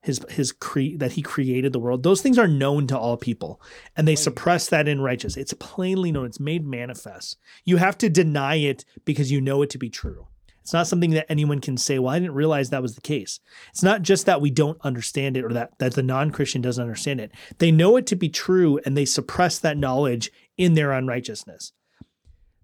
his 0.00 0.24
his 0.30 0.52
cre- 0.52 0.96
that 0.96 1.12
he 1.12 1.22
created 1.22 1.72
the 1.72 1.80
world 1.80 2.04
those 2.04 2.22
things 2.22 2.38
are 2.38 2.46
known 2.46 2.86
to 2.86 2.96
all 2.96 3.16
people 3.16 3.60
and 3.96 4.06
they 4.06 4.14
suppress 4.14 4.68
that 4.68 4.86
in 4.86 5.00
righteous 5.00 5.36
it's 5.36 5.52
plainly 5.54 6.12
known. 6.12 6.26
It's 6.26 6.38
made 6.38 6.64
manifest. 6.64 7.36
You 7.64 7.78
have 7.78 7.98
to 7.98 8.08
deny 8.08 8.54
it 8.54 8.84
because 9.04 9.32
you 9.32 9.40
know 9.40 9.60
it 9.62 9.70
to 9.70 9.78
be 9.78 9.90
true 9.90 10.27
it's 10.68 10.74
not 10.74 10.86
something 10.86 11.12
that 11.12 11.24
anyone 11.32 11.60
can 11.60 11.78
say 11.78 11.98
well 11.98 12.12
i 12.12 12.18
didn't 12.18 12.34
realize 12.34 12.68
that 12.68 12.82
was 12.82 12.94
the 12.94 13.00
case. 13.00 13.40
It's 13.70 13.82
not 13.82 14.02
just 14.02 14.26
that 14.26 14.42
we 14.42 14.50
don't 14.50 14.78
understand 14.82 15.38
it 15.38 15.44
or 15.44 15.54
that 15.54 15.78
that 15.78 15.94
the 15.94 16.02
non-christian 16.02 16.60
doesn't 16.60 16.82
understand 16.82 17.22
it. 17.22 17.32
They 17.56 17.72
know 17.72 17.96
it 17.96 18.06
to 18.08 18.16
be 18.16 18.28
true 18.28 18.78
and 18.84 18.94
they 18.94 19.06
suppress 19.06 19.58
that 19.60 19.78
knowledge 19.78 20.30
in 20.58 20.74
their 20.74 20.92
unrighteousness. 20.92 21.72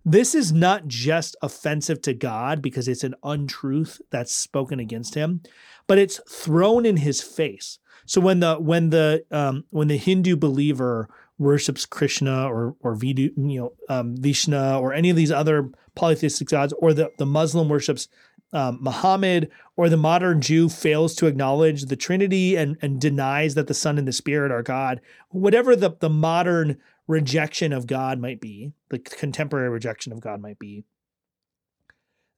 This 0.04 0.34
is 0.34 0.52
not 0.52 0.86
just 0.86 1.34
offensive 1.40 2.02
to 2.02 2.12
God 2.12 2.60
because 2.60 2.88
it's 2.88 3.04
an 3.04 3.14
untruth 3.22 4.02
that's 4.10 4.34
spoken 4.34 4.78
against 4.78 5.14
him, 5.14 5.40
but 5.86 5.96
it's 5.96 6.20
thrown 6.28 6.84
in 6.84 6.98
his 6.98 7.22
face. 7.22 7.78
So 8.04 8.20
when 8.20 8.40
the 8.40 8.56
when 8.56 8.90
the 8.90 9.24
um, 9.30 9.64
when 9.70 9.88
the 9.88 9.96
Hindu 9.96 10.36
believer 10.36 11.08
worships 11.38 11.86
Krishna 11.86 12.46
or 12.46 12.76
or 12.80 12.94
Vidu, 12.94 13.30
you 13.36 13.60
know 13.60 13.72
um, 13.88 14.16
Vishnu 14.16 14.78
or 14.78 14.92
any 14.92 15.10
of 15.10 15.16
these 15.16 15.32
other 15.32 15.70
polytheistic 15.94 16.48
gods, 16.48 16.72
or 16.78 16.92
the 16.92 17.10
the 17.18 17.26
Muslim 17.26 17.68
worships 17.68 18.08
um, 18.52 18.78
Muhammad, 18.80 19.50
or 19.76 19.88
the 19.88 19.96
modern 19.96 20.40
Jew 20.40 20.68
fails 20.68 21.14
to 21.16 21.26
acknowledge 21.26 21.86
the 21.86 21.96
Trinity 21.96 22.56
and 22.56 22.76
and 22.80 23.00
denies 23.00 23.54
that 23.54 23.66
the 23.66 23.74
Son 23.74 23.98
and 23.98 24.06
the 24.06 24.12
Spirit 24.12 24.52
are 24.52 24.62
God, 24.62 25.00
whatever 25.30 25.74
the 25.74 25.90
the 25.98 26.10
modern 26.10 26.78
rejection 27.06 27.72
of 27.72 27.86
God 27.86 28.18
might 28.18 28.40
be, 28.40 28.72
the 28.88 28.98
contemporary 28.98 29.68
rejection 29.68 30.12
of 30.12 30.20
God 30.20 30.40
might 30.40 30.58
be, 30.58 30.84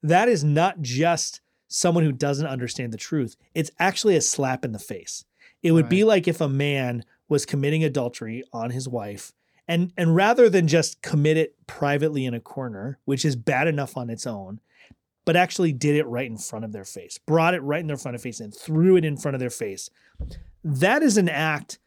that 0.03 0.29
is 0.29 0.43
not 0.43 0.81
just 0.81 1.41
someone 1.69 2.05
who 2.05 2.13
doesn't 2.13 2.47
understand 2.47 2.93
the 2.93 2.99
truth. 2.99 3.37
It's 3.55 3.71
actually 3.79 4.17
a 4.17 4.21
slap 4.21 4.65
in 4.65 4.73
the 4.73 4.79
face. 4.79 5.25
It 5.63 5.73
would 5.73 5.89
be 5.89 6.05
like 6.05 6.29
if 6.29 6.41
a 6.41 6.49
man 6.49 7.05
was 7.29 7.47
committing 7.47 7.85
adultery 7.85 8.43
on 8.53 8.71
his 8.71 8.89
wife 8.89 9.33
and 9.69 9.93
and 9.97 10.15
rather 10.15 10.49
than 10.49 10.69
just 10.69 11.03
commit 11.03 11.37
it 11.37 11.55
privately 11.67 12.25
in 12.25 12.35
a 12.35 12.41
corner, 12.41 12.99
which 13.05 13.25
is 13.25 13.37
bad 13.37 13.67
enough 13.67 13.97
on 13.97 14.11
its 14.11 14.27
own, 14.27 14.61
but 15.25 15.37
actually 15.37 15.73
did 15.73 15.97
it 15.97 16.07
right 16.07 16.31
in 16.31 16.39
front 16.39 16.65
of 16.65 16.73
their 16.73 16.85
face, 16.85 17.19
brought 17.19 17.55
it 17.55 17.63
right 17.63 17.81
in 17.81 17.89
their 17.89 17.97
front 17.97 18.15
of 18.15 18.23
face 18.23 18.41
and 18.41 18.55
threw 18.55 18.97
it 18.97 19.05
in 19.05 19.17
front 19.17 19.35
of 19.35 19.41
their 19.41 19.51
face. 19.51 19.91
That 20.63 21.03
is 21.03 21.17
an 21.17 21.29
act 21.29 21.79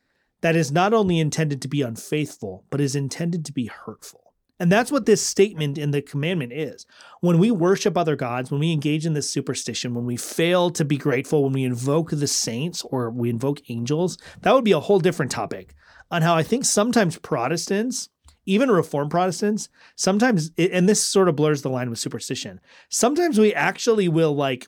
that 0.41 0.55
is 0.55 0.71
not 0.71 0.93
only 0.93 1.19
intended 1.19 1.61
to 1.61 1.67
be 1.67 1.81
unfaithful, 1.81 2.63
but 2.69 2.81
is 2.81 2.95
intended 2.95 3.45
to 3.45 3.53
be 3.53 3.67
hurtful. 3.67 4.28
And 4.59 4.71
that's 4.71 4.91
what 4.91 5.05
this 5.05 5.25
statement 5.25 5.77
in 5.77 5.91
the 5.91 6.01
commandment 6.01 6.51
is. 6.51 6.85
When 7.21 7.39
we 7.39 7.49
worship 7.49 7.97
other 7.97 8.15
gods, 8.15 8.51
when 8.51 8.59
we 8.59 8.73
engage 8.73 9.05
in 9.05 9.13
this 9.13 9.29
superstition, 9.29 9.93
when 9.93 10.05
we 10.05 10.17
fail 10.17 10.69
to 10.71 10.83
be 10.83 10.97
grateful, 10.97 11.43
when 11.43 11.53
we 11.53 11.63
invoke 11.63 12.09
the 12.11 12.27
saints 12.27 12.83
or 12.83 13.09
we 13.09 13.29
invoke 13.29 13.61
angels, 13.69 14.17
that 14.41 14.53
would 14.53 14.65
be 14.65 14.73
a 14.73 14.79
whole 14.79 14.99
different 14.99 15.31
topic 15.31 15.73
on 16.11 16.21
how 16.21 16.35
I 16.35 16.43
think 16.43 16.65
sometimes 16.65 17.17
Protestants, 17.17 18.09
even 18.45 18.69
Reformed 18.69 19.11
Protestants, 19.11 19.69
sometimes, 19.95 20.51
and 20.57 20.89
this 20.89 21.01
sort 21.01 21.29
of 21.29 21.35
blurs 21.35 21.61
the 21.61 21.69
line 21.69 21.89
with 21.89 21.99
superstition, 21.99 22.59
sometimes 22.89 23.39
we 23.39 23.53
actually 23.53 24.09
will 24.09 24.35
like 24.35 24.67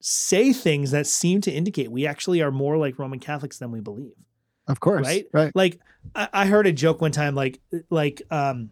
say 0.00 0.52
things 0.52 0.92
that 0.92 1.06
seem 1.06 1.42
to 1.42 1.52
indicate 1.52 1.90
we 1.90 2.06
actually 2.06 2.40
are 2.40 2.50
more 2.50 2.78
like 2.78 2.98
Roman 2.98 3.18
Catholics 3.18 3.58
than 3.58 3.70
we 3.70 3.80
believe 3.80 4.14
Of 4.66 4.80
course. 4.80 5.06
right? 5.06 5.26
Right. 5.32 5.54
Like 5.54 5.78
I, 6.14 6.28
I 6.32 6.46
heard 6.46 6.66
a 6.66 6.72
joke 6.72 7.02
one 7.02 7.12
time, 7.12 7.34
like 7.34 7.60
like 7.90 8.22
um 8.30 8.70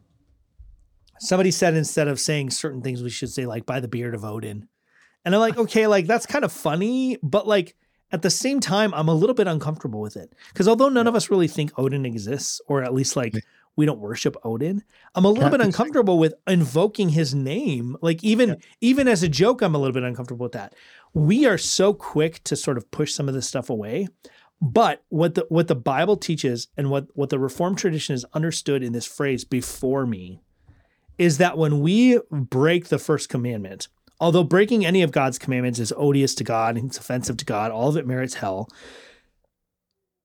somebody 1.21 1.51
said 1.51 1.75
instead 1.75 2.09
of 2.09 2.21
saying 2.21 2.51
certain 2.51 2.83
things, 2.83 3.03
we 3.03 3.11
should 3.11 3.31
say 3.31 3.47
like 3.47 3.67
by 3.67 3.81
the 3.81 3.89
beard 3.89 4.15
of 4.15 4.25
Odin. 4.25 4.69
And 5.25 5.35
I'm 5.35 5.41
like, 5.41 5.57
okay, 5.65 5.87
like 5.87 6.07
that's 6.07 6.27
kind 6.27 6.45
of 6.45 6.53
funny, 6.53 7.19
but 7.23 7.47
like 7.47 7.77
at 8.11 8.23
the 8.23 8.31
same 8.31 8.61
time, 8.61 8.95
I'm 8.95 9.09
a 9.09 9.15
little 9.15 9.35
bit 9.35 9.47
uncomfortable 9.47 10.01
with 10.01 10.17
it. 10.17 10.33
Because 10.49 10.67
although 10.69 10.89
none 10.89 11.07
of 11.07 11.15
us 11.15 11.31
really 11.31 11.49
think 11.49 11.73
Odin 11.79 12.07
exists, 12.07 12.61
or 12.67 12.83
at 12.83 12.95
least 12.95 13.17
like 13.17 13.35
we 13.77 13.87
don't 13.87 14.01
worship 14.01 14.37
Odin, 14.45 14.83
I'm 15.15 15.25
a 15.25 15.31
little 15.31 15.51
bit 15.51 15.61
uncomfortable 15.61 16.19
with 16.19 16.35
invoking 16.47 17.11
his 17.11 17.35
name. 17.35 17.97
Like 18.01 18.25
even 18.25 18.49
Yeah. 18.51 18.55
even 18.81 19.09
as 19.09 19.23
a 19.23 19.29
joke, 19.29 19.63
I'm 19.63 19.75
a 19.75 19.79
little 19.79 19.93
bit 19.93 20.03
uncomfortable 20.03 20.45
with 20.45 20.53
that. 20.53 20.75
We 21.15 21.47
are 21.47 21.59
so 21.59 21.95
quick 21.95 22.43
to 22.45 22.57
sort 22.57 22.77
of 22.79 22.91
push 22.91 23.13
some 23.13 23.29
of 23.29 23.35
this 23.35 23.47
stuff 23.47 23.71
away. 23.71 24.09
But 24.61 25.05
what 25.11 25.35
the 25.37 25.47
what 25.51 25.69
the 25.69 25.77
Bible 25.77 26.17
teaches 26.17 26.67
and 26.77 26.91
what 26.91 27.07
what 27.15 27.29
the 27.29 27.39
Reformed 27.39 27.79
tradition 27.79 28.15
has 28.15 28.25
understood 28.33 28.83
in 28.83 28.93
this 28.93 29.07
phrase 29.07 29.45
before 29.45 30.07
me 30.07 30.41
is 31.19 31.39
that 31.39 31.59
when 31.59 31.81
we 31.81 32.21
break 32.31 32.89
the 32.89 32.99
first 32.99 33.29
commandment, 33.29 33.89
although 34.21 34.45
breaking 34.45 34.87
any 34.87 35.03
of 35.03 35.13
God's 35.13 35.39
commandments 35.39 35.79
is 35.79 35.93
odious 35.97 36.35
to 36.37 36.45
God 36.45 36.77
and 36.77 36.89
it's 36.89 36.99
offensive 36.99 37.37
to 37.39 37.45
God, 37.45 37.71
all 37.71 37.89
of 37.89 37.97
it 37.97 38.07
merits 38.07 38.35
hell. 38.35 38.69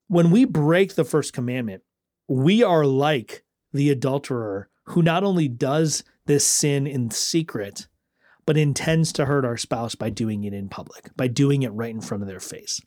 When 0.08 0.32
we 0.32 0.46
break 0.46 0.96
the 0.96 1.04
first 1.04 1.34
commandment, 1.34 1.84
we 2.28 2.64
are 2.64 2.86
like 2.86 3.44
the 3.74 3.90
adulterer 3.90 4.70
who 4.86 5.02
not 5.02 5.24
only 5.24 5.48
does 5.48 6.04
this 6.26 6.46
sin 6.46 6.86
in 6.86 7.10
secret, 7.10 7.88
but 8.46 8.58
intends 8.58 9.12
to 9.14 9.26
hurt 9.26 9.46
our 9.46 9.58
spouse 9.58 9.96
by 9.96 10.10
doing 10.10 10.44
it 10.44 10.54
in 10.54 10.70
public, 10.70 11.16
by 11.16 11.28
doing 11.28 11.64
it 11.64 11.70
right 11.70 11.94
in 11.94 12.02
front 12.02 12.22
of 12.22 12.30
their 12.30 12.40
face. 12.40 12.82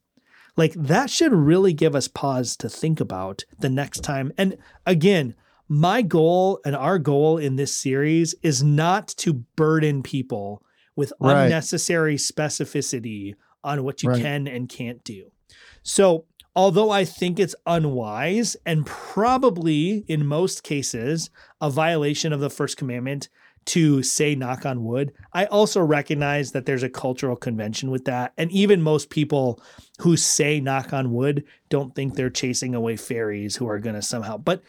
Like 0.57 0.73
that 0.75 1.11
should 1.11 1.33
really 1.33 1.73
give 1.73 1.95
us 1.95 2.09
pause 2.09 2.57
to 2.57 2.69
think 2.69 3.01
about 3.01 3.45
the 3.59 3.69
next 3.69 4.01
time. 4.01 4.33
And 4.39 4.57
again, 4.85 5.35
my 5.69 6.03
goal 6.03 6.61
and 6.64 6.77
our 6.77 6.99
goal 6.99 7.39
in 7.39 7.57
this 7.57 7.77
series 7.77 8.35
is 8.43 8.62
not 8.62 9.09
to 9.09 9.33
burden 9.57 10.03
people 10.03 10.62
with 10.95 11.12
Right. 11.21 11.45
unnecessary 11.45 12.17
specificity 12.17 13.35
on 13.64 13.85
what 13.85 14.03
you 14.03 14.11
Right. 14.11 14.21
can 14.23 14.47
and 14.47 14.69
can't 14.69 15.03
do. 15.05 15.31
So, 15.83 16.25
although 16.55 16.91
I 16.91 17.05
think 17.05 17.39
it's 17.39 17.55
unwise 17.67 18.57
and 18.64 18.87
probably 18.87 20.05
in 20.09 20.27
most 20.27 20.62
cases 20.62 21.31
a 21.61 21.69
violation 21.71 22.33
of 22.33 22.41
the 22.41 22.51
first 22.51 22.77
commandment 22.77 23.29
to 23.67 24.01
say 24.05 24.37
knock 24.37 24.64
on 24.64 24.85
wood, 24.85 25.12
I 25.33 25.47
also 25.47 25.81
recognize 25.81 26.53
that 26.53 26.67
there's 26.67 26.85
a 26.85 26.89
cultural 26.89 27.35
convention 27.35 27.91
with 27.91 28.05
that. 28.05 28.33
And 28.39 28.51
even 28.53 28.81
most 28.81 29.11
people 29.11 29.61
who 29.99 30.17
say 30.17 30.61
knock 30.61 30.93
on 30.93 31.12
wood 31.12 31.45
don't 31.69 31.93
think 31.95 32.14
they're 32.14 32.31
chasing 32.31 32.75
away 32.77 32.95
fairies 32.97 33.57
who 33.57 33.67
are 33.69 33.81
going 33.81 33.97
to 33.97 34.03
somehow. 34.03 34.39
But 34.39 34.62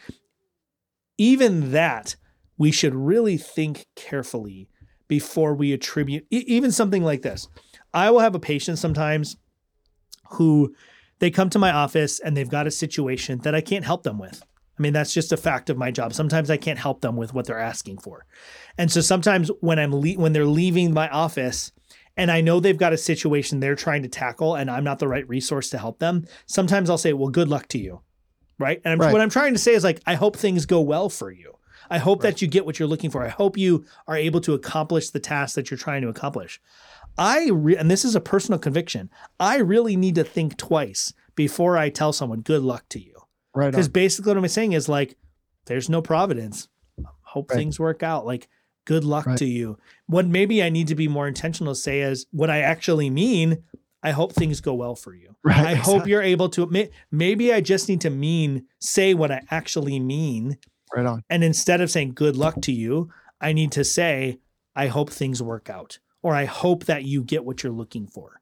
even 1.18 1.72
that, 1.72 2.16
we 2.56 2.70
should 2.70 2.94
really 2.94 3.36
think 3.36 3.86
carefully 3.94 4.68
before 5.06 5.54
we 5.54 5.72
attribute 5.72 6.26
even 6.30 6.70
something 6.70 7.02
like 7.02 7.22
this. 7.22 7.48
I 7.94 8.10
will 8.10 8.20
have 8.20 8.34
a 8.34 8.40
patient 8.40 8.78
sometimes 8.78 9.36
who 10.32 10.74
they 11.18 11.30
come 11.30 11.50
to 11.50 11.58
my 11.58 11.72
office 11.72 12.20
and 12.20 12.36
they've 12.36 12.48
got 12.48 12.66
a 12.66 12.70
situation 12.70 13.38
that 13.40 13.54
I 13.54 13.60
can't 13.60 13.84
help 13.84 14.02
them 14.02 14.18
with. 14.18 14.42
I 14.78 14.82
mean, 14.82 14.92
that's 14.92 15.12
just 15.12 15.32
a 15.32 15.36
fact 15.36 15.70
of 15.70 15.78
my 15.78 15.90
job. 15.90 16.14
Sometimes 16.14 16.50
I 16.50 16.56
can't 16.56 16.78
help 16.78 17.00
them 17.00 17.16
with 17.16 17.34
what 17.34 17.46
they're 17.46 17.58
asking 17.58 17.98
for. 17.98 18.26
And 18.76 18.92
so 18.92 19.00
sometimes 19.00 19.50
when 19.60 19.78
I'm 19.78 19.92
le- 19.92 20.12
when 20.12 20.32
they're 20.32 20.44
leaving 20.44 20.94
my 20.94 21.08
office 21.08 21.72
and 22.16 22.30
I 22.30 22.40
know 22.40 22.60
they've 22.60 22.76
got 22.76 22.92
a 22.92 22.98
situation 22.98 23.58
they're 23.58 23.74
trying 23.74 24.02
to 24.02 24.08
tackle 24.08 24.54
and 24.54 24.70
I'm 24.70 24.84
not 24.84 25.00
the 25.00 25.08
right 25.08 25.28
resource 25.28 25.70
to 25.70 25.78
help 25.78 25.98
them, 25.98 26.26
sometimes 26.46 26.90
I'll 26.90 26.98
say, 26.98 27.12
"Well, 27.12 27.30
good 27.30 27.48
luck 27.48 27.66
to 27.68 27.78
you." 27.78 28.02
Right? 28.58 28.80
And 28.84 28.92
I'm, 28.92 28.98
Right. 29.00 29.12
what 29.12 29.20
I'm 29.20 29.30
trying 29.30 29.52
to 29.54 29.58
say 29.58 29.74
is 29.74 29.84
like 29.84 30.00
I 30.06 30.14
hope 30.14 30.36
things 30.36 30.66
go 30.66 30.80
well 30.80 31.08
for 31.08 31.30
you. 31.30 31.54
I 31.90 31.98
hope 31.98 32.20
that 32.22 32.42
you 32.42 32.48
get 32.48 32.66
what 32.66 32.78
you're 32.78 32.88
looking 32.88 33.08
for. 33.10 33.24
I 33.24 33.28
hope 33.28 33.56
you 33.56 33.84
are 34.06 34.16
able 34.16 34.40
to 34.42 34.52
accomplish 34.52 35.10
the 35.10 35.20
task 35.20 35.54
that 35.54 35.70
you're 35.70 35.78
trying 35.78 36.02
to 36.02 36.08
accomplish. 36.08 36.60
I 37.16 37.48
re- 37.50 37.76
and 37.76 37.90
this 37.90 38.04
is 38.04 38.14
a 38.14 38.20
personal 38.20 38.58
conviction. 38.58 39.10
I 39.40 39.56
really 39.58 39.96
need 39.96 40.14
to 40.16 40.24
think 40.24 40.56
twice 40.56 41.14
before 41.34 41.78
I 41.78 41.88
tell 41.88 42.12
someone 42.12 42.40
good 42.42 42.62
luck 42.62 42.84
to 42.90 43.00
you. 43.00 43.14
Right. 43.54 43.70
Because 43.70 43.88
basically 43.88 44.30
what 44.30 44.38
I'm 44.38 44.48
saying 44.48 44.72
is 44.72 44.88
like 44.88 45.16
there's 45.66 45.88
no 45.88 46.02
providence. 46.02 46.68
Hope 47.22 47.50
Right. 47.50 47.56
things 47.58 47.78
work 47.78 48.02
out. 48.02 48.24
Like, 48.26 48.48
good 48.86 49.04
luck 49.04 49.26
Right. 49.26 49.36
to 49.38 49.44
you. 49.44 49.76
What 50.06 50.26
maybe 50.26 50.62
I 50.62 50.70
need 50.70 50.88
to 50.88 50.94
be 50.94 51.08
more 51.08 51.28
intentional 51.28 51.74
to 51.74 51.78
say 51.80 52.00
is 52.00 52.26
what 52.30 52.48
I 52.50 52.60
actually 52.60 53.10
mean. 53.10 53.64
I 54.02 54.12
hope 54.12 54.32
things 54.32 54.60
go 54.60 54.74
well 54.74 54.94
for 54.94 55.14
you. 55.14 55.34
Right. 55.42 55.56
I 55.66 55.74
hope 55.74 56.06
you're 56.06 56.22
able 56.22 56.48
to. 56.50 56.66
may- 56.66 56.90
Maybe 57.10 57.52
I 57.52 57.60
just 57.60 57.88
need 57.88 58.00
to 58.02 58.10
mean 58.10 58.66
say 58.80 59.12
what 59.14 59.30
I 59.32 59.42
actually 59.50 59.98
mean, 59.98 60.58
right 60.94 61.04
on. 61.06 61.24
and 61.28 61.42
instead 61.42 61.80
of 61.80 61.90
saying 61.90 62.12
good 62.14 62.36
luck 62.36 62.60
to 62.62 62.72
you, 62.72 63.10
I 63.40 63.52
need 63.52 63.72
to 63.72 63.84
say 63.84 64.38
I 64.76 64.86
hope 64.86 65.10
things 65.10 65.42
work 65.42 65.68
out, 65.68 65.98
or 66.22 66.34
I 66.34 66.44
hope 66.44 66.84
that 66.84 67.04
you 67.04 67.24
get 67.24 67.44
what 67.44 67.62
you're 67.62 67.72
looking 67.72 68.06
for. 68.06 68.40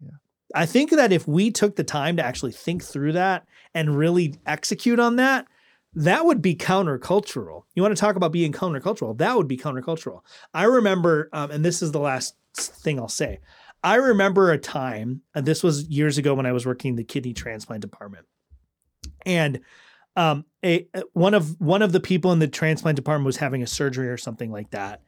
Yeah. 0.00 0.10
I 0.54 0.66
think 0.66 0.90
that 0.90 1.12
if 1.12 1.28
we 1.28 1.50
took 1.52 1.76
the 1.76 1.84
time 1.84 2.16
to 2.16 2.24
actually 2.24 2.52
think 2.52 2.82
through 2.82 3.12
that 3.12 3.46
and 3.74 3.96
really 3.96 4.34
execute 4.46 4.98
on 4.98 5.16
that, 5.16 5.46
that 5.94 6.24
would 6.24 6.42
be 6.42 6.54
countercultural. 6.56 7.62
You 7.74 7.82
want 7.82 7.94
to 7.96 8.00
talk 8.00 8.16
about 8.16 8.32
being 8.32 8.52
countercultural? 8.52 9.16
That 9.18 9.36
would 9.36 9.48
be 9.48 9.56
countercultural. 9.56 10.20
I 10.54 10.64
remember, 10.64 11.28
um, 11.32 11.50
and 11.52 11.64
this 11.64 11.82
is 11.82 11.92
the 11.92 12.00
last 12.00 12.34
thing 12.56 12.98
I'll 12.98 13.08
say. 13.08 13.38
I 13.82 13.96
remember 13.96 14.50
a 14.50 14.58
time, 14.58 15.22
and 15.34 15.46
this 15.46 15.62
was 15.62 15.88
years 15.88 16.18
ago 16.18 16.34
when 16.34 16.46
I 16.46 16.52
was 16.52 16.66
working 16.66 16.90
in 16.90 16.96
the 16.96 17.04
kidney 17.04 17.32
transplant 17.32 17.80
department, 17.82 18.26
and 19.24 19.60
um, 20.16 20.44
a 20.64 20.86
one 21.12 21.34
of 21.34 21.58
one 21.60 21.82
of 21.82 21.92
the 21.92 22.00
people 22.00 22.32
in 22.32 22.38
the 22.40 22.48
transplant 22.48 22.96
department 22.96 23.26
was 23.26 23.36
having 23.38 23.62
a 23.62 23.66
surgery 23.66 24.08
or 24.08 24.16
something 24.16 24.50
like 24.50 24.70
that, 24.70 25.02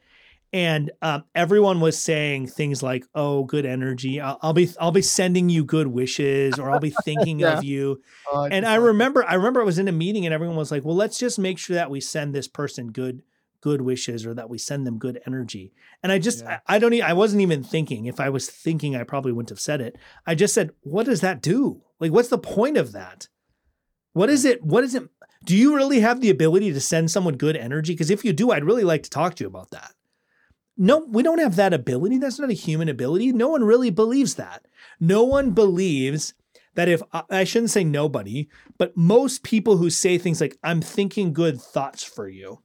and 0.53 0.91
um, 1.03 1.25
everyone 1.35 1.81
was 1.81 1.99
saying 1.99 2.47
things 2.47 2.83
like, 2.83 3.05
"Oh, 3.14 3.45
good 3.45 3.66
energy. 3.66 4.20
I'll, 4.20 4.39
I'll 4.43 4.53
be 4.53 4.70
I'll 4.81 4.93
be 4.93 5.03
sending 5.03 5.49
you 5.49 5.64
good 5.64 5.89
wishes, 5.89 6.59
or 6.59 6.70
I'll 6.70 6.79
be 6.79 6.91
thinking 7.05 7.41
Yeah. 7.41 7.55
of 7.59 7.62
you." 7.64 8.01
Uh, 8.33 8.49
and 8.51 8.64
I 8.66 8.77
remember, 8.77 9.25
I 9.27 9.35
remember 9.35 9.61
I 9.61 9.64
was 9.64 9.79
in 9.79 9.89
a 9.89 9.93
meeting 9.93 10.25
and 10.25 10.35
everyone 10.35 10.57
was 10.57 10.70
like, 10.70 10.85
"Well, 10.85 10.97
let's 10.97 11.18
just 11.18 11.39
make 11.39 11.59
sure 11.59 11.75
that 11.75 11.91
we 11.91 12.01
send 12.01 12.35
this 12.35 12.49
person 12.49 12.93
good, 12.93 13.23
good 13.62 13.80
wishes, 13.80 14.26
or 14.26 14.34
that 14.34 14.50
we 14.50 14.58
send 14.58 14.86
them 14.86 14.98
good 14.98 15.20
energy." 15.26 15.72
And 16.02 16.12
I 16.12 16.18
just, 16.18 16.40
Yeah. 16.42 16.60
I, 16.68 16.76
I 16.76 16.78
don't, 16.78 16.92
e- 16.92 17.00
I 17.00 17.14
wasn't 17.14 17.40
even 17.40 17.62
thinking. 17.64 18.04
If 18.04 18.20
I 18.20 18.28
was 18.28 18.50
thinking, 18.50 18.94
I 18.94 19.04
probably 19.04 19.32
wouldn't 19.32 19.48
have 19.48 19.60
said 19.60 19.80
it. 19.80 19.96
I 20.26 20.34
just 20.34 20.52
said, 20.52 20.72
"What 20.82 21.06
does 21.06 21.22
that 21.22 21.40
do? 21.40 21.80
Like, 21.98 22.12
what's 22.12 22.28
the 22.28 22.38
point 22.38 22.76
of 22.76 22.92
that? 22.92 23.28
What 24.12 24.28
is 24.28 24.44
it? 24.44 24.62
What 24.62 24.84
is 24.84 24.94
it? 24.94 25.08
Do 25.44 25.56
you 25.56 25.74
really 25.74 26.00
have 26.00 26.20
the 26.20 26.30
ability 26.30 26.72
to 26.72 26.80
send 26.80 27.10
someone 27.10 27.36
good 27.36 27.56
energy? 27.56 27.94
Because 27.94 28.10
if 28.10 28.24
you 28.24 28.32
do, 28.34 28.50
I'd 28.52 28.64
really 28.64 28.84
like 28.84 29.02
to 29.04 29.10
talk 29.10 29.34
to 29.36 29.44
you 29.44 29.48
about 29.48 29.70
that." 29.70 29.94
No, 30.76 31.04
we 31.08 31.22
don't 31.22 31.38
have 31.40 31.56
that 31.56 31.74
ability. 31.74 32.18
That's 32.18 32.38
not 32.38 32.50
a 32.50 32.54
human 32.54 32.88
ability. 32.88 33.32
No 33.32 33.48
one 33.48 33.62
really 33.62 33.90
believes 33.90 34.34
that. 34.36 34.66
No 34.98 35.22
one 35.22 35.50
believes 35.50 36.34
that 36.74 36.88
if 36.88 37.02
I- 37.12 37.24
I 37.30 37.44
shouldn't 37.44 37.70
say 37.70 37.84
nobody, 37.84 38.48
but 38.78 38.96
most 38.96 39.42
people 39.42 39.76
who 39.76 39.90
say 39.90 40.16
things 40.16 40.40
like, 40.40 40.56
I'm 40.64 40.80
thinking 40.80 41.34
good 41.34 41.60
thoughts 41.60 42.02
for 42.02 42.26
you, 42.28 42.60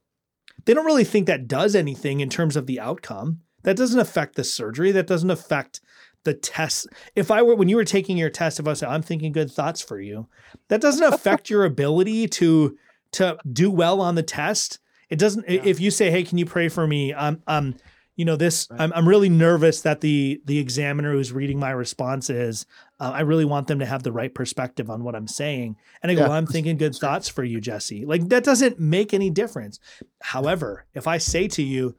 they 0.68 0.74
don't 0.74 0.84
really 0.84 1.02
think 1.02 1.26
that 1.26 1.48
does 1.48 1.74
anything 1.74 2.20
in 2.20 2.28
terms 2.28 2.54
of 2.54 2.66
the 2.66 2.78
outcome. 2.78 3.40
That 3.62 3.74
doesn't 3.78 3.98
affect 3.98 4.34
the 4.34 4.44
surgery. 4.44 4.92
That 4.92 5.06
doesn't 5.06 5.30
affect 5.30 5.80
the 6.24 6.34
test. 6.34 6.88
If 7.16 7.30
I 7.30 7.40
were, 7.40 7.54
when 7.54 7.70
you 7.70 7.76
were 7.76 7.86
taking 7.86 8.18
your 8.18 8.28
test, 8.28 8.60
if 8.60 8.68
I 8.68 8.74
said, 8.74 8.90
I'm 8.90 9.00
thinking 9.00 9.32
good 9.32 9.50
thoughts 9.50 9.80
for 9.80 9.98
you, 9.98 10.28
that 10.68 10.82
doesn't 10.82 11.02
affect 11.14 11.48
your 11.48 11.64
ability 11.64 12.28
to, 12.28 12.76
to 13.12 13.38
do 13.50 13.70
well 13.70 14.02
on 14.02 14.14
the 14.14 14.22
test. 14.22 14.78
It 15.08 15.18
doesn't, 15.18 15.48
Yeah. 15.48 15.62
if 15.64 15.80
you 15.80 15.90
say, 15.90 16.10
Hey, 16.10 16.22
can 16.22 16.36
you 16.36 16.44
pray 16.44 16.68
for 16.68 16.86
me? 16.86 17.14
I'm, 17.14 17.42
I'm, 17.46 17.76
you 18.14 18.26
know, 18.26 18.36
this, 18.36 18.68
Right. 18.70 18.82
I'm, 18.82 18.92
I'm 18.92 19.08
really 19.08 19.30
nervous 19.30 19.80
that 19.80 20.02
the, 20.02 20.42
the 20.44 20.58
examiner 20.58 21.12
who's 21.12 21.32
reading 21.32 21.58
my 21.58 21.70
responses 21.70 22.66
uh, 23.00 23.12
I 23.14 23.20
really 23.20 23.44
want 23.44 23.66
them 23.68 23.78
to 23.78 23.86
have 23.86 24.02
the 24.02 24.12
right 24.12 24.34
perspective 24.34 24.90
on 24.90 25.04
what 25.04 25.14
I'm 25.14 25.28
saying. 25.28 25.76
And 26.02 26.10
I 26.10 26.14
go, 26.14 26.22
Yeah. 26.22 26.28
well, 26.28 26.36
I'm 26.36 26.46
thinking 26.46 26.76
good 26.76 26.94
thoughts 26.94 27.28
for 27.28 27.44
you, 27.44 27.60
Jesse. 27.60 28.04
Like 28.04 28.28
that 28.28 28.44
doesn't 28.44 28.80
make 28.80 29.14
any 29.14 29.30
difference. 29.30 29.78
However, 30.20 30.84
if 30.94 31.06
I 31.06 31.18
say 31.18 31.48
to 31.48 31.62
you, 31.62 31.94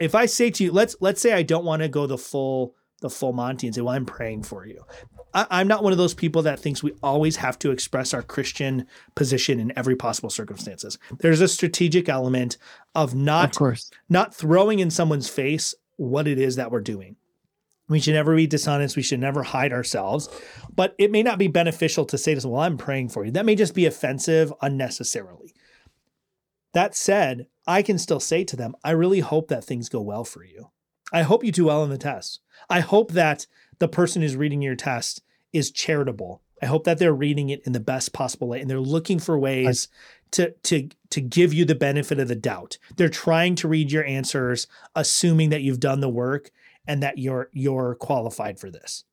if 0.00 0.14
I 0.14 0.26
say 0.26 0.50
to 0.50 0.64
you, 0.64 0.72
let's 0.72 0.96
let's 1.00 1.20
say 1.20 1.32
I 1.32 1.42
don't 1.42 1.64
want 1.64 1.82
to 1.82 1.88
go 1.88 2.06
the 2.06 2.18
full 2.18 2.74
the 3.00 3.10
full 3.10 3.32
Monty 3.32 3.66
and 3.66 3.74
say, 3.74 3.80
well, 3.80 3.94
I'm 3.94 4.06
praying 4.06 4.44
for 4.44 4.64
you. 4.64 4.80
I, 5.34 5.46
I'm 5.50 5.66
not 5.66 5.82
one 5.82 5.90
of 5.92 5.98
those 5.98 6.14
people 6.14 6.42
that 6.42 6.60
thinks 6.60 6.82
we 6.84 6.92
always 7.02 7.36
have 7.36 7.58
to 7.60 7.72
express 7.72 8.14
our 8.14 8.22
Christian 8.22 8.86
position 9.16 9.58
in 9.58 9.72
every 9.76 9.96
possible 9.96 10.30
circumstances. 10.30 10.98
There's 11.18 11.40
a 11.40 11.48
strategic 11.48 12.08
element 12.08 12.58
of 12.94 13.10
of 13.10 13.14
not 13.16 13.56
course. 13.56 13.90
not 14.08 14.34
throwing 14.34 14.78
in 14.78 14.90
someone's 14.90 15.28
face 15.28 15.74
what 15.96 16.26
it 16.28 16.38
is 16.38 16.56
that 16.56 16.70
we're 16.70 16.80
doing. 16.80 17.16
We 17.92 18.00
should 18.00 18.14
never 18.14 18.34
be 18.34 18.46
dishonest. 18.46 18.96
We 18.96 19.02
should 19.02 19.20
never 19.20 19.42
hide 19.42 19.72
ourselves. 19.72 20.28
But 20.74 20.94
it 20.98 21.10
may 21.10 21.22
not 21.22 21.38
be 21.38 21.48
beneficial 21.48 22.04
to 22.06 22.18
say 22.18 22.34
to 22.34 22.40
someone, 22.40 22.58
Well, 22.58 22.66
I'm 22.66 22.78
praying 22.78 23.10
for 23.10 23.24
you. 23.24 23.30
That 23.30 23.46
may 23.46 23.54
just 23.54 23.74
be 23.74 23.86
offensive 23.86 24.52
unnecessarily. 24.62 25.54
That 26.72 26.94
said, 26.94 27.46
I 27.66 27.82
can 27.82 27.98
still 27.98 28.20
say 28.20 28.44
to 28.44 28.56
them, 28.56 28.74
I 28.82 28.92
really 28.92 29.20
hope 29.20 29.48
that 29.48 29.64
things 29.64 29.88
go 29.88 30.00
well 30.00 30.24
for 30.24 30.42
you. 30.42 30.70
I 31.12 31.22
hope 31.22 31.44
you 31.44 31.52
do 31.52 31.66
well 31.66 31.84
in 31.84 31.90
the 31.90 31.98
test. 31.98 32.40
I 32.70 32.80
hope 32.80 33.12
that 33.12 33.46
the 33.78 33.88
person 33.88 34.22
who's 34.22 34.36
reading 34.36 34.62
your 34.62 34.74
test 34.74 35.22
is 35.52 35.70
charitable. 35.70 36.42
I 36.62 36.66
hope 36.66 36.84
that 36.84 36.98
they're 36.98 37.12
reading 37.12 37.50
it 37.50 37.62
in 37.66 37.72
the 37.72 37.80
best 37.80 38.12
possible 38.12 38.48
way 38.48 38.60
and 38.60 38.70
they're 38.70 38.80
looking 38.80 39.18
for 39.18 39.38
ways 39.38 39.88
to 40.30 40.54
to 40.62 40.88
to 41.10 41.20
give 41.20 41.52
you 41.52 41.64
the 41.64 41.74
benefit 41.74 42.18
of 42.18 42.28
the 42.28 42.36
doubt. 42.36 42.78
They're 42.96 43.08
trying 43.08 43.56
to 43.56 43.68
read 43.68 43.92
your 43.92 44.04
answers 44.04 44.66
assuming 44.94 45.50
that 45.50 45.62
you've 45.62 45.80
done 45.80 46.00
the 46.00 46.08
work 46.08 46.50
and 46.86 47.02
that 47.02 47.18
you're 47.18 47.48
you're 47.52 47.94
qualified 47.96 48.58
for 48.58 48.70
this. 48.70 49.04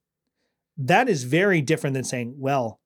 That 0.78 1.09
is 1.09 1.24
very 1.24 1.61
different 1.61 1.93
than 1.93 2.03
saying, 2.03 2.36
"Well, 2.38 2.80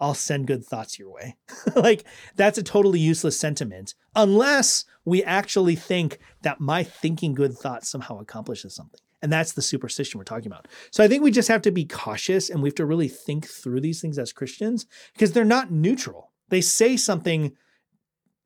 I'll 0.00 0.14
send 0.14 0.46
good 0.46 0.64
thoughts 0.64 0.98
your 0.98 1.10
way." 1.10 1.36
like 1.76 2.04
that's 2.34 2.58
a 2.58 2.62
totally 2.62 3.00
useless 3.00 3.38
sentiment 3.38 3.94
unless 4.14 4.84
we 5.04 5.22
actually 5.24 5.76
think 5.76 6.18
that 6.42 6.60
my 6.60 6.82
thinking 6.82 7.34
good 7.34 7.54
thoughts 7.54 7.88
somehow 7.88 8.18
accomplishes 8.20 8.74
something. 8.74 9.00
And 9.22 9.32
that's 9.32 9.52
the 9.52 9.62
superstition 9.62 10.18
we're 10.18 10.24
talking 10.24 10.46
about. 10.46 10.68
So 10.90 11.02
I 11.02 11.08
think 11.08 11.22
we 11.22 11.30
just 11.30 11.48
have 11.48 11.62
to 11.62 11.70
be 11.70 11.84
cautious 11.86 12.50
and 12.50 12.62
we 12.62 12.68
have 12.68 12.74
to 12.76 12.86
really 12.86 13.08
think 13.08 13.46
through 13.46 13.80
these 13.80 14.00
things 14.00 14.18
as 14.18 14.32
Christians 14.32 14.86
because 15.14 15.32
they're 15.32 15.44
not 15.44 15.70
neutral. 15.70 16.32
They 16.50 16.60
say 16.60 16.96
something 16.96 17.48
to 17.48 17.54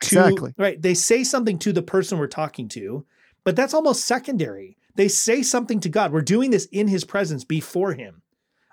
Exactly. 0.07 0.55
right. 0.57 0.81
They 0.81 0.95
say 0.95 1.25
something 1.25 1.59
to 1.59 1.73
the 1.73 1.83
person 1.83 2.19
we're 2.19 2.29
talking 2.29 2.69
to, 2.69 3.05
but 3.45 3.57
that's 3.57 3.75
almost 3.75 4.05
secondary. 4.05 4.79
They 4.97 5.09
say 5.09 5.43
something 5.43 5.81
to 5.81 5.89
God. 5.89 6.13
We're 6.13 6.21
doing 6.23 6.51
this 6.51 6.67
in 6.73 6.89
his 6.89 7.05
presence 7.05 7.45
before 7.45 7.95
him. 7.95 8.23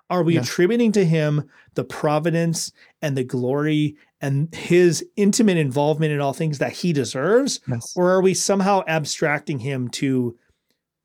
Are 0.09 0.23
we 0.23 0.35
Yeah. 0.35 0.41
attributing 0.41 0.93
to 0.93 1.03
him 1.05 1.49
the 1.75 1.83
providence 1.83 2.71
and 3.01 3.17
the 3.17 3.23
glory 3.23 3.97
and 4.21 4.53
his 4.55 5.05
intimate 5.15 5.57
involvement 5.57 6.11
in 6.13 6.21
all 6.21 6.33
things 6.33 6.59
that 6.59 6.71
he 6.71 6.93
deserves? 6.93 7.59
Yes. 7.67 7.93
Or 7.95 8.11
are 8.11 8.21
we 8.21 8.33
somehow 8.33 8.83
abstracting 8.87 9.59
him 9.59 9.89
to 9.89 10.37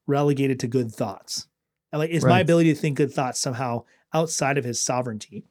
relegated 0.06 0.60
to 0.60 0.66
good 0.68 0.92
thoughts? 0.92 1.46
And 1.92 1.98
Like, 2.00 2.10
is 2.10 2.24
my 2.24 2.40
ability 2.40 2.72
to 2.74 2.78
think 2.80 2.96
good 2.96 3.12
thoughts 3.12 3.38
somehow 3.40 3.84
outside 4.14 4.56
of 4.58 4.64
his 4.64 4.80
sovereignty? 4.82 5.44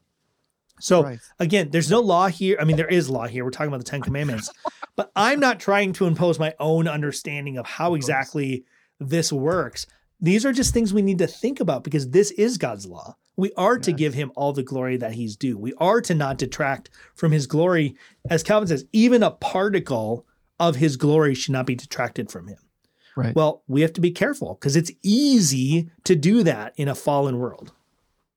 So 0.80 1.04
Right. 1.04 1.20
again, 1.40 1.70
there's 1.72 1.92
no 1.92 2.00
law 2.00 2.28
here. 2.28 2.58
I 2.60 2.64
mean, 2.64 2.76
there 2.78 2.88
is 2.88 3.10
law 3.10 3.28
here. 3.28 3.44
We're 3.44 3.52
talking 3.52 3.68
about 3.68 3.78
the 3.80 3.84
Ten 3.90 4.02
Commandments, 4.02 4.50
but 4.96 5.12
I'm 5.16 5.40
not 5.40 5.60
trying 5.60 5.94
to 5.94 6.08
impose 6.08 6.40
my 6.40 6.56
own 6.60 6.88
understanding 6.88 7.58
of 7.58 7.66
how 7.68 7.94
exactly 7.96 8.64
this 9.02 9.34
works. 9.34 9.88
These 10.20 10.46
are 10.46 10.54
just 10.54 10.74
things 10.74 10.94
we 10.94 11.02
need 11.02 11.18
to 11.18 11.28
think 11.28 11.60
about 11.60 11.84
because 11.84 12.12
this 12.12 12.32
is 12.32 12.58
God's 12.58 12.86
law. 12.86 13.16
We 13.36 13.52
are 13.58 13.80
to 13.80 13.92
give 13.92 14.14
him 14.14 14.32
all 14.36 14.54
the 14.54 14.62
glory 14.62 14.98
that 14.98 15.14
he's 15.14 15.36
due. 15.36 15.58
We 15.58 15.74
are 15.80 16.00
to 16.02 16.14
not 16.14 16.38
detract 16.38 16.92
from 17.16 17.32
his 17.32 17.48
glory. 17.48 17.96
As 18.30 18.44
Calvin 18.44 18.68
says, 18.68 18.86
even 18.94 19.24
a 19.24 19.32
particle 19.32 20.28
of 20.60 20.76
his 20.76 20.96
glory 20.96 21.34
should 21.34 21.54
not 21.54 21.66
be 21.66 21.74
detracted 21.74 22.32
from 22.32 22.48
him. 22.48 22.60
Right. 23.16 23.36
Well, 23.36 23.64
we 23.68 23.82
have 23.82 23.94
to 23.94 24.02
be 24.02 24.12
careful 24.12 24.54
because 24.54 24.76
it's 24.76 24.92
easy 25.02 25.90
to 26.04 26.16
do 26.16 26.44
that 26.44 26.74
in 26.78 26.88
a 26.88 26.96
fallen 26.96 27.40
world. 27.40 27.72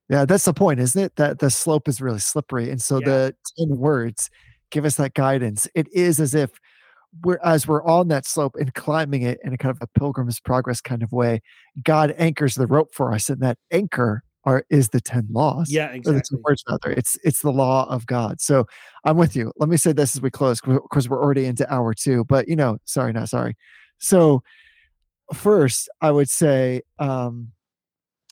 Yeah, 0.08 0.24
that's 0.24 0.44
the 0.44 0.54
point, 0.54 0.80
isn't 0.80 1.00
it? 1.02 1.16
That 1.16 1.38
the 1.38 1.50
slope 1.50 1.86
is 1.86 2.00
really 2.00 2.18
slippery. 2.18 2.70
And 2.70 2.80
so 2.80 2.98
Yeah. 2.98 3.06
the 3.06 3.36
10 3.58 3.76
words 3.76 4.30
give 4.70 4.84
us 4.84 4.96
that 4.96 5.14
guidance. 5.14 5.68
It 5.74 5.88
is 5.92 6.18
as 6.18 6.34
if 6.34 6.50
we're 7.22 7.38
as 7.44 7.66
we're 7.66 7.84
on 7.84 8.08
that 8.08 8.26
slope 8.26 8.56
and 8.56 8.74
climbing 8.74 9.22
it 9.22 9.38
in 9.44 9.52
a 9.52 9.58
kind 9.58 9.70
of 9.70 9.78
a 9.80 9.98
pilgrim's 9.98 10.40
progress 10.40 10.80
kind 10.80 11.02
of 11.02 11.12
way, 11.12 11.40
God 11.82 12.14
anchors 12.18 12.54
the 12.54 12.66
rope 12.66 12.94
for 12.94 13.12
us, 13.12 13.28
and 13.28 13.40
that 13.42 13.58
anchor 13.70 14.22
are 14.44 14.64
is 14.70 14.90
the 14.90 15.00
10 15.00 15.28
laws. 15.30 15.70
Yeah, 15.70 15.90
exactly. 15.90 16.22
10 16.38 16.42
words. 16.44 16.64
It's 16.86 17.18
it's 17.24 17.40
the 17.40 17.52
law 17.52 17.88
of 17.88 18.06
God. 18.06 18.40
So 18.40 18.66
I'm 19.04 19.16
with 19.16 19.34
you. 19.34 19.52
Let 19.56 19.68
me 19.68 19.76
say 19.76 19.92
this 19.92 20.14
as 20.16 20.22
we 20.22 20.30
close 20.30 20.60
because 20.60 21.08
we're 21.08 21.22
already 21.22 21.46
into 21.46 21.72
hour 21.72 21.94
two. 21.94 22.24
But 22.24 22.48
you 22.48 22.56
know, 22.56 22.78
sorry, 22.84 23.12
not 23.12 23.28
sorry. 23.28 23.56
So 23.98 24.42
first, 25.32 25.88
I 26.00 26.10
would 26.10 26.28
say 26.28 26.82
um 26.98 27.52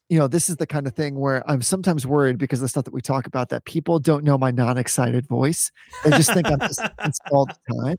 you 0.08 0.18
know, 0.18 0.28
this 0.28 0.50
is 0.50 0.56
the 0.56 0.66
kind 0.66 0.86
of 0.86 0.94
thing 0.94 1.18
where 1.18 1.42
I'm 1.50 1.62
sometimes 1.62 2.06
worried 2.06 2.36
because 2.36 2.58
of 2.58 2.64
the 2.64 2.68
stuff 2.68 2.84
that 2.84 2.92
we 2.92 3.00
talk 3.00 3.26
about 3.26 3.48
that 3.48 3.64
people 3.64 3.98
don't 3.98 4.24
know 4.24 4.36
my 4.36 4.50
non-excited 4.50 5.26
voice. 5.26 5.72
They 6.04 6.10
just 6.10 6.34
think 6.34 6.48
I'm 6.48 6.60
just 6.60 6.82
all 7.32 7.46
the 7.46 7.56
time. 7.82 7.96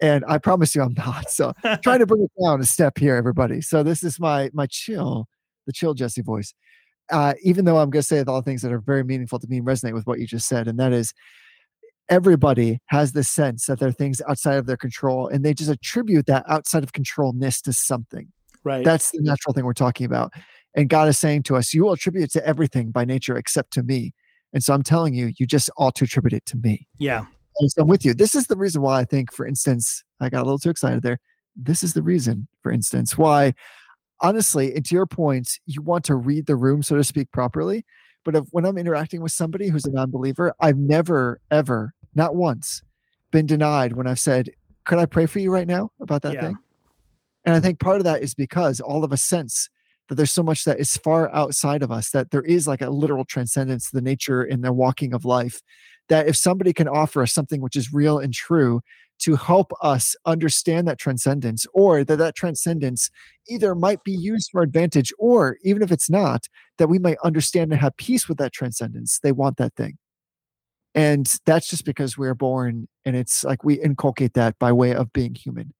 And 0.00 0.24
I 0.26 0.38
promise 0.38 0.74
you 0.74 0.82
I'm 0.82 0.94
not. 0.94 1.30
So 1.30 1.52
trying 1.82 2.00
to 2.00 2.06
bring 2.06 2.22
it 2.22 2.42
down 2.42 2.60
a 2.60 2.64
step 2.64 2.98
here, 2.98 3.16
everybody. 3.16 3.60
So 3.60 3.82
this 3.82 4.02
is 4.02 4.18
my 4.18 4.50
my 4.52 4.66
chill, 4.66 5.28
the 5.66 5.72
chill 5.72 5.94
Jesse 5.94 6.22
voice. 6.22 6.54
Uh, 7.10 7.34
even 7.42 7.64
though 7.64 7.78
I'm 7.78 7.90
gonna 7.90 8.02
say 8.02 8.22
all 8.22 8.36
the 8.36 8.42
things 8.42 8.62
that 8.62 8.72
are 8.72 8.80
very 8.80 9.04
meaningful 9.04 9.38
to 9.38 9.46
me 9.48 9.58
and 9.58 9.66
resonate 9.66 9.94
with 9.94 10.06
what 10.06 10.18
you 10.18 10.26
just 10.26 10.48
said, 10.48 10.68
and 10.68 10.78
that 10.78 10.92
is 10.92 11.12
everybody 12.08 12.80
has 12.86 13.12
this 13.12 13.30
sense 13.30 13.66
that 13.66 13.78
there 13.78 13.88
are 13.88 13.92
things 13.92 14.20
outside 14.28 14.56
of 14.56 14.66
their 14.66 14.76
control 14.76 15.28
and 15.28 15.44
they 15.44 15.54
just 15.54 15.70
attribute 15.70 16.26
that 16.26 16.44
outside 16.48 16.82
of 16.82 16.92
controlness 16.92 17.60
to 17.62 17.72
something. 17.72 18.28
Right. 18.62 18.84
That's 18.84 19.10
the 19.10 19.20
natural 19.22 19.52
thing 19.54 19.64
we're 19.64 19.72
talking 19.72 20.06
about. 20.06 20.32
And 20.74 20.88
God 20.88 21.08
is 21.08 21.18
saying 21.18 21.44
to 21.44 21.56
us, 21.56 21.72
you 21.72 21.84
will 21.84 21.92
attribute 21.92 22.24
it 22.24 22.32
to 22.32 22.46
everything 22.46 22.90
by 22.90 23.04
nature 23.04 23.36
except 23.36 23.72
to 23.74 23.82
me. 23.82 24.12
And 24.52 24.62
so 24.62 24.74
I'm 24.74 24.82
telling 24.82 25.14
you, 25.14 25.32
you 25.38 25.46
just 25.46 25.70
ought 25.76 25.94
to 25.96 26.04
attribute 26.04 26.32
it 26.32 26.46
to 26.46 26.56
me. 26.56 26.86
yeah. 26.98 27.24
So 27.56 27.82
I'm 27.82 27.88
with 27.88 28.04
you. 28.04 28.14
This 28.14 28.34
is 28.34 28.46
the 28.46 28.56
reason 28.56 28.82
why 28.82 29.00
I 29.00 29.04
think, 29.04 29.32
for 29.32 29.46
instance, 29.46 30.02
I 30.20 30.28
got 30.28 30.40
a 30.40 30.44
little 30.44 30.58
too 30.58 30.70
excited 30.70 31.02
there. 31.02 31.18
This 31.56 31.82
is 31.82 31.92
the 31.92 32.02
reason, 32.02 32.48
for 32.62 32.72
instance, 32.72 33.16
why, 33.16 33.54
honestly, 34.20 34.74
and 34.74 34.84
to 34.84 34.94
your 34.94 35.06
point, 35.06 35.60
you 35.66 35.82
want 35.82 36.04
to 36.06 36.16
read 36.16 36.46
the 36.46 36.56
room, 36.56 36.82
so 36.82 36.96
to 36.96 37.04
speak, 37.04 37.30
properly. 37.30 37.84
But 38.24 38.34
if, 38.34 38.44
when 38.50 38.64
I'm 38.64 38.78
interacting 38.78 39.20
with 39.20 39.32
somebody 39.32 39.68
who's 39.68 39.84
a 39.84 39.92
non 39.92 40.10
believer, 40.10 40.54
I've 40.60 40.78
never, 40.78 41.40
ever, 41.50 41.94
not 42.14 42.34
once, 42.34 42.82
been 43.30 43.46
denied 43.46 43.92
when 43.92 44.06
I've 44.06 44.18
said, 44.18 44.50
Could 44.84 44.98
I 44.98 45.06
pray 45.06 45.26
for 45.26 45.38
you 45.38 45.52
right 45.52 45.66
now 45.66 45.90
about 46.00 46.22
that 46.22 46.34
Yeah. 46.34 46.40
thing? 46.40 46.58
And 47.44 47.54
I 47.54 47.60
think 47.60 47.78
part 47.78 47.98
of 47.98 48.04
that 48.04 48.22
is 48.22 48.34
because 48.34 48.80
all 48.80 49.04
of 49.04 49.12
us 49.12 49.22
sense 49.22 49.68
that 50.08 50.16
there's 50.16 50.32
so 50.32 50.42
much 50.42 50.64
that 50.64 50.80
is 50.80 50.96
far 50.96 51.32
outside 51.34 51.82
of 51.82 51.90
us, 51.90 52.10
that 52.10 52.30
there 52.30 52.42
is 52.42 52.66
like 52.66 52.82
a 52.82 52.90
literal 52.90 53.24
transcendence 53.24 53.90
to 53.90 53.96
the 53.96 54.02
nature 54.02 54.42
and 54.42 54.62
the 54.62 54.72
walking 54.72 55.14
of 55.14 55.24
life. 55.24 55.60
That 56.08 56.28
if 56.28 56.36
somebody 56.36 56.72
can 56.72 56.88
offer 56.88 57.22
us 57.22 57.32
something 57.32 57.60
which 57.60 57.76
is 57.76 57.92
real 57.92 58.18
and 58.18 58.32
true 58.32 58.80
to 59.20 59.36
help 59.36 59.72
us 59.80 60.16
understand 60.26 60.88
that 60.88 60.98
transcendence, 60.98 61.66
or 61.72 62.04
that 62.04 62.16
that 62.16 62.34
transcendence 62.34 63.10
either 63.48 63.74
might 63.74 64.02
be 64.04 64.12
used 64.12 64.50
for 64.50 64.60
advantage, 64.62 65.12
or 65.18 65.56
even 65.62 65.82
if 65.82 65.92
it's 65.92 66.10
not, 66.10 66.48
that 66.78 66.88
we 66.88 66.98
might 66.98 67.16
understand 67.24 67.72
and 67.72 67.80
have 67.80 67.96
peace 67.96 68.28
with 68.28 68.38
that 68.38 68.52
transcendence, 68.52 69.20
they 69.22 69.32
want 69.32 69.56
that 69.56 69.74
thing. 69.76 69.96
And 70.94 71.38
that's 71.44 71.68
just 71.68 71.84
because 71.84 72.16
we're 72.16 72.34
born 72.34 72.88
and 73.04 73.16
it's 73.16 73.44
like 73.44 73.64
we 73.64 73.80
inculcate 73.80 74.34
that 74.34 74.58
by 74.58 74.72
way 74.72 74.94
of 74.94 75.12
being 75.12 75.34
human. 75.34 75.74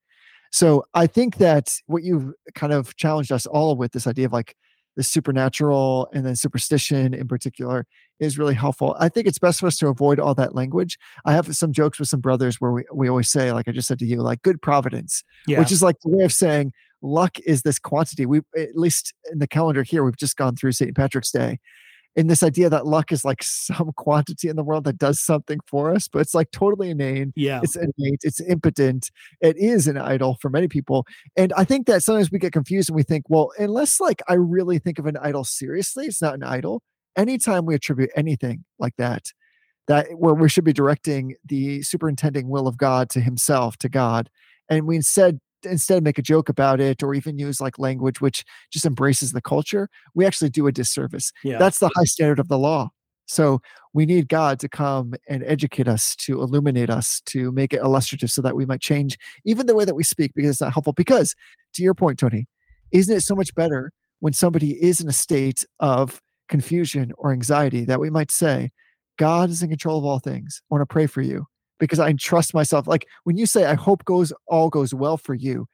So 0.50 0.84
I 0.94 1.06
think 1.06 1.38
that 1.38 1.80
what 1.86 2.04
you've 2.04 2.32
kind 2.54 2.72
of 2.72 2.96
challenged 2.96 3.32
us 3.32 3.46
all 3.46 3.76
with 3.76 3.92
this 3.92 4.06
idea 4.06 4.26
of 4.26 4.32
like 4.32 4.56
the 4.96 5.02
supernatural 5.02 6.08
and 6.12 6.24
then 6.24 6.36
superstition 6.36 7.14
in 7.14 7.26
particular 7.26 7.86
is 8.20 8.38
really 8.38 8.54
helpful. 8.54 8.96
I 9.00 9.08
think 9.08 9.26
it's 9.26 9.38
best 9.38 9.60
for 9.60 9.66
us 9.66 9.76
to 9.78 9.88
avoid 9.88 10.20
all 10.20 10.34
that 10.36 10.54
language. 10.54 10.98
I 11.24 11.32
have 11.32 11.54
some 11.56 11.72
jokes 11.72 11.98
with 11.98 12.08
some 12.08 12.20
brothers 12.20 12.60
where 12.60 12.70
we, 12.70 12.84
we 12.92 13.08
always 13.08 13.28
say, 13.28 13.52
like 13.52 13.66
I 13.68 13.72
just 13.72 13.88
said 13.88 13.98
to 13.98 14.06
you, 14.06 14.22
like 14.22 14.42
good 14.42 14.62
providence, 14.62 15.24
Yeah. 15.46 15.58
which 15.58 15.72
is 15.72 15.82
like 15.82 15.96
the 16.04 16.10
way 16.10 16.24
of 16.24 16.32
saying 16.32 16.72
luck 17.02 17.38
is 17.40 17.62
this 17.62 17.78
quantity. 17.78 18.24
We 18.24 18.40
at 18.56 18.76
least 18.76 19.12
in 19.32 19.38
the 19.40 19.48
calendar 19.48 19.82
here, 19.82 20.04
we've 20.04 20.16
just 20.16 20.36
gone 20.36 20.56
through 20.56 20.72
St. 20.72 20.94
Patrick's 20.96 21.30
Day. 21.32 21.58
In 22.16 22.28
this 22.28 22.42
idea 22.42 22.70
that 22.70 22.86
luck 22.86 23.10
is 23.10 23.24
like 23.24 23.42
some 23.42 23.90
quantity 23.96 24.48
in 24.48 24.56
the 24.56 24.62
world 24.62 24.84
that 24.84 24.98
does 24.98 25.20
something 25.20 25.60
for 25.66 25.92
us, 25.94 26.08
but 26.08 26.20
it's 26.20 26.34
like 26.34 26.50
totally 26.50 26.90
inane. 26.90 27.32
Yeah. 27.36 27.60
it's 27.62 27.76
innate. 27.76 28.20
It's 28.22 28.40
impotent. 28.40 29.10
It 29.40 29.56
is 29.56 29.86
an 29.86 29.98
idol 29.98 30.36
for 30.40 30.50
many 30.50 30.68
people. 30.68 31.06
And 31.36 31.52
i 31.56 31.64
think 31.64 31.86
that 31.86 32.02
sometimes 32.02 32.30
we 32.30 32.38
get 32.38 32.52
confused 32.52 32.88
and 32.88 32.96
we 32.96 33.02
think 33.02 33.24
well 33.28 33.50
unless 33.58 34.00
like 34.00 34.22
i 34.28 34.34
really 34.34 34.78
think 34.78 34.98
of 34.98 35.06
an 35.06 35.16
idol 35.18 35.44
seriously 35.44 36.06
it's 36.06 36.22
not 36.22 36.34
an 36.34 36.42
idol. 36.42 36.82
Anytime 37.16 37.64
we 37.64 37.74
attribute 37.74 38.10
anything 38.16 38.64
like 38.78 38.96
that 38.96 39.32
that 39.86 40.06
where 40.16 40.34
we 40.34 40.48
should 40.48 40.64
be 40.64 40.72
directing 40.72 41.34
the 41.44 41.82
superintending 41.82 42.48
will 42.48 42.66
of 42.66 42.76
god 42.76 43.10
to 43.10 43.20
himself 43.20 43.76
to 43.78 43.88
god 43.88 44.30
and 44.68 44.86
we 44.86 44.96
instead 44.96 45.40
instead 45.64 45.98
of 45.98 46.04
make 46.04 46.18
a 46.18 46.22
joke 46.22 46.48
about 46.48 46.80
it 46.80 47.02
or 47.02 47.14
even 47.14 47.38
use 47.38 47.60
like 47.60 47.78
language 47.78 48.20
which 48.20 48.44
just 48.70 48.84
embraces 48.84 49.32
the 49.32 49.40
culture 49.40 49.88
we 50.14 50.26
actually 50.26 50.50
do 50.50 50.66
a 50.66 50.72
disservice 50.72 51.32
yeah. 51.42 51.58
that's 51.58 51.78
the 51.78 51.90
high 51.96 52.04
standard 52.04 52.38
of 52.38 52.48
the 52.48 52.58
law. 52.58 52.90
So 53.26 53.60
we 53.92 54.04
need 54.04 54.28
God 54.28 54.60
to 54.60 54.68
come 54.68 55.14
and 55.28 55.42
educate 55.44 55.88
us, 55.88 56.14
to 56.16 56.42
illuminate 56.42 56.90
us, 56.90 57.22
to 57.26 57.50
make 57.52 57.72
it 57.72 57.80
illustrative 57.80 58.30
so 58.30 58.42
that 58.42 58.56
we 58.56 58.66
might 58.66 58.80
change 58.80 59.16
even 59.44 59.66
the 59.66 59.74
way 59.74 59.84
that 59.84 59.94
we 59.94 60.04
speak 60.04 60.32
because 60.34 60.50
it's 60.50 60.60
not 60.60 60.72
helpful. 60.72 60.92
Because 60.92 61.34
to 61.74 61.82
your 61.82 61.94
point, 61.94 62.18
Tony, 62.18 62.46
isn't 62.92 63.16
it 63.16 63.22
so 63.22 63.34
much 63.34 63.54
better 63.54 63.92
when 64.20 64.32
somebody 64.32 64.72
is 64.82 65.00
in 65.00 65.08
a 65.08 65.12
state 65.12 65.64
of 65.80 66.20
confusion 66.48 67.12
or 67.16 67.32
anxiety 67.32 67.84
that 67.86 68.00
we 68.00 68.10
might 68.10 68.30
say, 68.30 68.70
God 69.16 69.48
is 69.48 69.62
in 69.62 69.70
control 69.70 69.98
of 69.98 70.04
all 70.04 70.18
things. 70.18 70.60
I 70.62 70.74
want 70.74 70.82
to 70.82 70.92
pray 70.92 71.06
for 71.06 71.22
you 71.22 71.46
because 71.84 72.00
I 72.00 72.12
trust 72.14 72.54
myself. 72.54 72.86
Like 72.86 73.06
when 73.24 73.36
you 73.36 73.46
say, 73.46 73.66
I 73.66 73.74
hope 73.74 74.04
goes 74.04 74.32
all 74.46 74.70
goes 74.70 74.94
well 74.94 75.16
for 75.16 75.34
you, 75.34 75.66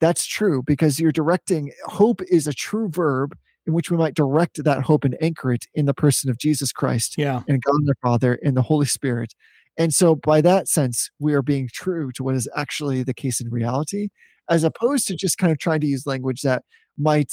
that's 0.00 0.26
true 0.26 0.62
because 0.62 0.98
you're 0.98 1.12
directing 1.12 1.72
hope 1.84 2.22
is 2.30 2.46
a 2.46 2.52
true 2.52 2.88
verb 2.88 3.36
in 3.66 3.74
which 3.74 3.90
we 3.90 3.96
might 3.96 4.14
direct 4.14 4.62
that 4.64 4.82
hope 4.82 5.04
and 5.04 5.16
anchor 5.20 5.52
it 5.52 5.66
in 5.74 5.84
the 5.86 5.94
person 5.94 6.30
of 6.30 6.38
Jesus 6.38 6.72
Christ 6.72 7.16
yeah. 7.18 7.42
and 7.48 7.62
God 7.62 7.80
the 7.84 7.94
Father 8.02 8.38
and 8.42 8.56
the 8.56 8.62
Holy 8.62 8.86
Spirit. 8.86 9.34
And 9.76 9.94
so, 9.94 10.16
by 10.16 10.40
that 10.40 10.68
sense, 10.68 11.10
we 11.20 11.34
are 11.34 11.42
being 11.42 11.68
true 11.72 12.10
to 12.12 12.24
what 12.24 12.34
is 12.34 12.48
actually 12.56 13.02
the 13.02 13.14
case 13.14 13.40
in 13.40 13.50
reality, 13.50 14.08
as 14.48 14.64
opposed 14.64 15.06
to 15.06 15.16
just 15.16 15.38
kind 15.38 15.52
of 15.52 15.58
trying 15.58 15.80
to 15.80 15.86
use 15.86 16.06
language 16.06 16.42
that 16.42 16.64
might 16.96 17.32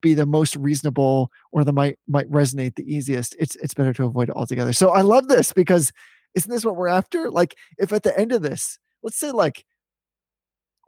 be 0.00 0.14
the 0.14 0.26
most 0.26 0.56
reasonable 0.56 1.30
or 1.52 1.64
that 1.64 1.72
might 1.72 1.98
might 2.08 2.30
resonate 2.30 2.74
the 2.74 2.92
easiest. 2.92 3.36
It's 3.38 3.54
it's 3.56 3.74
better 3.74 3.92
to 3.92 4.04
avoid 4.04 4.30
it 4.30 4.36
altogether. 4.36 4.72
So 4.72 4.90
I 4.90 5.02
love 5.02 5.28
this 5.28 5.52
because 5.52 5.92
isn't 6.38 6.50
this 6.50 6.64
what 6.64 6.76
we're 6.76 6.88
after? 6.88 7.30
Like, 7.30 7.54
if 7.78 7.92
at 7.92 8.04
the 8.04 8.18
end 8.18 8.32
of 8.32 8.42
this, 8.42 8.78
let's 9.02 9.18
say 9.18 9.30
like 9.32 9.64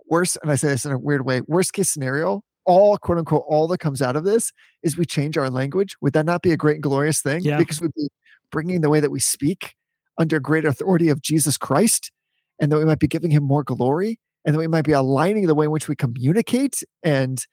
worst, 0.09 0.39
and 0.43 0.51
I 0.51 0.55
say 0.55 0.69
this 0.69 0.85
in 0.85 0.93
a 0.93 0.99
weird 0.99 1.27
way, 1.27 1.43
worst 1.43 1.73
case 1.73 1.91
scenario, 1.91 2.43
all 2.65 2.97
quote 2.99 3.19
unquote, 3.19 3.45
all 3.49 3.67
that 3.69 3.79
comes 3.79 4.01
out 4.01 4.17
of 4.17 4.25
this 4.25 4.53
is 4.83 4.97
we 4.97 5.05
change 5.05 5.37
our 5.37 5.51
language. 5.51 5.97
Would 6.01 6.13
that 6.13 6.27
not 6.27 6.43
be 6.43 6.53
a 6.53 6.57
great 6.57 6.77
and 6.77 6.83
glorious 6.83 7.21
thing? 7.21 7.43
Yeah. 7.43 7.59
Because 7.59 7.81
we'd 7.81 7.95
be 7.95 8.09
bringing 8.53 8.81
the 8.81 8.91
way 8.91 9.01
that 9.01 9.11
we 9.11 9.21
speak 9.21 9.75
under 10.19 10.39
great 10.39 10.65
authority 10.65 11.09
of 11.09 11.23
Jesus 11.23 11.57
Christ, 11.57 12.13
and 12.61 12.71
that 12.71 12.79
we 12.79 12.85
might 12.85 12.99
be 12.99 13.09
giving 13.09 13.31
him 13.31 13.43
more 13.43 13.65
glory, 13.65 14.21
and 14.45 14.55
that 14.55 14.59
we 14.59 14.69
might 14.69 14.85
be 14.85 14.93
aligning 14.93 15.47
the 15.47 15.55
way 15.55 15.65
in 15.65 15.71
which 15.71 15.89
we 15.89 15.97
communicate 15.97 16.83
and 17.03 17.45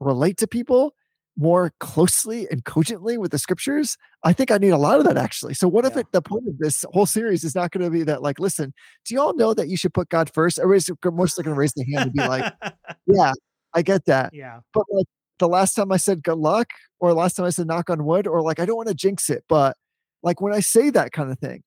relate 0.00 0.38
to 0.38 0.46
people 0.46 0.94
more 1.36 1.72
closely 1.80 2.46
and 2.50 2.64
cogently 2.64 3.18
with 3.18 3.32
the 3.32 3.38
scriptures. 3.38 3.96
I 4.22 4.32
think 4.32 4.50
I 4.50 4.58
need 4.58 4.70
a 4.70 4.78
lot 4.78 4.98
of 4.98 5.04
that 5.06 5.16
actually. 5.16 5.54
So 5.54 5.66
what 5.66 5.84
if 5.84 5.96
it, 5.96 6.06
the 6.12 6.22
point 6.22 6.46
of 6.48 6.58
this 6.58 6.84
whole 6.92 7.06
series 7.06 7.44
is 7.44 7.54
not 7.54 7.72
going 7.72 7.84
to 7.84 7.90
be 7.90 8.04
that 8.04 8.22
like, 8.22 8.38
listen, 8.38 8.72
do 9.04 9.14
you 9.14 9.20
all 9.20 9.34
know 9.34 9.52
that 9.54 9.68
you 9.68 9.76
should 9.76 9.94
put 9.94 10.08
God 10.08 10.30
first? 10.32 10.58
Everybody's 10.58 10.90
mostly 11.04 11.42
going 11.42 11.54
to 11.54 11.58
raise 11.58 11.72
their 11.72 11.86
hand 11.92 12.10
and 12.10 12.12
be 12.12 12.26
like, 12.26 12.52
yeah, 13.06 13.32
I 13.74 13.82
get 13.82 14.04
that. 14.06 14.32
yeah. 14.32 14.60
But 14.72 14.84
like 14.90 15.06
the 15.38 15.48
last 15.48 15.74
time 15.74 15.90
I 15.90 15.96
said 15.96 16.22
good 16.22 16.38
luck, 16.38 16.68
or 17.00 17.12
last 17.12 17.34
time 17.34 17.46
I 17.46 17.50
said 17.50 17.66
knock 17.66 17.90
on 17.90 18.04
wood, 18.04 18.26
or 18.26 18.40
like 18.42 18.60
I 18.60 18.66
don't 18.66 18.76
want 18.76 18.88
to 18.88 18.94
jinx 18.94 19.28
it, 19.28 19.44
but 19.48 19.76
like 20.22 20.40
when 20.40 20.54
I 20.54 20.60
say 20.60 20.90
that 20.90 21.12
kind 21.12 21.30
of 21.30 21.38
thing, 21.38 21.62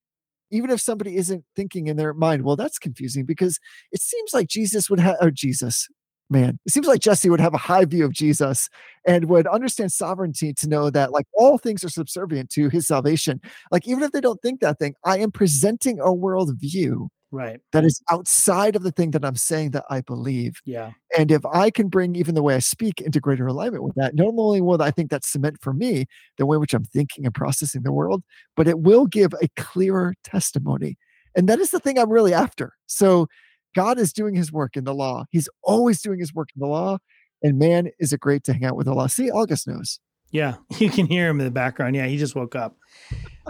even 0.49 0.69
if 0.69 0.79
somebody 0.79 1.17
isn't 1.17 1.43
thinking 1.55 1.87
in 1.87 1.97
their 1.97 2.13
mind, 2.13 2.43
well, 2.43 2.55
that's 2.55 2.79
confusing 2.79 3.25
because 3.25 3.59
it 3.91 4.01
seems 4.01 4.33
like 4.33 4.47
Jesus 4.47 4.89
would 4.89 4.99
have, 4.99 5.17
or 5.21 5.29
Jesus, 5.29 5.87
man, 6.29 6.59
it 6.65 6.71
seems 6.71 6.87
like 6.87 7.01
Jesse 7.01 7.29
would 7.29 7.39
have 7.39 7.53
a 7.53 7.57
high 7.57 7.85
view 7.85 8.05
of 8.05 8.13
Jesus 8.13 8.69
and 9.05 9.25
would 9.25 9.47
understand 9.47 9.91
sovereignty 9.91 10.53
to 10.53 10.67
know 10.67 10.89
that 10.89 11.11
like 11.11 11.25
all 11.33 11.57
things 11.57 11.83
are 11.83 11.89
subservient 11.89 12.49
to 12.51 12.69
his 12.69 12.87
salvation. 12.87 13.39
Like 13.71 13.87
even 13.87 14.03
if 14.03 14.11
they 14.11 14.21
don't 14.21 14.41
think 14.41 14.59
that 14.59 14.79
thing, 14.79 14.95
I 15.05 15.19
am 15.19 15.31
presenting 15.31 15.99
a 15.99 16.13
world 16.13 16.51
view 16.59 17.09
Right. 17.29 17.59
that 17.73 17.83
is 17.83 18.01
outside 18.09 18.77
of 18.77 18.83
the 18.83 18.91
thing 18.91 19.11
that 19.11 19.25
I'm 19.25 19.35
saying 19.35 19.71
that 19.71 19.83
I 19.89 19.99
believe. 19.99 20.61
Yeah. 20.63 20.91
And 21.17 21.29
if 21.29 21.45
I 21.45 21.69
can 21.69 21.89
bring 21.89 22.15
even 22.15 22.35
the 22.35 22.43
way 22.43 22.55
I 22.55 22.59
speak 22.59 23.01
into 23.01 23.19
greater 23.19 23.45
alignment 23.47 23.83
with 23.83 23.95
that, 23.95 24.15
not 24.15 24.27
only 24.27 24.61
will 24.61 24.81
I 24.81 24.91
think 24.91 25.09
that's 25.09 25.27
cement 25.27 25.57
for 25.61 25.73
me, 25.73 26.05
the 26.37 26.45
way 26.45 26.55
in 26.55 26.61
which 26.61 26.73
I'm 26.73 26.85
thinking 26.85 27.25
and 27.25 27.33
processing 27.33 27.83
the 27.83 27.91
world, 27.91 28.23
but 28.55 28.67
it 28.67 28.79
will 28.79 29.07
give 29.07 29.33
a 29.41 29.49
clearer 29.57 30.13
testimony. 30.23 30.97
And 31.35 31.49
that 31.49 31.59
is 31.59 31.71
the 31.71 31.79
thing 31.79 31.99
I'm 31.99 32.09
really 32.09 32.33
after. 32.33 32.73
So 32.87 33.27
God 33.75 33.99
is 33.99 34.13
doing 34.13 34.35
his 34.35 34.51
work 34.51 34.75
in 34.75 34.83
the 34.83 34.93
law. 34.93 35.25
He's 35.31 35.49
always 35.63 36.01
doing 36.01 36.19
his 36.19 36.33
work 36.33 36.49
in 36.55 36.59
the 36.59 36.67
law. 36.67 36.97
And 37.43 37.59
man, 37.59 37.89
is 37.99 38.13
it 38.13 38.19
great 38.19 38.43
to 38.45 38.53
hang 38.53 38.65
out 38.65 38.75
with 38.75 38.87
the 38.87 38.93
law. 38.93 39.07
See, 39.07 39.29
August 39.29 39.67
knows. 39.67 39.99
Yeah, 40.31 40.55
you 40.79 40.89
can 40.89 41.05
hear 41.05 41.29
him 41.29 41.39
in 41.39 41.45
the 41.45 41.51
background. 41.51 41.95
Yeah, 41.95 42.07
he 42.07 42.17
just 42.17 42.35
woke 42.35 42.55
up. 42.55 42.77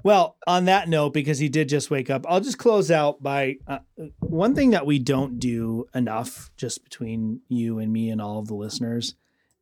Well, 0.03 0.37
on 0.45 0.65
that 0.65 0.89
note, 0.89 1.13
because 1.13 1.39
he 1.39 1.49
did 1.49 1.69
just 1.69 1.89
wake 1.89 2.09
up, 2.09 2.25
I'll 2.29 2.41
just 2.41 2.59
close 2.59 2.91
out 2.91 3.21
by 3.21 3.55
uh, 3.67 3.79
one 4.19 4.53
thing 4.53 4.71
that 4.71 4.85
we 4.85 4.99
don't 4.99 5.39
do 5.39 5.87
enough, 5.95 6.51
just 6.55 6.83
between 6.83 7.41
you 7.47 7.79
and 7.79 7.91
me 7.91 8.09
and 8.09 8.21
all 8.21 8.39
of 8.39 8.47
the 8.47 8.55
listeners, 8.55 9.15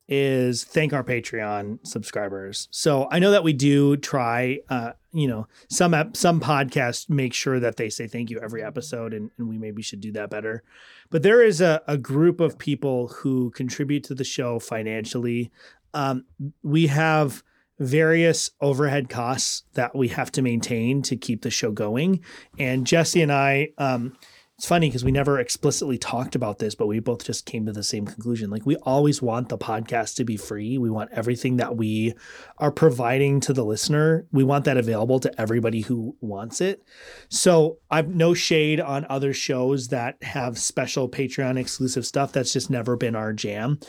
is 0.07 0.64
thank 0.64 0.94
our 0.94 1.03
Patreon 1.03 1.86
subscribers. 1.86 2.68
So 2.72 3.07
I 3.11 3.19
know 3.19 3.32
that 3.32 3.44
we 3.44 3.53
do 3.53 3.98
try, 3.98 4.60
uh, 4.69 4.91
you 5.11 5.27
know, 5.27 5.48
some 5.69 5.94
ep- 5.94 6.15
some 6.15 6.40
podcasts 6.40 7.10
make 7.10 7.34
sure 7.34 7.60
that 7.60 7.77
they 7.77 7.90
say 7.90 8.07
thank 8.07 8.30
you 8.30 8.40
every 8.40 8.64
episode, 8.64 9.14
and, 9.14 9.32
and 9.38 9.49
we 9.49 9.57
maybe 9.57 9.82
should 9.82 10.02
do 10.02 10.11
that 10.11 10.30
better. 10.30 10.64
But 11.10 11.23
there 11.23 11.41
is 11.41 11.61
a, 11.61 11.82
a 11.88 11.98
group 11.98 12.40
of 12.40 12.57
people 12.57 13.07
who 13.07 13.52
contribute 13.52 14.03
to 14.06 14.15
the 14.15 14.23
show 14.23 14.60
financially. 14.60 15.52
Um, 15.94 16.26
we 16.61 16.88
have 16.88 17.44
various 17.80 18.52
overhead 18.61 19.10
costs 19.10 19.64
that 19.73 19.95
we 19.95 20.07
have 20.10 20.32
to 20.32 20.41
maintain 20.41 21.02
to 21.02 21.18
keep 21.18 21.41
the 21.41 21.52
show 21.52 21.72
going. 21.72 22.22
And 22.57 22.88
Jesse 22.88 23.22
and 23.22 23.32
I, 23.32 23.69
um, 23.77 24.18
it's 24.57 24.68
funny 24.68 24.88
because 24.88 25.03
we 25.03 25.11
never 25.11 25.38
explicitly 25.38 25.98
talked 25.98 26.34
about 26.34 26.60
this, 26.60 26.76
but 26.76 26.88
we 26.88 26.99
both 26.99 27.26
just 27.26 27.45
came 27.45 27.65
to 27.65 27.73
the 27.73 27.84
same 27.84 28.06
conclusion. 28.06 28.49
Like 28.49 28.65
we 28.65 28.77
always 28.77 29.22
want 29.22 29.49
the 29.49 29.57
podcast 29.57 30.15
to 30.15 30.23
be 30.23 30.38
free. 30.38 30.77
We 30.77 30.90
want 30.90 31.11
everything 31.11 31.57
that 31.57 31.76
we 31.76 32.14
are 32.57 32.72
providing 32.72 33.41
to 33.41 33.53
the 33.53 33.65
listener. 33.65 34.26
We 34.32 34.45
want 34.45 34.64
that 34.65 34.77
available 34.77 35.19
to 35.19 35.41
everybody 35.41 35.82
who 35.82 36.15
wants 36.22 36.61
it. 36.61 36.84
So 37.27 37.80
I've 37.91 38.15
no 38.15 38.34
shade 38.34 38.80
on 38.80 39.06
other 39.10 39.34
shows 39.34 39.90
that 39.90 40.23
have 40.23 40.57
special 40.57 41.10
Patreon 41.10 41.60
exclusive 41.60 42.06
stuff. 42.06 42.32
That's 42.32 42.53
just 42.53 42.69
never 42.69 42.95
been 42.95 43.15
our 43.15 43.34
jam 43.34 43.80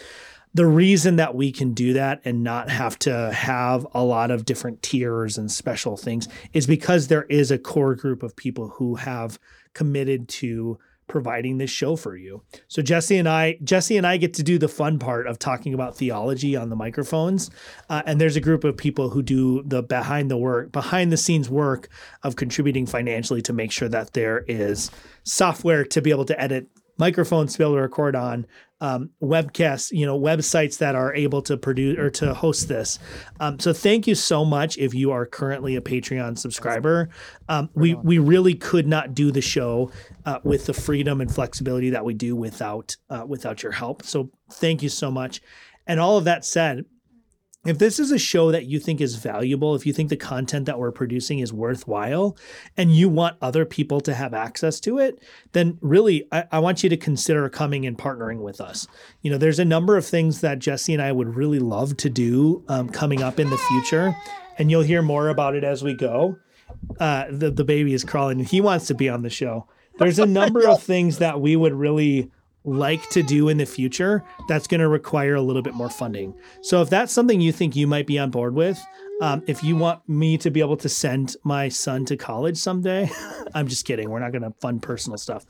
the 0.54 0.66
reason 0.66 1.16
that 1.16 1.34
we 1.34 1.52
can 1.52 1.74
do 1.74 1.92
that 1.92 2.18
and 2.24 2.42
not 2.42 2.70
have 2.70 2.98
to 2.98 3.30
have 3.30 3.86
a 3.92 4.02
lot 4.02 4.30
of 4.30 4.46
different 4.46 4.82
tiers 4.82 5.36
and 5.36 5.52
special 5.52 5.98
things 5.98 6.28
is 6.54 6.66
because 6.66 7.08
there 7.08 7.24
is 7.24 7.50
a 7.50 7.58
core 7.58 7.94
group 7.94 8.22
of 8.22 8.34
people 8.34 8.70
who 8.70 8.94
have 8.94 9.38
committed 9.76 10.26
to 10.28 10.78
providing 11.06 11.58
this 11.58 11.70
show 11.70 11.94
for 11.94 12.16
you. 12.16 12.42
So 12.66 12.82
Jesse 12.82 13.16
and 13.16 13.28
I, 13.28 13.58
Jesse 13.62 13.96
and 13.96 14.04
I 14.04 14.16
get 14.16 14.34
to 14.34 14.42
do 14.42 14.58
the 14.58 14.68
fun 14.68 14.98
part 14.98 15.28
of 15.28 15.38
talking 15.38 15.72
about 15.72 15.96
theology 15.96 16.56
on 16.56 16.68
the 16.68 16.74
microphones, 16.74 17.48
uh, 17.88 18.02
and 18.06 18.20
there's 18.20 18.34
a 18.34 18.40
group 18.40 18.64
of 18.64 18.76
people 18.76 19.10
who 19.10 19.22
do 19.22 19.62
the 19.62 19.82
behind 19.82 20.30
the 20.30 20.36
work, 20.36 20.72
behind 20.72 21.12
the 21.12 21.16
scenes 21.16 21.48
work 21.48 21.88
of 22.24 22.34
contributing 22.34 22.86
financially 22.86 23.40
to 23.42 23.52
make 23.52 23.70
sure 23.70 23.88
that 23.88 24.14
there 24.14 24.44
is 24.48 24.90
software 25.22 25.84
to 25.84 26.02
be 26.02 26.10
able 26.10 26.24
to 26.24 26.40
edit 26.40 26.66
microphones 26.98 27.52
to 27.52 27.58
be 27.58 27.64
able 27.64 27.74
to 27.74 27.82
record 27.82 28.16
on 28.16 28.46
um, 28.80 29.10
webcasts, 29.22 29.90
you 29.90 30.04
know, 30.04 30.18
websites 30.18 30.78
that 30.78 30.94
are 30.94 31.14
able 31.14 31.42
to 31.42 31.56
produce 31.56 31.98
or 31.98 32.10
to 32.10 32.34
host 32.34 32.68
this. 32.68 32.98
Um, 33.40 33.58
so 33.58 33.72
thank 33.72 34.06
you 34.06 34.14
so 34.14 34.44
much 34.44 34.76
if 34.78 34.94
you 34.94 35.10
are 35.12 35.24
currently 35.24 35.76
a 35.76 35.80
Patreon 35.80 36.38
subscriber. 36.38 37.08
Um, 37.48 37.70
we 37.74 37.94
we 37.94 38.18
really 38.18 38.54
could 38.54 38.86
not 38.86 39.14
do 39.14 39.30
the 39.30 39.40
show 39.40 39.90
uh, 40.24 40.40
with 40.44 40.66
the 40.66 40.74
freedom 40.74 41.20
and 41.20 41.32
flexibility 41.32 41.90
that 41.90 42.04
we 42.04 42.14
do 42.14 42.36
without 42.36 42.96
uh, 43.08 43.24
without 43.26 43.62
your 43.62 43.72
help. 43.72 44.02
So 44.02 44.30
thank 44.52 44.82
you 44.82 44.88
so 44.88 45.10
much. 45.10 45.40
And 45.86 46.00
all 46.00 46.18
of 46.18 46.24
that 46.24 46.44
said, 46.44 46.84
if 47.68 47.78
this 47.78 47.98
is 47.98 48.10
a 48.10 48.18
show 48.18 48.50
that 48.52 48.66
you 48.66 48.78
think 48.78 49.00
is 49.00 49.16
valuable, 49.16 49.74
if 49.74 49.86
you 49.86 49.92
think 49.92 50.10
the 50.10 50.16
content 50.16 50.66
that 50.66 50.78
we're 50.78 50.92
producing 50.92 51.38
is 51.38 51.52
worthwhile, 51.52 52.36
and 52.76 52.94
you 52.94 53.08
want 53.08 53.36
other 53.40 53.64
people 53.64 54.00
to 54.02 54.14
have 54.14 54.34
access 54.34 54.80
to 54.80 54.98
it, 54.98 55.22
then 55.52 55.78
really, 55.80 56.26
I, 56.32 56.44
I, 56.52 56.58
want 56.58 56.82
you 56.82 56.90
to 56.90 56.96
consider 56.96 57.48
coming 57.48 57.86
and 57.86 57.96
partnering 57.96 58.40
with 58.40 58.60
us. 58.60 58.86
You 59.22 59.30
know, 59.30 59.38
there's 59.38 59.58
a 59.58 59.64
number 59.64 59.96
of 59.96 60.06
things 60.06 60.40
that 60.40 60.58
Jesse 60.58 60.92
and 60.92 61.02
I 61.02 61.12
would 61.12 61.36
really 61.36 61.58
love 61.58 61.96
to 61.98 62.10
do 62.10 62.64
um, 62.68 62.88
coming 62.88 63.22
up 63.22 63.40
in 63.40 63.50
the 63.50 63.58
future, 63.58 64.14
and 64.58 64.70
you'll 64.70 64.82
hear 64.82 65.02
more 65.02 65.28
about 65.28 65.54
it 65.54 65.64
as 65.64 65.82
we 65.82 65.94
go. 65.94 66.36
Uh, 67.00 67.26
the 67.30 67.50
the 67.50 67.64
baby 67.64 67.94
is 67.94 68.04
crawling; 68.04 68.40
and 68.40 68.48
he 68.48 68.60
wants 68.60 68.86
to 68.88 68.94
be 68.94 69.08
on 69.08 69.22
the 69.22 69.30
show. 69.30 69.66
There's 69.98 70.18
a 70.18 70.26
number 70.40 70.68
of 70.68 70.82
things 70.82 71.18
that 71.18 71.40
we 71.40 71.56
would 71.56 71.74
really 71.74 72.30
like 72.66 73.08
to 73.10 73.22
do 73.22 73.48
in 73.48 73.56
the 73.56 73.64
future 73.64 74.22
that's 74.48 74.66
going 74.66 74.80
to 74.80 74.88
require 74.88 75.36
a 75.36 75.40
little 75.40 75.62
bit 75.62 75.74
more 75.74 75.88
funding. 75.88 76.34
So 76.60 76.82
if 76.82 76.90
that's 76.90 77.12
something 77.12 77.40
you 77.40 77.52
think 77.52 77.74
you 77.74 77.86
might 77.86 78.06
be 78.06 78.18
on 78.18 78.30
board 78.30 78.54
with, 78.54 78.78
um, 79.22 79.42
if 79.46 79.64
you 79.64 79.76
want 79.76 80.06
me 80.08 80.36
to 80.38 80.50
be 80.50 80.60
able 80.60 80.76
to 80.78 80.88
send 80.88 81.36
my 81.44 81.68
son 81.68 82.04
to 82.06 82.16
college 82.16 82.58
someday, 82.58 83.08
I'm 83.54 83.68
just 83.68 83.86
kidding. 83.86 84.10
We're 84.10 84.20
not 84.20 84.32
going 84.32 84.42
to 84.42 84.52
fund 84.60 84.82
personal 84.82 85.16
stuff 85.16 85.46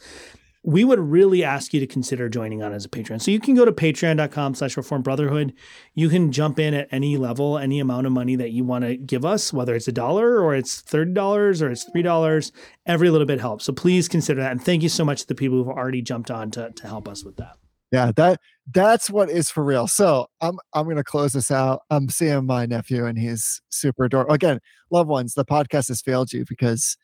we 0.66 0.82
would 0.82 0.98
really 0.98 1.44
ask 1.44 1.72
you 1.72 1.78
to 1.78 1.86
consider 1.86 2.28
joining 2.28 2.60
on 2.60 2.72
as 2.72 2.84
a 2.84 2.88
patron. 2.88 3.20
So 3.20 3.30
you 3.30 3.38
can 3.38 3.54
go 3.54 3.64
to 3.64 3.70
patreon.com 3.70 4.56
slash 4.56 4.76
reform 4.76 5.00
brotherhood. 5.00 5.54
You 5.94 6.08
can 6.08 6.32
jump 6.32 6.58
in 6.58 6.74
at 6.74 6.88
any 6.90 7.16
level, 7.16 7.56
any 7.56 7.78
amount 7.78 8.08
of 8.08 8.12
money 8.12 8.34
that 8.34 8.50
you 8.50 8.64
want 8.64 8.84
to 8.84 8.96
give 8.96 9.24
us, 9.24 9.52
whether 9.52 9.76
it's 9.76 9.86
a 9.86 9.92
dollar 9.92 10.40
or 10.40 10.56
it's 10.56 10.82
$30 10.82 11.62
or 11.62 11.70
it's 11.70 11.88
$3. 11.88 12.52
Every 12.84 13.10
little 13.10 13.28
bit 13.28 13.40
helps. 13.40 13.64
So 13.64 13.72
please 13.72 14.08
consider 14.08 14.40
that. 14.40 14.50
And 14.50 14.62
thank 14.62 14.82
you 14.82 14.88
so 14.88 15.04
much 15.04 15.20
to 15.20 15.28
the 15.28 15.36
people 15.36 15.58
who've 15.58 15.68
already 15.68 16.02
jumped 16.02 16.32
on 16.32 16.50
to, 16.50 16.72
to 16.72 16.86
help 16.88 17.06
us 17.06 17.24
with 17.24 17.36
that. 17.36 17.56
Yeah, 17.92 18.10
that 18.16 18.40
that's 18.74 19.08
what 19.08 19.30
is 19.30 19.48
for 19.48 19.62
real. 19.62 19.86
So 19.86 20.26
I'm 20.40 20.58
I'm 20.74 20.88
gonna 20.88 21.04
close 21.04 21.32
this 21.32 21.52
out. 21.52 21.82
I'm 21.88 22.08
seeing 22.08 22.44
my 22.44 22.66
nephew 22.66 23.06
and 23.06 23.16
he's 23.16 23.62
super 23.68 24.06
adorable. 24.06 24.34
Again, 24.34 24.58
loved 24.90 25.08
ones, 25.08 25.34
the 25.34 25.44
podcast 25.44 25.86
has 25.86 26.02
failed 26.02 26.32
you 26.32 26.44
because 26.48 26.96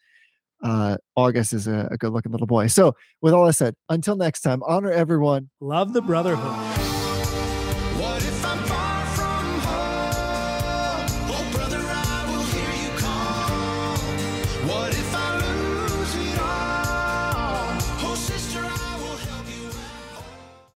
uh, 0.62 0.96
August 1.16 1.52
is 1.52 1.66
a, 1.66 1.88
a 1.90 1.96
good 1.96 2.12
looking 2.12 2.32
little 2.32 2.46
boy. 2.46 2.66
So, 2.68 2.94
with 3.20 3.34
all 3.34 3.46
that 3.46 3.54
said, 3.54 3.74
until 3.88 4.16
next 4.16 4.40
time, 4.42 4.62
honor 4.66 4.90
everyone. 4.90 5.50
Love 5.60 5.92
the 5.92 6.02
brotherhood. 6.02 6.81